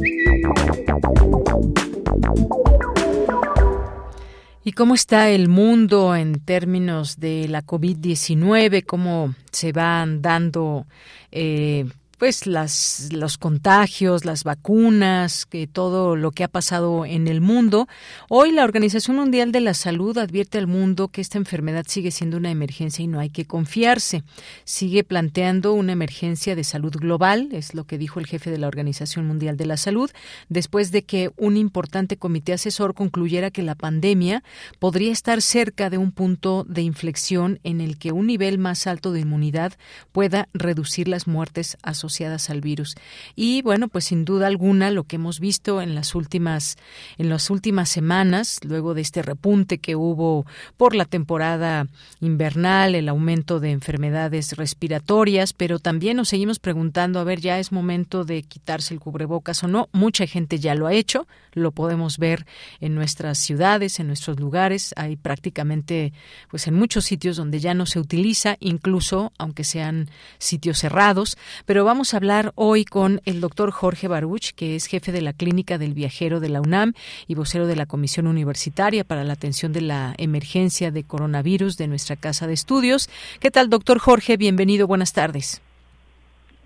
¿Y 4.65 4.73
cómo 4.73 4.95
está 4.95 5.29
el 5.29 5.49
mundo 5.49 6.17
en 6.17 6.41
términos 6.41 7.21
de 7.21 7.49
la 7.49 7.63
COVID-19? 7.63 8.87
¿Cómo 8.87 9.35
se 9.53 9.73
van 9.73 10.23
dando 10.23 10.87
eh, 11.31 11.85
pues 12.17 12.47
las 12.47 13.09
los 13.13 13.39
contagios, 13.39 14.25
las 14.25 14.45
vacunas, 14.45 15.47
que 15.47 15.67
todo 15.67 16.17
lo 16.17 16.31
que 16.31 16.45
ha 16.45 16.49
pasado 16.49 17.05
en 17.05 17.29
el 17.29 17.41
mundo. 17.41 17.89
Hoy 18.29 18.53
la 18.53 18.65
Organización 18.65 19.17
Mundial 19.17 19.53
de 19.53 19.61
la 19.61 19.75
Salud 19.75 20.17
advierte 20.19 20.59
al 20.59 20.67
mundo 20.67 21.09
que 21.09 21.21
esta 21.21 21.39
enfermedad 21.39 21.87
sigue 21.89 22.11
siendo 22.11 22.37
una 22.37 22.51
emergencia 22.51 23.03
y 23.03 23.09
no 23.09 23.19
hay 23.19 23.31
que 23.31 23.47
confiarse. 23.47 24.23
Sigue 24.65 25.05
planteando 25.05 25.73
una 25.73 25.93
emergencia 25.93 26.55
de 26.55 26.65
salud 26.65 26.93
global, 26.93 27.49
es 27.53 27.75
lo 27.75 27.85
que 27.85 27.99
dijo 27.99 28.21
el 28.21 28.27
jefe 28.27 28.51
de 28.51 28.59
la 28.59 28.69
Organización 28.69 29.27
Mundial 29.27 29.57
de 29.57 29.67
la 29.67 29.77
Salud, 29.77 30.11
después 30.49 30.93
de 30.93 31.05
que 31.05 31.31
un 31.37 31.57
importante 31.57 32.17
comité 32.17 32.53
asesor 32.53 32.95
concluyera 32.95 33.51
que 33.51 33.63
la 33.63 33.75
pandemia 33.75 34.43
podría 34.79 35.13
estar 35.13 35.43
cerca 35.43 35.91
de 35.91 35.99
un 35.99 36.13
punto 36.13 36.65
de 36.69 36.83
inflexión 36.83 37.61
en 37.65 37.81
el 37.81 37.99
que 37.99 38.13
un 38.13 38.27
nivel 38.27 38.59
más 38.59 38.87
alto 38.87 39.13
de 39.13 39.21
inmunidad 39.21 39.73
pueda 40.13 40.49
reducir 40.53 41.09
las 41.09 41.27
muertes 41.27 41.77
asociadas 41.83 42.04
asociadas 42.05 42.51
al 42.51 42.61
virus. 42.61 42.97
Y 43.35 43.63
bueno, 43.63 43.89
pues 43.89 44.05
sin 44.05 44.25
duda 44.27 44.47
alguna 44.47 44.91
lo 44.91 45.05
que 45.05 45.17
hemos 45.17 45.41
visto 45.41 45.81
en 45.81 45.95
las 45.95 46.15
últimas 46.15 46.77
en 47.17 47.31
las 47.31 47.49
últimas 47.49 47.89
semanas, 47.89 48.61
luego 48.63 48.93
de 48.93 49.01
este 49.01 49.23
repunte 49.23 49.79
que 49.79 49.97
hubo 49.97 50.45
por 50.77 50.95
la 50.95 51.07
temporada 51.07 51.87
invernal, 52.21 52.95
el 52.95 53.09
aumento 53.09 53.59
de 53.59 53.71
enfermedades 53.71 54.57
respiratorias, 54.57 55.53
pero 55.55 55.79
también 55.79 56.19
nos 56.19 56.29
seguimos 56.29 56.59
preguntando, 56.59 57.21
a 57.21 57.25
ver, 57.25 57.41
ya 57.41 57.59
es 57.59 57.73
momento 57.73 58.25
de 58.25 58.43
quitarse 58.43 58.93
el 58.93 59.01
cubrebocas 59.01 59.65
o 59.65 59.69
no. 59.69 59.89
Mucha 59.93 60.27
gente 60.27 60.59
ya 60.59 60.75
lo 60.75 60.87
ha 60.87 60.93
hecho, 60.93 61.27
lo 61.53 61.73
podemos 61.73 62.19
ver 62.19 62.45
en 62.81 62.95
nuestras 62.95 63.39
ciudades, 63.39 63.99
en 63.99 64.09
nuestros 64.09 64.39
lugares, 64.39 64.93
hay 64.97 65.17
prácticamente 65.17 66.13
pues 66.51 66.67
en 66.67 66.75
muchos 66.75 67.07
sitios 67.07 67.37
donde 67.37 67.61
ya 67.61 67.73
no 67.73 67.87
se 67.87 67.99
utiliza, 67.99 68.57
incluso 68.61 69.33
aunque 69.39 69.65
sean 69.65 70.11
sitios 70.39 70.79
cerrados, 70.79 71.39
pero 71.65 71.85
vamos 71.95 72.13
a 72.13 72.17
hablar 72.17 72.51
hoy 72.57 72.85
con 72.85 73.21
el 73.25 73.41
doctor 73.41 73.71
Jorge 73.71 74.09
Baruch, 74.09 74.51
que 74.57 74.75
es 74.75 74.87
jefe 74.87 75.13
de 75.13 75.23
la 75.23 75.33
Clínica 75.33 75.79
del 75.79 75.95
Viajero 75.95 76.41
de 76.41 76.49
la 76.49 76.61
UNAM 76.61 76.93
y 77.29 77.37
vocero 77.37 77.69
de 77.69 77.77
la 77.77 77.87
Comisión 77.87 78.27
Universitaria 78.27 79.05
para 79.05 79.23
la 79.23 79.35
Atención 79.35 79.73
de 79.73 79.81
la 79.81 80.13
Emergencia 80.19 80.91
de 80.91 81.05
Coronavirus 81.05 81.79
de 81.79 81.87
nuestra 81.87 82.17
Casa 82.17 82.49
de 82.49 82.53
Estudios. 82.53 83.09
¿Qué 83.39 83.53
tal, 83.53 83.71
doctor 83.71 84.01
Jorge? 84.01 84.37
Bienvenido, 84.37 84.89
buenas 84.89 85.13
tardes. 85.13 85.63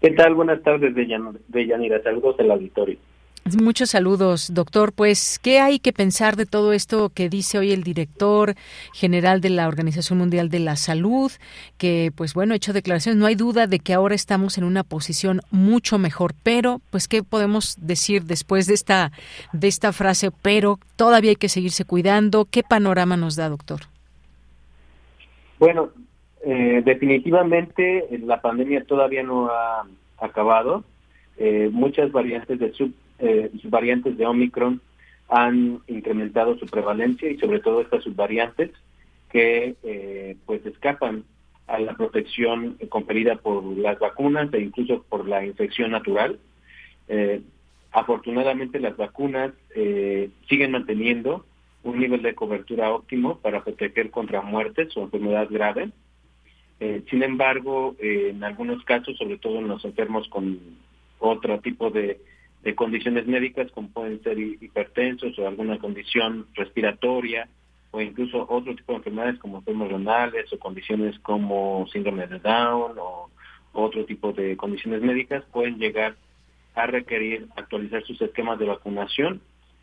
¿Qué 0.01 0.13
tal? 0.13 0.35
Buenas 0.35 0.63
tardes, 0.63 0.95
de 0.95 1.67
Yanira. 1.67 2.03
Saludos 2.03 2.39
del 2.39 2.51
auditorio. 2.51 2.97
Muchos 3.45 3.91
saludos, 3.91 4.53
doctor. 4.53 4.93
Pues, 4.93 5.39
¿qué 5.39 5.59
hay 5.61 5.79
que 5.79 5.93
pensar 5.93 6.37
de 6.37 6.45
todo 6.45 6.73
esto 6.73 7.11
que 7.11 7.29
dice 7.29 7.59
hoy 7.59 7.73
el 7.73 7.83
director 7.83 8.55
general 8.93 9.41
de 9.41 9.51
la 9.51 9.69
Organización 9.69 10.19
Mundial 10.19 10.51
de 10.51 10.59
la 10.59 10.77
Salud? 10.77 11.33
Que, 11.79 12.13
pues 12.15 12.35
bueno, 12.35 12.55
hecho 12.55 12.73
declaraciones. 12.73 13.19
No 13.19 13.27
hay 13.27 13.37
duda 13.37 13.67
de 13.67 13.79
que 13.79 13.95
ahora 13.95 14.15
estamos 14.15 14.59
en 14.59 14.65
una 14.65 14.85
posición 14.85 15.41
mucho 15.51 15.99
mejor, 15.99 16.35
pero, 16.43 16.81
pues, 16.91 17.09
¿qué 17.09 17.23
podemos 17.23 17.77
decir 17.81 18.25
después 18.25 18.67
de 18.67 18.75
esta, 18.75 19.13
de 19.53 19.69
esta 19.69 19.93
frase? 19.93 20.31
Pero 20.43 20.79
todavía 20.97 21.31
hay 21.31 21.37
que 21.37 21.49
seguirse 21.49 21.85
cuidando. 21.85 22.45
¿Qué 22.45 22.63
panorama 22.63 23.17
nos 23.17 23.37
da, 23.37 23.49
doctor? 23.49 23.81
Bueno, 25.59 25.91
eh, 26.45 26.83
definitivamente 26.85 28.09
la 28.25 28.41
pandemia 28.41 28.85
todavía 28.85 29.23
no 29.23 29.49
ha 29.49 29.87
acabado. 30.19 30.85
Eh, 31.39 31.71
muchas 31.73 32.13
variantes 32.13 32.59
de 32.59 32.73
sub 32.73 32.93
eh, 33.19 33.51
variantes 33.65 34.17
de 34.17 34.27
Omicron 34.27 34.81
han 35.29 35.81
incrementado 35.87 36.59
su 36.59 36.67
prevalencia 36.67 37.31
y 37.31 37.39
sobre 37.39 37.61
todo 37.61 37.81
estas 37.81 38.03
subvariantes 38.03 38.71
que 39.31 39.77
eh, 39.83 40.37
pues 40.47 40.65
escapan 40.65 41.25
a 41.67 41.79
la 41.79 41.95
protección 41.95 42.79
conferida 42.89 43.37
por 43.37 43.63
las 43.77 43.99
vacunas 43.99 44.53
e 44.55 44.61
incluso 44.61 45.03
por 45.03 45.29
la 45.29 45.45
infección 45.45 45.91
natural. 45.91 46.39
Eh, 47.09 47.43
afortunadamente 47.93 48.81
las 48.81 48.97
vacunas 48.97 49.53
eh, 49.75 50.31
siguen 50.49 50.73
manteniendo 50.73 51.45
un 51.83 51.99
nivel 51.99 52.23
de 52.23 52.35
cobertura 52.35 52.91
óptimo 52.91 53.39
para 53.39 53.63
proteger 53.63 54.11
contra 54.11 54.41
muertes 54.41 54.97
o 54.97 55.03
enfermedad 55.03 55.49
grave. 55.51 55.91
sin 57.11 57.23
embargo, 57.23 57.97
en 57.99 58.43
algunos 58.45 58.85
casos, 58.85 59.17
sobre 59.17 59.39
todo 59.39 59.59
en 59.59 59.69
los 59.69 59.85
enfermos 59.85 60.29
con 60.29 60.59
otro 61.19 61.61
tipo 61.61 61.91
de 61.91 62.21
de 62.63 62.75
condiciones 62.75 63.27
médicas 63.27 63.71
como 63.73 63.89
pueden 63.89 64.23
ser 64.23 64.39
hipertensos 64.39 65.39
o 65.39 65.47
alguna 65.47 65.79
condición 65.79 66.47
respiratoria 66.55 67.49
o 67.91 68.01
incluso 68.01 68.47
otro 68.49 68.75
tipo 68.75 68.93
de 68.93 68.99
enfermedades 68.99 69.39
como 69.39 69.59
enfermos 69.59 69.91
renales 69.91 70.53
o 70.53 70.59
condiciones 70.59 71.19
como 71.21 71.87
síndrome 71.93 72.27
de 72.27 72.39
Down 72.39 72.99
o 72.99 73.31
otro 73.73 74.05
tipo 74.05 74.33
de 74.33 74.57
condiciones 74.57 75.03
médicas 75.03 75.45
pueden 75.53 75.79
llegar 75.79 76.17
a 76.75 76.87
requerir 76.87 77.47
actualizar 77.57 78.03
sus 78.05 78.21
esquemas 78.21 78.59
de 78.59 78.67
vacunación 78.67 79.41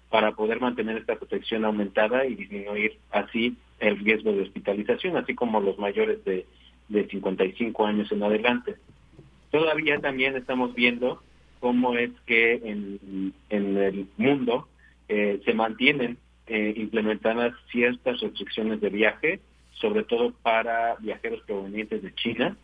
para 0.10 0.34
poder 0.34 0.62
mantener 0.62 0.98
esta 0.98 1.16
protección 1.16 1.66
aumentada 1.66 2.26
y 2.26 2.36
disminuir 2.36 2.98
así 3.12 3.58
el 3.80 4.00
riesgo 4.00 4.32
de 4.32 4.44
hospitalización, 4.44 5.18
así 5.18 5.36
como 5.36 5.60
los 5.60 5.78
mayores 5.78 6.24
de, 6.24 6.46
de 6.88 7.08
55 7.08 7.86
años 7.86 8.12
en 8.12 8.24
adelante. 8.24 8.76
Todavía 9.52 10.00
también 10.00 10.36
estamos 10.36 10.74
viendo 10.74 11.22
cómo 11.66 11.96
es 11.96 12.12
que 12.28 12.62
en, 12.64 13.34
el 13.50 14.08
mundo 14.18 14.68
eh, 15.10 15.42
se 15.46 15.54
mantienen 15.56 16.20
eh, 16.46 16.76
implementadas 16.78 17.56
ciertas 17.72 18.20
restricciones 18.22 18.82
de 18.82 18.90
viaje, 18.92 19.40
sobre 19.74 20.04
todo 20.04 20.32
para 20.44 20.94
viajeros 21.00 21.42
provenientes 21.48 22.04
de 22.04 22.14
China, 22.14 22.56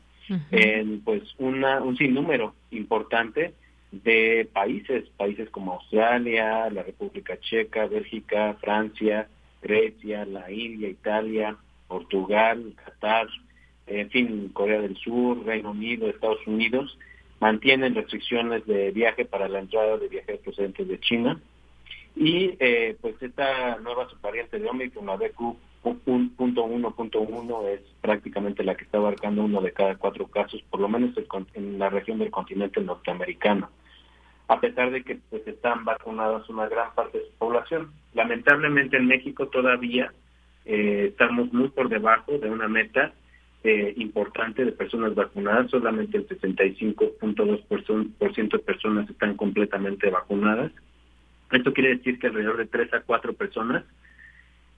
en 0.51 1.01
pues 1.01 1.23
una, 1.39 1.81
un 1.81 1.97
sinnúmero 1.97 2.53
importante 2.69 3.55
de 3.91 4.47
países, 4.53 5.09
países 5.17 5.49
como 5.49 5.73
Australia, 5.73 6.69
la 6.69 6.83
República 6.83 7.39
Checa, 7.39 7.87
Bélgica, 7.87 8.55
Francia, 8.61 9.27
Grecia, 9.63 10.25
la 10.25 10.51
India, 10.51 10.89
Italia, 10.89 11.57
Portugal, 11.87 12.75
Qatar, 12.85 13.27
en 13.87 14.11
fin, 14.11 14.49
Corea 14.53 14.79
del 14.79 14.95
Sur, 14.97 15.43
Reino 15.43 15.71
Unido, 15.71 16.07
Estados 16.07 16.45
Unidos, 16.45 16.99
mantienen 17.41 17.95
restricciones 17.95 18.65
de 18.65 18.91
viaje 18.91 19.25
para 19.25 19.49
la 19.49 19.59
entrada 19.59 19.97
de 19.97 20.07
viajeros 20.07 20.39
procedentes 20.41 20.87
de 20.87 20.99
China 20.99 21.41
y 22.15 22.55
eh, 22.59 22.95
pues 23.01 23.15
esta 23.21 23.75
nueva 23.77 24.07
subvariante 24.09 24.59
de 24.59 24.69
Omicron, 24.69 25.07
la 25.07 25.15
BQ.1.1 25.15 27.67
es 27.69 27.81
prácticamente 27.99 28.63
la 28.63 28.75
que 28.75 28.83
está 28.83 28.99
abarcando 28.99 29.43
uno 29.43 29.59
de 29.61 29.73
cada 29.73 29.95
cuatro 29.95 30.27
casos, 30.27 30.61
por 30.69 30.81
lo 30.81 30.87
menos 30.87 31.17
en 31.55 31.79
la 31.79 31.89
región 31.89 32.19
del 32.19 32.29
continente 32.29 32.79
norteamericano, 32.81 33.71
a 34.47 34.59
pesar 34.59 34.91
de 34.91 35.03
que 35.03 35.15
pues 35.31 35.47
están 35.47 35.83
vacunadas 35.83 36.47
una 36.49 36.67
gran 36.67 36.93
parte 36.93 37.17
de 37.17 37.25
su 37.25 37.31
población. 37.39 37.91
Lamentablemente 38.13 38.97
en 38.97 39.07
México 39.07 39.47
todavía 39.47 40.13
eh, 40.65 41.07
estamos 41.09 41.51
muy 41.53 41.69
por 41.69 41.89
debajo 41.89 42.37
de 42.37 42.51
una 42.51 42.67
meta 42.67 43.13
eh, 43.63 43.93
importante 43.97 44.65
de 44.65 44.71
personas 44.71 45.13
vacunadas, 45.13 45.69
solamente 45.69 46.17
el 46.17 46.27
65.2% 46.27 48.51
de 48.51 48.59
personas 48.59 49.07
están 49.07 49.37
completamente 49.37 50.09
vacunadas. 50.09 50.71
Esto 51.51 51.71
quiere 51.71 51.97
decir 51.97 52.17
que 52.17 52.25
alrededor 52.27 52.57
de 52.57 52.65
3 52.65 52.91
a 52.95 53.01
4 53.01 53.33
personas 53.33 53.83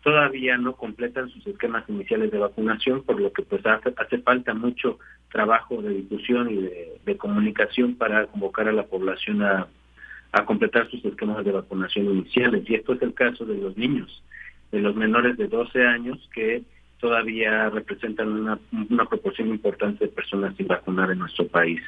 todavía 0.03 0.57
no 0.57 0.75
completan 0.75 1.29
sus 1.29 1.47
esquemas 1.47 1.87
iniciales 1.87 2.29
de 2.29 2.39
vacunación, 2.39 3.03
por 3.03 3.21
lo 3.21 3.31
que 3.31 3.43
pues 3.43 3.65
hace, 3.65 3.93
hace 3.95 4.17
falta 4.17 4.53
mucho 4.53 4.99
trabajo 5.31 5.81
de 5.81 5.93
difusión 5.93 6.49
y 6.49 6.57
de, 7.05 7.17
comunicación 7.17 7.95
para 7.95 8.27
convocar 8.27 8.67
a 8.67 8.73
la 8.73 8.83
población 8.83 9.43
a, 9.43 9.69
a 10.33 10.45
completar 10.45 10.89
sus 10.89 11.05
esquemas 11.05 11.45
de 11.45 11.53
vacunación 11.53 12.07
iniciales. 12.07 12.69
Y 12.69 12.75
esto 12.75 12.91
es 12.93 13.01
el 13.01 13.13
caso 13.13 13.45
de 13.45 13.55
los 13.55 13.77
niños, 13.77 14.21
de 14.73 14.81
los 14.81 14.93
menores 14.93 15.37
de 15.37 15.47
12 15.47 15.85
años 15.85 16.29
que 16.33 16.63
todavía 17.03 17.69
representan 17.69 18.29
una, 18.29 18.57
una 18.89 19.03
proporción 19.03 19.49
importante 19.49 20.05
de 20.05 20.11
personas 20.11 20.55
sin 20.55 20.67
vacunar 20.67 21.11
en 21.11 21.19
nuestro 21.19 21.45
país. 21.49 21.81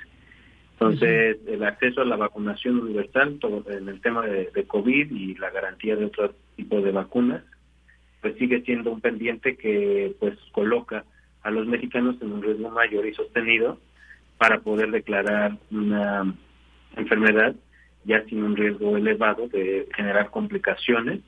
Entonces, 0.74 1.38
el 1.48 1.64
acceso 1.64 2.02
a 2.02 2.06
la 2.06 2.18
vacunación 2.18 2.82
universal 2.82 3.38
todo 3.40 3.64
en 3.72 3.88
el 3.88 4.02
tema 4.02 4.26
de, 4.28 4.66
COVID 4.68 5.10
y 5.10 5.36
la 5.36 5.52
garantía 5.52 5.96
de 5.96 6.04
otro 6.04 6.36
tipo 6.58 6.82
de 6.82 6.92
vacunas, 6.92 7.44
pues 8.20 8.36
sigue 8.36 8.62
siendo 8.64 8.92
un 8.92 9.00
pendiente 9.00 9.56
que 9.56 10.14
pues 10.20 10.38
coloca 10.52 11.06
a 11.44 11.50
los 11.50 11.66
mexicanos 11.66 12.18
en 12.22 12.34
un 12.34 12.44
riesgo 12.44 12.70
mayor 12.72 13.06
y 13.06 13.14
sostenido 13.14 13.80
para 14.38 14.60
poder 14.60 14.92
declarar 14.92 15.58
una 15.72 16.36
enfermedad 16.98 17.56
ya 18.04 18.22
sin 18.26 18.44
un 18.44 18.58
riesgo 18.58 18.98
elevado 18.98 19.48
de 19.48 19.88
generar 19.96 20.30
complicaciones 20.30 21.22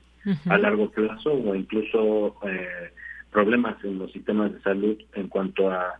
a 0.44 0.58
largo 0.58 0.90
plazo 0.90 1.32
o 1.32 1.54
incluso 1.54 2.36
eh, 2.46 2.90
problemas 3.30 3.82
en 3.84 3.98
los 3.98 4.12
sistemas 4.12 4.52
de 4.52 4.60
salud 4.60 4.98
en 5.14 5.28
cuanto 5.28 5.70
a, 5.70 5.94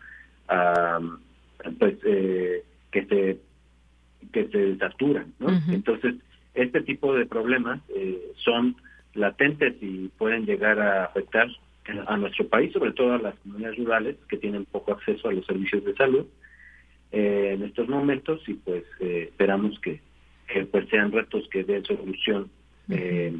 pues 1.78 1.96
eh, 2.04 2.64
que 2.90 3.04
se 3.06 3.38
que 4.32 4.48
se 4.48 4.76
saturan, 4.78 5.32
¿no? 5.38 5.48
Entonces, 5.68 6.16
este 6.54 6.80
tipo 6.82 7.14
de 7.14 7.26
problemas 7.26 7.80
eh, 7.94 8.18
son 8.36 8.76
latentes 9.14 9.76
y 9.80 10.08
pueden 10.18 10.44
llegar 10.44 10.80
a 10.80 11.04
afectar 11.04 11.48
a 12.06 12.16
nuestro 12.16 12.46
país, 12.48 12.72
sobre 12.72 12.92
todo 12.92 13.14
a 13.14 13.18
las 13.18 13.34
comunidades 13.36 13.78
rurales 13.78 14.16
que 14.28 14.36
tienen 14.36 14.64
poco 14.66 14.92
acceso 14.92 15.28
a 15.28 15.32
los 15.32 15.46
servicios 15.46 15.84
de 15.84 15.94
salud 15.94 16.26
eh, 17.12 17.52
en 17.54 17.62
estos 17.62 17.88
momentos 17.88 18.40
y 18.46 18.54
pues 18.54 18.84
eh, 19.00 19.28
esperamos 19.30 19.78
que, 19.80 20.00
que, 20.46 20.66
pues 20.66 20.88
sean 20.90 21.10
retos 21.10 21.48
que 21.50 21.64
den 21.64 21.84
solución 21.84 22.50
eh, 22.90 23.34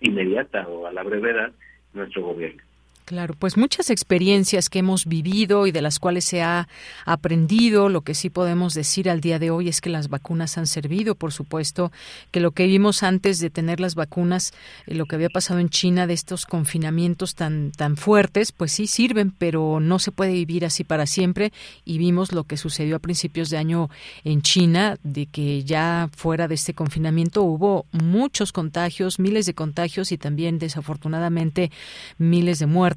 inmediata 0.00 0.68
o 0.68 0.86
a 0.86 0.92
la 0.92 1.02
brevedad 1.02 1.52
nuestro 1.94 2.22
gobierno. 2.22 2.62
Claro, 3.06 3.34
pues 3.38 3.56
muchas 3.56 3.90
experiencias 3.90 4.68
que 4.68 4.80
hemos 4.80 5.06
vivido 5.06 5.68
y 5.68 5.70
de 5.70 5.80
las 5.80 6.00
cuales 6.00 6.24
se 6.24 6.42
ha 6.42 6.66
aprendido. 7.04 7.88
Lo 7.88 8.00
que 8.00 8.16
sí 8.16 8.30
podemos 8.30 8.74
decir 8.74 9.08
al 9.08 9.20
día 9.20 9.38
de 9.38 9.48
hoy 9.48 9.68
es 9.68 9.80
que 9.80 9.90
las 9.90 10.08
vacunas 10.08 10.58
han 10.58 10.66
servido, 10.66 11.14
por 11.14 11.30
supuesto, 11.30 11.92
que 12.32 12.40
lo 12.40 12.50
que 12.50 12.66
vimos 12.66 13.04
antes 13.04 13.38
de 13.38 13.48
tener 13.48 13.78
las 13.78 13.94
vacunas, 13.94 14.52
eh, 14.88 14.96
lo 14.96 15.06
que 15.06 15.14
había 15.14 15.28
pasado 15.28 15.60
en 15.60 15.68
China 15.68 16.08
de 16.08 16.14
estos 16.14 16.46
confinamientos 16.46 17.36
tan 17.36 17.70
tan 17.70 17.96
fuertes, 17.96 18.50
pues 18.50 18.72
sí 18.72 18.88
sirven, 18.88 19.30
pero 19.30 19.78
no 19.78 20.00
se 20.00 20.10
puede 20.10 20.32
vivir 20.32 20.64
así 20.64 20.82
para 20.82 21.06
siempre. 21.06 21.52
Y 21.84 21.98
vimos 21.98 22.32
lo 22.32 22.42
que 22.42 22.56
sucedió 22.56 22.96
a 22.96 22.98
principios 22.98 23.50
de 23.50 23.58
año 23.58 23.88
en 24.24 24.42
China, 24.42 24.98
de 25.04 25.26
que 25.26 25.62
ya 25.62 26.10
fuera 26.16 26.48
de 26.48 26.56
este 26.56 26.74
confinamiento 26.74 27.44
hubo 27.44 27.86
muchos 27.92 28.50
contagios, 28.50 29.20
miles 29.20 29.46
de 29.46 29.54
contagios 29.54 30.10
y 30.10 30.18
también 30.18 30.58
desafortunadamente 30.58 31.70
miles 32.18 32.58
de 32.58 32.66
muertes 32.66 32.95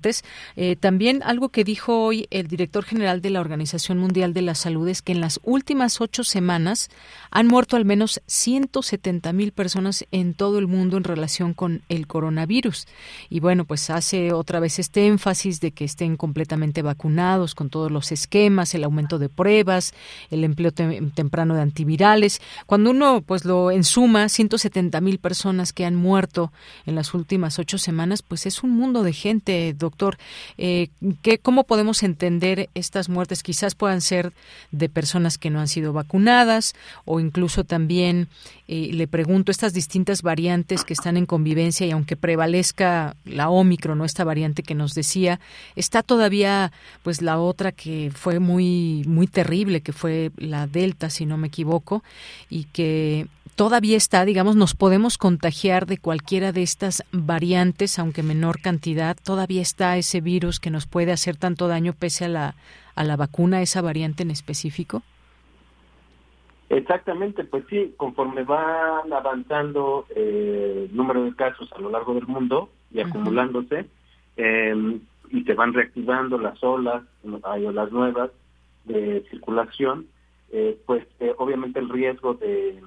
eh, 0.55 0.75
también 0.75 1.21
algo 1.23 1.49
que 1.49 1.63
dijo 1.63 2.03
hoy 2.03 2.27
el 2.29 2.47
director 2.47 2.83
general 2.83 3.21
de 3.21 3.29
la 3.29 3.41
Organización 3.41 3.97
Mundial 3.97 4.33
de 4.33 4.41
la 4.41 4.55
Salud 4.55 4.87
es 4.87 5.01
que 5.01 5.11
en 5.11 5.21
las 5.21 5.39
últimas 5.43 6.01
ocho 6.01 6.23
semanas 6.23 6.89
han 7.31 7.47
muerto 7.47 7.75
al 7.75 7.85
menos 7.85 8.21
170 8.27 9.33
mil 9.33 9.51
personas 9.51 10.05
en 10.11 10.33
todo 10.33 10.59
el 10.59 10.67
mundo 10.67 10.97
en 10.97 11.03
relación 11.03 11.53
con 11.53 11.81
el 11.89 12.07
coronavirus. 12.07 12.87
Y 13.29 13.39
bueno, 13.39 13.65
pues 13.65 13.89
hace 13.89 14.33
otra 14.33 14.59
vez 14.59 14.79
este 14.79 15.07
énfasis 15.07 15.59
de 15.59 15.71
que 15.71 15.85
estén 15.85 16.17
completamente 16.17 16.81
vacunados 16.81 17.55
con 17.55 17.69
todos 17.69 17.91
los 17.91 18.11
esquemas, 18.11 18.73
el 18.73 18.83
aumento 18.83 19.19
de 19.19 19.29
pruebas, 19.29 19.93
el 20.31 20.43
empleo 20.43 20.71
temprano 20.71 21.55
de 21.55 21.61
antivirales. 21.61 22.41
Cuando 22.65 22.91
uno 22.91 23.21
pues 23.21 23.45
lo 23.45 23.71
ensuma, 23.71 24.29
170 24.29 25.01
mil 25.01 25.19
personas 25.19 25.73
que 25.73 25.85
han 25.85 25.95
muerto 25.95 26.51
en 26.85 26.95
las 26.95 27.13
últimas 27.13 27.59
ocho 27.59 27.77
semanas, 27.77 28.21
pues 28.21 28.45
es 28.45 28.63
un 28.63 28.71
mundo 28.71 29.03
de 29.03 29.13
gente, 29.13 29.73
doctor. 29.73 29.88
Eh, 30.57 30.89
¿Cómo 31.41 31.63
podemos 31.63 32.03
entender 32.03 32.69
estas 32.75 33.09
muertes? 33.09 33.43
Quizás 33.43 33.75
puedan 33.75 34.01
ser 34.01 34.33
de 34.71 34.89
personas 34.89 35.37
que 35.37 35.49
no 35.49 35.59
han 35.59 35.67
sido 35.67 35.93
vacunadas 35.93 36.73
o 37.05 37.19
incluso 37.19 37.63
también, 37.63 38.27
eh, 38.67 38.89
le 38.93 39.07
pregunto, 39.07 39.51
estas 39.51 39.73
distintas 39.73 40.21
variantes 40.21 40.83
que 40.83 40.93
están 40.93 41.17
en 41.17 41.25
convivencia 41.25 41.87
y 41.87 41.91
aunque 41.91 42.15
prevalezca 42.15 43.15
la 43.25 43.49
Omicron, 43.49 44.03
esta 44.05 44.23
variante 44.23 44.63
que 44.63 44.75
nos 44.75 44.93
decía, 44.93 45.39
está 45.75 46.03
todavía 46.03 46.71
pues 47.03 47.21
la 47.21 47.39
otra 47.39 47.71
que 47.71 48.11
fue 48.13 48.39
muy, 48.39 49.03
muy 49.07 49.27
terrible, 49.27 49.81
que 49.81 49.93
fue 49.93 50.31
la 50.37 50.67
Delta, 50.67 51.09
si 51.09 51.25
no 51.25 51.37
me 51.37 51.47
equivoco, 51.47 52.03
y 52.49 52.65
que 52.65 53.27
todavía 53.59 53.97
está, 53.97 54.23
digamos, 54.23 54.55
nos 54.55 54.73
podemos 54.73 55.17
contagiar 55.17 55.85
de 55.85 55.97
cualquiera 55.97 56.53
de 56.53 56.63
estas 56.63 57.03
variantes, 57.11 57.99
aunque 57.99 58.23
menor 58.23 58.61
cantidad, 58.61 59.17
todavía 59.21 59.61
está 59.61 59.97
ese 59.97 60.21
virus 60.21 60.61
que 60.61 60.69
nos 60.69 60.87
puede 60.87 61.11
hacer 61.11 61.35
tanto 61.35 61.67
daño 61.67 61.91
pese 61.91 62.23
a 62.23 62.29
la, 62.29 62.55
a 62.95 63.03
la 63.03 63.17
vacuna, 63.17 63.61
esa 63.61 63.81
variante 63.81 64.23
en 64.23 64.31
específico? 64.31 65.03
Exactamente, 66.69 67.43
pues 67.43 67.65
sí, 67.69 67.93
conforme 67.97 68.45
van 68.45 69.11
avanzando 69.11 70.05
eh, 70.15 70.87
el 70.89 70.95
número 70.95 71.25
de 71.25 71.35
casos 71.35 71.69
a 71.73 71.81
lo 71.81 71.89
largo 71.89 72.13
del 72.13 72.27
mundo 72.27 72.69
y 72.93 73.01
acumulándose, 73.01 73.87
em, 74.37 75.01
y 75.31 75.43
se 75.43 75.53
van 75.53 75.73
reactivando 75.73 76.37
las 76.37 76.63
olas, 76.63 77.03
hay 77.43 77.65
olas 77.65 77.91
nuevas 77.91 78.31
de 78.85 79.25
circulación, 79.29 80.07
eh, 80.49 80.79
pues 80.85 81.05
eh, 81.19 81.33
obviamente 81.37 81.79
el 81.79 81.89
riesgo 81.89 82.35
de 82.35 82.81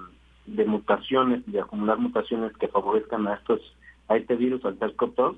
de 0.57 0.65
mutaciones, 0.65 1.43
de 1.47 1.61
acumular 1.61 1.99
mutaciones 1.99 2.53
que 2.59 2.69
favorezcan 2.69 3.27
a 3.27 3.35
estos 3.35 3.61
a 4.09 4.17
este 4.17 4.37
virus, 4.37 4.65
al 4.65 4.79
SARS-CoV-2 4.79 5.37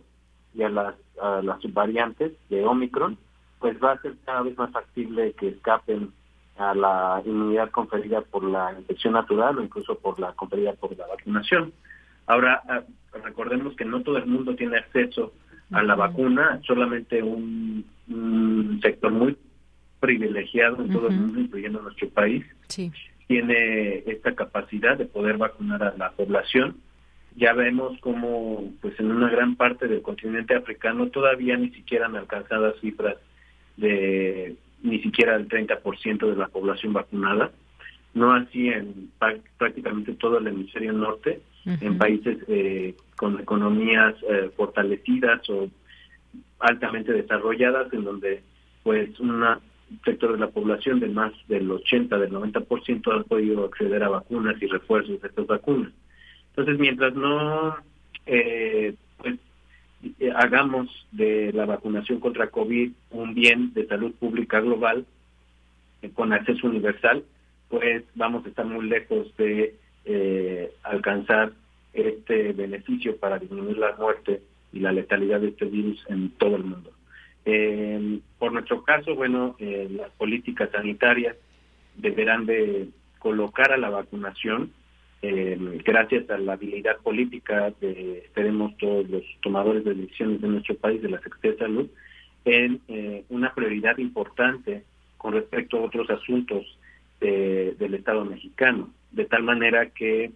y 0.55 0.63
a 0.63 0.69
las, 0.69 0.95
a 1.21 1.43
las 1.43 1.61
subvariantes 1.61 2.33
de 2.49 2.65
Omicron, 2.65 3.19
pues 3.61 3.77
va 3.83 3.93
a 3.93 4.03
ser 4.03 4.15
cada 4.25 4.43
vez 4.43 4.57
más 4.57 4.71
factible 4.73 5.33
que 5.33 5.49
escapen 5.49 6.13
a 6.57 6.75
la 6.75 7.23
inmunidad 7.25 7.71
conferida 7.71 8.21
por 8.23 8.45
la 8.45 8.73
infección 8.79 9.15
natural 9.15 9.59
o 9.59 9.63
incluso 9.63 9.99
por 9.99 10.19
la 10.19 10.33
conferida 10.33 10.73
por 10.75 10.97
la 10.97 11.07
vacunación. 11.07 11.73
Ahora, 12.27 12.63
ah, 12.69 12.83
recordemos 13.23 13.75
que 13.77 13.85
no 13.85 14.03
todo 14.03 14.19
el 14.19 14.27
mundo 14.27 14.55
tiene 14.55 14.79
acceso 14.79 15.33
a 15.73 15.83
la 15.83 15.95
vacuna, 15.95 16.61
solamente 16.67 17.23
un, 17.23 17.85
sector 18.83 19.11
muy 19.11 19.37
privilegiado 19.99 20.83
en 20.83 20.93
todo 20.93 21.09
el 21.09 21.17
mundo, 21.17 21.41
incluyendo 21.41 21.81
nuestro 21.81 22.09
país, 22.11 22.45
sí 22.69 22.93
tiene 23.27 24.03
esta 24.07 24.35
capacidad 24.35 24.97
de 24.97 25.07
poder 25.07 25.39
vacunar 25.39 25.83
a 25.83 25.95
la 25.97 26.11
población. 26.13 26.77
Ya 27.37 27.53
vemos 27.53 27.99
como 28.01 28.73
pues 28.81 28.99
en 29.01 29.11
una 29.11 29.29
gran 29.29 29.57
parte 29.57 29.89
del 29.89 30.03
continente 30.03 30.55
africano 30.55 31.09
todavía 31.09 31.57
ni 31.57 31.71
siquiera 31.71 32.07
han 32.07 32.17
alcanzado 32.17 32.75
cifras 32.81 33.17
de 33.77 34.57
ni 34.83 35.01
siquiera 35.01 35.35
el 35.35 35.49
30% 35.49 36.31
de 36.31 36.37
la 36.37 36.49
población 36.49 36.93
vacunada. 36.93 37.51
No 38.13 38.33
así 38.33 38.69
en 38.69 39.11
prácticamente 39.59 40.13
todo 40.13 40.39
el 40.39 40.47
hemisferio 40.47 40.93
norte, 40.93 41.41
en 41.65 41.99
países 41.99 42.39
eh, 42.47 42.95
con 43.17 43.41
economías 43.41 44.15
eh, 44.29 44.51
fortalecidas 44.55 45.49
o 45.49 45.69
altamente 46.61 47.13
desarrolladas, 47.13 47.93
en 47.93 48.05
donde 48.05 48.43
pues 48.85 49.19
una 49.19 49.59
sector 50.05 50.33
de 50.33 50.39
la 50.39 50.51
población 50.51 51.01
de 51.01 51.09
más 51.09 51.33
del 51.49 51.71
80, 51.71 52.19
del 52.19 52.33
90% 52.33 53.21
ha 53.21 53.25
podido 53.25 53.65
acceder 53.65 54.03
a 54.03 54.09
vacunas 54.09 54.61
y 54.61 54.67
refuerzos 54.67 55.21
de 55.21 55.29
estas 55.29 55.47
vacunas. 55.47 55.93
Entonces, 56.51 56.79
mientras 56.79 57.15
no 57.15 57.77
eh, 58.27 58.95
pues, 59.19 59.39
eh, 60.21 60.33
hagamos 60.35 60.89
de 61.13 61.53
la 61.53 61.67
vacunación 61.67 62.21
contra 62.21 62.49
COVID 62.49 62.93
un 63.11 63.35
bien 63.35 63.73
de 63.75 63.87
salud 63.87 64.13
pública 64.13 64.61
global 64.61 65.05
eh, 66.03 66.11
con 66.15 66.33
acceso 66.33 66.67
universal, 66.67 67.25
pues 67.69 68.05
vamos 68.15 68.45
a 68.45 68.49
estar 68.49 68.67
muy 68.67 68.87
lejos 68.87 69.35
de 69.37 69.75
alcanzar 70.83 71.53
este 71.95 72.53
beneficio 72.53 73.17
para 73.17 73.39
disminuir 73.39 73.79
la 73.79 73.97
muerte 73.97 74.43
y 74.73 74.81
la 74.81 74.93
letalidad 74.93 75.41
de 75.41 75.49
este 75.49 75.65
virus 75.65 76.05
en 76.09 76.31
todo 76.31 76.57
el 76.57 76.65
mundo. 76.65 76.93
Eh, 77.47 78.21
por 78.39 78.53
nuestro 78.53 78.83
caso, 78.83 79.15
bueno, 79.15 79.57
eh, 79.59 79.89
las 79.91 80.11
políticas 80.13 80.71
sanitarias 80.71 81.37
deberán 81.97 82.47
de 82.47 82.89
colocar 83.19 83.73
a 83.73 83.77
la 83.77 83.91
vacunación, 83.91 84.73
eh, 85.23 85.57
gracias 85.85 86.29
a 86.31 86.39
la 86.39 86.55
habilidad 86.55 86.99
política 86.99 87.73
de, 87.81 88.19
esperemos 88.19 88.77
todos 88.77 89.09
los 89.09 89.23
tomadores 89.43 89.85
de 89.85 89.95
decisiones 89.95 90.41
de 90.41 90.49
nuestro 90.49 90.75
país, 90.77 91.01
de 91.01 91.11
la 91.11 91.21
Secretaría 91.21 91.53
de 91.53 91.59
Salud, 91.59 91.91
en 92.45 92.81
eh, 92.89 93.25
una 93.31 93.55
prioridad 93.55 93.97
importante 93.99 94.85
con 95.17 95.33
respecto 95.33 95.79
a 95.79 95.83
otros 95.83 96.09
asuntos 96.11 96.79
del 97.21 97.95
Estado 97.95 98.23
mexicano, 98.27 98.91
de 99.13 99.25
tal 99.25 99.45
manera 99.45 99.89
que 99.89 100.31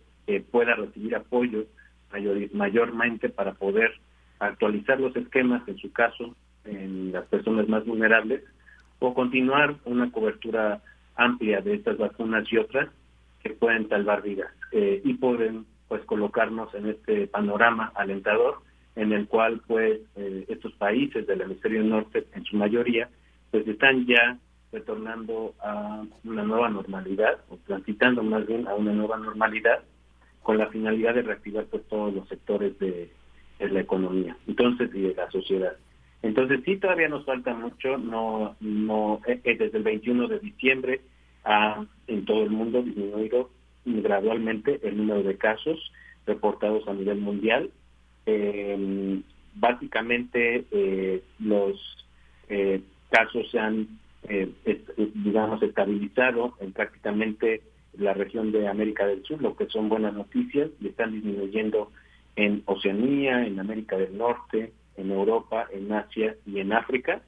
pueda 0.51 0.75
recibir 0.75 1.15
apoyo 1.17 1.67
mayor, 2.11 2.39
mayormente 2.55 3.29
para 3.29 3.53
poder 3.53 3.93
actualizar 4.39 4.99
los 4.99 5.15
esquemas, 5.15 5.69
en 5.69 5.77
su 5.77 5.93
caso, 5.93 6.35
en 6.69 7.13
las 7.13 7.27
personas 7.27 7.69
más 7.69 7.85
vulnerables 7.85 8.43
o 8.99 9.15
continuar 9.15 9.77
una 9.85 10.11
cobertura 10.11 10.83
amplia 11.17 11.61
de 11.61 11.75
estas 11.75 11.99
vacunas 11.99 12.51
y 12.53 12.59
otras 12.59 12.89
que 13.43 13.51
pueden 13.51 13.89
salvar 13.89 14.23
vidas. 14.23 14.51
Eh, 14.73 15.01
y 15.05 15.15
pueden 15.15 15.67
pues 15.89 16.05
colocarnos 16.05 16.73
en 16.75 16.87
este 16.89 17.27
panorama 17.27 17.93
alentador 17.95 18.59
en 18.97 19.13
el 19.13 19.27
cual 19.27 19.63
pues 19.67 20.01
eh, 20.17 20.45
estos 20.49 20.73
países 20.75 21.27
del 21.27 21.41
hemisferio 21.41 21.83
norte 21.83 22.27
en 22.35 22.45
su 22.45 22.57
mayoría 22.57 23.09
pues 23.51 23.67
están 23.67 24.07
ya 24.07 24.37
retornando 24.71 25.55
a 25.61 26.05
una 26.25 26.43
nueva 26.43 26.69
normalidad 26.69 27.39
o 27.49 27.57
transitando 27.67 28.23
más 28.23 28.47
bien 28.47 28.69
a 28.69 28.75
una 28.75 28.93
nueva 28.93 29.17
normalidad 29.17 29.83
con 30.43 30.59
la 30.59 30.67
finalidad 30.67 31.15
de 31.15 31.23
reactivar 31.23 31.65
pues 31.67 31.87
todos 31.89 32.13
los 32.13 32.29
sectores 32.29 32.79
de, 32.79 33.11
de 33.59 33.69
la 33.71 33.81
economía 33.81 34.37
entonces 34.47 34.91
y 34.95 35.01
de 35.01 35.15
la 35.15 35.31
sociedad 35.31 35.73
entonces 36.23 36.61
sí 36.65 36.77
todavía 36.77 37.09
nos 37.09 37.25
falta 37.25 37.55
mucho, 37.55 37.99
no, 37.99 38.57
no, 38.61 39.21
eh, 39.27 39.41
eh, 39.45 39.57
desde 39.57 39.79
el 39.79 39.85
21 39.85 40.29
de 40.29 40.39
diciembre 40.41 41.01
ha 41.45 41.85
en 42.07 42.25
todo 42.25 42.43
el 42.43 42.51
mundo 42.51 42.83
disminuido 42.83 43.51
gradualmente 43.85 44.81
el 44.83 44.97
número 44.97 45.23
de 45.23 45.37
casos 45.37 45.93
reportados 46.27 46.87
a 46.89 46.95
nivel 46.95 47.19
mundial. 47.19 47.71
Em, 48.27 49.23
básicamente 49.55 50.65
eh, 50.71 51.23
los 51.39 51.81
casos 53.11 53.51
se 53.51 53.59
han 53.59 53.99
eh, 54.25 54.53
digamos, 55.15 55.63
estabilizado 55.63 56.55
en 56.61 56.73
prácticamente 56.73 57.63
la 57.95 58.15
región 58.15 58.53
de 58.53 58.69
América 58.69 59.07
del 59.07 59.23
Sur, 59.25 59.41
lo 59.41 59.57
que 59.57 59.67
son 59.67 59.89
buenas 59.89 60.13
noticias, 60.13 60.71
y 60.81 60.89
están 60.89 61.13
disminuyendo 61.13 61.91
en 62.37 62.63
Oceanía, 62.67 63.47
en 63.47 63.59
América 63.59 63.97
del 63.97 64.17
Norte, 64.19 64.73
en 64.99 65.11
Europa, 65.11 65.67
en 65.73 65.91
Asia 65.93 66.37
y 66.45 66.61
en 66.61 66.73
África. 66.73 67.23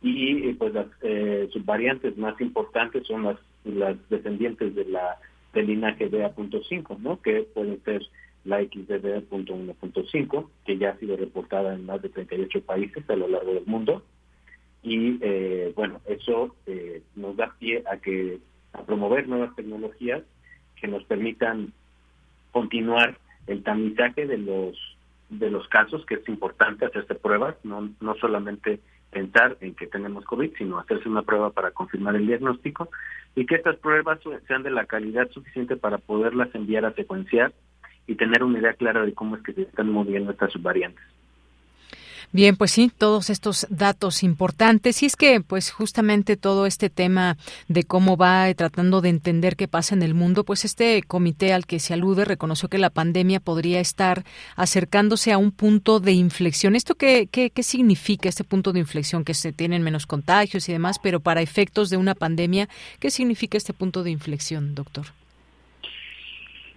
Y 0.00 0.48
eh, 0.48 0.56
pues 0.58 0.74
las 0.74 0.86
eh, 1.02 1.48
subvariantes 1.52 2.16
más 2.18 2.40
importantes 2.40 3.06
son 3.06 3.24
las, 3.24 3.38
descendientes 4.10 4.74
de 4.74 4.84
la 4.86 5.18
del 5.52 5.66
linaje 5.66 6.08
BA.5, 6.08 6.98
¿no? 6.98 7.20
que 7.20 7.42
pueden 7.54 7.80
ser 7.84 8.02
la 8.44 8.60
XBB.1.5, 8.60 10.48
que 10.64 10.78
ya 10.78 10.90
ha 10.90 10.98
sido 10.98 11.16
reportada 11.16 11.74
en 11.74 11.86
más 11.86 12.02
de 12.02 12.08
38 12.08 12.62
países 12.62 13.08
a 13.08 13.16
lo 13.16 13.28
largo 13.28 13.54
del 13.54 13.66
mundo. 13.66 14.02
Y 14.82 15.18
eh, 15.20 15.72
bueno, 15.76 16.00
eso 16.06 16.56
eh, 16.66 17.02
nos 17.14 17.36
da 17.36 17.54
pie 17.58 17.84
a 17.90 17.98
que 17.98 18.40
a 18.72 18.82
promover 18.82 19.28
nuevas 19.28 19.54
tecnologías 19.54 20.22
que 20.80 20.88
nos 20.88 21.04
permitan 21.04 21.72
continuar 22.50 23.18
el 23.46 23.62
tamizaje 23.62 24.26
de 24.26 24.38
los 24.38 24.76
de 25.38 25.50
los 25.50 25.66
casos, 25.68 26.04
que 26.06 26.14
es 26.16 26.28
importante 26.28 26.84
hacerse 26.84 27.14
pruebas, 27.14 27.56
no, 27.64 27.90
no 28.00 28.14
solamente 28.16 28.80
pensar 29.10 29.56
en 29.60 29.74
que 29.74 29.86
tenemos 29.86 30.24
COVID, 30.24 30.52
sino 30.56 30.78
hacerse 30.78 31.08
una 31.08 31.22
prueba 31.22 31.50
para 31.50 31.70
confirmar 31.70 32.16
el 32.16 32.26
diagnóstico 32.26 32.88
y 33.34 33.46
que 33.46 33.56
estas 33.56 33.76
pruebas 33.76 34.20
sean 34.46 34.62
de 34.62 34.70
la 34.70 34.86
calidad 34.86 35.30
suficiente 35.30 35.76
para 35.76 35.98
poderlas 35.98 36.54
enviar 36.54 36.84
a 36.84 36.94
secuenciar 36.94 37.52
y 38.06 38.14
tener 38.16 38.42
una 38.42 38.58
idea 38.58 38.74
clara 38.74 39.04
de 39.04 39.14
cómo 39.14 39.36
es 39.36 39.42
que 39.42 39.52
se 39.52 39.62
están 39.62 39.90
moviendo 39.90 40.32
estas 40.32 40.52
subvariantes. 40.52 41.04
Bien, 42.34 42.56
pues 42.56 42.70
sí, 42.70 42.90
todos 42.96 43.28
estos 43.28 43.66
datos 43.68 44.22
importantes. 44.22 45.02
Y 45.02 45.06
es 45.06 45.16
que, 45.16 45.42
pues 45.42 45.70
justamente 45.70 46.38
todo 46.38 46.64
este 46.64 46.88
tema 46.88 47.36
de 47.68 47.84
cómo 47.84 48.16
va 48.16 48.52
tratando 48.54 49.02
de 49.02 49.10
entender 49.10 49.54
qué 49.54 49.68
pasa 49.68 49.94
en 49.94 50.02
el 50.02 50.14
mundo, 50.14 50.42
pues 50.42 50.64
este 50.64 51.02
comité 51.02 51.52
al 51.52 51.66
que 51.66 51.78
se 51.78 51.92
alude 51.92 52.24
reconoció 52.24 52.70
que 52.70 52.78
la 52.78 52.88
pandemia 52.88 53.38
podría 53.38 53.80
estar 53.80 54.24
acercándose 54.56 55.30
a 55.32 55.36
un 55.36 55.52
punto 55.52 56.00
de 56.00 56.12
inflexión. 56.12 56.74
¿Esto 56.74 56.94
qué, 56.94 57.28
qué, 57.30 57.50
qué 57.50 57.62
significa 57.62 58.30
este 58.30 58.44
punto 58.44 58.72
de 58.72 58.80
inflexión? 58.80 59.24
Que 59.24 59.34
se 59.34 59.52
tienen 59.52 59.82
menos 59.82 60.06
contagios 60.06 60.70
y 60.70 60.72
demás, 60.72 60.98
pero 60.98 61.20
para 61.20 61.42
efectos 61.42 61.90
de 61.90 61.98
una 61.98 62.14
pandemia, 62.14 62.66
¿qué 62.98 63.10
significa 63.10 63.58
este 63.58 63.74
punto 63.74 64.02
de 64.02 64.10
inflexión, 64.10 64.74
doctor? 64.74 65.06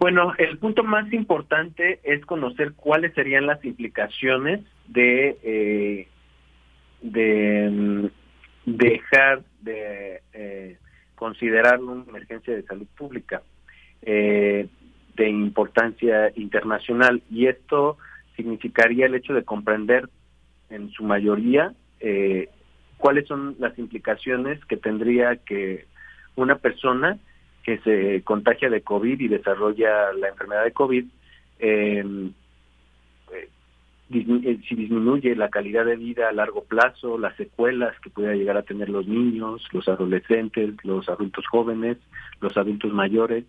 Bueno, 0.05 0.33
el 0.37 0.59
punto 0.59 0.83
más 0.83 1.11
importante 1.13 1.99
es 2.03 2.23
conocer 2.27 2.73
cuáles 2.73 3.15
serían 3.15 3.47
las 3.47 3.65
implicaciones 3.65 4.61
de, 4.85 5.35
eh, 5.41 6.07
de 7.01 7.69
mm, 7.71 8.05
dejar 8.67 9.41
de 9.61 10.21
eh, 10.31 10.77
considerarlo 11.15 11.93
una 11.93 12.03
emergencia 12.07 12.53
de 12.53 12.61
salud 12.61 12.85
pública 12.95 13.41
eh, 14.03 14.67
de 15.15 15.27
importancia 15.27 16.31
internacional. 16.35 17.23
Y 17.31 17.47
esto 17.47 17.97
significaría 18.35 19.07
el 19.07 19.15
hecho 19.15 19.33
de 19.33 19.43
comprender 19.43 20.07
en 20.69 20.91
su 20.91 21.03
mayoría 21.03 21.73
eh, 21.99 22.49
cuáles 22.97 23.27
son 23.27 23.55
las 23.57 23.75
implicaciones 23.79 24.63
que 24.65 24.77
tendría 24.77 25.37
que 25.37 25.87
una 26.35 26.59
persona 26.59 27.17
que 27.65 27.79
se 27.79 28.21
contagia 28.23 28.69
de 28.69 28.81
COVID 28.81 29.19
y 29.19 29.27
desarrolla 29.27 30.13
la 30.13 30.29
enfermedad 30.29 30.65
de 30.65 30.71
COVID, 30.71 31.05
eh, 31.57 32.29
eh, 34.11 34.59
si 34.69 34.75
disminuye 34.75 35.35
la 35.35 35.49
calidad 35.49 35.83
de 35.83 35.95
vida 35.95 36.29
a 36.29 36.31
largo 36.31 36.63
plazo, 36.63 37.17
las 37.17 37.35
secuelas 37.37 37.99
que 38.01 38.11
pueda 38.11 38.35
llegar 38.35 38.55
a 38.55 38.61
tener 38.61 38.89
los 38.89 39.07
niños, 39.07 39.67
los 39.71 39.87
adolescentes, 39.87 40.75
los 40.83 41.09
adultos 41.09 41.43
jóvenes, 41.47 41.97
los 42.39 42.55
adultos 42.55 42.93
mayores, 42.93 43.45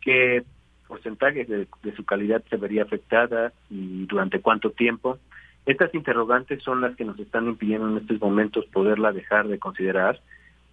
qué 0.00 0.44
porcentaje 0.86 1.44
de, 1.44 1.66
su 1.96 2.04
calidad 2.04 2.44
se 2.48 2.56
vería 2.56 2.84
afectada 2.84 3.52
y 3.68 4.06
durante 4.06 4.40
cuánto 4.40 4.70
tiempo. 4.70 5.18
Estas 5.66 5.92
interrogantes 5.92 6.62
son 6.62 6.80
las 6.80 6.94
que 6.94 7.04
nos 7.04 7.18
están 7.18 7.46
impidiendo 7.46 7.88
en 7.88 7.96
estos 7.96 8.20
momentos 8.20 8.66
poderla 8.66 9.10
dejar 9.10 9.48
de 9.48 9.58
considerar 9.58 10.20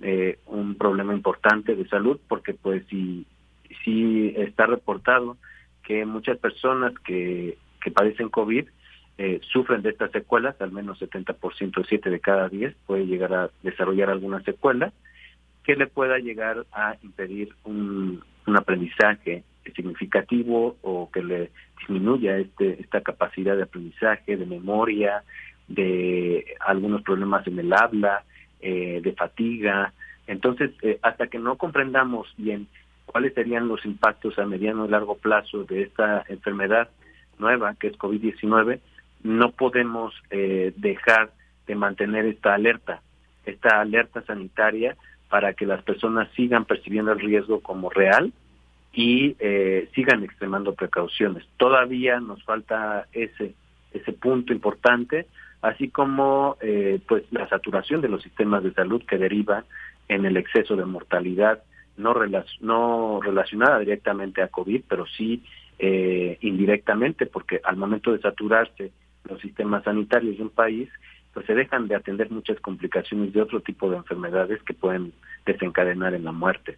eh, 0.01 0.39
un 0.45 0.75
problema 0.75 1.13
importante 1.13 1.75
de 1.75 1.87
salud, 1.87 2.19
porque 2.27 2.53
pues 2.53 2.83
si, 2.89 3.25
si 3.83 4.33
está 4.37 4.65
reportado 4.65 5.37
que 5.83 6.05
muchas 6.05 6.37
personas 6.37 6.93
que, 7.05 7.57
que 7.81 7.91
padecen 7.91 8.29
COVID 8.29 8.67
eh, 9.17 9.39
sufren 9.51 9.81
de 9.81 9.89
estas 9.89 10.11
secuelas, 10.11 10.59
al 10.61 10.71
menos 10.71 11.01
70%, 11.01 11.85
7 11.87 12.09
de 12.09 12.19
cada 12.19 12.49
10 12.49 12.75
puede 12.85 13.07
llegar 13.07 13.33
a 13.33 13.49
desarrollar 13.63 14.09
alguna 14.09 14.41
secuela 14.43 14.93
que 15.63 15.75
le 15.75 15.87
pueda 15.87 16.19
llegar 16.19 16.65
a 16.71 16.95
impedir 17.01 17.49
un, 17.63 18.21
un 18.45 18.57
aprendizaje 18.57 19.43
significativo 19.75 20.77
o 20.81 21.09
que 21.11 21.23
le 21.23 21.51
disminuya 21.79 22.37
este, 22.37 22.81
esta 22.81 23.01
capacidad 23.01 23.55
de 23.55 23.63
aprendizaje, 23.63 24.37
de 24.37 24.45
memoria, 24.45 25.23
de 25.67 26.55
algunos 26.59 27.01
problemas 27.01 27.45
en 27.47 27.59
el 27.59 27.73
habla, 27.73 28.23
eh, 28.61 28.99
de 29.03 29.13
fatiga. 29.13 29.93
Entonces, 30.27 30.71
eh, 30.81 30.99
hasta 31.01 31.27
que 31.27 31.39
no 31.39 31.57
comprendamos 31.57 32.27
bien 32.37 32.67
cuáles 33.05 33.33
serían 33.33 33.67
los 33.67 33.85
impactos 33.85 34.37
a 34.37 34.45
mediano 34.45 34.85
y 34.85 34.89
largo 34.89 35.17
plazo 35.17 35.63
de 35.63 35.83
esta 35.83 36.23
enfermedad 36.27 36.89
nueva 37.39 37.75
que 37.75 37.87
es 37.87 37.97
COVID-19, 37.97 38.79
no 39.23 39.51
podemos 39.51 40.13
eh, 40.29 40.73
dejar 40.75 41.31
de 41.65 41.75
mantener 41.75 42.25
esta 42.25 42.53
alerta, 42.53 43.01
esta 43.45 43.81
alerta 43.81 44.21
sanitaria 44.23 44.95
para 45.29 45.53
que 45.53 45.65
las 45.65 45.83
personas 45.83 46.29
sigan 46.35 46.65
percibiendo 46.65 47.11
el 47.11 47.19
riesgo 47.19 47.61
como 47.61 47.89
real 47.89 48.31
y 48.93 49.35
eh, 49.39 49.89
sigan 49.93 50.23
extremando 50.23 50.73
precauciones. 50.73 51.45
Todavía 51.57 52.19
nos 52.19 52.43
falta 52.43 53.07
ese 53.11 53.53
ese 53.93 54.13
punto 54.13 54.53
importante, 54.53 55.27
así 55.61 55.89
como 55.89 56.57
eh, 56.61 56.99
pues 57.07 57.23
la 57.31 57.47
saturación 57.49 58.01
de 58.01 58.09
los 58.09 58.23
sistemas 58.23 58.63
de 58.63 58.73
salud 58.73 59.03
que 59.05 59.17
deriva 59.17 59.63
en 60.07 60.25
el 60.25 60.37
exceso 60.37 60.75
de 60.75 60.85
mortalidad 60.85 61.63
no, 61.97 62.13
no 62.61 63.19
relacionada 63.21 63.79
directamente 63.79 64.41
a 64.41 64.47
COVID, 64.47 64.83
pero 64.87 65.05
sí 65.05 65.43
eh, 65.79 66.37
indirectamente, 66.41 67.25
porque 67.25 67.59
al 67.63 67.77
momento 67.77 68.11
de 68.11 68.19
saturarse 68.19 68.91
los 69.27 69.41
sistemas 69.41 69.83
sanitarios 69.83 70.37
de 70.37 70.43
un 70.43 70.49
país, 70.49 70.89
pues 71.33 71.45
se 71.45 71.53
dejan 71.53 71.87
de 71.87 71.95
atender 71.95 72.31
muchas 72.31 72.59
complicaciones 72.61 73.33
de 73.33 73.41
otro 73.41 73.61
tipo 73.61 73.89
de 73.89 73.97
enfermedades 73.97 74.61
que 74.63 74.73
pueden 74.73 75.13
desencadenar 75.45 76.13
en 76.13 76.23
la 76.23 76.31
muerte, 76.31 76.77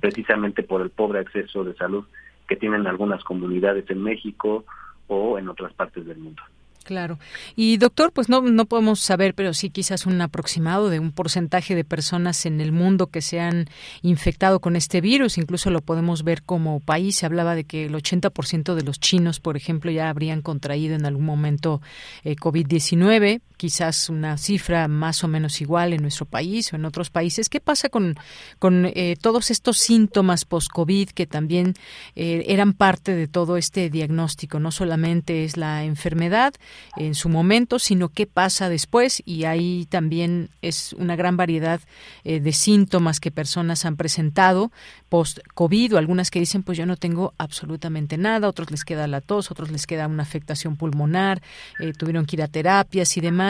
precisamente 0.00 0.62
por 0.62 0.80
el 0.80 0.90
pobre 0.90 1.20
acceso 1.20 1.64
de 1.64 1.74
salud 1.74 2.04
que 2.46 2.56
tienen 2.56 2.86
algunas 2.86 3.24
comunidades 3.24 3.88
en 3.90 4.02
México 4.02 4.64
o 5.08 5.38
en 5.38 5.48
otras 5.48 5.72
partes 5.72 6.06
del 6.06 6.18
mundo. 6.18 6.42
Claro. 6.86 7.18
Y 7.56 7.78
doctor, 7.78 8.12
pues 8.12 8.28
no, 8.28 8.42
no 8.42 8.64
podemos 8.64 9.00
saber, 9.00 9.34
pero 9.34 9.52
sí 9.54 9.70
quizás 9.70 10.06
un 10.06 10.20
aproximado 10.20 10.88
de 10.88 11.00
un 11.00 11.10
porcentaje 11.10 11.74
de 11.74 11.82
personas 11.82 12.46
en 12.46 12.60
el 12.60 12.70
mundo 12.70 13.08
que 13.08 13.22
se 13.22 13.40
han 13.40 13.66
infectado 14.02 14.60
con 14.60 14.76
este 14.76 15.00
virus. 15.00 15.36
Incluso 15.36 15.70
lo 15.70 15.80
podemos 15.80 16.22
ver 16.22 16.44
como 16.44 16.78
país. 16.78 17.16
Se 17.16 17.26
hablaba 17.26 17.56
de 17.56 17.64
que 17.64 17.86
el 17.86 17.94
80% 17.94 18.76
de 18.76 18.82
los 18.84 19.00
chinos, 19.00 19.40
por 19.40 19.56
ejemplo, 19.56 19.90
ya 19.90 20.08
habrían 20.10 20.42
contraído 20.42 20.94
en 20.94 21.06
algún 21.06 21.24
momento 21.24 21.82
eh, 22.22 22.36
COVID-19. 22.36 23.40
Quizás 23.56 24.08
una 24.08 24.36
cifra 24.36 24.88
más 24.88 25.24
o 25.24 25.28
menos 25.28 25.60
igual 25.60 25.92
en 25.92 26.02
nuestro 26.02 26.26
país 26.26 26.72
o 26.72 26.76
en 26.76 26.84
otros 26.84 27.10
países. 27.10 27.48
¿Qué 27.48 27.60
pasa 27.60 27.88
con, 27.88 28.16
con 28.58 28.86
eh, 28.86 29.16
todos 29.20 29.50
estos 29.50 29.78
síntomas 29.78 30.44
post-COVID 30.44 31.10
que 31.10 31.26
también 31.26 31.74
eh, 32.14 32.44
eran 32.48 32.72
parte 32.72 33.14
de 33.14 33.28
todo 33.28 33.56
este 33.56 33.90
diagnóstico? 33.90 34.60
No 34.60 34.70
solamente 34.70 35.44
es 35.44 35.56
la 35.56 35.84
enfermedad, 35.84 36.54
en 36.96 37.14
su 37.14 37.28
momento, 37.28 37.78
sino 37.78 38.08
qué 38.08 38.26
pasa 38.26 38.68
después 38.68 39.22
y 39.24 39.44
ahí 39.44 39.86
también 39.88 40.50
es 40.62 40.92
una 40.94 41.16
gran 41.16 41.36
variedad 41.36 41.80
eh, 42.24 42.40
de 42.40 42.52
síntomas 42.52 43.20
que 43.20 43.30
personas 43.30 43.84
han 43.84 43.96
presentado 43.96 44.70
post-COVID 45.08 45.94
o 45.94 45.98
algunas 45.98 46.30
que 46.30 46.40
dicen 46.40 46.62
pues 46.62 46.76
yo 46.76 46.86
no 46.86 46.96
tengo 46.96 47.32
absolutamente 47.38 48.18
nada, 48.18 48.48
otros 48.48 48.70
les 48.70 48.84
queda 48.84 49.06
la 49.06 49.20
tos, 49.20 49.50
otros 49.50 49.70
les 49.70 49.86
queda 49.86 50.06
una 50.08 50.22
afectación 50.22 50.76
pulmonar, 50.76 51.42
eh, 51.80 51.92
tuvieron 51.92 52.26
que 52.26 52.36
ir 52.36 52.42
a 52.42 52.48
terapias 52.48 53.16
y 53.16 53.20
demás. 53.20 53.45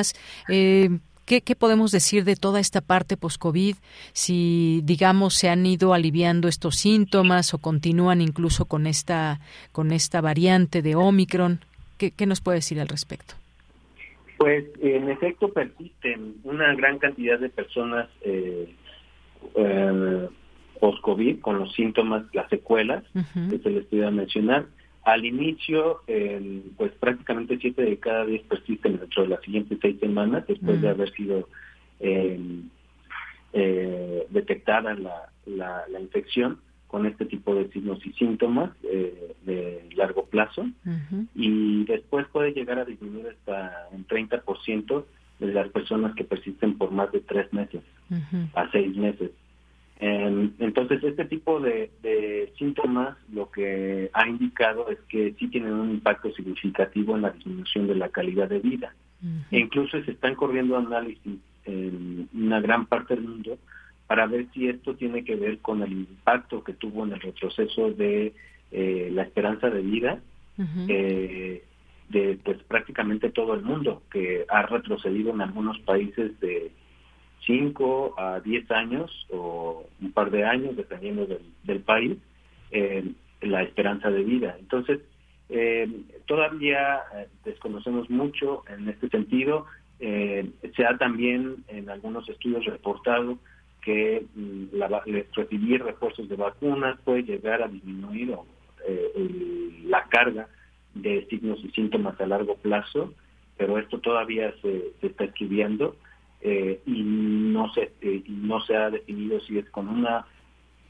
Eh, 0.48 0.90
¿Qué, 1.26 1.40
¿Qué, 1.40 1.56
podemos 1.56 1.90
decir 1.90 2.22
de 2.22 2.36
toda 2.36 2.60
esta 2.60 2.80
parte 2.80 3.16
post-COVID? 3.16 3.74
Si, 4.12 4.80
digamos, 4.84 5.34
se 5.34 5.48
han 5.48 5.66
ido 5.66 5.92
aliviando 5.92 6.46
estos 6.46 6.76
síntomas 6.76 7.52
o 7.52 7.58
continúan 7.58 8.20
incluso 8.20 8.66
con 8.66 8.86
esta, 8.86 9.40
con 9.72 9.90
esta 9.90 10.20
variante 10.20 10.82
de 10.82 10.94
Omicron. 10.94 11.58
¿Qué, 11.98 12.26
nos 12.26 12.40
puede 12.40 12.58
decir 12.58 12.80
al 12.80 12.88
respecto? 12.88 13.34
Pues 14.38 14.66
en 14.80 15.08
efecto 15.08 15.52
persisten 15.52 16.36
una 16.44 16.74
gran 16.74 16.98
cantidad 16.98 17.40
de 17.40 17.48
personas 17.48 18.08
eh, 18.20 18.72
eh, 19.54 20.28
post-COVID 20.78 21.40
con 21.40 21.58
los 21.58 21.72
síntomas, 21.74 22.24
las 22.34 22.48
secuelas 22.50 23.02
que 23.50 23.58
se 23.58 23.70
les 23.70 23.92
iba 23.92 24.08
a 24.08 24.12
mencionar. 24.12 24.66
Al 25.06 25.24
inicio, 25.24 26.00
pues 26.76 26.90
prácticamente 26.98 27.58
siete 27.60 27.82
de 27.82 27.96
cada 27.98 28.26
diez 28.26 28.42
persisten 28.42 28.98
dentro 28.98 29.22
de 29.22 29.28
las 29.28 29.40
siguientes 29.42 29.78
seis 29.80 30.00
semanas 30.00 30.44
después 30.48 30.82
de 30.82 30.88
haber 30.88 31.12
sido 31.12 31.48
eh, 32.00 32.40
eh, 33.52 34.26
detectada 34.30 34.94
la, 34.94 35.30
la, 35.46 36.00
infección 36.00 36.58
con 36.88 37.06
este 37.06 37.24
tipo 37.24 37.54
de 37.54 37.68
signos 37.68 38.04
y 38.04 38.12
síntomas 38.14 38.70
eh, 38.82 39.36
de 39.44 39.88
largo 39.94 40.26
plazo. 40.26 40.66
Y 41.36 41.84
después 41.84 42.26
puede 42.32 42.50
llegar 42.50 42.80
a 42.80 42.84
disminuir 42.84 43.28
hasta 43.28 43.86
un 43.92 44.08
30% 44.08 45.04
de 45.38 45.46
las 45.52 45.68
personas 45.68 46.16
que 46.16 46.24
persisten 46.24 46.76
por 46.78 46.90
más 46.90 47.12
de 47.12 47.20
tres 47.20 47.52
meses 47.52 47.82
a 48.54 48.68
seis 48.72 48.96
meses. 48.96 49.30
Em, 49.98 50.52
entonces, 50.58 51.02
este 51.02 51.24
tipo 51.24 51.60
de, 51.60 51.90
síntomas 52.58 53.16
lo 53.32 53.50
que 53.50 54.10
ha 54.12 54.28
indicado 54.28 54.90
es 54.90 54.98
que 55.08 55.34
sí 55.38 55.48
tienen 55.48 55.72
un 55.72 55.90
impacto 55.90 56.30
significativo 56.32 57.16
en 57.16 57.22
la 57.22 57.30
disminución 57.30 57.86
de 57.86 57.94
la 57.94 58.08
calidad 58.08 58.48
de 58.48 58.60
vida. 58.60 58.94
E 59.50 59.58
incluso 59.58 60.00
se 60.02 60.12
están 60.12 60.34
corriendo 60.34 60.76
análisis 60.76 61.38
en 61.64 62.28
una 62.34 62.60
gran 62.60 62.86
parte 62.86 63.14
del 63.14 63.24
mundo 63.24 63.58
para 64.06 64.26
ver 64.26 64.46
si 64.52 64.68
esto 64.68 64.94
tiene 64.94 65.24
que 65.24 65.36
ver 65.36 65.58
con 65.58 65.82
el 65.82 65.92
impacto 65.92 66.62
que 66.62 66.74
tuvo 66.74 67.04
en 67.04 67.14
el 67.14 67.20
retroceso 67.20 67.90
de 67.90 68.34
eh, 68.70 69.08
la 69.12 69.22
esperanza 69.22 69.70
de 69.70 69.80
vida 69.80 70.20
eh, 70.88 71.62
de 72.08 72.38
pues 72.44 72.58
prácticamente 72.68 73.30
todo 73.30 73.54
el 73.54 73.62
mundo, 73.62 74.02
que 74.10 74.46
ha 74.48 74.62
retrocedido 74.62 75.32
en 75.32 75.40
algunos 75.40 75.78
países 75.80 76.38
de 76.40 76.70
5 77.46 78.14
a 78.18 78.40
10 78.40 78.70
años 78.72 79.26
o 79.30 79.86
un 80.00 80.12
par 80.12 80.30
de 80.30 80.44
años, 80.44 80.76
dependiendo 80.76 81.26
del, 81.62 81.80
país, 81.80 82.18
eh, 82.72 83.04
la 83.40 83.62
esperanza 83.62 84.10
de 84.10 84.24
vida. 84.24 84.56
Entonces, 84.58 85.00
eh, 85.48 85.88
todavía 86.26 87.00
eh, 87.14 87.28
desconocemos 87.44 88.10
mucho 88.10 88.64
en 88.68 88.88
este 88.88 89.08
sentido. 89.08 89.66
se 89.98 90.84
ha 90.84 90.98
también 90.98 91.64
en 91.68 91.88
algunos 91.88 92.28
estudios 92.28 92.64
reportado 92.66 93.38
que 93.80 94.26
mm, 94.34 94.76
la, 94.76 95.02
recibir 95.34 95.82
refuerzos 95.82 96.28
de 96.28 96.36
vacunas 96.36 96.98
puede 97.04 97.22
llegar 97.22 97.62
a 97.62 97.68
disminuir 97.68 98.36
la 99.84 100.04
carga 100.08 100.48
de 100.94 101.26
signos 101.26 101.58
y 101.64 101.70
síntomas 101.70 102.20
a 102.20 102.26
largo 102.26 102.56
plazo, 102.56 103.12
pero 103.56 103.78
esto 103.78 103.98
todavía 104.00 104.52
se, 104.62 104.92
se 105.00 105.06
está 105.08 105.24
estudiando 105.24 105.96
eh, 106.48 106.80
y 106.86 107.02
no 107.02 107.72
se 107.74 107.90
eh, 108.02 108.22
no 108.28 108.60
se 108.60 108.76
ha 108.76 108.88
definido 108.88 109.40
si 109.40 109.58
es 109.58 109.68
con 109.70 109.88
una 109.88 110.24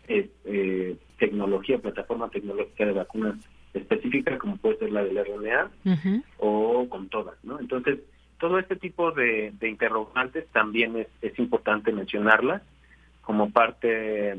eh, 0.06 0.98
tecnología, 1.18 1.78
plataforma 1.78 2.28
tecnológica 2.28 2.84
de 2.84 2.92
vacunas 2.92 3.36
específica 3.72 4.36
como 4.36 4.58
puede 4.58 4.76
ser 4.76 4.92
la 4.92 5.02
del 5.02 5.16
RNA 5.16 5.70
o 6.40 6.86
con 6.90 7.08
todas, 7.08 7.42
¿no? 7.42 7.58
Entonces 7.58 8.00
todo 8.38 8.58
este 8.58 8.76
tipo 8.76 9.12
de, 9.12 9.54
interrogantes 9.62 10.46
también 10.48 10.94
es, 10.94 11.08
es 11.22 11.38
importante 11.38 11.90
mencionarlas 11.90 12.60
como 13.22 13.48
parte 13.50 14.38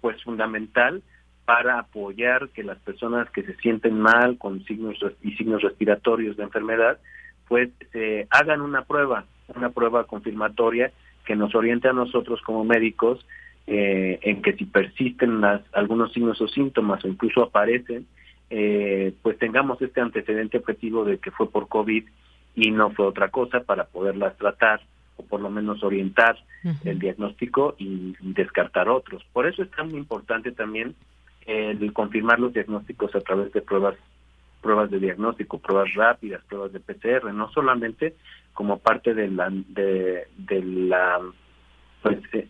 pues 0.00 0.22
fundamental 0.22 1.02
para 1.44 1.80
apoyar 1.80 2.50
que 2.50 2.62
las 2.62 2.78
personas 2.78 3.28
que 3.30 3.42
se 3.42 3.56
sienten 3.56 4.00
mal 4.00 4.38
con 4.38 4.64
signos 4.64 4.96
y 5.22 5.32
signos 5.32 5.62
respiratorios 5.62 6.36
de 6.36 6.44
enfermedad 6.44 7.00
pues 7.48 7.70
se 7.90 8.28
hagan 8.30 8.60
una 8.60 8.82
prueba 8.82 9.24
una 9.54 9.70
prueba 9.70 10.04
confirmatoria 10.04 10.92
que 11.24 11.36
nos 11.36 11.54
oriente 11.54 11.88
a 11.88 11.92
nosotros 11.92 12.40
como 12.42 12.64
médicos 12.64 13.24
eh, 13.66 14.18
en 14.22 14.42
que 14.42 14.54
si 14.54 14.64
persisten 14.64 15.40
las, 15.40 15.62
algunos 15.72 16.12
signos 16.12 16.40
o 16.40 16.48
síntomas 16.48 17.04
o 17.04 17.08
incluso 17.08 17.42
aparecen, 17.42 18.06
eh, 18.48 19.14
pues 19.22 19.38
tengamos 19.38 19.80
este 19.80 20.00
antecedente 20.00 20.58
objetivo 20.58 21.04
de 21.04 21.18
que 21.18 21.30
fue 21.30 21.50
por 21.50 21.68
COVID 21.68 22.04
y 22.56 22.70
no 22.72 22.90
fue 22.90 23.06
otra 23.06 23.28
cosa 23.28 23.60
para 23.60 23.84
poderlas 23.84 24.36
tratar 24.36 24.80
o 25.16 25.24
por 25.24 25.40
lo 25.40 25.50
menos 25.50 25.84
orientar 25.84 26.36
el 26.84 26.98
diagnóstico 26.98 27.76
y, 27.78 28.16
descartar 28.20 28.88
otros. 28.88 29.22
Por 29.32 29.46
eso 29.46 29.62
es 29.62 29.70
tan 29.70 29.90
importante 29.92 30.50
también 30.50 30.94
el 31.46 31.92
confirmar 31.92 32.40
los 32.40 32.52
diagnósticos 32.52 33.14
a 33.14 33.20
través 33.20 33.52
de 33.52 33.60
pruebas 33.60 33.96
pruebas 34.60 34.90
de 34.90 34.98
diagnóstico, 34.98 35.58
pruebas 35.58 35.94
rápidas, 35.94 36.42
pruebas 36.44 36.72
de 36.72 36.80
PCR, 36.80 37.32
no 37.32 37.50
solamente 37.52 38.14
como 38.60 38.78
parte 38.78 39.14
de 39.14 39.30
la 39.30 39.48
de, 39.50 40.26
la 40.62 41.18
pues, 42.02 42.18
eh, 42.34 42.46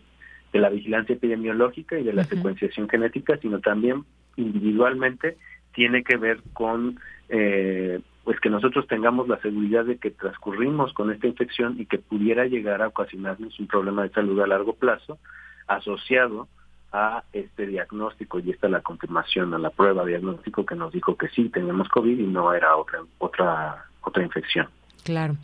de 0.51 0.59
la 0.59 0.67
vigilancia 0.67 1.15
epidemiológica 1.15 1.97
y 1.97 2.03
de 2.03 2.11
la 2.11 2.25
secuenciación 2.25 2.89
genética, 2.89 3.37
sino 3.37 3.61
también 3.61 4.03
individualmente 4.35 5.37
tiene 5.73 6.03
que 6.03 6.17
ver 6.17 6.41
con 6.51 6.99
eh, 7.29 8.01
pues 8.25 8.41
que 8.41 8.49
nosotros 8.49 8.87
tengamos 8.87 9.29
la 9.29 9.39
seguridad 9.39 9.85
de 9.85 9.99
que 9.99 10.11
transcurrimos 10.11 10.91
con 10.91 11.13
esta 11.13 11.27
infección 11.27 11.79
y 11.79 11.85
que 11.85 11.99
pudiera 11.99 12.45
llegar 12.45 12.81
a 12.81 12.89
ocasionarnos 12.89 13.57
un 13.57 13.67
problema 13.67 14.03
de 14.03 14.09
salud 14.09 14.41
a 14.41 14.47
largo 14.47 14.73
plazo 14.73 15.17
asociado 15.67 16.49
a 16.91 17.23
este 17.31 17.67
diagnóstico. 17.67 18.39
Y 18.39 18.51
esta 18.51 18.67
la 18.67 18.81
confirmación 18.81 19.53
a 19.53 19.59
la 19.59 19.69
prueba 19.69 20.03
diagnóstico 20.03 20.65
que 20.65 20.75
nos 20.75 20.91
dijo 20.91 21.15
que 21.15 21.29
sí 21.29 21.47
teníamos 21.47 21.87
COVID 21.87 22.19
y 22.19 22.27
no 22.27 22.53
era 22.53 22.75
otra 22.75 22.99
otra 23.17 23.85
otra 24.01 24.23
infección. 24.23 24.67
Claro. 25.03 25.37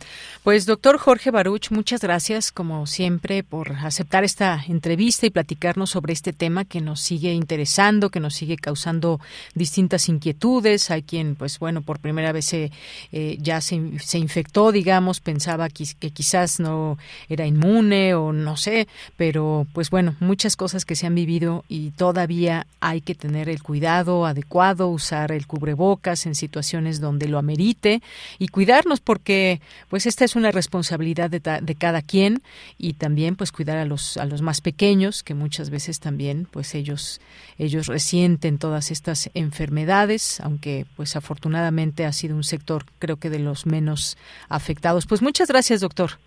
Pues 0.44 0.66
doctor 0.66 0.98
Jorge 0.98 1.30
Baruch, 1.30 1.70
muchas 1.70 2.00
gracias 2.00 2.52
como 2.52 2.86
siempre 2.86 3.42
por 3.42 3.72
aceptar 3.72 4.22
esta 4.22 4.64
entrevista 4.68 5.26
y 5.26 5.30
platicarnos 5.30 5.90
sobre 5.90 6.12
este 6.12 6.32
tema 6.32 6.64
que 6.64 6.80
nos 6.80 7.00
sigue 7.00 7.32
interesando, 7.32 8.10
que 8.10 8.20
nos 8.20 8.34
sigue 8.34 8.56
causando 8.56 9.20
distintas 9.54 10.08
inquietudes. 10.08 10.90
Hay 10.90 11.02
quien, 11.02 11.34
pues 11.34 11.58
bueno, 11.58 11.82
por 11.82 11.98
primera 11.98 12.30
vez 12.32 12.46
se, 12.46 12.70
eh, 13.12 13.36
ya 13.40 13.60
se, 13.60 13.98
se, 13.98 14.18
infectó, 14.18 14.70
digamos, 14.70 15.20
pensaba 15.20 15.68
que, 15.68 15.84
que, 15.98 16.10
quizás 16.10 16.60
no 16.60 16.96
era 17.28 17.44
inmune 17.44 18.14
o 18.14 18.32
no 18.32 18.56
sé, 18.56 18.86
pero 19.16 19.66
pues 19.72 19.90
bueno, 19.90 20.14
muchas 20.20 20.56
cosas 20.56 20.84
que 20.84 20.96
se 20.96 21.06
han 21.06 21.14
vivido 21.16 21.64
y 21.68 21.90
todavía 21.90 22.66
hay 22.80 23.00
que 23.00 23.14
tener 23.14 23.48
el 23.48 23.62
cuidado 23.62 24.24
adecuado, 24.24 24.88
usar 24.88 25.32
el 25.32 25.46
cubrebocas 25.46 26.26
en 26.26 26.34
situaciones 26.34 27.00
donde 27.00 27.28
lo 27.28 27.38
amerite 27.38 28.02
y 28.38 28.48
cuidarnos 28.48 29.00
porque 29.00 29.47
pues 29.88 30.06
esta 30.06 30.24
es 30.24 30.36
una 30.36 30.50
responsabilidad 30.50 31.30
de, 31.30 31.40
de, 31.40 31.74
cada 31.74 32.02
quien 32.02 32.42
y 32.76 32.94
también 32.94 33.36
pues 33.36 33.52
cuidar 33.52 33.78
a 33.78 33.84
los 33.84 34.16
a 34.16 34.24
los 34.24 34.42
más 34.42 34.60
pequeños 34.60 35.22
que 35.22 35.34
muchas 35.34 35.70
veces 35.70 36.00
también 36.00 36.46
pues 36.50 36.74
ellos 36.74 37.20
ellos 37.58 37.86
resienten 37.86 38.58
todas 38.58 38.90
estas 38.90 39.30
enfermedades 39.34 40.40
aunque 40.40 40.86
pues 40.96 41.16
afortunadamente 41.16 42.04
ha 42.04 42.12
sido 42.12 42.36
un 42.36 42.44
sector 42.44 42.84
creo 42.98 43.16
que 43.16 43.30
de 43.30 43.38
los 43.38 43.66
menos 43.66 44.16
afectados. 44.48 45.06
Pues 45.06 45.22
muchas 45.22 45.48
gracias 45.48 45.80
doctor 45.80 46.18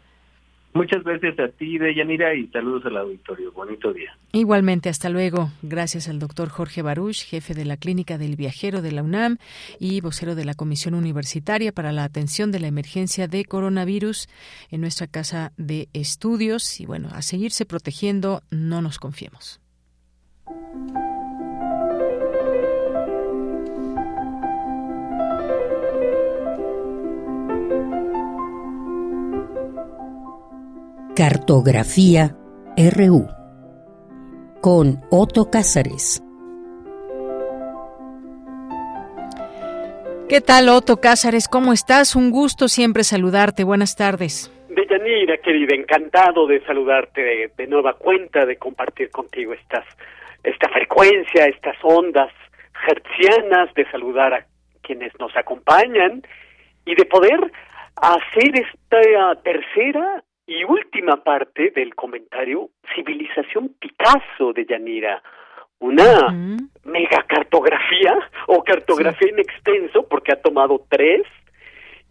Muchas 0.74 1.04
gracias 1.04 1.38
a 1.40 1.50
ti, 1.50 1.78
Deyanira, 1.78 2.34
y 2.34 2.48
saludos 2.48 2.86
al 2.86 2.96
auditorio. 2.98 3.52
Bonito 3.52 3.92
día. 3.92 4.18
Igualmente, 4.32 4.88
hasta 4.88 5.10
luego. 5.10 5.50
Gracias 5.62 6.08
al 6.08 6.20
doctor 6.20 6.48
Jorge 6.48 6.82
Baruch, 6.82 7.26
jefe 7.26 7.54
de 7.54 7.66
la 7.66 7.76
Clínica 7.76 8.18
del 8.18 8.38
Viajero 8.38 8.82
de 8.82 8.94
la 8.94 9.04
UNAM 9.04 9.38
y 9.80 10.00
vocero 10.00 10.34
de 10.34 10.46
la 10.46 10.54
Comisión 10.54 10.94
Universitaria 10.94 11.74
para 11.74 11.92
la 11.92 12.06
Atención 12.06 12.54
de 12.54 12.62
la 12.62 12.68
Emergencia 12.68 13.28
de 13.28 13.44
Coronavirus 13.44 14.30
en 14.70 14.80
nuestra 14.80 15.08
casa 15.08 15.52
de 15.58 15.90
estudios. 15.92 16.80
Y 16.80 16.86
bueno, 16.86 17.10
a 17.12 17.22
seguirse 17.22 17.66
protegiendo, 17.66 18.42
no 18.50 18.82
nos 18.82 18.98
confiemos. 18.98 19.60
Cartografía 31.16 32.38
RU 32.78 33.28
con 34.62 35.02
Otto 35.12 35.52
Cázares. 35.52 36.24
¿Qué 40.30 40.40
tal, 40.40 40.70
Otto 40.70 41.02
Cázares? 41.02 41.50
¿Cómo 41.50 41.74
estás? 41.74 42.16
Un 42.16 42.32
gusto 42.32 42.70
siempre 42.70 43.04
saludarte. 43.04 43.66
Buenas 43.66 43.98
tardes. 43.98 44.50
Deyanira, 44.70 45.36
querida, 45.40 45.76
encantado 45.76 46.48
de 46.48 46.64
saludarte 46.66 47.52
de, 47.58 47.68
nueva 47.68 47.96
cuenta, 47.96 48.46
de 48.46 48.56
compartir 48.56 49.12
contigo 49.12 49.52
estas, 49.52 49.86
esta 50.46 50.70
frecuencia, 50.70 51.44
estas 51.46 51.76
ondas 51.84 52.32
hertzianas, 52.88 53.74
de 53.74 53.84
saludar 53.92 54.34
a 54.34 54.46
quienes 54.82 55.12
nos 55.20 55.36
acompañan 55.36 56.24
y 56.86 56.96
de 56.96 57.04
poder 57.04 57.52
hacer 57.98 58.56
esta 58.56 59.42
tercera 59.44 60.24
y 60.48 60.64
última 60.64 61.24
parte 61.24 61.72
del 61.72 61.96
comentario, 61.96 62.70
Civilización 62.96 63.70
Picasso 63.80 64.54
de 64.54 64.66
Yanira, 64.66 65.22
una 65.80 66.30
mega 66.84 67.24
cartografía 67.28 68.18
o 68.48 68.64
cartografía 68.64 69.30
en 69.30 69.40
extenso 69.40 70.08
porque 70.08 70.34
ha 70.34 70.42
tomado 70.42 70.86
tres 70.90 71.24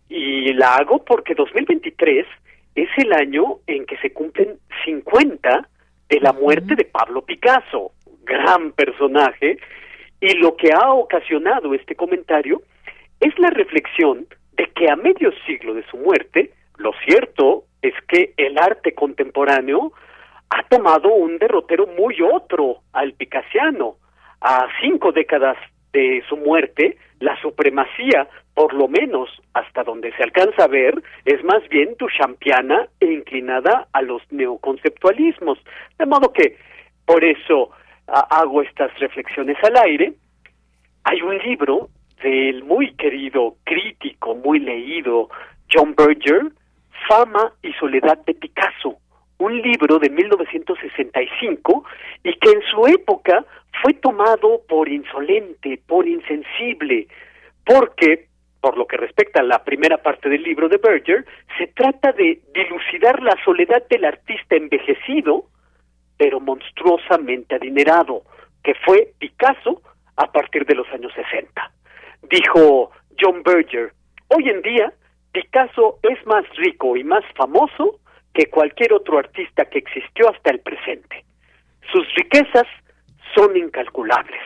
y 0.08 0.52
la 0.54 0.76
hago 0.76 1.04
porque 1.04 1.34
2023 1.34 2.26
es 2.74 2.88
el 2.96 3.12
año 3.12 3.58
en 3.66 3.86
que 3.86 3.96
se 3.98 4.12
cumplen 4.12 4.58
50 4.84 5.68
de 6.08 6.20
la 6.20 6.32
muerte 6.32 6.74
de 6.74 6.84
Pablo 6.84 7.22
Picasso, 7.22 7.92
gran 8.24 8.72
personaje, 8.72 9.58
y 10.20 10.34
lo 10.34 10.56
que 10.56 10.72
ha 10.72 10.92
ocasionado 10.92 11.74
este 11.74 11.94
comentario 11.94 12.62
es 13.20 13.38
la 13.38 13.50
reflexión 13.50 14.26
de 14.52 14.66
que 14.74 14.90
a 14.90 14.96
medio 14.96 15.30
siglo 15.46 15.74
de 15.74 15.84
su 15.86 15.96
muerte, 15.96 16.52
lo 16.76 16.92
cierto 17.06 17.64
es 17.82 17.94
que 18.08 18.34
el 18.36 18.58
arte 18.58 18.92
contemporáneo 18.92 19.92
ha 20.50 20.62
tomado 20.64 21.12
un 21.12 21.38
derrotero 21.38 21.86
muy 21.86 22.16
otro 22.22 22.78
al 22.92 23.12
picasiano. 23.14 23.96
A 24.40 24.66
cinco 24.80 25.12
décadas 25.12 25.56
de 25.92 26.22
su 26.28 26.36
muerte, 26.36 26.96
la 27.20 27.40
supremacía, 27.40 28.28
por 28.54 28.74
lo 28.74 28.88
menos 28.88 29.28
hasta 29.54 29.82
donde 29.82 30.12
se 30.16 30.22
alcanza 30.22 30.64
a 30.64 30.68
ver, 30.68 31.02
es 31.24 31.42
más 31.44 31.66
bien 31.68 31.94
duchampiana 31.98 32.88
e 33.00 33.06
inclinada 33.06 33.88
a 33.92 34.02
los 34.02 34.22
neoconceptualismos. 34.30 35.58
De 35.98 36.06
modo 36.06 36.32
que, 36.32 36.56
por 37.04 37.24
eso 37.24 37.70
hago 38.06 38.62
estas 38.62 38.96
reflexiones 38.98 39.56
al 39.62 39.76
aire. 39.84 40.14
Hay 41.04 41.22
un 41.22 41.38
libro 41.38 41.88
del 42.22 42.64
muy 42.64 42.94
querido 42.94 43.56
crítico, 43.64 44.34
muy 44.34 44.58
leído, 44.58 45.28
John 45.72 45.94
Berger, 45.96 46.52
Fama 47.08 47.52
y 47.62 47.72
Soledad 47.74 48.18
de 48.24 48.34
Picasso, 48.34 48.98
un 49.38 49.60
libro 49.60 49.98
de 49.98 50.10
1965 50.10 51.84
y 52.24 52.34
que 52.34 52.50
en 52.50 52.62
su 52.70 52.86
época 52.86 53.44
fue 53.82 53.94
tomado 53.94 54.62
por 54.68 54.88
insolente, 54.88 55.80
por 55.86 56.06
insensible, 56.06 57.06
porque, 57.64 58.28
por 58.60 58.76
lo 58.76 58.86
que 58.86 58.96
respecta 58.96 59.40
a 59.40 59.44
la 59.44 59.64
primera 59.64 59.98
parte 59.98 60.28
del 60.28 60.42
libro 60.42 60.68
de 60.68 60.76
Berger, 60.76 61.24
se 61.58 61.68
trata 61.68 62.12
de 62.12 62.40
dilucidar 62.54 63.22
la 63.22 63.36
soledad 63.44 63.86
del 63.88 64.04
artista 64.04 64.56
envejecido, 64.56 65.44
pero 66.18 66.40
monstruosamente 66.40 67.54
adinerado, 67.54 68.22
que 68.62 68.74
fue 68.74 69.12
Picasso 69.18 69.80
a 70.16 70.30
partir 70.30 70.66
de 70.66 70.74
los 70.74 70.86
años 70.88 71.12
60. 71.14 71.72
Dijo 72.28 72.90
John 73.18 73.42
Berger, 73.42 73.92
hoy 74.28 74.48
en 74.50 74.60
día 74.60 74.92
Picasso 75.32 75.98
es 76.02 76.24
más 76.26 76.44
rico 76.56 76.96
y 76.96 77.04
más 77.04 77.24
famoso 77.36 78.00
que 78.34 78.46
cualquier 78.46 78.92
otro 78.92 79.18
artista 79.18 79.64
que 79.64 79.78
existió 79.78 80.28
hasta 80.30 80.50
el 80.50 80.60
presente. 80.60 81.24
Sus 81.92 82.06
riquezas 82.14 82.66
son 83.34 83.56
incalculables. 83.56 84.42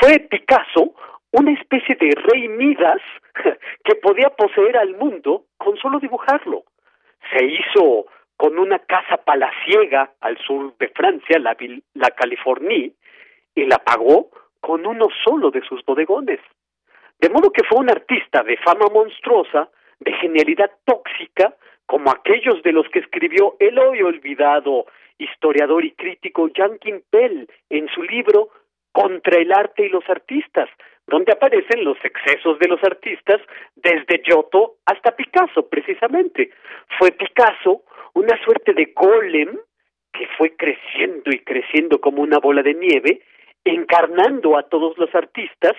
Fue 0.00 0.18
Picasso 0.20 0.94
una 1.32 1.52
especie 1.52 1.96
de 1.96 2.10
rey 2.14 2.48
Midas 2.48 3.00
que 3.84 3.94
podía 3.96 4.30
poseer 4.30 4.76
al 4.76 4.96
mundo 4.96 5.46
con 5.56 5.76
solo 5.78 5.98
dibujarlo. 5.98 6.64
Se 7.32 7.44
hizo 7.44 8.06
con 8.36 8.58
una 8.58 8.80
casa 8.80 9.18
palaciega 9.18 10.12
al 10.20 10.36
sur 10.38 10.76
de 10.78 10.88
Francia, 10.88 11.38
la, 11.38 11.56
la 11.94 12.10
California, 12.10 12.90
y 13.54 13.64
la 13.66 13.78
pagó 13.78 14.30
con 14.60 14.86
uno 14.86 15.08
solo 15.24 15.50
de 15.50 15.62
sus 15.62 15.84
bodegones. 15.84 16.40
De 17.22 17.30
modo 17.30 17.52
que 17.52 17.62
fue 17.62 17.78
un 17.78 17.88
artista 17.88 18.42
de 18.42 18.56
fama 18.56 18.86
monstruosa, 18.92 19.70
de 20.00 20.12
genialidad 20.14 20.72
tóxica, 20.84 21.54
como 21.86 22.10
aquellos 22.10 22.60
de 22.64 22.72
los 22.72 22.88
que 22.88 22.98
escribió 22.98 23.54
el 23.60 23.78
hoy 23.78 24.02
olvidado 24.02 24.86
historiador 25.18 25.84
y 25.84 25.92
crítico 25.92 26.50
Jan 26.52 26.80
Pell 27.10 27.48
en 27.70 27.88
su 27.94 28.02
libro 28.02 28.48
Contra 28.90 29.40
el 29.40 29.52
arte 29.52 29.86
y 29.86 29.88
los 29.88 30.02
artistas, 30.08 30.68
donde 31.06 31.32
aparecen 31.32 31.84
los 31.84 31.96
excesos 32.04 32.58
de 32.58 32.66
los 32.66 32.82
artistas 32.82 33.40
desde 33.76 34.20
Giotto 34.24 34.78
hasta 34.84 35.14
Picasso, 35.14 35.68
precisamente. 35.68 36.50
Fue 36.98 37.12
Picasso 37.12 37.84
una 38.14 38.36
suerte 38.44 38.74
de 38.74 38.92
golem 38.96 39.60
que 40.12 40.26
fue 40.36 40.56
creciendo 40.56 41.30
y 41.30 41.38
creciendo 41.38 42.00
como 42.00 42.20
una 42.20 42.38
bola 42.38 42.64
de 42.64 42.74
nieve, 42.74 43.22
encarnando 43.64 44.56
a 44.56 44.64
todos 44.64 44.96
los 44.98 45.14
artistas 45.14 45.72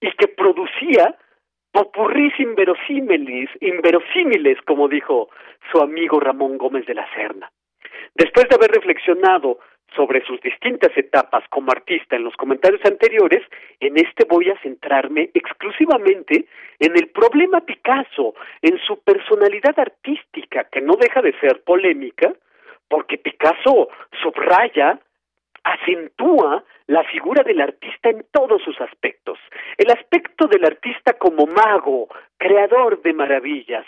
y 0.00 0.10
que 0.12 0.28
producía 0.28 1.16
popurrís 1.72 2.32
inverosímiles, 2.38 3.50
inverosímiles, 3.60 4.60
como 4.62 4.88
dijo 4.88 5.28
su 5.70 5.80
amigo 5.80 6.18
Ramón 6.18 6.58
Gómez 6.58 6.86
de 6.86 6.94
la 6.94 7.06
Serna. 7.14 7.50
Después 8.14 8.48
de 8.48 8.56
haber 8.56 8.70
reflexionado 8.70 9.58
sobre 9.94 10.24
sus 10.24 10.40
distintas 10.40 10.90
etapas 10.96 11.44
como 11.50 11.70
artista 11.70 12.16
en 12.16 12.24
los 12.24 12.36
comentarios 12.36 12.84
anteriores, 12.84 13.42
en 13.80 13.96
este 13.96 14.24
voy 14.28 14.50
a 14.50 14.60
centrarme 14.60 15.30
exclusivamente 15.34 16.46
en 16.78 16.96
el 16.96 17.08
problema 17.08 17.60
Picasso, 17.60 18.34
en 18.62 18.78
su 18.86 19.02
personalidad 19.02 19.78
artística, 19.78 20.64
que 20.64 20.80
no 20.80 20.94
deja 20.94 21.22
de 21.22 21.32
ser 21.40 21.62
polémica, 21.62 22.32
porque 22.88 23.18
Picasso 23.18 23.88
subraya, 24.22 24.98
acentúa 25.68 26.64
la 26.86 27.04
figura 27.04 27.42
del 27.42 27.60
artista 27.60 28.08
en 28.08 28.24
todos 28.32 28.62
sus 28.62 28.80
aspectos. 28.80 29.38
El 29.76 29.90
aspecto 29.90 30.46
del 30.46 30.64
artista 30.64 31.12
como 31.14 31.46
mago, 31.46 32.08
creador 32.38 33.02
de 33.02 33.12
maravillas, 33.12 33.84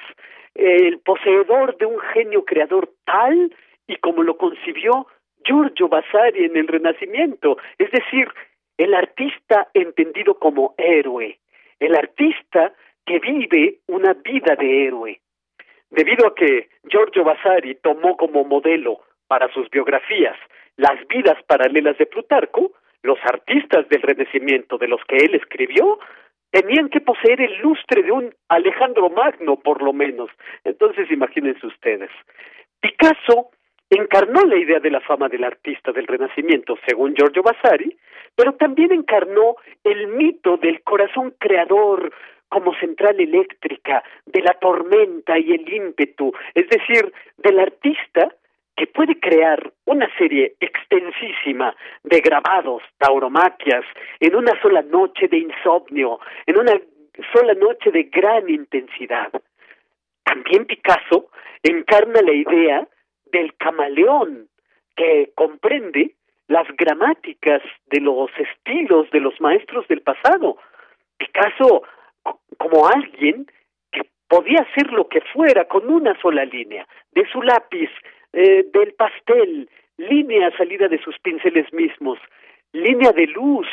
el 0.54 0.98
poseedor 1.00 1.76
de 1.78 1.86
un 1.86 1.98
genio 2.12 2.44
creador 2.44 2.90
tal 3.04 3.54
y 3.86 3.96
como 3.96 4.22
lo 4.22 4.36
concibió 4.36 5.06
Giorgio 5.44 5.88
Vasari 5.88 6.44
en 6.44 6.56
el 6.56 6.68
Renacimiento, 6.68 7.56
es 7.78 7.90
decir, 7.90 8.28
el 8.76 8.94
artista 8.94 9.68
entendido 9.72 10.34
como 10.38 10.74
héroe, 10.76 11.38
el 11.78 11.94
artista 11.96 12.74
que 13.06 13.18
vive 13.18 13.78
una 13.86 14.12
vida 14.12 14.54
de 14.56 14.86
héroe. 14.86 15.20
Debido 15.90 16.26
a 16.26 16.34
que 16.34 16.68
Giorgio 16.84 17.24
Vasari 17.24 17.74
tomó 17.76 18.16
como 18.16 18.44
modelo 18.44 19.00
para 19.30 19.46
sus 19.52 19.70
biografías 19.70 20.36
las 20.76 21.06
vidas 21.06 21.40
paralelas 21.46 21.96
de 21.98 22.06
Plutarco, 22.06 22.72
los 23.04 23.18
artistas 23.22 23.88
del 23.88 24.02
Renacimiento 24.02 24.76
de 24.76 24.88
los 24.88 25.00
que 25.06 25.18
él 25.18 25.36
escribió 25.36 26.00
tenían 26.50 26.88
que 26.88 27.00
poseer 27.00 27.40
el 27.40 27.58
lustre 27.58 28.02
de 28.02 28.10
un 28.10 28.34
Alejandro 28.48 29.08
Magno, 29.08 29.54
por 29.60 29.82
lo 29.82 29.92
menos. 29.92 30.30
Entonces, 30.64 31.08
imagínense 31.12 31.64
ustedes. 31.64 32.10
Picasso 32.80 33.50
encarnó 33.88 34.40
la 34.46 34.56
idea 34.56 34.80
de 34.80 34.90
la 34.90 35.00
fama 35.00 35.28
del 35.28 35.44
artista 35.44 35.92
del 35.92 36.08
Renacimiento, 36.08 36.76
según 36.84 37.14
Giorgio 37.14 37.44
Vasari, 37.44 37.96
pero 38.34 38.54
también 38.54 38.90
encarnó 38.90 39.54
el 39.84 40.08
mito 40.08 40.56
del 40.56 40.82
corazón 40.82 41.34
creador 41.38 42.12
como 42.48 42.74
central 42.80 43.20
eléctrica, 43.20 44.02
de 44.26 44.42
la 44.42 44.54
tormenta 44.54 45.38
y 45.38 45.52
el 45.52 45.72
ímpetu, 45.72 46.32
es 46.52 46.68
decir, 46.68 47.12
del 47.36 47.60
artista 47.60 48.34
que 48.80 48.86
puede 48.86 49.20
crear 49.20 49.74
una 49.84 50.08
serie 50.16 50.54
extensísima 50.58 51.76
de 52.02 52.22
grabados, 52.22 52.82
tauromaquias, 52.96 53.84
en 54.20 54.34
una 54.34 54.58
sola 54.62 54.80
noche 54.80 55.28
de 55.28 55.36
insomnio, 55.36 56.18
en 56.46 56.58
una 56.58 56.80
sola 57.30 57.52
noche 57.52 57.90
de 57.90 58.04
gran 58.04 58.48
intensidad. 58.48 59.30
También 60.24 60.64
Picasso 60.64 61.28
encarna 61.62 62.22
la 62.22 62.32
idea 62.32 62.88
del 63.26 63.54
camaleón, 63.56 64.48
que 64.96 65.30
comprende 65.34 66.14
las 66.48 66.66
gramáticas 66.78 67.60
de 67.90 68.00
los 68.00 68.30
estilos 68.38 69.10
de 69.10 69.20
los 69.20 69.38
maestros 69.42 69.86
del 69.88 70.00
pasado. 70.00 70.56
Picasso, 71.18 71.82
como 72.56 72.88
alguien 72.88 73.46
que 73.92 74.08
podía 74.26 74.60
hacer 74.60 74.90
lo 74.90 75.06
que 75.06 75.20
fuera 75.34 75.66
con 75.66 75.86
una 75.90 76.18
sola 76.22 76.46
línea, 76.46 76.88
de 77.12 77.28
su 77.30 77.42
lápiz, 77.42 77.90
eh, 78.32 78.66
del 78.72 78.92
pastel, 78.94 79.68
línea 79.96 80.50
salida 80.56 80.88
de 80.88 81.02
sus 81.02 81.18
pinceles 81.18 81.72
mismos, 81.72 82.18
línea 82.72 83.12
de 83.12 83.26
luz, 83.26 83.66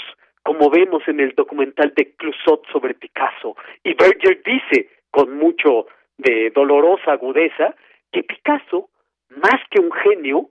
como 0.43 0.69
vemos 0.69 1.03
en 1.07 1.19
el 1.19 1.33
documental 1.35 1.93
de 1.95 2.13
Clusot 2.15 2.65
sobre 2.71 2.93
Picasso. 2.93 3.55
Y 3.83 3.93
Berger 3.93 4.41
dice, 4.43 4.89
con 5.11 5.37
mucho 5.37 5.87
de 6.17 6.51
dolorosa 6.51 7.13
agudeza, 7.13 7.75
que 8.11 8.23
Picasso 8.23 8.89
más 9.29 9.61
que 9.69 9.79
un 9.79 9.91
genio, 9.91 10.49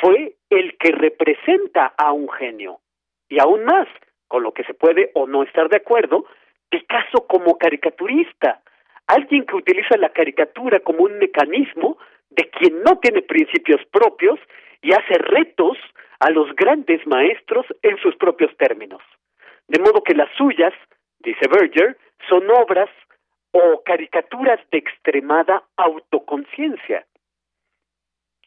fue 0.00 0.34
el 0.50 0.76
que 0.78 0.92
representa 0.92 1.94
a 1.96 2.12
un 2.12 2.28
genio. 2.30 2.80
Y 3.28 3.38
aún 3.40 3.64
más, 3.64 3.86
con 4.28 4.42
lo 4.42 4.52
que 4.52 4.64
se 4.64 4.74
puede 4.74 5.10
o 5.14 5.26
no 5.26 5.42
estar 5.42 5.68
de 5.68 5.76
acuerdo, 5.76 6.24
Picasso 6.68 7.26
como 7.26 7.58
caricaturista, 7.58 8.60
alguien 9.06 9.44
que 9.46 9.56
utiliza 9.56 9.96
la 9.96 10.08
caricatura 10.08 10.80
como 10.80 11.04
un 11.04 11.18
mecanismo 11.18 11.98
de 12.36 12.50
quien 12.50 12.82
no 12.82 12.98
tiene 12.98 13.22
principios 13.22 13.80
propios 13.90 14.38
y 14.82 14.92
hace 14.92 15.14
retos 15.18 15.78
a 16.20 16.30
los 16.30 16.54
grandes 16.56 17.06
maestros 17.06 17.66
en 17.82 17.96
sus 17.98 18.16
propios 18.16 18.56
términos. 18.56 19.02
De 19.68 19.78
modo 19.78 20.02
que 20.02 20.14
las 20.14 20.30
suyas, 20.36 20.72
dice 21.20 21.48
Berger, 21.48 21.96
son 22.28 22.48
obras 22.50 22.90
o 23.52 23.82
caricaturas 23.84 24.60
de 24.70 24.78
extremada 24.78 25.62
autoconciencia, 25.76 27.06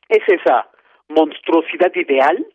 es 0.09 0.23
esa 0.27 0.69
monstruosidad 1.09 1.93
ideal 1.95 2.45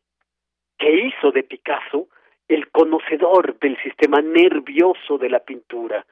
que 0.79 1.07
hizo 1.07 1.31
de 1.33 1.43
Picasso 1.43 2.09
el 2.49 2.71
conocedor 2.71 3.59
del 3.59 3.81
sistema 3.83 4.21
nervioso 4.21 5.19
de 5.19 5.31
la 5.31 5.41
pintura, 5.41 6.05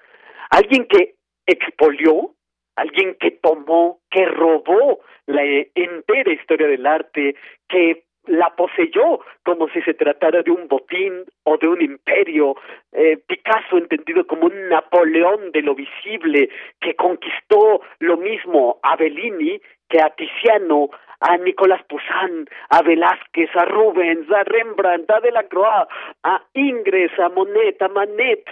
alguien 0.51 0.87
que 0.87 1.15
expolió, 1.47 2.35
alguien 2.77 3.17
que 3.21 3.33
tomó, 3.33 4.01
que 4.11 4.25
robó 4.27 5.01
la 5.27 5.43
entera 5.75 6.33
historia 6.33 6.67
del 6.67 6.87
arte, 6.87 7.35
que 7.69 8.05
la 8.27 8.55
poseyó 8.55 9.21
como 9.45 9.69
si 9.69 9.81
se 9.83 9.95
tratara 9.95 10.43
de 10.43 10.51
un 10.51 10.69
botín 10.69 11.25
o 11.45 11.57
de 11.57 11.69
un 11.69 11.81
imperio. 11.81 12.55
Eh, 12.93 13.19
Picasso 13.27 13.79
entendido 13.79 14.27
como 14.27 14.47
un 14.47 14.69
Napoleón 14.69 15.53
de 15.53 15.63
lo 15.63 15.75
visible 15.75 16.49
que 16.81 16.95
conquistó 16.95 17.81
lo 17.99 18.17
mismo 18.17 18.79
a 18.83 18.97
Bellini 18.97 19.61
que 19.89 20.01
a 20.01 20.11
Tiziano, 20.11 20.89
a 21.21 21.37
Nicolás 21.37 21.83
Poussin, 21.89 22.49
a 22.71 22.83
Velázquez, 22.83 23.51
a 23.57 23.65
Rubens, 23.65 24.31
a 24.31 24.45
Rembrandt, 24.45 25.11
a 25.11 25.21
Delacroix, 25.21 25.89
a 26.23 26.43
Ingres, 26.55 27.11
a 27.19 27.29
Monet, 27.29 27.83
a 27.83 27.89
Manet, 27.89 28.45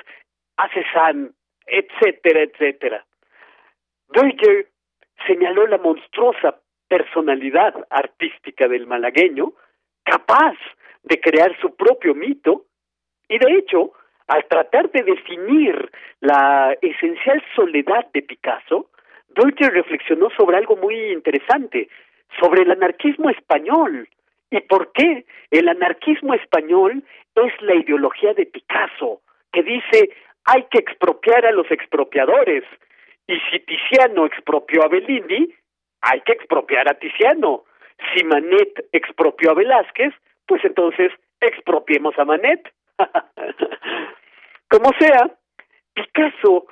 a 0.56 0.68
Cézanne, 0.68 1.30
etcétera, 1.66 2.42
etcétera. 2.42 3.04
Berger 4.08 4.68
señaló 5.26 5.66
la 5.66 5.78
monstruosa 5.78 6.60
personalidad 6.88 7.74
artística 7.90 8.66
del 8.68 8.86
malagueño, 8.86 9.52
capaz 10.04 10.56
de 11.02 11.20
crear 11.20 11.56
su 11.60 11.76
propio 11.76 12.14
mito, 12.14 12.64
y 13.28 13.38
de 13.38 13.58
hecho, 13.58 13.92
al 14.26 14.46
tratar 14.46 14.90
de 14.90 15.02
definir 15.02 15.90
la 16.20 16.76
esencial 16.80 17.42
soledad 17.54 18.06
de 18.12 18.22
Picasso, 18.22 18.90
Deutsche 19.28 19.68
reflexionó 19.70 20.30
sobre 20.30 20.56
algo 20.56 20.76
muy 20.76 21.12
interesante, 21.12 21.88
sobre 22.40 22.62
el 22.62 22.70
anarquismo 22.70 23.30
español. 23.30 24.08
¿Y 24.50 24.60
por 24.60 24.92
qué 24.92 25.26
el 25.50 25.68
anarquismo 25.68 26.34
español 26.34 27.02
es 27.34 27.52
la 27.62 27.74
ideología 27.74 28.32
de 28.34 28.46
Picasso, 28.46 29.20
que 29.52 29.62
dice 29.62 30.10
hay 30.44 30.64
que 30.70 30.78
expropiar 30.78 31.44
a 31.44 31.52
los 31.52 31.70
expropiadores? 31.70 32.64
Y 33.28 33.38
si 33.50 33.60
Tiziano 33.60 34.24
expropió 34.24 34.82
a 34.82 34.88
Bellini, 34.88 35.54
hay 36.00 36.20
que 36.22 36.32
expropiar 36.32 36.88
a 36.88 36.94
Tiziano. 36.94 37.64
Si 38.14 38.24
Manet 38.24 38.88
expropió 38.90 39.50
a 39.50 39.54
Velázquez, 39.54 40.14
pues 40.46 40.64
entonces 40.64 41.12
expropiemos 41.40 42.18
a 42.18 42.24
Manet. 42.24 42.72
Como 44.70 44.90
sea, 44.98 45.30
Picasso 45.92 46.66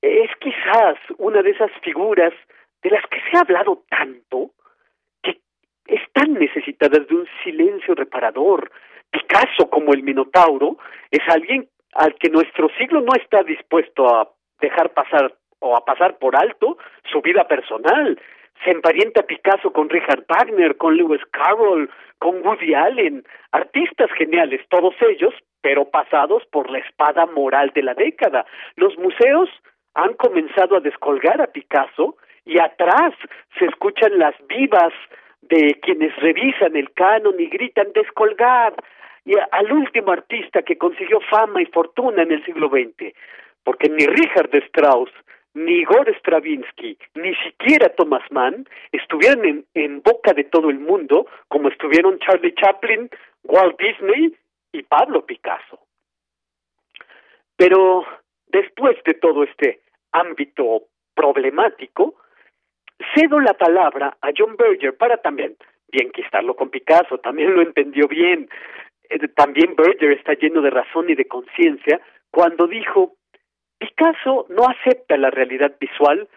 es 0.00 0.30
quizás 0.40 0.98
una 1.18 1.42
de 1.42 1.50
esas 1.50 1.70
figuras 1.82 2.32
de 2.82 2.90
las 2.90 3.04
que 3.06 3.20
se 3.28 3.36
ha 3.36 3.40
hablado 3.40 3.84
tanto 3.88 4.52
que 5.22 5.40
están 5.86 6.34
necesitadas 6.34 7.08
de 7.08 7.14
un 7.14 7.26
silencio 7.42 7.94
reparador. 7.94 8.70
Picasso, 9.10 9.68
como 9.68 9.92
el 9.92 10.02
Minotauro, 10.02 10.78
es 11.10 11.20
alguien 11.28 11.68
al 11.94 12.14
que 12.14 12.30
nuestro 12.30 12.68
siglo 12.78 13.00
no 13.00 13.14
está 13.14 13.42
dispuesto 13.42 14.08
a 14.08 14.32
dejar 14.60 14.92
pasar 14.94 15.34
o 15.62 15.76
a 15.76 15.84
pasar 15.84 16.18
por 16.18 16.36
alto 16.36 16.76
su 17.10 17.22
vida 17.22 17.48
personal. 17.48 18.20
Se 18.64 18.70
emparenta 18.70 19.22
Picasso 19.22 19.72
con 19.72 19.88
Richard 19.88 20.24
Wagner, 20.28 20.76
con 20.76 20.96
Lewis 20.96 21.22
Carroll, 21.30 21.90
con 22.18 22.46
Woody 22.46 22.74
Allen, 22.74 23.24
artistas 23.50 24.10
geniales, 24.12 24.60
todos 24.68 24.94
ellos, 25.08 25.34
pero 25.62 25.86
pasados 25.86 26.44
por 26.52 26.70
la 26.70 26.78
espada 26.78 27.26
moral 27.26 27.72
de 27.74 27.82
la 27.82 27.94
década. 27.94 28.44
Los 28.76 28.96
museos 28.98 29.48
han 29.94 30.14
comenzado 30.14 30.76
a 30.76 30.80
descolgar 30.80 31.40
a 31.40 31.48
Picasso 31.48 32.16
y 32.44 32.58
atrás 32.58 33.14
se 33.58 33.66
escuchan 33.66 34.18
las 34.18 34.34
vivas 34.48 34.92
de 35.42 35.78
quienes 35.82 36.14
revisan 36.16 36.76
el 36.76 36.92
canon 36.92 37.34
y 37.38 37.46
gritan 37.46 37.92
descolgar 37.92 38.74
y 39.24 39.34
al 39.50 39.72
último 39.72 40.12
artista 40.12 40.62
que 40.62 40.78
consiguió 40.78 41.20
fama 41.30 41.62
y 41.62 41.66
fortuna 41.66 42.22
en 42.22 42.32
el 42.32 42.44
siglo 42.44 42.68
XX, 42.68 43.14
porque 43.64 43.88
ni 43.88 44.04
Richard 44.04 44.50
Strauss, 44.66 45.10
ni 45.54 45.80
Igor 45.80 46.08
Stravinsky, 46.18 46.98
ni 47.14 47.34
siquiera 47.36 47.90
Thomas 47.90 48.22
Mann 48.30 48.66
estuvieron 48.90 49.44
en, 49.44 49.66
en 49.74 50.02
boca 50.02 50.32
de 50.32 50.44
todo 50.44 50.70
el 50.70 50.78
mundo 50.78 51.26
como 51.48 51.68
estuvieron 51.68 52.18
Charlie 52.20 52.54
Chaplin, 52.54 53.10
Walt 53.44 53.78
Disney 53.78 54.34
y 54.72 54.82
Pablo 54.82 55.26
Picasso. 55.26 55.78
Pero 57.56 58.04
después 58.46 58.96
de 59.04 59.14
todo 59.14 59.44
este 59.44 59.80
ámbito 60.12 60.84
problemático, 61.14 62.14
cedo 63.14 63.40
la 63.40 63.54
palabra 63.54 64.16
a 64.20 64.30
John 64.36 64.56
Berger 64.56 64.96
para 64.96 65.18
también 65.18 65.56
bien 65.92 66.10
quitarlo 66.10 66.56
con 66.56 66.70
Picasso, 66.70 67.18
también 67.18 67.54
lo 67.54 67.62
entendió 67.62 68.08
bien. 68.08 68.48
Eh, 69.10 69.28
también 69.28 69.76
Berger 69.76 70.12
está 70.12 70.32
lleno 70.34 70.62
de 70.62 70.70
razón 70.70 71.10
y 71.10 71.14
de 71.14 71.26
conciencia 71.26 72.00
cuando 72.30 72.66
dijo 72.66 73.16
Picasso 73.82 74.46
no 74.50 74.68
acepta 74.68 75.16
la 75.16 75.28
realidad 75.28 75.74
visual 75.80 76.28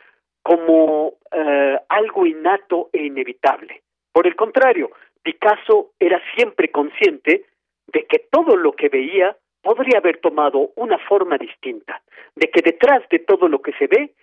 como 0.41 1.13
eh, 1.31 1.77
algo 1.89 2.26
innato 2.26 2.89
e 2.91 3.05
inevitable. 3.05 3.84
Por 4.11 4.26
el 4.26 4.35
contrario, 4.35 4.89
Picasso 5.22 5.91
era 5.99 6.19
siempre 6.35 6.72
consciente 6.72 7.45
de 7.85 8.05
que 8.05 8.26
todo 8.31 8.55
lo 8.55 8.72
que 8.72 8.89
veía 8.89 9.38
podría 9.61 9.99
haber 9.99 10.17
tomado 10.22 10.72
una 10.76 10.97
forma 10.97 11.38
distinta, 11.38 12.01
de 12.35 12.49
que 12.49 12.63
detrás 12.63 13.07
de 13.09 13.19
todo 13.19 13.47
lo 13.47 13.61
que 13.61 13.73
se 13.73 13.85
ve 13.85 14.15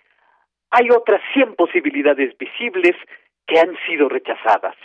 hay 0.71 0.89
otras 0.89 1.21
cien 1.33 1.55
posibilidades 1.55 2.37
visibles 2.37 2.97
que 3.47 3.57
han 3.57 3.77
sido 3.87 4.09
rechazadas. 4.09 4.75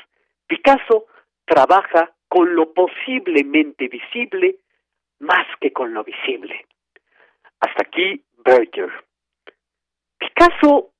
Picasso 0.47 1.07
trabaja 1.45 2.13
con 2.29 2.55
lo 2.55 2.73
posiblemente 2.73 3.89
visible 3.89 4.59
más 5.19 5.47
que 5.61 5.73
con 5.73 5.93
lo 5.93 6.05
visible. 6.05 6.67
Hasta 7.61 7.83
aquí 7.83 8.23
Berger. 8.45 8.91
Picasso 10.19 10.91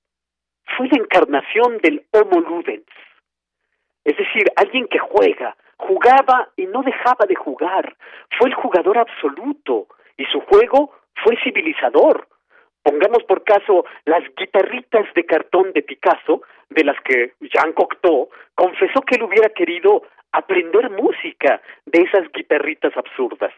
fue 0.77 0.89
la 0.89 1.03
encarnación 1.03 1.79
del 1.79 2.05
Homo 2.13 2.41
Ludens, 2.41 2.87
es 4.05 4.17
decir, 4.17 4.45
alguien 4.57 4.87
que 4.89 4.99
juega, 4.99 5.57
jugaba 5.77 6.51
y 6.57 6.67
no 6.67 6.83
dejaba 6.83 7.27
de 7.27 7.35
jugar, 7.35 7.97
fue 8.39 8.49
el 8.49 8.55
jugador 8.55 8.99
absoluto 8.99 9.89
y 10.17 10.25
su 10.27 10.41
juego 10.41 10.93
fue 11.23 11.37
civilizador. 11.43 12.29
Pongamos 12.83 13.23
por 13.25 13.45
caso 13.45 13.85
las 14.05 14.23
guitarritas 14.37 15.07
de 15.15 15.27
cartón 15.27 15.73
de 15.73 15.83
Picasso, 15.83 16.43
de 16.71 16.85
las 16.85 17.01
que 17.03 17.35
Jean 17.41 17.73
Cocteau 17.73 18.31
confesó 18.55 19.01
que 19.03 19.17
él 19.17 19.25
hubiera 19.25 19.51
querido 19.51 20.03
aprender 20.33 20.91
música 20.91 21.61
de 21.87 22.03
esas 22.03 22.31
guitarritas 22.33 22.97
absurdas. 22.97 23.53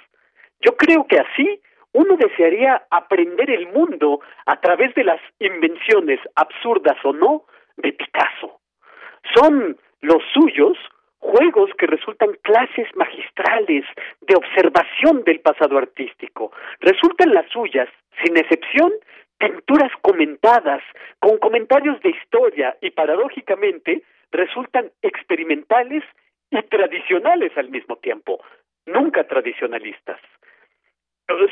Yo 0.61 0.77
creo 0.77 1.07
que 1.07 1.19
así 1.19 1.61
uno 1.93 2.17
desearía 2.17 2.83
aprender 2.91 3.51
el 3.51 3.69
mundo 3.69 4.21
a 4.47 4.61
través 4.61 4.95
de 4.95 5.05
las 5.05 5.21
invenciones 5.39 6.21
absurdas 6.35 6.97
o 7.05 7.13
no 7.13 7.45
de 7.77 7.93
Picasso. 7.93 8.61
Son 9.35 9.77
los 10.01 10.23
suyos 10.33 10.79
juegos 11.19 11.71
que 11.79 11.87
resultan 11.87 12.31
clases 12.43 12.89
magistrales 12.97 13.85
de 14.23 14.35
observación 14.35 15.23
del 15.25 15.41
pasado 15.41 15.79
artístico. 15.79 16.53
Resultan 16.81 17.35
las 17.35 17.49
suyas, 17.51 17.89
sin 18.25 18.37
excepción, 18.37 18.93
pinturas 19.39 19.93
comentadas, 20.03 20.83
con 21.19 21.39
comentarios 21.39 22.01
de 22.03 22.11
historia 22.11 22.77
y 22.81 22.91
paradójicamente 22.91 24.03
resultan 24.31 24.91
experimentales 25.03 26.05
y 26.51 26.63
tradicionales 26.63 27.53
al 27.57 27.71
mismo 27.71 27.97
tiempo, 27.97 28.43
nunca 28.87 29.25
tradicionalistas. 29.25 30.21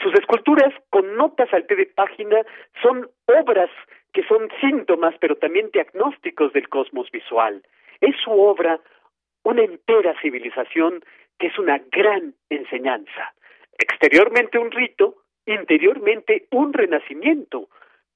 Sus 0.03 0.15
esculturas 0.15 0.75
con 0.91 1.17
notas 1.17 1.53
al 1.53 1.65
pie 1.65 1.77
de 1.77 1.87
página 1.87 2.43
son 2.83 3.09
obras 3.27 3.71
que 4.13 4.25
son 4.25 4.49
síntomas, 4.61 5.15
pero 5.21 5.37
también 5.37 5.71
diagnósticos 5.73 6.53
del 6.53 6.69
cosmos 6.69 7.11
visual. 7.11 7.63
Es 8.01 8.17
su 8.23 8.31
obra 8.31 8.81
una 9.45 9.63
entera 9.63 10.15
civilización 10.21 11.05
que 11.39 11.49
es 11.49 11.59
una 11.59 11.79
gran 11.93 12.35
enseñanza. 12.51 13.35
Exteriormente 13.79 14.59
un 14.59 14.71
rito, 14.71 15.15
interiormente 15.47 16.47
un 16.51 16.73
renacimiento. 16.73 17.69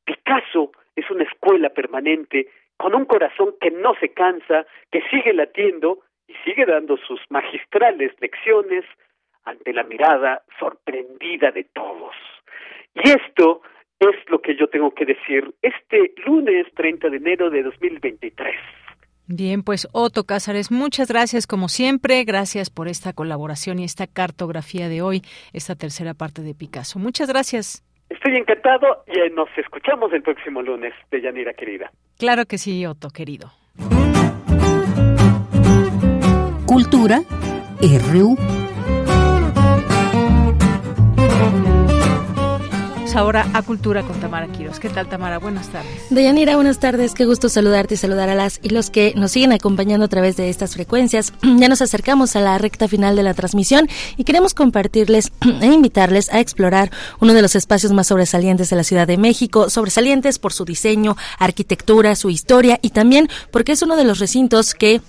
Picasso 0.05 0.73
es 0.97 1.09
una 1.11 1.25
escuela 1.25 1.71
permanente 1.71 2.49
con 2.77 2.95
un 2.95 3.05
corazón 3.05 3.55
que 3.61 3.71
no 3.71 3.95
se 4.01 4.09
cansa, 4.09 4.67
que 4.91 5.03
sigue 5.11 5.33
latiendo 5.33 6.01
y 6.27 6.35
sigue 6.45 6.67
dando 6.67 6.97
sus 6.97 7.21
magistrales 7.31 8.13
lecciones 8.21 8.85
ante 9.45 9.73
la 9.73 9.85
mirada 9.85 10.43
sorprendida 10.59 11.51
de 11.51 11.65
todos. 11.65 12.15
Y 12.95 13.09
esto 13.09 13.63
es 13.99 14.17
lo 14.29 14.41
que 14.41 14.57
yo 14.57 14.69
tengo 14.69 14.93
que 14.93 15.05
decir 15.05 15.55
este 15.63 16.15
lunes 16.27 16.67
30 16.75 17.09
de 17.09 17.17
enero 17.17 17.51
de 17.51 17.63
2023. 17.63 18.55
Bien, 19.29 19.63
pues 19.63 19.89
Otto 19.93 20.25
Cázares, 20.25 20.71
muchas 20.71 21.09
gracias 21.09 21.47
como 21.47 21.69
siempre, 21.69 22.25
gracias 22.25 22.71
por 22.71 22.89
esta 22.89 23.13
colaboración 23.13 23.79
y 23.79 23.85
esta 23.85 24.07
cartografía 24.07 24.89
de 24.89 25.01
hoy, 25.01 25.23
esta 25.53 25.75
tercera 25.77 26.15
parte 26.15 26.43
de 26.43 26.55
Picasso. 26.55 26.99
Muchas 26.99 27.29
gracias. 27.29 27.85
Estoy 28.11 28.37
encantado 28.37 29.05
y 29.07 29.33
nos 29.35 29.49
escuchamos 29.57 30.13
el 30.13 30.23
próximo 30.23 30.61
lunes, 30.61 30.93
de 31.11 31.23
Yanira 31.23 31.55
querida. 31.55 31.91
Claro 32.19 32.45
que 32.45 32.59
sí, 32.59 32.85
Otto 32.85 33.09
querido. 33.09 33.53
Cultura 36.67 37.21
RU. 37.81 38.62
Ahora 43.15 43.47
a 43.53 43.63
Cultura 43.63 44.03
con 44.03 44.19
Tamara 44.21 44.49
Quiros. 44.49 44.79
¿Qué 44.81 44.89
tal, 44.89 45.09
Tamara? 45.09 45.39
Buenas 45.39 45.69
tardes. 45.69 45.91
Deyanira, 46.11 46.57
buenas 46.57 46.79
tardes. 46.79 47.15
Qué 47.15 47.25
gusto 47.25 47.49
saludarte 47.49 47.95
y 47.95 47.97
saludar 47.97 48.29
a 48.29 48.35
las 48.35 48.59
y 48.63 48.71
los 48.71 48.91
que 48.91 49.13
nos 49.17 49.33
siguen 49.33 49.53
acompañando 49.53 50.05
a 50.07 50.09
través 50.09 50.37
de 50.37 50.49
estas 50.49 50.75
frecuencias. 50.75 51.33
Ya 51.63 51.69
nos 51.69 51.83
acercamos 51.83 52.35
a 52.35 52.41
la 52.41 52.59
recta 52.59 52.89
final 52.89 53.15
de 53.15 53.23
la 53.23 53.35
transmisión 53.35 53.89
y 54.17 54.25
queremos 54.25 54.53
compartirles 54.55 55.31
e 55.61 55.67
invitarles 55.67 56.33
a 56.33 56.41
explorar 56.41 56.91
uno 57.21 57.35
de 57.35 57.43
los 57.43 57.55
espacios 57.55 57.93
más 57.93 58.09
sobresalientes 58.09 58.71
de 58.71 58.77
la 58.77 58.85
Ciudad 58.85 59.07
de 59.07 59.17
México, 59.17 59.71
sobresalientes 59.71 60.39
por 60.39 60.53
su 60.53 60.65
diseño, 60.65 61.17
arquitectura, 61.39 62.17
su 62.17 62.31
historia 62.31 62.79
y 62.83 62.91
también 62.91 63.29
porque 63.53 63.73
es 63.73 63.83
uno 63.83 63.97
de 63.97 64.05
los 64.05 64.19
recintos 64.19 64.75
que 64.75 65.01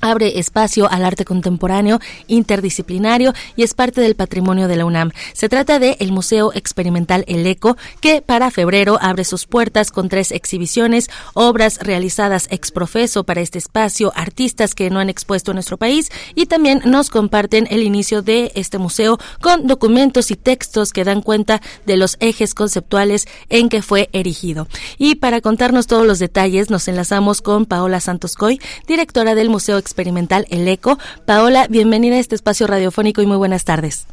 abre 0.00 0.38
espacio 0.38 0.90
al 0.90 1.04
arte 1.04 1.24
contemporáneo 1.24 2.00
interdisciplinario 2.26 3.32
y 3.56 3.62
es 3.62 3.74
parte 3.74 4.00
del 4.00 4.16
patrimonio 4.16 4.68
de 4.68 4.76
la 4.76 4.84
UNAM. 4.84 5.12
Se 5.32 5.48
trata 5.48 5.78
de 5.78 5.96
el 6.00 6.12
Museo 6.12 6.52
Experimental 6.54 7.24
El 7.28 7.46
Eco, 7.46 7.76
que 8.00 8.22
para 8.22 8.50
febrero 8.50 8.98
abre 9.00 9.24
sus 9.24 9.46
puertas 9.46 9.90
con 9.90 10.08
tres 10.08 10.32
exhibiciones, 10.32 11.08
obras 11.34 11.78
realizadas 11.80 12.48
ex 12.50 12.70
profeso 12.70 13.24
para 13.24 13.40
este 13.40 13.58
espacio, 13.58 14.12
artistas 14.16 14.74
que 14.74 14.90
no 14.90 14.98
han 14.98 15.10
expuesto 15.10 15.50
en 15.50 15.56
nuestro 15.56 15.76
país 15.76 16.10
y 16.34 16.46
también 16.46 16.82
nos 16.84 17.10
comparten 17.10 17.66
el 17.70 17.82
inicio 17.82 18.22
de 18.22 18.52
este 18.54 18.78
museo 18.78 19.18
con 19.40 19.66
documentos 19.66 20.30
y 20.30 20.36
textos 20.36 20.92
que 20.92 21.04
dan 21.04 21.22
cuenta 21.22 21.60
de 21.86 21.96
los 21.96 22.16
ejes 22.20 22.54
conceptuales 22.54 23.26
en 23.48 23.68
que 23.68 23.82
fue 23.82 24.08
erigido. 24.12 24.66
Y 24.98 25.16
para 25.16 25.40
contarnos 25.40 25.86
todos 25.86 26.06
los 26.06 26.18
detalles 26.18 26.70
nos 26.70 26.88
enlazamos 26.88 27.42
con 27.42 27.66
Paola 27.66 28.00
Santos 28.00 28.34
Coy, 28.34 28.60
directora 28.86 29.34
del 29.34 29.50
Museo 29.50 29.78
Experimental 29.78 29.89
experimental 29.90 30.46
El 30.50 30.66
Eco. 30.68 30.98
Paola, 31.26 31.66
bienvenida 31.68 32.14
a 32.14 32.20
este 32.20 32.36
espacio 32.36 32.66
radiofónico 32.66 33.22
y 33.22 33.26
muy 33.26 33.36
buenas 33.36 33.64
tardes. 33.64 34.06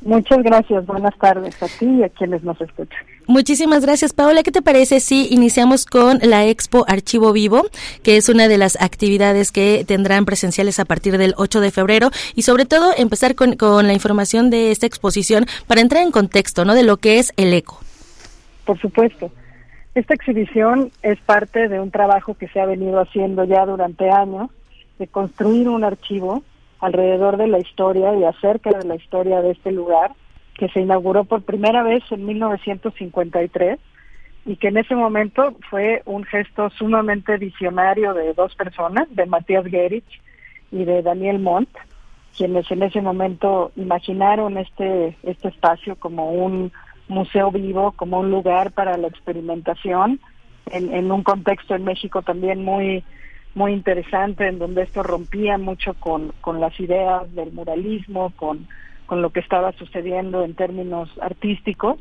Muchas 0.00 0.44
gracias, 0.44 0.86
buenas 0.86 1.16
tardes 1.18 1.60
a 1.60 1.66
ti 1.66 1.86
y 1.86 2.04
a 2.04 2.08
quienes 2.08 2.44
nos 2.44 2.60
escuchan. 2.60 3.00
Muchísimas 3.26 3.84
gracias, 3.84 4.12
Paola. 4.12 4.44
¿Qué 4.44 4.52
te 4.52 4.62
parece 4.62 5.00
si 5.00 5.26
iniciamos 5.34 5.86
con 5.86 6.20
la 6.22 6.46
Expo 6.46 6.84
Archivo 6.86 7.32
Vivo, 7.32 7.64
que 8.04 8.16
es 8.16 8.28
una 8.28 8.46
de 8.46 8.58
las 8.58 8.80
actividades 8.80 9.50
que 9.50 9.84
tendrán 9.86 10.24
presenciales 10.24 10.78
a 10.78 10.84
partir 10.84 11.18
del 11.18 11.34
8 11.36 11.60
de 11.60 11.72
febrero 11.72 12.10
y 12.36 12.42
sobre 12.42 12.64
todo 12.64 12.92
empezar 12.96 13.34
con, 13.34 13.56
con 13.56 13.88
la 13.88 13.92
información 13.92 14.50
de 14.50 14.70
esta 14.70 14.86
exposición 14.86 15.46
para 15.66 15.80
entrar 15.80 16.04
en 16.04 16.12
contexto, 16.12 16.64
¿no? 16.64 16.74
De 16.74 16.84
lo 16.84 16.98
que 16.98 17.18
es 17.18 17.32
el 17.36 17.52
eco. 17.52 17.80
Por 18.64 18.80
supuesto. 18.80 19.32
Esta 19.96 20.14
exhibición 20.14 20.92
es 21.02 21.18
parte 21.20 21.66
de 21.66 21.80
un 21.80 21.90
trabajo 21.90 22.34
que 22.34 22.46
se 22.48 22.60
ha 22.60 22.66
venido 22.66 23.00
haciendo 23.00 23.42
ya 23.42 23.66
durante 23.66 24.08
años 24.10 24.48
de 24.98 25.06
construir 25.06 25.68
un 25.68 25.84
archivo 25.84 26.42
alrededor 26.80 27.36
de 27.36 27.48
la 27.48 27.58
historia 27.58 28.14
y 28.14 28.24
acerca 28.24 28.70
de 28.70 28.86
la 28.86 28.96
historia 28.96 29.42
de 29.42 29.52
este 29.52 29.72
lugar, 29.72 30.12
que 30.54 30.68
se 30.68 30.80
inauguró 30.80 31.24
por 31.24 31.42
primera 31.42 31.82
vez 31.82 32.02
en 32.10 32.26
1953 32.26 33.78
y 34.46 34.56
que 34.56 34.68
en 34.68 34.78
ese 34.78 34.94
momento 34.94 35.54
fue 35.68 36.02
un 36.04 36.24
gesto 36.24 36.70
sumamente 36.70 37.36
visionario 37.36 38.14
de 38.14 38.32
dos 38.34 38.54
personas, 38.54 39.06
de 39.10 39.26
Matías 39.26 39.66
Gerich 39.66 40.22
y 40.72 40.84
de 40.84 41.02
Daniel 41.02 41.38
Montt, 41.38 41.68
quienes 42.36 42.70
en 42.70 42.82
ese 42.82 43.00
momento 43.00 43.72
imaginaron 43.76 44.56
este, 44.58 45.16
este 45.22 45.48
espacio 45.48 45.96
como 45.96 46.30
un 46.32 46.72
museo 47.08 47.50
vivo, 47.50 47.92
como 47.92 48.20
un 48.20 48.30
lugar 48.30 48.72
para 48.72 48.96
la 48.96 49.08
experimentación, 49.08 50.20
en, 50.70 50.92
en 50.92 51.10
un 51.10 51.22
contexto 51.22 51.74
en 51.74 51.84
México 51.84 52.22
también 52.22 52.64
muy 52.64 53.04
muy 53.58 53.72
interesante 53.72 54.46
en 54.46 54.60
donde 54.60 54.82
esto 54.82 55.02
rompía 55.02 55.58
mucho 55.58 55.92
con, 55.94 56.32
con 56.40 56.60
las 56.60 56.78
ideas 56.78 57.34
del 57.34 57.52
muralismo, 57.52 58.32
con, 58.36 58.68
con 59.06 59.20
lo 59.20 59.30
que 59.30 59.40
estaba 59.40 59.72
sucediendo 59.72 60.44
en 60.44 60.54
términos 60.54 61.10
artísticos. 61.20 61.98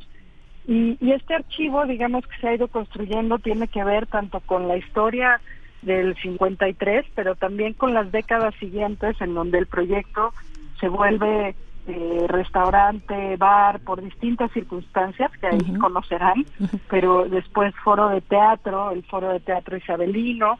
Y, 0.67 0.97
y 1.01 1.13
este 1.13 1.33
archivo, 1.33 1.85
digamos, 1.85 2.27
que 2.27 2.37
se 2.39 2.47
ha 2.47 2.53
ido 2.53 2.67
construyendo, 2.67 3.39
tiene 3.39 3.67
que 3.67 3.83
ver 3.83 4.05
tanto 4.05 4.39
con 4.41 4.67
la 4.67 4.77
historia 4.77 5.41
del 5.81 6.15
53, 6.17 7.05
pero 7.15 7.35
también 7.35 7.73
con 7.73 7.93
las 7.93 8.11
décadas 8.11 8.53
siguientes, 8.59 9.19
en 9.19 9.33
donde 9.33 9.57
el 9.57 9.65
proyecto 9.65 10.33
se 10.79 10.89
vuelve 10.89 11.55
eh, 11.87 12.25
restaurante, 12.27 13.35
bar, 13.37 13.79
por 13.79 14.03
distintas 14.03 14.51
circunstancias 14.51 15.31
que 15.39 15.47
ahí 15.47 15.73
conocerán, 15.79 16.45
pero 16.89 17.27
después 17.27 17.73
foro 17.83 18.09
de 18.09 18.21
teatro, 18.21 18.91
el 18.91 19.03
foro 19.05 19.29
de 19.29 19.39
teatro 19.39 19.77
isabelino, 19.77 20.59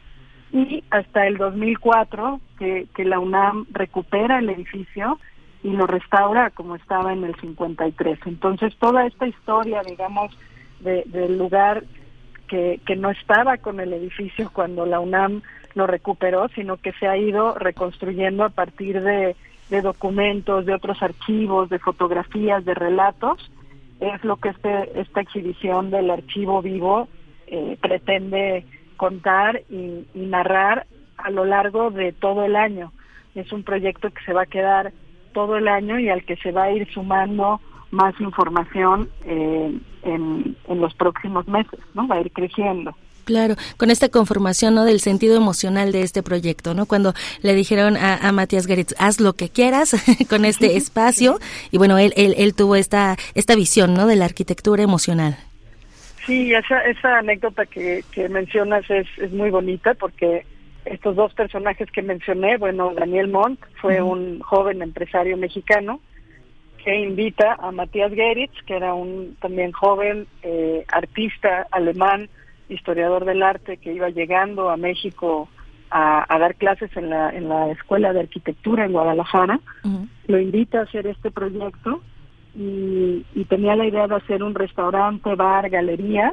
y 0.52 0.82
hasta 0.90 1.26
el 1.26 1.36
2004 1.36 2.40
que, 2.58 2.86
que 2.94 3.04
la 3.04 3.18
UNAM 3.18 3.66
recupera 3.70 4.38
el 4.38 4.50
edificio 4.50 5.18
y 5.62 5.70
lo 5.70 5.86
restaura 5.86 6.50
como 6.50 6.76
estaba 6.76 7.12
en 7.12 7.24
el 7.24 7.34
53. 7.36 8.18
Entonces 8.26 8.74
toda 8.76 9.06
esta 9.06 9.26
historia, 9.26 9.82
digamos, 9.82 10.36
del 10.80 11.36
lugar 11.36 11.84
que, 12.46 12.80
que 12.86 12.96
no 12.96 13.10
estaba 13.10 13.58
con 13.58 13.80
el 13.80 13.92
edificio 13.92 14.50
cuando 14.52 14.86
la 14.86 15.00
UNAM 15.00 15.42
lo 15.74 15.86
recuperó, 15.86 16.48
sino 16.54 16.76
que 16.76 16.92
se 16.92 17.06
ha 17.06 17.16
ido 17.16 17.54
reconstruyendo 17.54 18.44
a 18.44 18.48
partir 18.48 19.02
de, 19.02 19.36
de 19.70 19.82
documentos, 19.82 20.64
de 20.64 20.74
otros 20.74 21.02
archivos, 21.02 21.68
de 21.68 21.78
fotografías, 21.78 22.64
de 22.64 22.74
relatos, 22.74 23.50
es 24.00 24.24
lo 24.24 24.36
que 24.36 24.50
este, 24.50 25.00
esta 25.00 25.20
exhibición 25.20 25.90
del 25.90 26.10
archivo 26.10 26.62
vivo 26.62 27.08
eh, 27.46 27.76
pretende 27.80 28.64
contar 28.98 29.62
y, 29.70 30.04
narrar 30.14 30.86
a 31.16 31.30
lo 31.30 31.46
largo 31.46 31.90
de 31.90 32.12
todo 32.12 32.44
el 32.44 32.54
año. 32.54 32.92
Es 33.34 33.50
un 33.52 33.62
proyecto 33.62 34.10
que 34.10 34.22
se 34.26 34.34
va 34.34 34.42
a 34.42 34.46
quedar 34.46 34.92
todo 35.32 35.56
el 35.56 35.68
año 35.68 35.98
y 35.98 36.10
al 36.10 36.24
que 36.24 36.36
se 36.36 36.52
va 36.52 36.64
a 36.64 36.72
ir 36.72 36.86
sumando 36.92 37.60
más 37.90 38.14
información 38.20 39.08
eh, 39.24 39.78
en, 40.02 40.56
en, 40.68 40.80
los 40.80 40.92
próximos 40.94 41.48
meses, 41.48 41.80
¿no? 41.94 42.06
Va 42.06 42.16
a 42.16 42.20
ir 42.20 42.30
creciendo. 42.32 42.94
Claro, 43.24 43.56
con 43.76 43.90
esta 43.90 44.08
conformación 44.08 44.74
¿no? 44.74 44.86
del 44.86 45.00
sentido 45.00 45.36
emocional 45.36 45.92
de 45.92 46.00
este 46.00 46.22
proyecto, 46.22 46.72
¿no? 46.72 46.86
Cuando 46.86 47.12
le 47.42 47.54
dijeron 47.54 47.98
a, 47.98 48.32
Matías 48.32 48.66
Garitz, 48.66 48.94
haz 48.98 49.20
lo 49.20 49.34
que 49.34 49.50
quieras 49.50 49.94
con 50.30 50.46
este 50.46 50.76
espacio, 50.78 51.38
y 51.70 51.76
bueno, 51.76 51.98
él, 51.98 52.14
él, 52.16 52.34
él 52.38 52.54
tuvo 52.54 52.74
esta, 52.74 53.16
esta 53.34 53.54
visión, 53.54 53.92
¿no? 53.92 54.06
De 54.06 54.16
la 54.16 54.24
arquitectura 54.24 54.82
emocional. 54.82 55.36
Sí, 56.28 56.52
esa, 56.52 56.82
esa 56.82 57.20
anécdota 57.20 57.64
que, 57.64 58.04
que 58.12 58.28
mencionas 58.28 58.84
es, 58.90 59.06
es 59.16 59.32
muy 59.32 59.48
bonita 59.48 59.94
porque 59.94 60.44
estos 60.84 61.16
dos 61.16 61.32
personajes 61.32 61.90
que 61.90 62.02
mencioné, 62.02 62.58
bueno, 62.58 62.92
Daniel 62.94 63.28
Montt 63.28 63.58
fue 63.80 64.02
un 64.02 64.40
joven 64.40 64.82
empresario 64.82 65.38
mexicano 65.38 66.00
que 66.84 66.94
invita 67.00 67.54
a 67.54 67.72
Matías 67.72 68.12
Geritz, 68.12 68.52
que 68.66 68.76
era 68.76 68.92
un 68.92 69.38
también 69.40 69.72
joven 69.72 70.26
eh, 70.42 70.84
artista 70.92 71.66
alemán, 71.70 72.28
historiador 72.68 73.24
del 73.24 73.42
arte, 73.42 73.78
que 73.78 73.94
iba 73.94 74.10
llegando 74.10 74.68
a 74.68 74.76
México 74.76 75.48
a, 75.90 76.26
a, 76.28 76.38
dar 76.38 76.56
clases 76.56 76.94
en 76.94 77.08
la, 77.08 77.30
en 77.30 77.48
la 77.48 77.70
Escuela 77.70 78.12
de 78.12 78.20
Arquitectura 78.20 78.84
en 78.84 78.92
Guadalajara. 78.92 79.60
Lo 80.26 80.38
invita 80.38 80.80
a 80.80 80.82
hacer 80.82 81.06
este 81.06 81.30
proyecto 81.30 82.02
y, 82.54 83.24
tenía 83.48 83.76
la 83.76 83.86
idea 83.86 84.06
de 84.06 84.16
hacer 84.16 84.42
un 84.42 84.54
restaurante, 84.54 85.34
bar, 85.34 85.70
galería, 85.70 86.32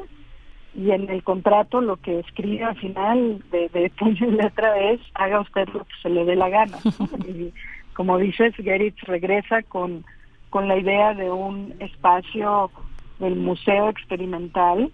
y 0.74 0.90
en 0.90 1.08
el 1.08 1.22
contrato 1.22 1.80
lo 1.80 1.96
que 1.96 2.18
escribe 2.18 2.64
al 2.64 2.76
final 2.76 3.42
de, 3.50 3.70
de 3.70 3.90
puño 3.98 4.28
y 4.28 4.32
letra 4.32 4.78
es 4.78 5.00
haga 5.14 5.40
usted 5.40 5.66
lo 5.68 5.84
que 5.84 5.94
se 6.02 6.10
le 6.10 6.24
dé 6.24 6.36
la 6.36 6.50
gana. 6.50 6.78
y 7.26 7.52
como 7.94 8.18
dices, 8.18 8.54
Geritz 8.56 9.00
regresa 9.04 9.62
con, 9.62 10.04
con 10.50 10.68
la 10.68 10.76
idea 10.76 11.14
de 11.14 11.30
un 11.30 11.74
espacio 11.80 12.70
del 13.18 13.36
museo 13.36 13.88
experimental 13.88 14.90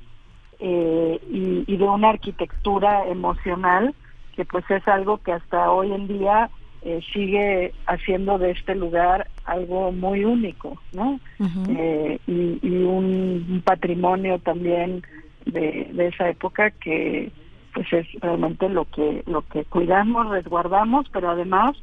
eh, 0.60 1.18
y, 1.28 1.64
y 1.66 1.76
de 1.76 1.84
una 1.84 2.10
arquitectura 2.10 3.08
emocional 3.08 3.94
que 4.36 4.44
pues 4.44 4.64
es 4.70 4.86
algo 4.86 5.18
que 5.18 5.32
hasta 5.32 5.70
hoy 5.72 5.92
en 5.92 6.06
día 6.06 6.50
eh, 6.84 7.00
sigue 7.12 7.72
haciendo 7.86 8.38
de 8.38 8.50
este 8.50 8.74
lugar 8.74 9.28
algo 9.44 9.92
muy 9.92 10.24
único, 10.24 10.80
¿no? 10.92 11.20
eh, 11.68 12.18
y, 12.26 12.58
y 12.60 12.82
un, 12.82 13.46
un, 13.48 13.62
patrimonio 13.64 14.38
también 14.40 15.02
de, 15.46 15.88
de, 15.92 16.08
esa 16.08 16.28
época 16.28 16.70
que 16.70 17.30
pues 17.72 17.92
es 17.92 18.06
realmente 18.20 18.68
lo 18.68 18.84
que 18.84 19.22
lo 19.26 19.42
que 19.42 19.64
cuidamos, 19.64 20.28
resguardamos, 20.28 21.06
pero 21.12 21.30
además 21.30 21.76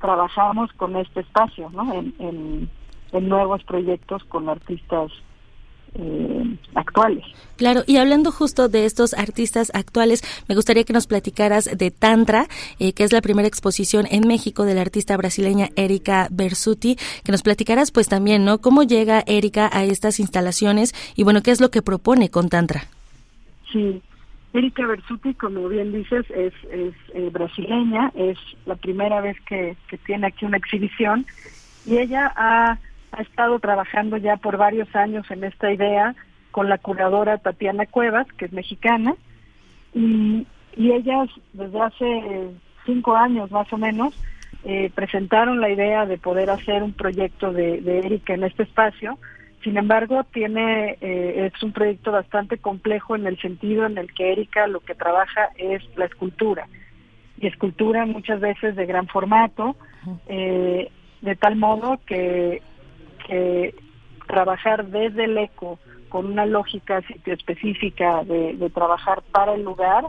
trabajamos 0.00 0.72
con 0.74 0.96
este 0.96 1.20
espacio, 1.20 1.70
¿no? 1.70 1.92
En, 1.92 2.14
en, 2.18 2.70
en 3.12 3.28
nuevos 3.28 3.64
proyectos 3.64 4.22
con 4.24 4.48
artistas 4.48 5.10
eh, 5.98 6.56
actuales. 6.74 7.24
Claro, 7.56 7.82
y 7.86 7.96
hablando 7.96 8.30
justo 8.30 8.68
de 8.68 8.84
estos 8.84 9.14
artistas 9.14 9.70
actuales, 9.74 10.22
me 10.46 10.54
gustaría 10.54 10.84
que 10.84 10.92
nos 10.92 11.06
platicaras 11.06 11.64
de 11.64 11.90
Tantra, 11.90 12.46
eh, 12.78 12.92
que 12.92 13.04
es 13.04 13.12
la 13.12 13.22
primera 13.22 13.48
exposición 13.48 14.06
en 14.10 14.28
México 14.28 14.64
de 14.64 14.74
la 14.74 14.82
artista 14.82 15.16
brasileña 15.16 15.70
Erika 15.74 16.28
Bersuti, 16.30 16.96
que 17.24 17.32
nos 17.32 17.42
platicaras 17.42 17.90
pues 17.90 18.08
también, 18.08 18.44
¿no? 18.44 18.58
¿Cómo 18.58 18.82
llega 18.82 19.24
Erika 19.26 19.70
a 19.72 19.84
estas 19.84 20.20
instalaciones 20.20 20.94
y 21.16 21.22
bueno, 21.22 21.42
qué 21.42 21.50
es 21.50 21.60
lo 21.60 21.70
que 21.70 21.80
propone 21.80 22.28
con 22.30 22.50
Tantra? 22.50 22.84
Sí, 23.72 24.02
Erika 24.52 24.86
Bersuti, 24.86 25.34
como 25.34 25.68
bien 25.68 25.92
dices, 25.92 26.26
es, 26.30 26.52
es 26.70 26.94
eh, 27.14 27.30
brasileña, 27.32 28.12
es 28.14 28.38
la 28.66 28.74
primera 28.74 29.20
vez 29.22 29.36
que, 29.48 29.76
que 29.88 29.96
tiene 29.98 30.26
aquí 30.26 30.44
una 30.44 30.58
exhibición 30.58 31.26
y 31.86 31.98
ella 31.98 32.32
ha 32.36 32.78
ha 33.16 33.22
estado 33.22 33.58
trabajando 33.58 34.16
ya 34.16 34.36
por 34.36 34.56
varios 34.56 34.94
años 34.94 35.30
en 35.30 35.44
esta 35.44 35.72
idea 35.72 36.14
con 36.50 36.68
la 36.68 36.78
curadora 36.78 37.38
Tatiana 37.38 37.86
Cuevas, 37.86 38.26
que 38.38 38.46
es 38.46 38.52
mexicana, 38.52 39.14
y, 39.94 40.46
y 40.76 40.92
ellas 40.92 41.28
desde 41.52 41.80
hace 41.80 42.50
cinco 42.84 43.16
años 43.16 43.50
más 43.50 43.72
o 43.72 43.78
menos 43.78 44.14
eh, 44.64 44.90
presentaron 44.94 45.60
la 45.60 45.70
idea 45.70 46.06
de 46.06 46.18
poder 46.18 46.50
hacer 46.50 46.82
un 46.82 46.92
proyecto 46.92 47.52
de, 47.52 47.80
de 47.80 47.98
Erika 48.00 48.34
en 48.34 48.44
este 48.44 48.62
espacio. 48.62 49.18
Sin 49.62 49.76
embargo, 49.76 50.24
tiene 50.24 50.96
eh, 51.00 51.50
es 51.52 51.62
un 51.62 51.72
proyecto 51.72 52.12
bastante 52.12 52.58
complejo 52.58 53.16
en 53.16 53.26
el 53.26 53.38
sentido 53.40 53.86
en 53.86 53.98
el 53.98 54.12
que 54.12 54.32
Erika 54.32 54.66
lo 54.66 54.80
que 54.80 54.94
trabaja 54.94 55.50
es 55.56 55.82
la 55.96 56.04
escultura 56.04 56.68
y 57.38 57.46
escultura 57.46 58.06
muchas 58.06 58.40
veces 58.40 58.76
de 58.76 58.86
gran 58.86 59.06
formato, 59.08 59.76
eh, 60.28 60.90
de 61.20 61.36
tal 61.36 61.56
modo 61.56 62.00
que, 62.06 62.62
que 63.26 63.74
trabajar 64.26 64.86
desde 64.86 65.24
el 65.24 65.38
eco 65.38 65.78
con 66.08 66.26
una 66.26 66.46
lógica 66.46 67.02
sitio 67.02 67.34
específica 67.34 68.24
de, 68.24 68.70
trabajar 68.74 69.22
para 69.32 69.54
el 69.54 69.62
lugar, 69.62 70.06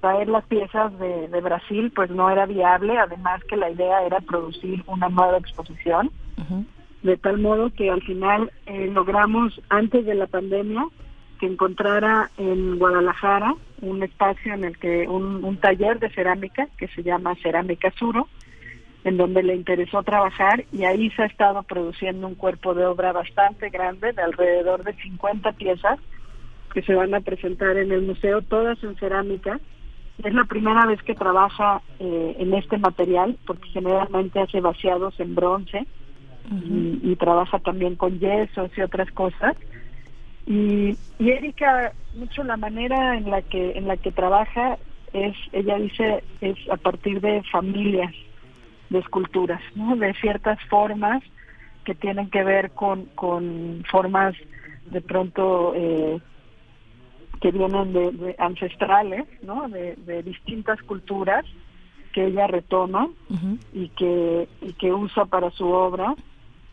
traer 0.00 0.28
las 0.28 0.44
piezas 0.46 0.92
de, 0.98 1.40
Brasil 1.40 1.92
pues 1.94 2.10
no 2.10 2.30
era 2.30 2.46
viable, 2.46 2.98
además 2.98 3.42
que 3.44 3.56
la 3.56 3.70
idea 3.70 4.04
era 4.04 4.20
producir 4.20 4.82
una 4.86 5.08
nueva 5.08 5.38
exposición, 5.38 6.10
de 7.02 7.16
tal 7.16 7.38
modo 7.38 7.70
que 7.70 7.90
al 7.90 8.02
final 8.02 8.50
eh, 8.66 8.88
logramos 8.92 9.60
antes 9.68 10.04
de 10.06 10.14
la 10.14 10.26
pandemia 10.26 10.86
que 11.40 11.46
encontrara 11.46 12.30
en 12.38 12.78
Guadalajara 12.78 13.54
un 13.80 14.02
espacio 14.02 14.54
en 14.54 14.62
el 14.62 14.78
que 14.78 15.08
un, 15.08 15.44
un 15.44 15.56
taller 15.56 15.98
de 15.98 16.08
cerámica 16.10 16.68
que 16.78 16.86
se 16.88 17.02
llama 17.02 17.34
Cerámica 17.42 17.92
Suro, 17.98 18.28
en 19.04 19.16
donde 19.16 19.42
le 19.42 19.54
interesó 19.54 20.02
trabajar 20.02 20.64
y 20.72 20.84
ahí 20.84 21.10
se 21.10 21.22
ha 21.22 21.26
estado 21.26 21.62
produciendo 21.64 22.26
un 22.26 22.34
cuerpo 22.34 22.74
de 22.74 22.86
obra 22.86 23.12
bastante 23.12 23.68
grande, 23.70 24.12
de 24.12 24.22
alrededor 24.22 24.84
de 24.84 24.94
50 24.94 25.52
piezas, 25.52 25.98
que 26.72 26.82
se 26.82 26.94
van 26.94 27.14
a 27.14 27.20
presentar 27.20 27.76
en 27.76 27.90
el 27.90 28.02
museo, 28.02 28.42
todas 28.42 28.82
en 28.82 28.96
cerámica. 28.96 29.58
Es 30.22 30.32
la 30.32 30.44
primera 30.44 30.86
vez 30.86 31.02
que 31.02 31.14
trabaja 31.14 31.82
eh, 31.98 32.36
en 32.38 32.54
este 32.54 32.78
material, 32.78 33.36
porque 33.46 33.68
generalmente 33.70 34.40
hace 34.40 34.60
vaciados 34.60 35.18
en 35.18 35.34
bronce 35.34 35.86
y, 36.50 37.16
trabaja 37.16 37.58
también 37.60 37.96
con 37.96 38.18
yesos 38.18 38.70
y 38.76 38.82
otras 38.82 39.10
cosas. 39.12 39.56
Y, 40.46 40.96
y 41.18 41.30
Erika, 41.30 41.92
mucho 42.14 42.42
la 42.42 42.56
manera 42.56 43.16
en 43.16 43.30
la 43.30 43.42
que 43.42 43.72
en 43.72 43.86
la 43.86 43.96
que 43.96 44.10
trabaja 44.10 44.76
es, 45.12 45.36
ella 45.52 45.76
dice, 45.76 46.24
es 46.40 46.56
a 46.68 46.76
partir 46.76 47.20
de 47.20 47.42
familias 47.44 48.12
de 48.92 48.98
esculturas, 48.98 49.60
¿no? 49.74 49.96
de 49.96 50.14
ciertas 50.14 50.58
formas 50.68 51.22
que 51.84 51.94
tienen 51.94 52.30
que 52.30 52.44
ver 52.44 52.70
con, 52.72 53.06
con 53.14 53.82
formas 53.90 54.34
de 54.90 55.00
pronto 55.00 55.72
eh, 55.74 56.20
que 57.40 57.50
vienen 57.50 57.92
de, 57.92 58.36
ancestrales, 58.38 59.26
¿no? 59.42 59.68
De, 59.68 60.22
distintas 60.22 60.80
culturas 60.82 61.44
que 62.12 62.26
ella 62.26 62.46
retoma 62.46 63.08
y 63.72 63.88
que 63.88 64.48
y 64.60 64.72
que 64.74 64.92
usa 64.92 65.24
para 65.24 65.50
su 65.50 65.66
obra. 65.66 66.14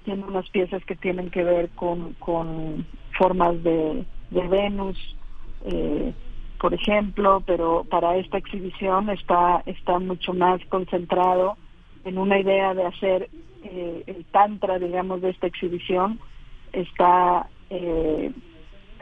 Tiene 0.04 0.24
unas 0.24 0.48
piezas 0.50 0.84
que 0.86 0.96
tienen 0.96 1.30
que 1.30 1.44
ver 1.44 1.70
con, 1.70 2.14
con 2.14 2.86
formas 3.18 3.62
de, 3.64 4.06
de 4.30 4.48
Venus, 4.48 4.98
eh, 5.66 6.14
por 6.60 6.74
ejemplo, 6.74 7.42
pero 7.46 7.84
para 7.84 8.18
esta 8.18 8.38
exhibición 8.38 9.10
está 9.10 9.64
está 9.66 9.98
mucho 9.98 10.34
más 10.34 10.64
concentrado 10.66 11.58
en 12.06 12.18
una 12.18 12.40
idea 12.40 12.74
de 12.74 12.86
hacer 12.86 13.30
eh, 13.64 14.04
el 14.08 14.26
tantra, 14.26 14.80
digamos, 14.80 15.22
de 15.22 15.32
esta 15.32 15.48
exhibición, 15.48 16.20
está 16.72 17.48
eh, 17.70 18.32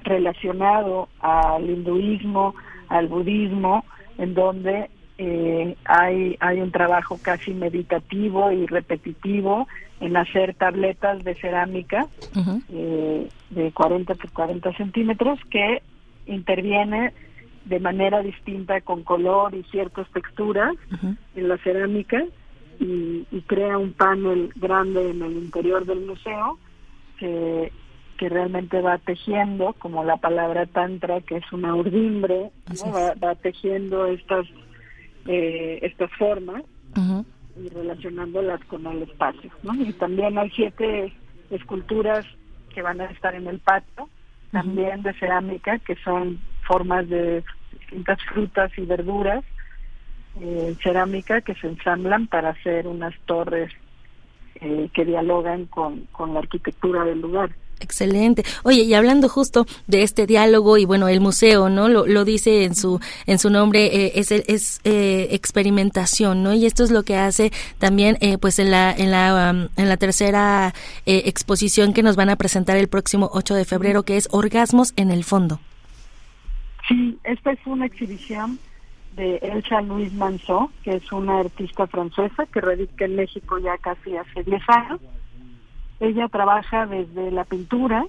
relacionado 0.03 1.09
al 1.19 1.69
hinduismo, 1.69 2.55
al 2.87 3.07
budismo, 3.07 3.85
en 4.17 4.33
donde 4.33 4.89
eh, 5.19 5.75
hay, 5.85 6.37
hay 6.39 6.61
un 6.61 6.71
trabajo 6.71 7.19
casi 7.21 7.53
meditativo 7.53 8.51
y 8.51 8.65
repetitivo 8.65 9.67
en 9.99 10.15
hacer 10.15 10.53
tabletas 10.55 11.23
de 11.23 11.35
cerámica 11.35 12.05
de 13.49 13.71
40 13.73 14.15
por 14.15 14.31
40 14.31 14.73
centímetros 14.73 15.39
que 15.49 15.81
interviene 16.27 17.13
de 17.65 17.79
manera 17.79 18.21
distinta 18.21 18.79
con 18.81 19.03
color 19.03 19.55
y 19.55 19.63
ciertas 19.63 20.07
texturas 20.11 20.75
en 21.35 21.47
la 21.47 21.57
cerámica 21.57 22.23
y, 22.79 23.25
crea 23.47 23.77
un 23.77 23.93
panel 23.93 24.51
grande 24.55 25.09
en 25.09 25.21
el 25.21 25.33
interior 25.33 25.85
del 25.85 26.01
museo 26.05 26.57
que, 27.17 27.71
que 28.17 28.29
realmente 28.29 28.81
va 28.81 28.97
tejiendo, 28.97 29.73
como 29.79 30.03
la 30.03 30.17
palabra 30.17 30.65
tantra, 30.65 31.21
que 31.21 31.37
es 31.37 31.51
una 31.53 31.75
urdimbre, 31.75 32.51
va, 33.23 33.35
tejiendo 33.35 34.05
estas, 34.07 34.45
eh, 35.27 35.79
estas 35.81 36.11
formas 36.17 36.63
y 37.55 37.69
relacionándolas 37.69 38.63
con 38.65 38.85
el 38.87 39.03
espacio. 39.03 39.51
¿no? 39.63 39.73
Y 39.75 39.93
también 39.93 40.37
hay 40.37 40.49
siete 40.51 41.13
esculturas 41.49 42.25
que 42.73 42.81
van 42.81 43.01
a 43.01 43.05
estar 43.05 43.33
en 43.33 43.47
el 43.47 43.59
patio, 43.59 44.09
también 44.51 45.03
de 45.03 45.13
cerámica, 45.13 45.79
que 45.79 45.95
son 46.03 46.39
formas 46.67 47.07
de 47.09 47.43
distintas 47.79 48.19
frutas 48.25 48.71
y 48.77 48.81
verduras 48.81 49.43
eh, 50.41 50.75
cerámica 50.81 51.41
que 51.41 51.55
se 51.55 51.67
ensamblan 51.67 52.27
para 52.27 52.49
hacer 52.49 52.87
unas 52.87 53.13
torres 53.25 53.71
eh, 54.55 54.89
que 54.93 55.05
dialogan 55.05 55.65
con, 55.65 56.07
con 56.11 56.33
la 56.33 56.39
arquitectura 56.39 57.03
del 57.03 57.21
lugar. 57.21 57.51
Excelente. 57.79 58.43
Oye, 58.63 58.81
y 58.81 58.93
hablando 58.95 59.29
justo 59.29 59.65
de 59.85 60.01
este 60.01 60.25
diálogo 60.25 60.77
y 60.77 60.85
bueno, 60.85 61.07
el 61.07 61.21
museo, 61.21 61.69
¿no? 61.69 61.87
Lo, 61.87 62.07
lo 62.07 62.25
dice 62.25 62.63
en 62.63 62.75
su 62.75 62.99
en 63.27 63.37
su 63.37 63.49
nombre 63.49 63.85
eh, 63.85 64.13
es 64.15 64.31
es 64.31 64.81
eh, 64.83 65.27
experimentación, 65.31 66.41
¿no? 66.41 66.53
Y 66.53 66.65
esto 66.65 66.83
es 66.83 66.91
lo 66.91 67.03
que 67.03 67.17
hace 67.17 67.51
también 67.77 68.17
eh, 68.19 68.37
pues 68.39 68.57
en 68.57 68.71
la 68.71 68.91
en 68.91 69.11
la 69.11 69.51
um, 69.51 69.67
en 69.81 69.89
la 69.89 69.97
tercera 69.97 70.73
exposición 71.05 71.93
que 71.93 72.03
nos 72.03 72.15
van 72.15 72.29
a 72.29 72.35
presentar 72.35 72.77
el 72.77 72.87
próximo 72.87 73.29
8 73.33 73.53
de 73.53 73.65
febrero 73.65 74.03
que 74.03 74.17
es 74.17 74.27
Orgasmos 74.31 74.93
en 74.95 75.11
el 75.11 75.23
fondo. 75.23 75.59
Sí, 76.87 77.17
esta 77.25 77.51
es 77.51 77.59
una 77.65 77.85
exhibición 77.85 78.57
de 79.17 79.37
Elsa 79.41 79.81
Louise 79.81 80.15
Manceau, 80.15 80.69
que 80.83 80.95
es 80.95 81.11
una 81.11 81.39
artista 81.39 81.87
francesa 81.87 82.45
que 82.45 82.61
radica 82.61 83.05
en 83.05 83.15
México 83.15 83.57
ya 83.57 83.77
casi 83.79 84.15
hace 84.15 84.43
10 84.43 84.61
años. 84.69 85.01
Ella 85.99 86.27
trabaja 86.27 86.85
desde 86.85 87.31
la 87.31 87.43
pintura 87.43 88.05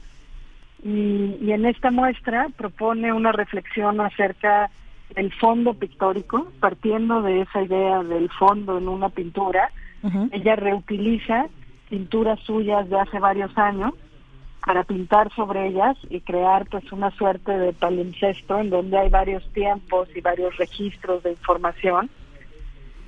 y, 0.84 1.50
en 1.50 1.64
esta 1.64 1.90
muestra 1.90 2.48
propone 2.56 3.12
una 3.12 3.32
reflexión 3.32 4.00
acerca 4.02 4.70
del 5.14 5.32
fondo 5.32 5.72
pictórico, 5.72 6.52
partiendo 6.60 7.22
de 7.22 7.40
esa 7.40 7.62
idea 7.62 8.02
del 8.02 8.28
fondo 8.30 8.76
en 8.76 8.88
una 8.88 9.08
pintura. 9.08 9.70
Ella 10.30 10.56
reutiliza 10.56 11.46
pinturas 11.88 12.38
suyas 12.40 12.88
de 12.90 13.00
hace 13.00 13.18
varios 13.18 13.56
años 13.56 13.94
para 14.68 14.84
pintar 14.84 15.34
sobre 15.34 15.68
ellas 15.68 15.96
y 16.10 16.20
crear 16.20 16.66
pues 16.66 16.92
una 16.92 17.10
suerte 17.12 17.52
de 17.58 17.72
palimpsesto 17.72 18.58
en 18.58 18.68
donde 18.68 18.98
hay 18.98 19.08
varios 19.08 19.42
tiempos 19.54 20.10
y 20.14 20.20
varios 20.20 20.54
registros 20.58 21.22
de 21.22 21.30
información. 21.30 22.10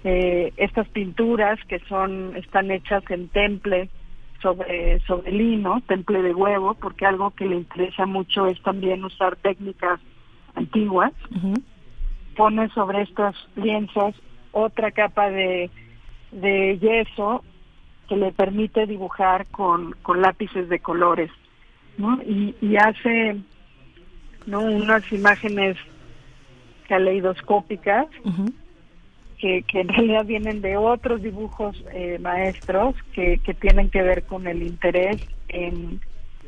Eh, 0.03 0.55
estas 0.57 0.89
pinturas 0.89 1.59
que 1.69 1.79
son 1.81 2.35
están 2.35 2.71
hechas 2.71 3.03
en 3.11 3.29
temple 3.29 3.91
sobre 4.41 5.01
sobre 5.01 5.33
lino, 5.33 5.83
temple 5.87 6.23
de 6.23 6.33
huevo, 6.35 6.73
porque 6.81 7.05
algo 7.05 7.33
que 7.33 7.45
le 7.45 7.57
interesa 7.57 8.07
mucho 8.07 8.47
es 8.47 8.59
también 8.63 9.05
usar 9.05 9.37
técnicas 9.37 10.01
antiguas. 10.55 11.13
Pone 12.37 12.71
sobre 12.71 13.03
estos 13.03 13.37
lienzos 13.57 14.15
otra 14.53 14.93
capa 14.93 15.29
de, 15.29 15.71
de 16.33 16.79
yeso 16.79 17.45
que 18.09 18.17
le 18.17 18.33
permite 18.33 18.87
dibujar 18.87 19.47
con, 19.49 19.93
con 20.01 20.23
lápices 20.23 20.71
de 20.71 20.79
colores. 20.79 21.31
Y, 22.27 22.77
hace 22.77 23.37
¿no? 24.47 24.61
unas 24.61 25.11
imágenes 25.13 25.77
caleidoscópicas 26.89 28.07
que, 29.39 29.63
que 29.63 29.81
en 29.81 29.89
realidad 29.89 30.25
vienen 30.27 30.61
de 30.61 30.77
otros 30.77 31.23
dibujos 31.23 31.83
eh, 31.93 32.19
maestros 32.21 32.95
que, 33.15 33.39
que 33.39 33.55
tienen 33.55 33.91
que 33.91 34.03
ver 34.03 34.25
con 34.25 34.47
el 34.47 34.63
interés 34.63 35.21
en 35.49 36.01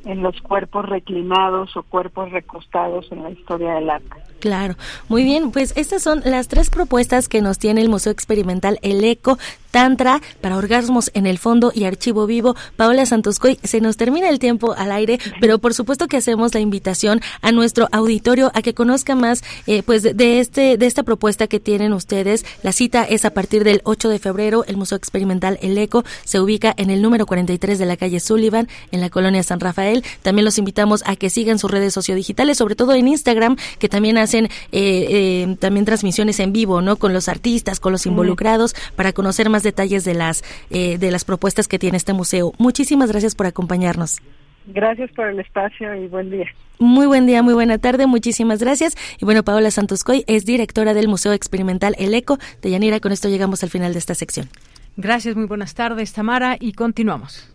en 0.05 0.23
los 0.23 0.41
cuerpos 0.41 0.89
reclinados 0.89 1.77
o 1.77 1.83
cuerpos 1.83 2.31
recostados 2.33 3.11
en 3.13 3.23
la 3.23 3.31
historia 3.31 3.75
del 3.75 3.91
arte. 3.91 4.17
Claro, 4.43 4.77
muy 5.09 5.23
bien, 5.23 5.53
pues 5.53 5.73
estas 5.77 6.03
son 6.03 6.21
las 6.25 6.49
tres 6.49 6.69
propuestas 6.69 7.29
que 7.29 7.41
nos 7.41 7.59
tiene 7.59 7.81
el 7.81 7.89
Museo 7.89 8.11
Experimental 8.11 8.81
El 8.83 9.05
Eco, 9.05 9.39
Tantra 9.71 10.21
para 10.43 10.59
orgasmos 10.59 11.11
en 11.15 11.27
el 11.27 11.39
fondo 11.39 11.73
y 11.75 11.85
archivo 11.85 12.27
vivo. 12.27 12.55
Paola 12.77 13.07
Santoscoy, 13.07 13.59
se 13.63 13.81
nos 13.81 13.97
termina 13.97 14.29
el 14.29 14.39
tiempo 14.39 14.75
al 14.77 14.93
aire, 14.93 15.19
pero 15.41 15.59
por 15.59 15.73
supuesto 15.73 16.09
que 16.09 16.19
hacemos 16.19 16.53
la 16.53 16.61
invitación 16.61 17.23
a 17.41 17.53
nuestro 17.53 17.89
auditorio 17.91 18.51
a 18.53 18.61
que 18.61 18.75
conozca 18.75 19.15
más 19.15 19.43
eh, 19.67 19.83
pues 19.83 20.03
de, 20.03 20.41
este 20.41 20.77
de 20.77 20.87
esta 20.87 21.05
propuesta 21.05 21.47
que 21.47 21.59
tienen 21.59 21.95
ustedes. 21.95 22.45
La 22.63 22.73
cita 22.73 23.05
es 23.05 23.25
a 23.25 23.31
partir 23.31 23.65
del 23.65 23.81
8 23.85 24.11
de 24.11 24.19
febrero. 24.19 24.65
El 24.67 24.77
Museo 24.77 24.99
Experimental 24.99 25.59
El 25.63 25.79
Eco 25.79 26.05
se 26.25 26.39
ubica 26.39 26.75
en 26.77 26.91
el 26.91 27.01
número 27.01 27.25
43 27.25 27.79
de 27.79 27.87
la 27.87 27.97
calle 27.97 28.21
Sullivan, 28.21 28.69
en 28.91 29.01
la 29.01 29.09
colonia 29.09 29.43
San 29.43 29.61
Rafael 29.61 30.05
también 30.21 30.45
los 30.45 30.59
invitamos 30.59 31.03
a 31.07 31.17
que 31.17 31.31
sigan 31.31 31.59
sus 31.59 31.71
redes 31.71 31.95
sociodigitales, 31.95 32.59
sobre 32.59 32.77
todo 32.77 32.95
en 32.95 33.09
Instagram, 33.09 33.57
que 33.79 33.89
también 33.89 34.19
hacen 34.33 34.47
eh, 34.47 34.51
eh, 34.73 35.57
también 35.61 35.85
transmisiones 35.85 36.41
en 36.41 36.53
vivo, 36.53 36.81
¿no? 36.81 36.97
Con 36.97 37.13
los 37.13 37.29
artistas, 37.29 37.81
con 37.81 37.93
los 37.93 38.07
involucrados, 38.07 38.75
para 38.97 39.13
conocer 39.13 39.51
más 39.51 39.63
detalles 39.63 40.05
de 40.05 40.15
las, 40.15 40.43
eh, 40.71 40.97
de 40.97 41.11
las 41.11 41.25
propuestas 41.25 41.69
que 41.69 41.79
tiene 41.79 41.99
este 41.99 42.15
museo. 42.15 42.53
Muchísimas 42.59 43.11
gracias 43.11 43.35
por 43.35 43.47
acompañarnos. 43.47 44.23
Gracias 44.67 45.11
por 45.11 45.29
el 45.29 45.41
espacio 45.41 45.95
y 45.95 46.07
buen 46.07 46.31
día. 46.31 46.47
Muy 46.79 47.07
buen 47.07 47.27
día, 47.27 47.43
muy 47.43 47.53
buena 47.53 47.79
tarde, 47.79 48.07
muchísimas 48.07 48.61
gracias. 48.61 48.95
Y 49.21 49.25
bueno, 49.25 49.43
Paola 49.43 49.71
Santoscoy 49.71 50.25
es 50.27 50.47
directora 50.47 50.95
del 50.95 51.09
Museo 51.09 51.33
Experimental 51.33 51.95
El 51.99 52.15
Eco 52.15 52.39
de 52.63 52.71
Yanira. 52.71 53.01
Con 53.01 53.13
esto 53.13 53.29
llegamos 53.29 53.63
al 53.63 53.71
final 53.71 53.93
de 53.93 53.99
esta 53.99 54.15
sección. 54.15 54.49
Gracias, 54.97 55.37
muy 55.37 55.47
buenas 55.47 55.75
tardes, 55.75 56.13
Tamara, 56.13 56.57
y 56.59 56.73
continuamos. 56.73 57.53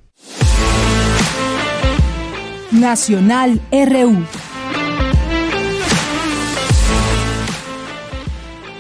Nacional 2.72 3.62
RU. 3.72 4.57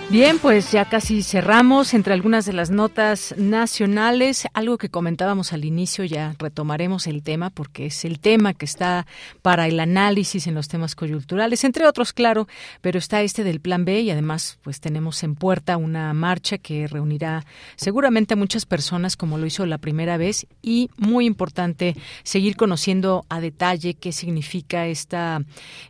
Bien, 0.09 0.39
pues 0.39 0.71
ya 0.71 0.85
casi 0.85 1.21
cerramos 1.21 1.93
entre 1.93 2.13
algunas 2.13 2.45
de 2.45 2.53
las 2.53 2.69
notas 2.69 3.35
nacionales. 3.38 4.47
Algo 4.53 4.77
que 4.77 4.88
comentábamos 4.88 5.51
al 5.51 5.65
inicio, 5.65 6.05
ya 6.05 6.34
retomaremos 6.39 7.07
el 7.07 7.23
tema 7.23 7.49
porque 7.49 7.88
es 7.88 8.05
el 8.05 8.21
tema 8.21 8.53
que 8.53 8.63
está 8.63 9.05
para 9.41 9.67
el 9.67 9.81
análisis 9.81 10.47
en 10.47 10.55
los 10.55 10.69
temas 10.69 10.95
coyunturales, 10.95 11.65
entre 11.65 11.85
otros, 11.85 12.13
claro, 12.13 12.47
pero 12.79 12.99
está 12.99 13.21
este 13.21 13.43
del 13.43 13.59
Plan 13.59 13.84
B 13.84 13.99
y 13.99 14.09
además 14.09 14.59
pues 14.63 14.79
tenemos 14.79 15.23
en 15.23 15.35
puerta 15.35 15.75
una 15.75 16.13
marcha 16.13 16.57
que 16.57 16.88
reunirá 16.88 17.45
seguramente 17.75 18.34
a 18.34 18.38
muchas 18.38 18.65
personas 18.65 19.17
como 19.17 19.38
lo 19.38 19.45
hizo 19.45 19.65
la 19.65 19.77
primera 19.77 20.15
vez 20.15 20.47
y 20.61 20.89
muy 20.95 21.25
importante 21.25 21.97
seguir 22.23 22.55
conociendo 22.55 23.25
a 23.27 23.41
detalle 23.41 23.95
qué 23.95 24.13
significa 24.13 24.88
esta, 24.88 25.41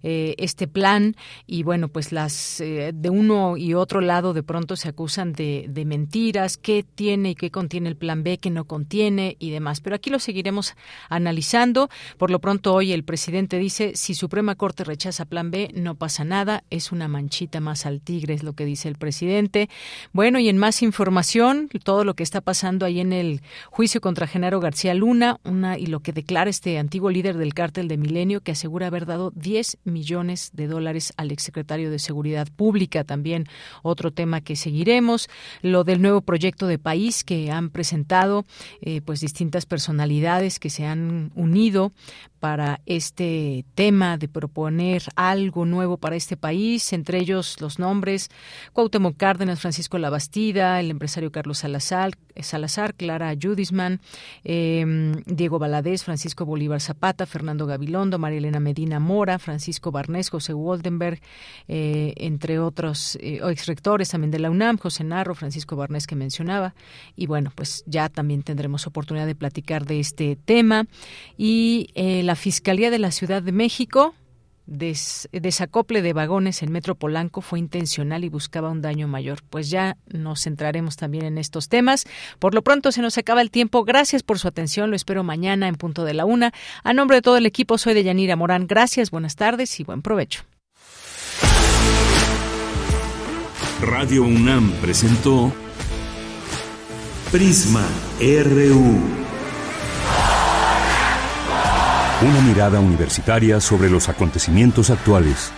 eh, 0.02 0.34
este 0.40 0.68
plan 0.68 1.16
y 1.46 1.62
bueno, 1.62 1.88
pues 1.88 2.12
las 2.12 2.60
eh, 2.62 2.94
de 2.96 3.10
uno 3.12 3.58
y 3.58 3.76
otro 3.76 4.07
lado 4.08 4.34
de 4.34 4.44
pronto 4.44 4.76
se 4.76 4.90
acusan 4.90 5.34
de, 5.34 5.84
mentiras, 5.86 6.58
qué 6.58 6.84
tiene 6.84 7.32
y 7.32 7.36
qué 7.36 7.52
contiene 7.52 7.90
el 7.90 7.96
plan 7.96 8.24
B, 8.24 8.38
qué 8.38 8.50
no 8.50 8.66
contiene 8.66 9.36
y 9.40 9.52
demás. 9.52 9.82
Pero 9.82 9.96
aquí 9.96 10.10
lo 10.10 10.20
seguiremos 10.20 10.76
analizando. 11.10 11.90
Por 12.18 12.32
lo 12.32 12.40
pronto 12.40 12.74
hoy 12.74 12.94
el 12.94 13.04
presidente 13.04 13.58
dice, 13.58 13.92
si 13.96 14.16
Suprema 14.16 14.56
Corte 14.56 14.84
rechaza 14.84 15.26
plan 15.26 15.52
B, 15.52 15.70
no 15.74 15.96
pasa 15.96 16.24
nada, 16.24 16.64
es 16.70 16.92
una 16.92 17.08
manchita 17.08 17.60
más 17.60 17.86
al 17.86 18.02
tigre, 18.02 18.34
es 18.34 18.44
lo 18.44 18.54
que 18.54 18.66
dice 18.66 18.88
el 18.90 18.96
presidente. 18.96 19.70
Bueno, 20.14 20.40
y 20.40 20.50
en 20.50 20.58
más 20.58 20.82
información, 20.82 21.70
todo 21.84 22.04
lo 22.04 22.16
que 22.16 22.24
está 22.24 22.42
pasando 22.42 22.86
ahí 22.86 23.00
en 23.00 23.14
el 23.14 23.42
juicio 23.70 24.02
contra 24.02 24.28
Genaro 24.28 24.60
García 24.60 24.94
Luna, 24.94 25.40
una 25.44 25.78
y 25.78 25.86
lo 25.86 26.00
que 26.00 26.14
declara 26.14 26.50
este 26.50 26.80
antiguo 26.80 27.10
líder 27.10 27.38
del 27.38 27.54
cártel 27.54 27.88
de 27.88 27.98
Milenio 27.98 28.42
que 28.42 28.54
asegura 28.54 28.88
haber 28.88 29.06
dado 29.06 29.32
10 29.36 29.78
millones 29.84 30.52
de 30.54 30.68
dólares 30.68 31.14
al 31.18 31.32
exsecretario 31.32 31.92
de 31.92 32.00
Seguridad 32.00 32.48
Pública, 32.56 33.04
también 33.04 33.48
tema 34.12 34.42
que 34.42 34.56
seguiremos, 34.56 35.30
lo 35.62 35.84
del 35.84 36.02
nuevo 36.02 36.22
proyecto 36.22 36.68
de 36.68 36.80
país 36.80 37.24
que 37.24 37.52
han 37.52 37.70
presentado 37.70 38.46
eh, 38.82 39.02
pues 39.02 39.20
distintas 39.20 39.66
personalidades 39.66 40.60
que 40.60 40.70
se 40.70 40.86
han 40.86 41.32
unido 41.36 41.92
para 42.40 42.82
este 42.86 43.66
tema 43.76 44.18
de 44.18 44.28
proponer 44.28 45.04
algo 45.16 45.66
nuevo 45.66 45.98
para 45.98 46.16
este 46.16 46.38
país, 46.38 46.94
entre 46.94 47.20
ellos 47.20 47.60
los 47.62 47.80
nombres 47.80 48.30
Cuauhtémoc 48.74 49.18
Cárdenas, 49.18 49.60
Francisco 49.60 49.98
Labastida, 49.98 50.80
el 50.80 50.92
empresario 50.92 51.32
Carlos 51.32 51.60
Salazar, 51.60 52.12
Salazar 52.42 52.94
Clara 52.94 53.34
Judisman, 53.40 54.00
eh, 54.44 54.86
Diego 55.26 55.60
Baladés, 55.60 56.04
Francisco 56.04 56.46
Bolívar 56.46 56.82
Zapata, 56.82 57.26
Fernando 57.26 57.66
Gabilondo, 57.66 58.20
María 58.20 58.38
Elena 58.40 58.60
Medina 58.60 59.00
Mora, 59.00 59.40
Francisco 59.40 59.92
Barnes, 59.92 60.30
José 60.30 60.54
Woldenberg, 60.54 61.20
eh, 61.68 62.14
entre 62.18 62.60
otros 62.60 63.18
eh, 63.22 63.40
exrectores 63.50 64.10
también 64.10 64.32
de 64.32 64.40
la 64.40 64.50
UNAM, 64.50 64.78
José 64.78 65.04
Narro, 65.04 65.36
Francisco 65.36 65.76
Barnes 65.76 66.08
que 66.08 66.16
mencionaba. 66.16 66.76
Y 67.16 67.28
bueno, 67.28 67.52
pues 67.56 67.84
ya 67.88 68.10
también 68.10 68.44
tendremos 68.44 68.88
oportunidad 68.88 69.26
de 69.26 69.36
platicar 69.36 69.86
de 69.86 70.00
este 70.00 70.36
tema. 70.36 70.86
Y 71.38 71.90
eh, 71.96 72.24
la 72.28 72.36
Fiscalía 72.36 72.92
de 72.92 73.00
la 73.00 73.12
Ciudad 73.12 73.42
de 73.42 73.54
México 73.54 74.14
des, 74.66 75.30
desacople 75.32 76.02
de 76.02 76.12
vagones 76.12 76.62
en 76.62 76.74
Metro 76.74 76.94
Polanco 76.96 77.42
fue 77.42 77.58
intencional 77.58 78.26
y 78.26 78.30
buscaba 78.30 78.70
un 78.70 78.82
daño 78.82 79.08
mayor. 79.08 79.40
Pues 79.50 79.70
ya 79.70 79.96
nos 80.08 80.44
centraremos 80.44 80.98
también 80.98 81.24
en 81.24 81.38
estos 81.38 81.70
temas. 81.70 82.06
Por 82.38 82.54
lo 82.54 82.62
pronto 82.64 82.92
se 82.92 83.02
nos 83.02 83.18
acaba 83.18 83.42
el 83.42 83.50
tiempo. 83.50 83.86
Gracias 83.86 84.24
por 84.24 84.40
su 84.40 84.48
atención. 84.50 84.90
Lo 84.90 84.98
espero 84.98 85.24
mañana 85.24 85.70
en 85.70 85.76
punto 85.76 86.04
de 86.04 86.14
la 86.14 86.26
una. 86.26 86.52
A 86.84 86.94
nombre 86.94 87.18
de 87.18 87.22
todo 87.22 87.38
el 87.38 87.46
equipo, 87.46 87.78
soy 87.78 87.94
de 87.94 88.04
Yanira 88.04 88.36
Morán. 88.36 88.68
Gracias, 88.68 89.10
buenas 89.10 89.38
tardes 89.38 89.80
y 89.80 89.86
buen 89.86 90.02
provecho. 90.02 90.44
Radio 93.82 94.24
UNAM 94.24 94.72
presentó 94.82 95.54
Prisma 97.32 97.88
RU. 98.20 99.27
Una 102.20 102.42
mirada 102.42 102.80
universitaria 102.80 103.62
sobre 103.62 103.92
los 103.92 104.10
acontecimientos 104.10 104.90
actuales. 104.90 105.52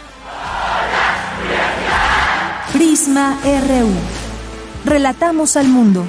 Prisma 2.74 3.40
RU. 3.44 3.90
Relatamos 4.84 5.56
al 5.56 5.70
mundo. 5.70 6.06